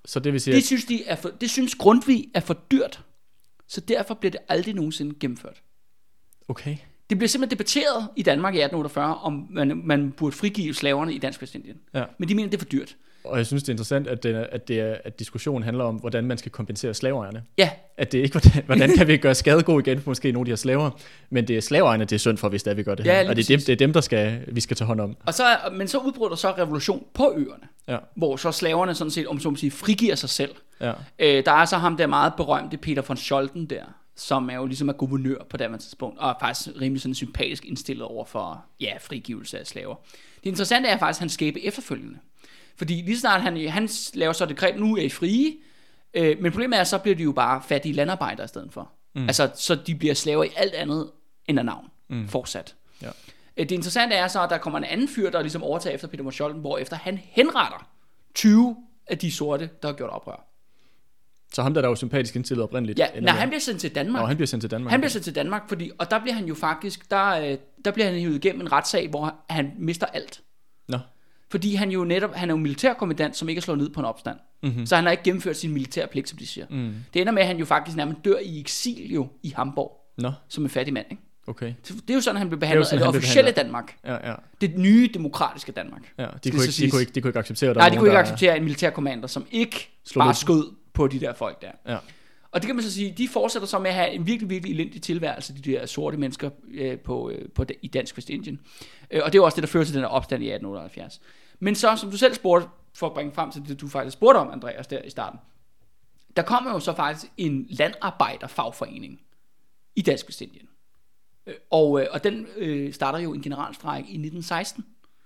Så 0.05 0.19
det 0.19 0.33
vil 0.33 0.41
sige, 0.41 0.55
Det 0.55 0.63
synes, 0.63 0.85
de 0.85 1.05
er 1.05 1.15
for, 1.15 1.29
det 1.29 1.49
synes 1.49 1.75
Grundtvig 1.75 2.31
er 2.33 2.39
for 2.39 2.53
dyrt, 2.71 3.03
så 3.67 3.81
derfor 3.81 4.13
bliver 4.13 4.31
det 4.31 4.39
aldrig 4.49 4.73
nogensinde 4.73 5.15
gennemført. 5.19 5.61
okay. 6.47 6.77
Det 7.09 7.17
bliver 7.17 7.27
simpelthen 7.29 7.57
debatteret 7.57 8.07
i 8.15 8.23
Danmark 8.23 8.53
i 8.53 8.57
1848, 8.57 9.15
om 9.15 9.47
man, 9.49 9.81
man 9.85 10.11
burde 10.11 10.35
frigive 10.35 10.73
slaverne 10.73 11.13
i 11.13 11.17
Dansk 11.17 11.41
Vestindien. 11.41 11.75
Ja. 11.93 12.03
Men 12.17 12.29
de 12.29 12.35
mener, 12.35 12.49
det 12.49 12.57
er 12.57 12.59
for 12.59 12.65
dyrt. 12.69 12.95
Og 13.23 13.37
jeg 13.37 13.45
synes, 13.45 13.63
det 13.63 13.69
er 13.69 13.73
interessant, 13.73 14.07
at, 14.07 14.23
det 14.23 14.35
at, 14.35 14.67
det 14.67 14.79
er, 14.79 14.95
at 15.03 15.19
diskussionen 15.19 15.63
handler 15.63 15.83
om, 15.83 15.95
hvordan 15.95 16.23
man 16.25 16.37
skal 16.37 16.51
kompensere 16.51 16.93
slaveejerne. 16.93 17.43
Ja, 17.57 17.69
At 17.97 18.11
det 18.11 18.17
er 18.19 18.23
ikke, 18.23 18.39
hvordan, 18.39 18.63
hvordan 18.65 18.97
kan 18.97 19.07
vi 19.07 19.17
gøre 19.17 19.35
skade 19.35 19.63
god 19.63 19.81
igen 19.81 20.01
for 20.01 20.09
måske 20.09 20.31
nogle 20.31 20.41
af 20.41 20.45
de 20.45 20.51
her 20.51 20.55
slaver, 20.55 20.89
men 21.29 21.47
det 21.47 21.57
er 21.57 21.61
slaveejerne, 21.61 22.05
det 22.05 22.11
er 22.15 22.19
synd 22.19 22.37
for, 22.37 22.49
hvis 22.49 22.63
det 22.63 22.71
er, 22.71 22.75
vi 22.75 22.83
gør 22.83 22.95
det 22.95 23.05
Ja, 23.05 23.21
her. 23.23 23.29
og 23.29 23.35
det 23.35 23.43
er, 23.49 23.57
dem, 23.57 23.59
det 23.59 23.69
er 23.69 23.75
dem, 23.75 23.93
der 23.93 24.01
skal, 24.01 24.41
vi 24.47 24.61
skal 24.61 24.77
tage 24.77 24.85
hånd 24.87 25.01
om. 25.01 25.17
og 25.25 25.33
så, 25.33 25.43
men 25.73 25.87
så 25.87 25.97
udbryder 25.97 26.29
der 26.29 26.35
så 26.35 26.51
revolution 26.51 27.03
på 27.13 27.33
øerne, 27.37 27.67
Ja, 27.87 27.97
hvor 28.15 28.35
så 28.35 28.51
slaverne 28.51 28.95
sådan 28.95 29.11
set, 29.11 29.27
om 29.27 29.39
så 29.39 29.49
må 29.49 29.55
sige, 29.55 29.71
frigiver 29.71 30.15
sig 30.15 30.29
selv. 30.29 30.51
ja. 30.81 30.91
Øh, 31.19 31.45
der 31.45 31.51
er 31.51 31.65
så 31.65 31.77
ham 31.77 31.97
der 31.97 32.07
meget 32.07 32.33
berømte 32.37 32.77
Peter 32.77 33.01
von 33.07 33.17
Scholten 33.17 33.65
der, 33.65 33.83
som 34.15 34.49
er 34.49 34.55
jo 34.55 34.65
ligesom 34.65 34.89
er 34.89 34.93
guvernør 34.93 35.43
på 35.49 35.57
det 35.57 35.79
tidspunkt, 35.79 36.19
og 36.19 36.29
er 36.29 36.33
faktisk 36.39 36.69
rimelig 36.81 37.01
sådan 37.01 37.15
sympatisk 37.15 37.65
indstillet 37.65 38.05
over 38.05 38.25
for, 38.25 38.65
ja, 38.79 38.97
frigivelse 39.01 39.59
af 39.59 39.67
slaver. 39.67 39.95
Det 40.43 40.49
interessante 40.49 40.89
er 40.89 40.97
faktisk 40.97 41.19
hans 41.19 41.33
skæbe 41.33 41.65
efterfølgende. 41.65 42.19
Fordi 42.75 42.93
lige 42.93 43.19
snart 43.19 43.41
han, 43.41 43.69
han 43.69 43.89
laver 44.13 44.33
så 44.33 44.43
et 44.43 44.49
dekret, 44.49 44.79
nu 44.79 44.97
er 44.97 45.01
I 45.01 45.09
frie, 45.09 45.53
øh, 46.13 46.41
men 46.41 46.51
problemet 46.51 46.79
er, 46.79 46.83
så 46.83 46.97
bliver 46.97 47.15
de 47.15 47.23
jo 47.23 47.31
bare 47.31 47.61
fattige 47.67 47.93
landarbejdere 47.93 48.45
i 48.45 48.47
stedet 48.47 48.73
for. 48.73 48.91
Mm. 49.15 49.23
Altså, 49.23 49.51
så 49.55 49.75
de 49.75 49.95
bliver 49.95 50.13
slaver 50.13 50.43
i 50.43 50.49
alt 50.55 50.73
andet 50.73 51.11
end 51.47 51.59
af 51.59 51.65
navn, 51.65 51.87
mm. 52.09 52.27
fortsat. 52.27 52.75
Ja. 53.01 53.09
Øh, 53.57 53.69
Det 53.69 53.71
interessante 53.71 54.15
er 54.15 54.27
så, 54.27 54.43
at 54.43 54.49
der 54.49 54.57
kommer 54.57 54.79
en 54.79 54.85
anden 54.85 55.07
fyr, 55.07 55.29
der 55.29 55.41
ligesom 55.41 55.63
overtager 55.63 55.95
efter 55.95 56.07
Peter 56.07 56.23
Marscholten, 56.23 56.61
hvor 56.61 56.77
efter 56.77 56.95
han 56.95 57.19
henretter 57.23 57.87
20 58.35 58.75
af 59.07 59.17
de 59.17 59.31
sorte, 59.31 59.69
der 59.81 59.87
har 59.87 59.95
gjort 59.95 60.09
oprør. 60.09 60.45
Så 61.53 61.61
ham 61.63 61.73
der, 61.73 61.81
der 61.81 61.87
var 61.87 61.95
sympatisk 61.95 62.35
indstillet 62.35 62.63
oprindeligt. 62.63 62.99
Ja, 62.99 63.07
nej, 63.21 63.35
han 63.35 63.49
bliver 63.49 63.59
sendt 63.59 63.81
til 63.81 63.95
Danmark. 63.95 64.21
Nå, 64.21 64.27
han 64.27 64.37
bliver 64.37 64.47
sendt 64.47 64.61
til 64.61 64.71
Danmark. 64.71 64.91
Han 64.91 64.99
bliver 64.99 65.09
sendt 65.09 65.23
til 65.23 65.35
Danmark, 65.35 65.61
fordi, 65.67 65.91
og 65.99 66.11
der 66.11 66.19
bliver 66.19 66.33
han 66.33 66.45
jo 66.45 66.55
faktisk, 66.55 67.11
der, 67.11 67.29
øh, 67.29 67.57
der 67.85 67.91
bliver 67.91 68.07
han 68.07 68.19
hivet 68.19 68.35
igennem 68.35 68.61
en 68.61 68.71
retssag, 68.71 69.09
hvor 69.09 69.35
han 69.49 69.71
mister 69.79 70.07
alt. 70.07 70.41
Nå, 70.87 70.97
Fordi 71.51 71.75
han 71.75 71.91
jo 71.91 72.03
netop, 72.03 72.35
han 72.35 72.49
er 72.49 72.53
jo 72.53 72.57
militærkommandant, 72.57 73.35
som 73.35 73.49
ikke 73.49 73.59
er 73.59 73.61
slået 73.61 73.79
ned 73.79 73.89
på 73.89 73.99
en 73.99 74.05
opstand. 74.05 74.37
Mm-hmm. 74.63 74.85
Så 74.85 74.95
han 74.95 75.03
har 75.03 75.11
ikke 75.11 75.23
gennemført 75.23 75.57
sin 75.57 75.73
militærpligt, 75.73 76.29
som 76.29 76.37
de 76.37 76.47
siger. 76.47 76.65
Mm. 76.69 76.93
Det 77.13 77.21
ender 77.21 77.33
med, 77.33 77.41
at 77.41 77.47
han 77.47 77.57
jo 77.57 77.65
faktisk 77.65 77.97
nærmest 77.97 78.25
dør 78.25 78.37
i 78.43 78.59
eksil 78.59 79.13
jo 79.13 79.27
i 79.43 79.53
Hamburg, 79.55 79.91
nå, 80.17 80.31
som 80.47 80.63
en 80.63 80.69
fattig 80.69 80.93
mand. 80.93 81.05
Ikke? 81.11 81.23
okay. 81.47 81.73
Det 81.87 82.09
er 82.09 82.13
jo 82.13 82.21
sådan, 82.21 82.37
han 82.37 82.47
blev 82.49 82.59
behandlet 82.59 82.87
sådan, 82.87 83.05
af 83.05 83.11
det 83.11 83.17
officielle. 83.17 83.51
Danmark. 83.51 83.95
Ja, 84.05 84.29
ja. 84.29 84.35
Det 84.61 84.77
nye 84.77 85.09
demokratiske 85.13 85.71
Danmark. 85.71 86.01
ja. 86.17 86.27
De, 86.43 86.51
kunne 86.51 86.63
ikke, 86.63 86.85
de, 86.85 86.91
kunne 86.91 87.01
ikke, 87.01 87.13
de 87.13 87.21
kunne 87.21 87.29
ikke 87.29 87.39
acceptere, 87.39 87.73
der 87.73 87.79
Nej, 87.79 87.89
de 87.89 87.97
kunne 87.97 88.09
ikke 88.09 88.19
acceptere 88.19 88.57
en 88.57 88.63
militærkommander, 88.63 89.27
som 89.27 89.45
ikke 89.51 89.89
Slog 90.05 90.25
bare 90.25 90.33
skød 90.33 90.82
på 90.93 91.07
de 91.07 91.19
der 91.19 91.33
folk 91.33 91.61
der. 91.61 91.71
Ja. 91.87 91.97
Og 92.51 92.61
det 92.61 92.65
kan 92.65 92.75
man 92.75 92.83
så 92.83 92.91
sige, 92.93 93.13
de 93.17 93.27
fortsætter 93.27 93.67
så 93.67 93.79
med 93.79 93.89
at 93.89 93.95
have 93.95 94.11
en 94.11 94.27
virkelig, 94.27 94.49
virkelig 94.49 94.73
elendig 94.73 95.01
tilværelse, 95.01 95.53
de 95.53 95.61
der 95.61 95.85
sorte 95.85 96.17
mennesker 96.17 96.49
øh, 96.71 96.99
på, 96.99 97.29
øh, 97.29 97.49
på, 97.49 97.65
i 97.81 97.87
Dansk 97.87 98.17
Vestindien. 98.17 98.59
Øh, 99.11 99.21
og 99.25 99.33
det 99.33 99.39
er 99.39 99.43
også 99.43 99.55
det, 99.55 99.63
der 99.63 99.67
fører 99.67 99.83
til 99.83 99.93
den 99.93 100.01
her 100.01 100.07
opstand 100.07 100.43
i 100.43 100.47
1878. 100.47 101.21
Men 101.59 101.75
så, 101.75 101.95
som 101.95 102.11
du 102.11 102.17
selv 102.17 102.33
spurgte, 102.33 102.67
for 102.93 103.07
at 103.07 103.13
bringe 103.13 103.31
frem 103.31 103.51
til 103.51 103.67
det, 103.67 103.81
du 103.81 103.87
faktisk 103.87 104.13
spurgte 104.13 104.37
om, 104.37 104.49
Andreas, 104.51 104.87
der 104.87 105.01
i 105.01 105.09
starten. 105.09 105.39
Der 106.35 106.41
kommer 106.43 106.71
jo 106.71 106.79
så 106.79 106.93
faktisk 106.95 107.31
en 107.37 107.67
landarbejderfagforening 107.69 109.21
i 109.95 110.01
Dansk 110.01 110.27
Vestindien. 110.27 110.67
Øh, 111.47 111.53
Og, 111.69 112.01
øh, 112.01 112.07
og 112.11 112.23
den 112.23 112.47
øh, 112.55 112.93
starter 112.93 113.19
jo 113.19 113.33
en 113.33 113.41
generalstræk 113.41 113.99
i 113.99 114.17
1916. 114.17 114.85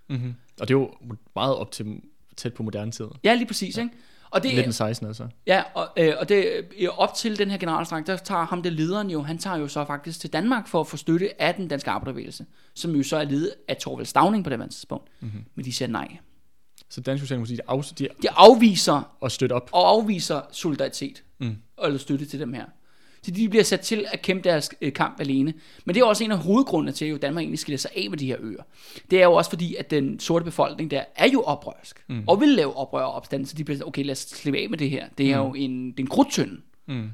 Mm-hmm. 0.09 0.36
Og 0.59 0.68
det 0.68 0.74
er 0.74 0.80
jo 0.80 0.91
meget 1.36 1.55
op 1.55 1.72
til 1.72 2.01
tæt 2.38 2.53
på 2.53 2.63
moderne 2.63 2.91
tid. 2.91 3.07
Ja, 3.24 3.34
lige 3.34 3.47
præcis, 3.47 3.78
ikke? 3.78 3.91
Og 4.32 4.43
det, 4.43 4.49
1916 4.49 5.07
altså. 5.07 5.28
Ja, 5.47 5.63
og, 5.73 5.88
øh, 5.97 6.13
og 6.19 6.30
det, 6.30 6.45
op 6.97 7.13
til 7.13 7.39
den 7.39 7.51
her 7.51 7.57
generalstræk, 7.57 8.07
der 8.07 8.17
tager 8.17 8.45
ham 8.45 8.63
det 8.63 8.73
lederen 8.73 9.09
jo, 9.09 9.21
han 9.21 9.38
tager 9.38 9.57
jo 9.57 9.67
så 9.67 9.86
faktisk 9.86 10.19
til 10.19 10.34
Danmark 10.34 10.67
for 10.67 10.80
at 10.80 10.88
få 10.88 10.97
støtte 10.97 11.41
af 11.41 11.55
den 11.55 11.67
danske 11.67 11.89
arbejderbevægelse, 11.89 12.45
som 12.75 12.95
jo 12.95 13.03
så 13.03 13.17
er 13.17 13.23
ledet 13.23 13.53
af 13.67 13.78
Torvald 13.78 14.05
Stavning 14.05 14.43
på 14.43 14.49
det 14.49 14.59
her 14.59 14.67
tidspunkt. 14.67 15.07
Mm-hmm. 15.19 15.45
Men 15.55 15.65
de 15.65 15.73
siger 15.73 15.88
nej. 15.89 16.17
Så 16.89 17.01
Dansk 17.01 17.23
Socialdemokrati, 17.23 17.55
de, 17.55 17.61
af, 17.67 17.84
de 17.99 18.07
De 18.21 18.30
afviser 18.30 19.15
og 19.19 19.32
støtte 19.32 19.53
op. 19.53 19.69
og 19.73 19.89
afviser 19.89 20.41
solidaritet 20.51 21.23
mm. 21.39 21.55
eller 21.84 21.99
støtte 21.99 22.25
til 22.25 22.39
dem 22.39 22.53
her. 22.53 22.65
Så 23.28 23.32
de 23.32 23.49
bliver 23.49 23.63
sat 23.63 23.80
til 23.80 24.05
at 24.11 24.21
kæmpe 24.21 24.49
deres 24.49 24.69
øh, 24.82 24.93
kamp 24.93 25.19
alene. 25.19 25.53
Men 25.86 25.95
det 25.95 26.01
er 26.01 26.05
også 26.05 26.23
en 26.23 26.32
af 26.32 26.38
hovedgrundene 26.38 26.91
til, 26.91 27.05
at 27.05 27.21
Danmark 27.21 27.41
egentlig 27.41 27.59
skiller 27.59 27.78
sig 27.78 27.91
af 27.95 28.09
med 28.09 28.17
de 28.17 28.25
her 28.25 28.36
øer. 28.39 28.63
Det 29.11 29.19
er 29.19 29.23
jo 29.23 29.34
også 29.34 29.49
fordi, 29.49 29.75
at 29.75 29.91
den 29.91 30.19
sorte 30.19 30.45
befolkning 30.45 30.91
der 30.91 31.03
er 31.15 31.30
jo 31.30 31.41
oprørsk. 31.41 32.03
Mm. 32.07 32.23
Og 32.28 32.41
vil 32.41 32.49
lave 32.49 32.78
oprør 32.78 33.03
og 33.03 33.13
opstand, 33.13 33.45
så 33.45 33.55
de 33.57 33.63
bliver 33.63 33.84
okay, 33.86 34.03
lad 34.03 34.11
os 34.11 34.17
slippe 34.17 34.59
af 34.59 34.69
med 34.69 34.78
det 34.78 34.89
her. 34.89 35.07
Det 35.17 35.32
er 35.32 35.38
jo 35.38 35.53
en, 35.53 35.91
det 35.91 35.99
er 35.99 36.03
en 36.03 36.07
krudtønde. 36.07 36.61
Mm. 36.88 37.09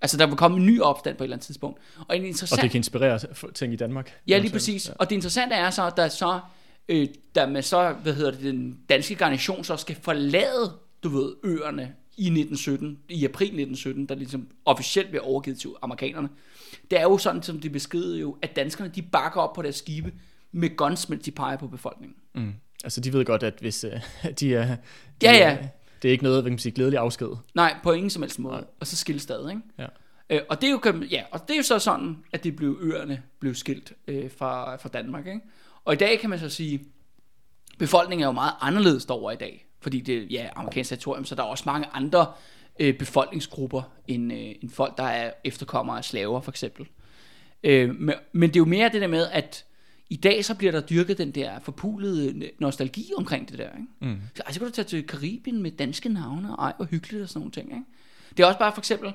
Altså, 0.00 0.16
der 0.16 0.26
vil 0.26 0.36
komme 0.36 0.56
en 0.56 0.66
ny 0.66 0.80
opstand 0.80 1.16
på 1.16 1.24
et 1.24 1.26
eller 1.26 1.36
andet 1.36 1.46
tidspunkt. 1.46 1.80
Og 2.08 2.16
en 2.16 2.24
interessant... 2.24 2.58
Og 2.58 2.62
det 2.62 2.70
kan 2.70 2.78
inspirere 2.78 3.18
ting 3.54 3.72
i 3.72 3.76
Danmark. 3.76 4.14
Ja, 4.28 4.38
lige 4.38 4.52
præcis. 4.52 4.88
Ja. 4.88 4.92
Og 4.98 5.10
det 5.10 5.16
interessante 5.16 5.54
er 5.54 5.70
så, 5.70 5.86
at 5.86 5.96
der 5.96 6.08
så, 6.08 6.40
øh, 6.88 7.08
da 7.34 7.46
man 7.46 7.62
så, 7.62 7.94
hvad 8.02 8.14
hedder 8.14 8.30
det, 8.30 8.40
den 8.40 8.78
danske 8.88 9.14
garnison 9.14 9.64
så 9.64 9.76
skal 9.76 9.96
forlade, 10.02 10.72
du 11.02 11.08
ved, 11.08 11.32
øerne 11.44 11.94
i 12.18 12.26
1917, 12.26 12.98
i 13.08 13.24
april 13.24 13.46
1917, 13.46 14.06
der 14.06 14.14
ligesom 14.14 14.48
officielt 14.64 15.08
bliver 15.08 15.24
overgivet 15.24 15.58
til 15.58 15.70
amerikanerne. 15.82 16.28
Det 16.90 16.98
er 16.98 17.02
jo 17.02 17.18
sådan, 17.18 17.42
som 17.42 17.60
de 17.60 17.70
beskriver 17.70 18.16
jo, 18.16 18.36
at 18.42 18.56
danskerne, 18.56 18.90
de 18.94 19.02
bakker 19.02 19.40
op 19.40 19.52
på 19.52 19.62
deres 19.62 19.76
skibe 19.76 20.12
med 20.52 20.76
guns, 20.76 21.08
mens 21.08 21.24
de 21.24 21.30
peger 21.30 21.56
på 21.56 21.66
befolkningen. 21.66 22.16
Mm. 22.34 22.52
Altså, 22.84 23.00
de 23.00 23.12
ved 23.12 23.24
godt, 23.24 23.42
at 23.42 23.54
hvis 23.60 23.84
uh, 23.84 23.90
de 24.40 24.54
er... 24.54 24.66
De 24.66 25.26
Ja, 25.26 25.32
ja. 25.32 25.58
Det 26.02 26.08
er 26.08 26.12
ikke 26.12 26.24
noget, 26.24 26.36
hvad 26.36 26.50
kan 26.50 26.52
man 26.52 26.58
sige, 26.58 26.72
glædelig 26.72 26.98
afsked. 26.98 27.28
Nej, 27.54 27.76
på 27.82 27.92
ingen 27.92 28.10
som 28.10 28.22
helst 28.22 28.38
måde. 28.38 28.54
Nej. 28.54 28.64
Og 28.80 28.86
så 28.86 28.96
skille 28.96 29.20
stadig, 29.20 29.50
ikke? 29.50 29.62
Ja. 29.78 29.86
Øh, 30.30 30.40
og, 30.48 30.60
det 30.60 30.66
er 30.66 30.70
jo, 30.70 31.02
ja, 31.10 31.22
og 31.30 31.48
det 31.48 31.54
er 31.54 31.56
jo 31.56 31.62
så 31.62 31.78
sådan, 31.78 32.16
at 32.32 32.44
det 32.44 32.56
blev 32.56 32.78
øerne 32.80 33.22
blev 33.38 33.54
skilt 33.54 33.92
øh, 34.08 34.30
fra, 34.38 34.76
fra 34.76 34.88
Danmark. 34.88 35.26
Ikke? 35.26 35.40
Og 35.84 35.94
i 35.94 35.96
dag 35.96 36.18
kan 36.18 36.30
man 36.30 36.38
så 36.38 36.48
sige, 36.48 36.80
befolkningen 37.78 38.22
er 38.22 38.26
jo 38.28 38.32
meget 38.32 38.52
anderledes 38.60 39.04
derovre 39.04 39.34
i 39.34 39.36
dag. 39.36 39.67
Fordi 39.80 40.00
det 40.00 40.16
er 40.16 40.26
ja, 40.30 40.48
amerikansk 40.56 40.88
territorium, 40.88 41.24
så 41.24 41.34
der 41.34 41.42
er 41.42 41.46
også 41.46 41.64
mange 41.66 41.86
andre 41.92 42.26
øh, 42.78 42.98
befolkningsgrupper 42.98 43.82
end, 44.08 44.32
øh, 44.32 44.54
end 44.62 44.70
folk, 44.70 44.98
der 44.98 45.04
er 45.04 45.32
efterkommere 45.44 45.98
af 45.98 46.04
slaver 46.04 46.40
for 46.40 46.50
eksempel. 46.50 46.86
Øh, 47.62 47.94
men, 47.94 48.14
men 48.32 48.50
det 48.50 48.56
er 48.56 48.60
jo 48.60 48.64
mere 48.64 48.88
det 48.92 49.00
der 49.00 49.06
med, 49.06 49.26
at 49.32 49.64
i 50.10 50.16
dag 50.16 50.44
så 50.44 50.54
bliver 50.54 50.72
der 50.72 50.80
dyrket 50.80 51.18
den 51.18 51.30
der 51.30 51.58
forpulede 51.60 52.50
nostalgi 52.58 53.10
omkring 53.16 53.48
det 53.48 53.58
der. 53.58 53.70
Ikke? 53.70 54.12
Mm. 54.14 54.20
Så, 54.34 54.42
altså, 54.46 54.54
så 54.54 54.60
kan 54.60 54.68
du 54.68 54.74
tage 54.74 54.88
til 54.88 55.06
Karibien 55.06 55.62
med 55.62 55.70
danske 55.70 56.08
navne, 56.08 56.56
og 56.56 56.64
ej, 56.64 56.72
hvor 56.76 56.84
hyggeligt 56.84 57.22
og 57.22 57.28
sådan 57.28 57.40
nogle 57.40 57.52
ting. 57.52 57.68
Ikke? 57.70 57.84
Det 58.36 58.42
er 58.42 58.46
også 58.46 58.58
bare 58.58 58.72
for 58.72 58.80
eksempel 58.80 59.12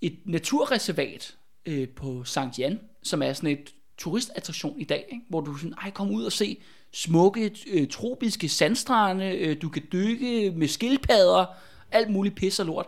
et 0.00 0.18
naturreservat 0.24 1.36
øh, 1.66 1.88
på 1.88 2.24
Sankt 2.24 2.58
Jan, 2.58 2.80
som 3.02 3.22
er 3.22 3.32
sådan 3.32 3.50
et 3.50 3.74
turistattraktion 3.98 4.80
i 4.80 4.84
dag, 4.84 5.08
ikke? 5.12 5.24
hvor 5.28 5.40
du 5.40 5.56
sådan, 5.56 5.74
ej, 5.82 5.90
kom 5.90 6.10
ud 6.10 6.24
og 6.24 6.32
se 6.32 6.58
smukke, 6.96 7.56
øh, 7.70 7.88
tropiske 7.88 8.48
sandstrande, 8.48 9.30
øh, 9.36 9.56
du 9.62 9.68
kan 9.68 9.82
dykke 9.92 10.50
med 10.50 10.68
skildpadder, 10.68 11.46
alt 11.92 12.10
muligt 12.10 12.34
pis 12.34 12.60
og 12.60 12.66
lort. 12.66 12.86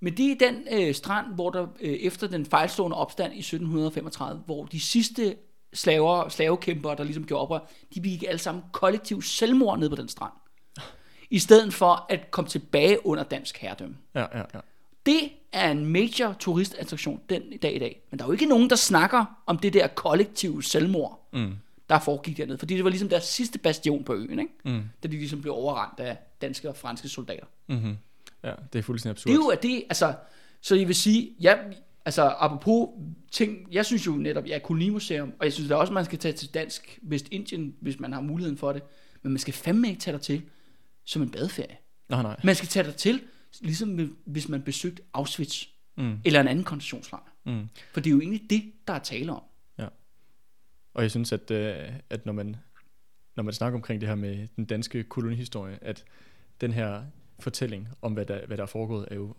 Men 0.00 0.16
det 0.16 0.32
er 0.32 0.36
den 0.50 0.66
øh, 0.70 0.94
strand, 0.94 1.26
hvor 1.34 1.50
der 1.50 1.66
øh, 1.80 1.92
efter 1.92 2.26
den 2.26 2.46
fejlstående 2.46 2.96
opstand 2.96 3.32
i 3.34 3.38
1735, 3.38 4.42
hvor 4.46 4.64
de 4.64 4.80
sidste 4.80 5.36
slaver, 5.72 6.28
slavekæmpere, 6.28 6.96
der 6.96 7.04
ligesom 7.04 7.26
gjorde 7.26 7.42
oprør, 7.42 7.58
de 7.94 8.00
begik 8.00 8.24
alle 8.28 8.38
sammen 8.38 8.64
kollektiv 8.72 9.22
selvmord 9.22 9.78
ned 9.78 9.88
på 9.90 9.96
den 9.96 10.08
strand. 10.08 10.32
I 11.30 11.38
stedet 11.38 11.74
for 11.74 12.06
at 12.08 12.30
komme 12.30 12.50
tilbage 12.50 13.06
under 13.06 13.22
dansk 13.24 13.56
herredømme. 13.58 13.96
Ja, 14.14 14.20
ja, 14.20 14.42
ja. 14.54 14.60
Det 15.06 15.20
er 15.52 15.70
en 15.70 15.86
major 15.86 16.36
turistattraktion 16.38 17.20
den 17.28 17.42
dag 17.62 17.76
i 17.76 17.78
dag. 17.78 18.00
Men 18.10 18.18
der 18.18 18.24
er 18.24 18.28
jo 18.28 18.32
ikke 18.32 18.46
nogen, 18.46 18.70
der 18.70 18.76
snakker 18.76 19.24
om 19.46 19.58
det 19.58 19.72
der 19.72 19.86
kollektive 19.86 20.62
selvmord, 20.62 21.16
Mm. 21.32 21.52
Der 21.90 21.98
foregik 21.98 22.36
dernede. 22.36 22.58
Fordi 22.58 22.74
det 22.74 22.84
var 22.84 22.90
ligesom 22.90 23.08
deres 23.08 23.24
sidste 23.24 23.58
bastion 23.58 24.04
på 24.04 24.14
øen, 24.14 24.38
ikke? 24.38 24.52
Mm. 24.64 24.82
da 25.02 25.08
de 25.08 25.12
ligesom 25.16 25.40
blev 25.40 25.52
overrendt 25.54 26.00
af 26.00 26.18
danske 26.42 26.68
og 26.68 26.76
franske 26.76 27.08
soldater. 27.08 27.46
Mm-hmm. 27.68 27.96
Ja, 28.44 28.52
det 28.72 28.78
er 28.78 28.82
fuldstændig 28.82 29.10
absurd. 29.10 29.30
Det 29.32 29.40
er 29.40 29.44
jo 29.44 29.48
at 29.48 29.62
det, 29.62 29.84
altså, 29.88 30.14
så 30.60 30.74
jeg 30.74 30.86
vil 30.86 30.94
sige, 30.94 31.30
ja, 31.40 31.56
altså 32.04 32.22
apropos 32.38 32.88
ting, 33.32 33.72
jeg 33.72 33.86
synes 33.86 34.06
jo 34.06 34.12
netop, 34.12 34.46
jeg 34.46 34.54
er 34.54 34.58
kolonimuseum, 34.58 35.32
og 35.38 35.44
jeg 35.44 35.52
synes 35.52 35.68
da 35.68 35.74
også, 35.74 35.92
man 35.92 36.04
skal 36.04 36.18
tage 36.18 36.32
til 36.32 36.54
Dansk 36.54 36.98
Vestindien, 37.02 37.74
hvis 37.80 38.00
man 38.00 38.12
har 38.12 38.20
muligheden 38.20 38.58
for 38.58 38.72
det, 38.72 38.82
men 39.22 39.32
man 39.32 39.38
skal 39.38 39.54
fandme 39.54 39.88
ikke 39.88 40.00
tage 40.00 40.12
dig 40.12 40.22
til 40.22 40.42
som 41.04 41.22
en 41.22 41.30
badeferie. 41.30 41.76
Nej, 42.08 42.22
nej. 42.22 42.36
Man 42.44 42.54
skal 42.54 42.68
tage 42.68 42.86
dig 42.86 42.94
til, 42.94 43.20
ligesom 43.60 44.16
hvis 44.24 44.48
man 44.48 44.62
besøgte 44.62 45.02
Auschwitz, 45.14 45.64
Mm. 45.96 46.18
eller 46.24 46.40
en 46.40 46.48
anden 46.48 46.64
koncentrationslejr. 46.64 47.32
Mm. 47.46 47.68
For 47.92 48.00
det 48.00 48.10
er 48.10 48.14
jo 48.14 48.20
egentlig 48.20 48.42
det, 48.50 48.72
der 48.86 48.92
er 48.94 48.98
tale 48.98 49.32
om. 49.32 49.42
Og 50.94 51.02
jeg 51.02 51.10
synes, 51.10 51.32
at, 51.32 51.50
øh, 51.50 51.92
at 52.10 52.26
når, 52.26 52.32
man, 52.32 52.56
når 53.36 53.42
man 53.42 53.54
snakker 53.54 53.78
omkring 53.78 54.00
det 54.00 54.08
her 54.08 54.16
med 54.16 54.48
den 54.56 54.64
danske 54.64 55.02
kolonihistorie, 55.04 55.78
at 55.82 56.04
den 56.60 56.72
her 56.72 57.02
fortælling 57.40 57.88
om, 58.02 58.12
hvad 58.12 58.26
der, 58.26 58.46
hvad 58.46 58.56
der 58.56 58.62
er 58.62 58.66
foregået, 58.66 59.08
er 59.10 59.14
jo 59.14 59.34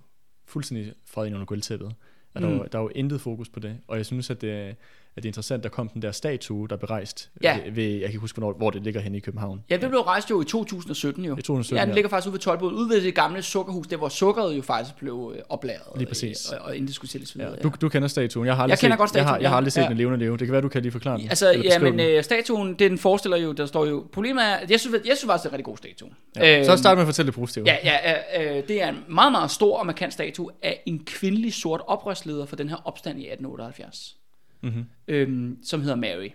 fuldstændig 0.45 0.93
fra 1.05 1.23
ind 1.23 1.35
under 1.35 1.45
gulvtæppet. 1.45 1.93
At 2.35 2.41
Mm. 2.41 2.47
der, 2.47 2.49
er 2.49 2.57
jo- 2.57 2.67
der 2.71 2.77
er 2.79 2.83
jo 2.83 2.89
intet 2.95 3.21
fokus 3.21 3.49
på 3.49 3.59
det. 3.59 3.79
Og 3.87 3.97
jeg 3.97 4.05
synes, 4.05 4.29
at 4.29 4.41
det, 4.41 4.51
er- 4.51 4.73
at 5.16 5.24
det 5.24 5.26
er 5.26 5.30
interessant, 5.30 5.64
der 5.64 5.70
kom 5.70 5.89
den 5.89 6.01
der 6.01 6.12
statue, 6.12 6.68
der 6.68 6.76
blev 6.76 6.88
rejst. 6.88 7.30
Ja. 7.43 7.59
Ved, 7.66 7.72
ved, 7.72 7.84
jeg 7.84 7.99
kan 8.01 8.07
ikke 8.09 8.20
huske, 8.20 8.39
hvornår, 8.39 8.57
hvor 8.57 8.70
det 8.70 8.84
ligger 8.84 9.01
henne 9.01 9.18
i 9.18 9.20
København. 9.20 9.64
Ja, 9.70 9.78
det 9.78 9.89
blev 9.89 9.99
rejst 10.01 10.30
jo 10.30 10.41
i 10.41 10.45
2017 10.45 11.26
jo. 11.26 11.34
I 11.38 11.41
2017, 11.41 11.78
ja, 11.78 11.82
den 11.82 11.89
ja. 11.89 11.95
ligger 11.95 12.09
faktisk 12.09 12.28
ude 12.28 12.34
ved 12.34 12.39
Tolbod, 12.39 12.74
ude 12.74 12.89
ved 12.89 13.01
det 13.01 13.16
gamle 13.16 13.41
sukkerhus, 13.41 13.88
der 13.88 13.97
hvor 13.97 14.09
sukkeret 14.09 14.57
jo 14.57 14.62
faktisk 14.62 14.95
blev 14.95 15.34
øh, 15.36 15.41
oplagret. 15.49 15.97
Lige 15.99 16.07
præcis. 16.07 16.51
øh, 16.51 16.57
Og, 16.62 16.66
og 16.68 16.78
indiskutteret 16.78 17.24
osv. 17.24 17.39
Ja, 17.41 17.49
Ja, 17.49 17.55
du, 17.55 17.72
du 17.82 17.89
kender 17.89 18.07
statuen. 18.07 18.45
Jeg 18.47 18.55
har 18.55 18.64
aldrig 18.64 18.72
Jeg 18.72 18.80
kender 18.80 18.95
set, 18.95 18.99
godt 18.99 19.16
Jeg 19.16 19.24
har, 19.24 19.28
statuen, 19.30 19.41
jeg 19.41 19.49
har 19.49 19.57
aldrig 19.57 19.72
set 19.74 19.82
Ja. 19.82 19.88
den 19.88 19.97
levende 19.97 20.20
leve. 20.20 20.38
Det 20.38 20.47
kan 20.47 20.51
være, 20.51 20.62
du 20.62 20.70
kan 20.70 20.82
lige 20.82 20.91
forklare 20.91 21.18
den. 21.18 21.30
Altså, 21.30 21.51
ja, 21.64 21.80
men 21.80 21.99
øh, 21.99 22.24
statuen, 22.24 22.74
den 22.74 22.97
forestiller 22.97 23.38
jo, 23.38 23.51
der 23.51 23.66
står 23.66 23.86
jo, 23.86 24.07
problemet 24.14 24.43
er, 24.43 24.53
at 24.53 24.72
jeg 24.72 24.80
synes, 24.80 24.95
jeg 25.05 25.18
synes 25.18 25.26
faktisk, 25.26 25.43
det 25.43 25.47
er 25.47 25.49
en 25.49 25.53
rigtig 25.53 25.66
god 25.66 25.78
statue. 25.78 26.09
Ja. 26.36 26.64
Så 26.64 26.72
Øhm, 26.72 26.78
start 26.78 26.97
med 26.97 27.01
at 27.01 27.07
fortælle 27.07 27.28
det 27.28 27.36
positive. 27.36 27.66
Ja, 27.68 27.78
ja 27.84 28.57
øh, 28.57 28.68
det 28.68 28.84
er 28.84 28.89
en 28.89 28.97
meget, 29.09 29.32
meget 29.32 29.51
stor 29.51 29.78
og 29.78 29.86
markant 29.86 30.14
statue 30.14 30.49
af 30.64 30.84
en 30.86 31.05
kvindelig 31.05 31.53
sort 31.53 31.82
oprørsleder 31.88 32.45
for 32.45 32.55
den 32.55 32.70
her 32.70 32.78
opstand 32.86 33.20
i 33.20 33.22
1878, 33.22 34.16
Mm-hmm. 34.62 34.86
øhm, 35.07 35.57
som 35.64 35.82
hedder 35.82 35.95
Mary. 35.95 36.30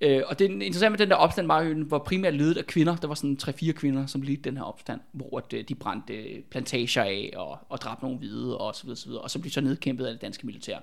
Øh, 0.00 0.22
og 0.26 0.38
det 0.38 0.44
er 0.44 0.54
interessant 0.54 0.92
med 0.92 0.98
den 0.98 1.10
der 1.10 1.16
opstand 1.16 1.48
den 1.48 1.90
var 1.90 1.98
primært 1.98 2.34
ledet 2.34 2.56
af 2.56 2.66
kvinder. 2.66 2.96
Der 2.96 3.08
var 3.08 3.14
sådan 3.14 3.38
3-4 3.42 3.72
kvinder, 3.72 4.06
som 4.06 4.22
ledte 4.22 4.42
den 4.42 4.56
her 4.56 4.64
opstand, 4.64 5.00
hvor 5.12 5.46
øh, 5.54 5.64
de 5.68 5.74
brændte 5.74 6.14
øh, 6.14 6.42
plantager 6.42 7.02
af 7.02 7.32
og, 7.36 7.58
og 7.68 7.80
dræbte 7.80 8.04
nogle 8.04 8.18
hvide 8.18 8.58
og 8.58 8.74
så 8.74 8.82
videre, 8.82 8.96
så 8.96 9.06
videre. 9.06 9.22
Og 9.22 9.30
så 9.30 9.38
blev 9.38 9.50
så 9.50 9.60
nedkæmpet 9.60 10.06
af 10.06 10.12
det 10.12 10.22
danske 10.22 10.46
militær. 10.46 10.78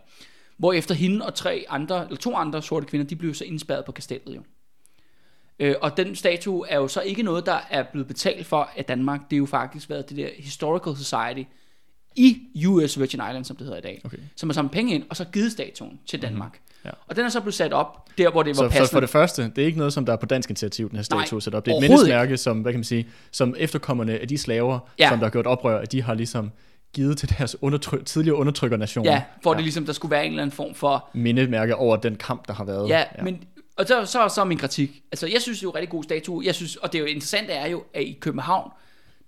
Hvor 0.57 0.73
efter 0.73 0.95
hende 0.95 1.25
og 1.25 1.35
tre 1.35 1.65
andre, 1.69 2.03
eller 2.03 2.17
to 2.17 2.35
andre 2.35 2.61
sorte 2.61 2.85
kvinder, 2.85 3.07
de 3.07 3.15
blev 3.15 3.33
så 3.33 3.43
indspærret 3.43 3.85
på 3.85 3.91
kastellet 3.91 4.35
jo. 4.35 4.41
Øh, 5.59 5.75
og 5.81 5.97
den 5.97 6.15
statue 6.15 6.69
er 6.69 6.77
jo 6.77 6.87
så 6.87 7.01
ikke 7.01 7.23
noget, 7.23 7.45
der 7.45 7.59
er 7.69 7.83
blevet 7.83 8.07
betalt 8.07 8.45
for 8.45 8.69
af 8.77 8.85
Danmark. 8.85 9.29
Det 9.29 9.35
er 9.35 9.37
jo 9.37 9.45
faktisk 9.45 9.89
været 9.89 10.09
det 10.09 10.17
der 10.17 10.29
Historical 10.37 10.95
Society 10.95 11.49
i 12.15 12.65
US 12.67 12.99
Virgin 12.99 13.19
Islands, 13.29 13.47
som 13.47 13.55
det 13.55 13.65
hedder 13.65 13.79
i 13.79 13.81
dag, 13.81 14.01
Okay. 14.05 14.17
som 14.35 14.49
har 14.49 14.53
samlet 14.53 14.71
penge 14.71 14.95
ind, 14.95 15.03
og 15.09 15.15
så 15.15 15.25
givet 15.25 15.51
statuen 15.51 15.99
til 16.05 16.21
Danmark. 16.21 16.51
Mm-hmm. 16.51 16.74
Ja. 16.85 16.89
Og 17.07 17.15
den 17.15 17.25
er 17.25 17.29
så 17.29 17.39
blevet 17.41 17.53
sat 17.53 17.73
op 17.73 18.17
der, 18.17 18.31
hvor 18.31 18.43
det 18.43 18.49
var 18.49 18.53
Så 18.53 18.63
for, 18.63 18.69
passende. 18.69 18.87
for 18.89 18.99
det 18.99 19.09
første, 19.09 19.51
det 19.55 19.61
er 19.61 19.65
ikke 19.65 19.77
noget, 19.77 19.93
som 19.93 20.05
der 20.05 20.13
er 20.13 20.17
på 20.17 20.25
dansk 20.25 20.49
initiativ, 20.49 20.89
den 20.89 20.95
her 20.95 21.03
statue 21.03 21.41
sat 21.41 21.55
op. 21.55 21.65
Det 21.65 21.71
er 21.71 21.75
et 21.75 21.81
mindesmærke, 21.81 22.37
som, 22.37 22.59
hvad 22.61 22.71
kan 22.73 22.79
man 22.79 22.83
sige, 22.83 23.07
som 23.31 23.55
efterkommerne 23.57 24.19
af 24.19 24.27
de 24.27 24.37
slaver, 24.37 24.79
Ja. 24.99 25.09
som 25.09 25.19
der 25.19 25.25
har 25.25 25.31
gjort 25.31 25.47
oprør, 25.47 25.79
at 25.79 25.91
de 25.91 26.01
har 26.01 26.13
ligesom 26.13 26.51
givet 26.93 27.17
til 27.17 27.29
deres 27.37 27.55
undertryk, 27.63 28.05
tidligere 28.05 28.37
undertrykkernation. 28.37 29.05
Ja, 29.05 29.21
hvor 29.41 29.53
ja. 29.53 29.55
det 29.57 29.63
ligesom, 29.63 29.85
der 29.85 29.93
skulle 29.93 30.11
være 30.11 30.25
en 30.25 30.31
eller 30.31 30.43
anden 30.43 30.55
form 30.55 30.75
for 30.75 31.09
Mindemærke 31.13 31.75
over 31.75 31.95
den 31.95 32.15
kamp, 32.15 32.47
der 32.47 32.53
har 32.53 32.63
været. 32.63 32.89
Ja, 32.89 33.03
ja. 33.17 33.23
men 33.23 33.43
og 33.77 33.85
så, 33.87 34.05
så, 34.05 34.29
så 34.35 34.41
er 34.41 34.45
min 34.45 34.57
kritik. 34.57 35.01
Altså, 35.11 35.27
jeg 35.27 35.41
synes 35.41 35.59
det 35.59 35.63
er 35.63 35.67
jo 35.67 35.71
en 35.71 35.75
rigtig 35.75 35.89
god 35.89 36.03
statue. 36.03 36.45
Jeg 36.45 36.55
synes, 36.55 36.75
og 36.75 36.91
det 36.91 36.97
er 36.97 37.01
jo 37.01 37.05
interessant 37.05 37.47
er 37.49 37.67
jo, 37.67 37.83
at 37.93 38.01
i 38.01 38.17
København, 38.21 38.71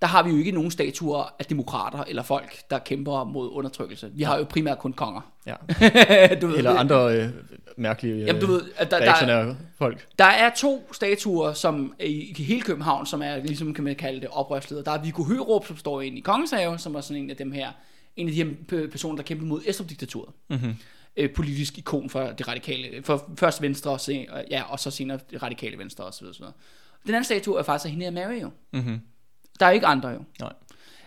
der 0.01 0.07
har 0.07 0.23
vi 0.23 0.29
jo 0.31 0.37
ikke 0.37 0.51
nogen 0.51 0.71
statuer 0.71 1.35
af 1.39 1.45
demokrater 1.45 2.03
eller 2.03 2.23
folk, 2.23 2.69
der 2.69 2.79
kæmper 2.79 3.23
mod 3.23 3.49
undertrykkelse. 3.51 4.09
Vi 4.13 4.23
har 4.23 4.37
jo 4.37 4.43
primært 4.43 4.79
kun 4.79 4.93
konger. 4.93 5.21
ja. 5.47 5.55
du 6.41 6.47
ved, 6.47 6.57
Eller 6.57 6.71
andre 6.79 7.17
øh, 7.17 7.29
mærkelige 7.77 8.15
øh, 8.15 8.27
Jamen, 8.27 8.41
du 8.41 8.47
ved, 8.47 8.61
at 8.77 8.91
der, 8.91 8.99
der, 9.25 9.55
folk. 9.77 10.07
der 10.19 10.25
er 10.25 10.49
to 10.57 10.89
statuer 10.91 11.53
som 11.53 11.93
i, 11.99 12.33
i 12.37 12.43
hele 12.43 12.61
København, 12.61 13.05
som 13.05 13.21
er 13.21 13.37
ligesom, 13.37 13.73
kan 13.73 13.83
man 13.83 13.95
kalde 13.95 14.21
det, 14.21 14.29
oprørsledere. 14.31 14.85
Der 14.85 14.91
er 14.91 15.01
Viggo 15.01 15.23
Hørup, 15.23 15.67
som 15.67 15.77
står 15.77 16.01
inde 16.01 16.17
i 16.17 16.21
Kongens 16.21 16.51
Have, 16.51 16.77
som 16.79 16.95
er 16.95 17.01
sådan 17.01 17.23
en 17.23 17.29
af 17.29 17.35
dem 17.35 17.51
her, 17.51 17.69
en 18.15 18.27
af 18.27 18.33
de 18.33 18.43
her 18.43 18.51
p- 18.71 18.89
personer, 18.91 19.15
der 19.15 19.23
kæmpede 19.23 19.49
mod 19.49 19.61
Estrup-diktaturet. 19.65 20.29
Mm-hmm. 20.49 20.75
øh, 21.17 21.29
politisk 21.33 21.77
ikon 21.77 22.09
for 22.09 22.21
det 22.21 22.47
radikale, 22.47 23.03
for 23.03 23.29
først 23.37 23.61
Venstre, 23.61 23.91
og, 23.91 23.99
se, 24.01 24.25
og, 24.29 24.43
ja, 24.51 24.63
og 24.69 24.79
så 24.79 24.91
senere 24.91 25.19
det 25.31 25.43
radikale 25.43 25.77
Venstre 25.77 26.03
osv. 26.03 26.25
osv. 26.25 26.43
Den 27.05 27.13
anden 27.15 27.23
statue 27.23 27.59
er 27.59 27.63
faktisk 27.63 27.85
af 27.85 27.91
hende 27.91 28.05
her 28.05 28.11
Mary 28.11 28.41
jo. 28.41 28.49
Mm-hmm. 28.73 28.99
Der 29.59 29.65
er 29.65 29.69
ikke 29.69 29.85
andre 29.85 30.09
jo. 30.09 30.23
Nej. 30.39 30.53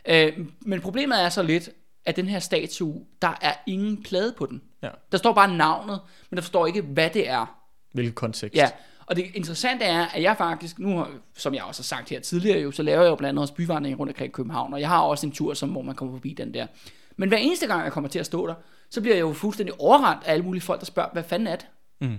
Øh, 0.09 0.47
men 0.61 0.81
problemet 0.81 1.23
er 1.23 1.29
så 1.29 1.43
lidt, 1.43 1.71
at 2.05 2.17
den 2.17 2.27
her 2.27 2.39
statue, 2.39 3.05
der 3.23 3.39
er 3.41 3.55
ingen 3.67 4.03
plade 4.03 4.35
på 4.39 4.47
den. 4.47 4.63
Ja. 4.83 4.89
Der 5.13 5.19
står 5.19 5.33
bare 5.33 5.57
navnet, 5.57 6.01
men 6.31 6.37
der 6.37 6.43
forstår 6.43 6.67
ikke, 6.67 6.83
hvad 6.83 7.11
det 7.11 7.29
er. 7.29 7.61
Hvilken 7.93 8.15
kontekst. 8.15 8.57
Ja, 8.57 8.71
og 9.07 9.17
det 9.17 9.27
interessante 9.35 9.85
er, 9.85 10.07
at 10.07 10.23
jeg 10.23 10.37
faktisk, 10.37 10.79
nu 10.79 11.07
som 11.37 11.55
jeg 11.55 11.63
også 11.63 11.83
har 11.83 11.85
sagt 11.85 12.09
her 12.09 12.21
tidligere 12.21 12.61
jo, 12.61 12.71
så 12.71 12.83
laver 12.83 13.03
jeg 13.03 13.11
jo 13.11 13.15
blandt 13.15 13.29
andet 13.29 13.43
også 13.43 13.55
byvandring 13.55 14.01
rundt 14.01 14.11
omkring 14.11 14.33
København, 14.33 14.75
og 14.75 14.81
jeg 14.81 14.89
har 14.89 15.01
også 15.01 15.27
en 15.27 15.33
tur, 15.33 15.55
som, 15.55 15.69
hvor 15.69 15.83
man 15.83 15.95
kommer 15.95 16.15
forbi 16.15 16.33
den 16.33 16.55
der. 16.55 16.67
Men 17.17 17.29
hver 17.29 17.39
eneste 17.39 17.67
gang, 17.67 17.85
jeg 17.85 17.93
kommer 17.93 18.11
til 18.11 18.19
at 18.19 18.27
stå 18.27 18.47
der, 18.47 18.55
så 18.91 19.01
bliver 19.01 19.15
jeg 19.15 19.21
jo 19.21 19.33
fuldstændig 19.33 19.81
overrendt 19.81 20.25
af 20.25 20.33
alle 20.33 20.45
mulige 20.45 20.63
folk, 20.63 20.81
der 20.81 20.87
spørger, 20.87 21.09
hvad 21.13 21.23
fanden 21.23 21.49
er 21.49 21.57
det? 21.57 21.67
Mm. 22.01 22.19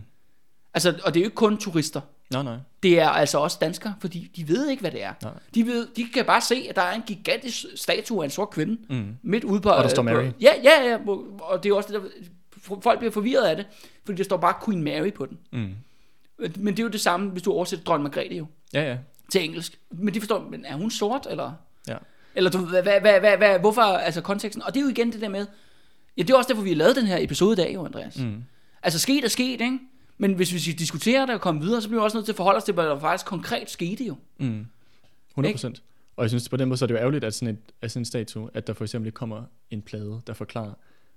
Altså, 0.73 1.01
og 1.03 1.13
det 1.13 1.19
er 1.19 1.23
jo 1.23 1.27
ikke 1.27 1.35
kun 1.35 1.57
turister. 1.57 2.01
Nej, 2.31 2.43
nej. 2.43 2.55
Det 2.83 2.99
er 2.99 3.09
altså 3.09 3.37
også 3.37 3.57
danskere, 3.61 3.93
fordi 3.99 4.31
de 4.35 4.47
ved 4.47 4.69
ikke, 4.69 4.81
hvad 4.81 4.91
det 4.91 5.03
er. 5.03 5.13
Nej. 5.23 5.31
De, 5.55 5.65
ved, 5.65 5.87
de 5.95 6.05
kan 6.13 6.25
bare 6.25 6.41
se, 6.41 6.65
at 6.69 6.75
der 6.75 6.81
er 6.81 6.93
en 6.93 7.01
gigantisk 7.07 7.65
statue 7.75 8.21
af 8.23 8.25
en 8.25 8.29
sort 8.31 8.49
kvinde, 8.49 8.77
Mm. 8.89 9.15
midt 9.21 9.43
ude 9.43 9.61
på... 9.61 9.69
Og 9.69 9.83
der 9.83 9.89
står 9.89 10.01
på- 10.03 10.09
Mary. 10.09 10.25
Ja, 10.41 10.51
ja, 10.63 10.89
ja, 10.89 10.97
hvor- 10.97 11.25
og 11.41 11.63
det 11.63 11.69
er 11.71 11.75
også 11.75 11.93
det, 11.93 12.01
der... 12.01 12.07
Folk 12.81 12.99
bliver 12.99 13.11
forvirret 13.11 13.43
af 13.47 13.55
det, 13.55 13.65
fordi 14.05 14.17
der 14.17 14.23
står 14.23 14.37
bare 14.37 14.53
Queen 14.65 14.83
Mary 14.83 15.11
på 15.13 15.25
den. 15.25 15.37
Mm. 15.51 15.69
Men 16.55 16.73
det 16.73 16.79
er 16.79 16.83
jo 16.83 16.89
det 16.89 17.01
samme, 17.01 17.29
hvis 17.29 17.43
du 17.43 17.51
oversætter 17.51 17.85
dronning 17.85 18.03
Margrethe 18.03 18.37
jo, 18.37 18.45
Ja, 18.73 18.89
ja. 18.89 18.97
til 19.31 19.43
engelsk. 19.43 19.79
Men 19.91 20.13
de 20.13 20.19
forstår, 20.19 20.47
men 20.49 20.65
er 20.65 20.75
hun 20.75 20.91
sort, 20.91 21.27
eller... 21.29 21.51
Ja. 21.87 21.97
Eller 22.35 22.49
du, 22.49 22.57
hvad, 22.57 22.81
hvad, 22.83 23.01
hvad, 23.01 23.19
hvad, 23.19 23.37
hvad, 23.37 23.59
hvorfor, 23.59 23.81
altså 23.81 24.21
konteksten, 24.21 24.63
og 24.63 24.73
det 24.73 24.79
er 24.79 24.83
jo 24.83 24.89
igen 24.89 25.11
det 25.11 25.21
der 25.21 25.29
med, 25.29 25.45
ja, 26.17 26.21
det 26.21 26.29
er 26.29 26.37
også 26.37 26.47
derfor, 26.47 26.61
vi 26.63 26.69
har 26.69 26.75
lavet 26.75 26.95
den 26.95 27.05
her 27.05 27.17
episode 27.19 27.53
i 27.53 27.55
dag, 27.55 27.73
jo, 27.73 27.85
Andreas. 27.85 28.17
Mm. 28.19 28.43
Altså, 28.83 28.99
sket 28.99 29.23
er 29.23 29.29
sket, 29.29 29.61
ikke? 29.61 29.79
Men 30.21 30.33
hvis 30.33 30.53
vi 30.53 30.59
skal 30.59 30.73
diskutere 30.73 31.21
det 31.21 31.29
og 31.29 31.41
komme 31.41 31.61
videre, 31.61 31.81
så 31.81 31.87
bliver 31.87 32.01
vi 32.01 32.03
også 32.03 32.17
nødt 32.17 32.25
til 32.25 32.31
at 32.31 32.35
forholde 32.35 32.57
os 32.57 32.63
til, 32.63 32.73
hvad 32.73 32.85
der 32.85 32.99
faktisk 32.99 33.25
konkret 33.25 33.69
skete 33.69 34.03
jo. 34.03 34.15
Mm. 34.37 34.65
100 35.29 35.53
procent. 35.53 35.83
Og 36.15 36.23
jeg 36.23 36.29
synes, 36.29 36.49
på 36.49 36.57
den 36.57 36.69
måde 36.69 36.77
så 36.77 36.85
er 36.85 36.87
det 36.87 36.93
jo 36.93 36.99
ærgerligt, 36.99 37.23
at 37.23 37.33
sådan, 37.33 37.53
et, 37.53 37.59
at 37.81 37.91
sådan 37.91 38.01
en 38.01 38.05
statue, 38.05 38.49
at 38.53 38.67
der 38.67 38.73
for 38.73 38.83
eksempel 38.83 39.07
ikke 39.07 39.15
kommer 39.15 39.43
en 39.69 39.81
plade, 39.81 40.21
der 40.27 40.33
forklarer, 40.33 40.73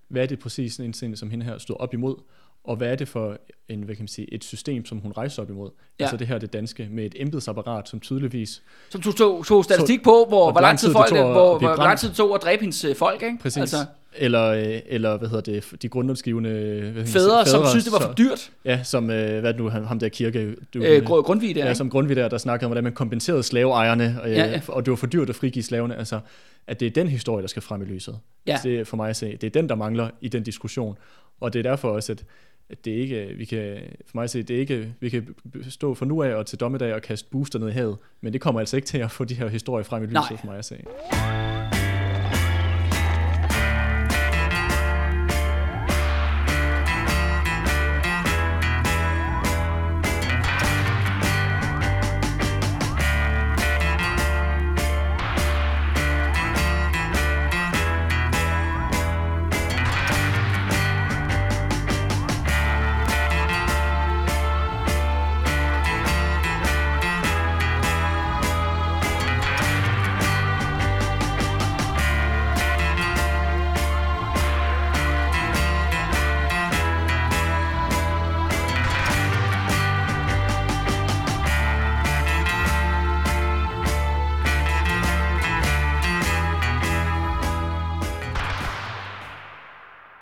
hvad 0.08 0.22
er 0.22 0.26
det 0.26 0.38
præcis 0.38 0.80
en 0.80 0.92
scene, 0.92 1.16
som 1.16 1.30
hende 1.30 1.44
her 1.44 1.58
stod 1.58 1.76
op 1.80 1.94
imod, 1.94 2.16
og 2.64 2.76
hvad 2.76 2.88
er 2.88 2.94
det 2.94 3.08
for 3.08 3.38
en, 3.68 3.82
hvad 3.82 3.94
kan 3.94 4.02
man 4.02 4.08
sige, 4.08 4.34
et 4.34 4.44
system, 4.44 4.84
som 4.86 4.98
hun 4.98 5.12
rejser 5.12 5.42
op 5.42 5.50
imod. 5.50 5.70
Ja. 6.00 6.04
Altså 6.04 6.16
det 6.16 6.26
her 6.26 6.38
det 6.38 6.52
danske, 6.52 6.88
med 6.90 7.04
et 7.06 7.14
embedsapparat, 7.16 7.88
som 7.88 8.00
tydeligvis, 8.00 8.62
Som 8.90 9.00
tog, 9.00 9.16
tog, 9.16 9.46
tog 9.46 9.64
statistik 9.64 10.02
på, 10.02 10.10
hvor, 10.10 10.26
hvor 10.26 10.52
hvor 10.52 10.60
lang 10.60 10.78
tid, 10.78 10.88
tid 10.88 10.94
det 10.94 10.96
folk, 10.98 11.08
tog 11.10 11.18
at 11.18 11.32
hvor, 11.32 11.58
blive 11.58 11.74
hvor 11.74 11.84
lang 11.84 11.98
tid 11.98 12.10
tog 12.12 12.34
at 12.34 12.42
dræbe 12.42 12.60
hendes 12.60 12.84
øh, 12.84 12.96
folk, 12.96 13.22
ikke? 13.22 13.38
præcis, 13.40 13.60
Altså, 13.60 13.76
eller, 14.16 14.44
øh, 14.44 14.80
eller 14.86 15.16
hvad 15.18 15.28
hedder 15.28 15.52
det, 15.52 15.82
de 15.82 15.88
grundlovsgivende 15.88 16.50
sige, 16.94 17.06
fædre, 17.06 17.46
som 17.46 17.66
synes, 17.66 17.84
det 17.84 17.92
var 17.92 17.98
for 18.00 18.06
så- 18.08 18.14
dyrt. 18.18 18.50
Ja, 18.64 18.82
som, 18.82 19.10
øh, 19.10 19.40
hvad 19.40 19.52
det 19.54 19.60
nu, 19.60 19.68
ham, 19.68 19.98
der 19.98 20.08
kirke, 20.08 20.54
du, 20.74 20.82
Øh, 20.82 21.02
Gru- 21.02 21.22
Grundtvig 21.22 21.54
der, 21.54 21.66
ja, 21.66 21.74
som 21.74 21.90
Grundtvig 21.90 22.16
der, 22.16 22.28
der 22.28 22.38
snakkede 22.38 22.66
om, 22.66 22.68
hvordan 22.70 22.84
man 22.84 22.92
kompenserede 22.92 23.42
slaveejerne, 23.42 24.18
og, 24.22 24.30
Ja, 24.30 24.44
ja, 24.46 24.60
og 24.68 24.84
det 24.86 24.90
var 24.90 24.96
for 24.96 25.06
dyrt 25.06 25.28
at 25.30 25.36
frigive 25.36 25.62
slaverne, 25.62 25.96
altså, 25.96 26.20
at 26.66 26.80
det 26.80 26.86
er 26.86 26.90
den 26.90 27.08
historie, 27.08 27.42
der 27.42 27.48
skal 27.48 27.62
frem 27.62 27.82
i 27.82 27.84
lyset. 27.84 28.18
Ja. 28.46 28.58
Det 28.62 28.80
er 28.80 28.84
for 28.84 28.96
mig 28.96 29.10
at 29.10 29.16
se, 29.16 29.36
det 29.36 29.44
er 29.44 29.50
den, 29.50 29.68
der 29.68 29.74
mangler 29.74 30.08
i 30.20 30.28
den 30.28 30.42
diskussion, 30.42 30.98
og 31.40 31.52
det 31.52 31.58
er 31.66 31.70
derfor 31.70 31.88
også, 31.90 32.12
at 32.12 32.24
at 32.70 32.84
det 32.84 32.90
ikke, 32.90 33.34
vi 33.36 33.44
kan, 33.44 33.78
for 34.06 34.16
mig 34.16 34.24
at 34.24 34.30
se, 34.30 34.42
det 34.42 34.56
er 34.56 34.60
ikke, 34.60 34.94
vi 35.00 35.08
kan 35.08 35.34
stå 35.68 35.94
for 35.94 36.04
nu 36.04 36.22
af 36.22 36.34
og 36.34 36.46
til 36.46 36.60
dommedag 36.60 36.94
og 36.94 37.02
kaste 37.02 37.28
booster 37.30 37.58
ned 37.58 37.68
i 37.68 37.72
havet, 37.72 37.96
men 38.20 38.32
det 38.32 38.40
kommer 38.40 38.60
altså 38.60 38.76
ikke 38.76 38.86
til 38.86 38.98
at 38.98 39.10
få 39.10 39.24
de 39.24 39.34
her 39.34 39.48
historier 39.48 39.84
frem 39.84 40.02
i 40.02 40.06
lyset 40.06 40.14
Nej. 40.30 40.36
for 40.36 40.46
mig 40.46 40.58
at 40.58 40.64
se. 40.64 41.73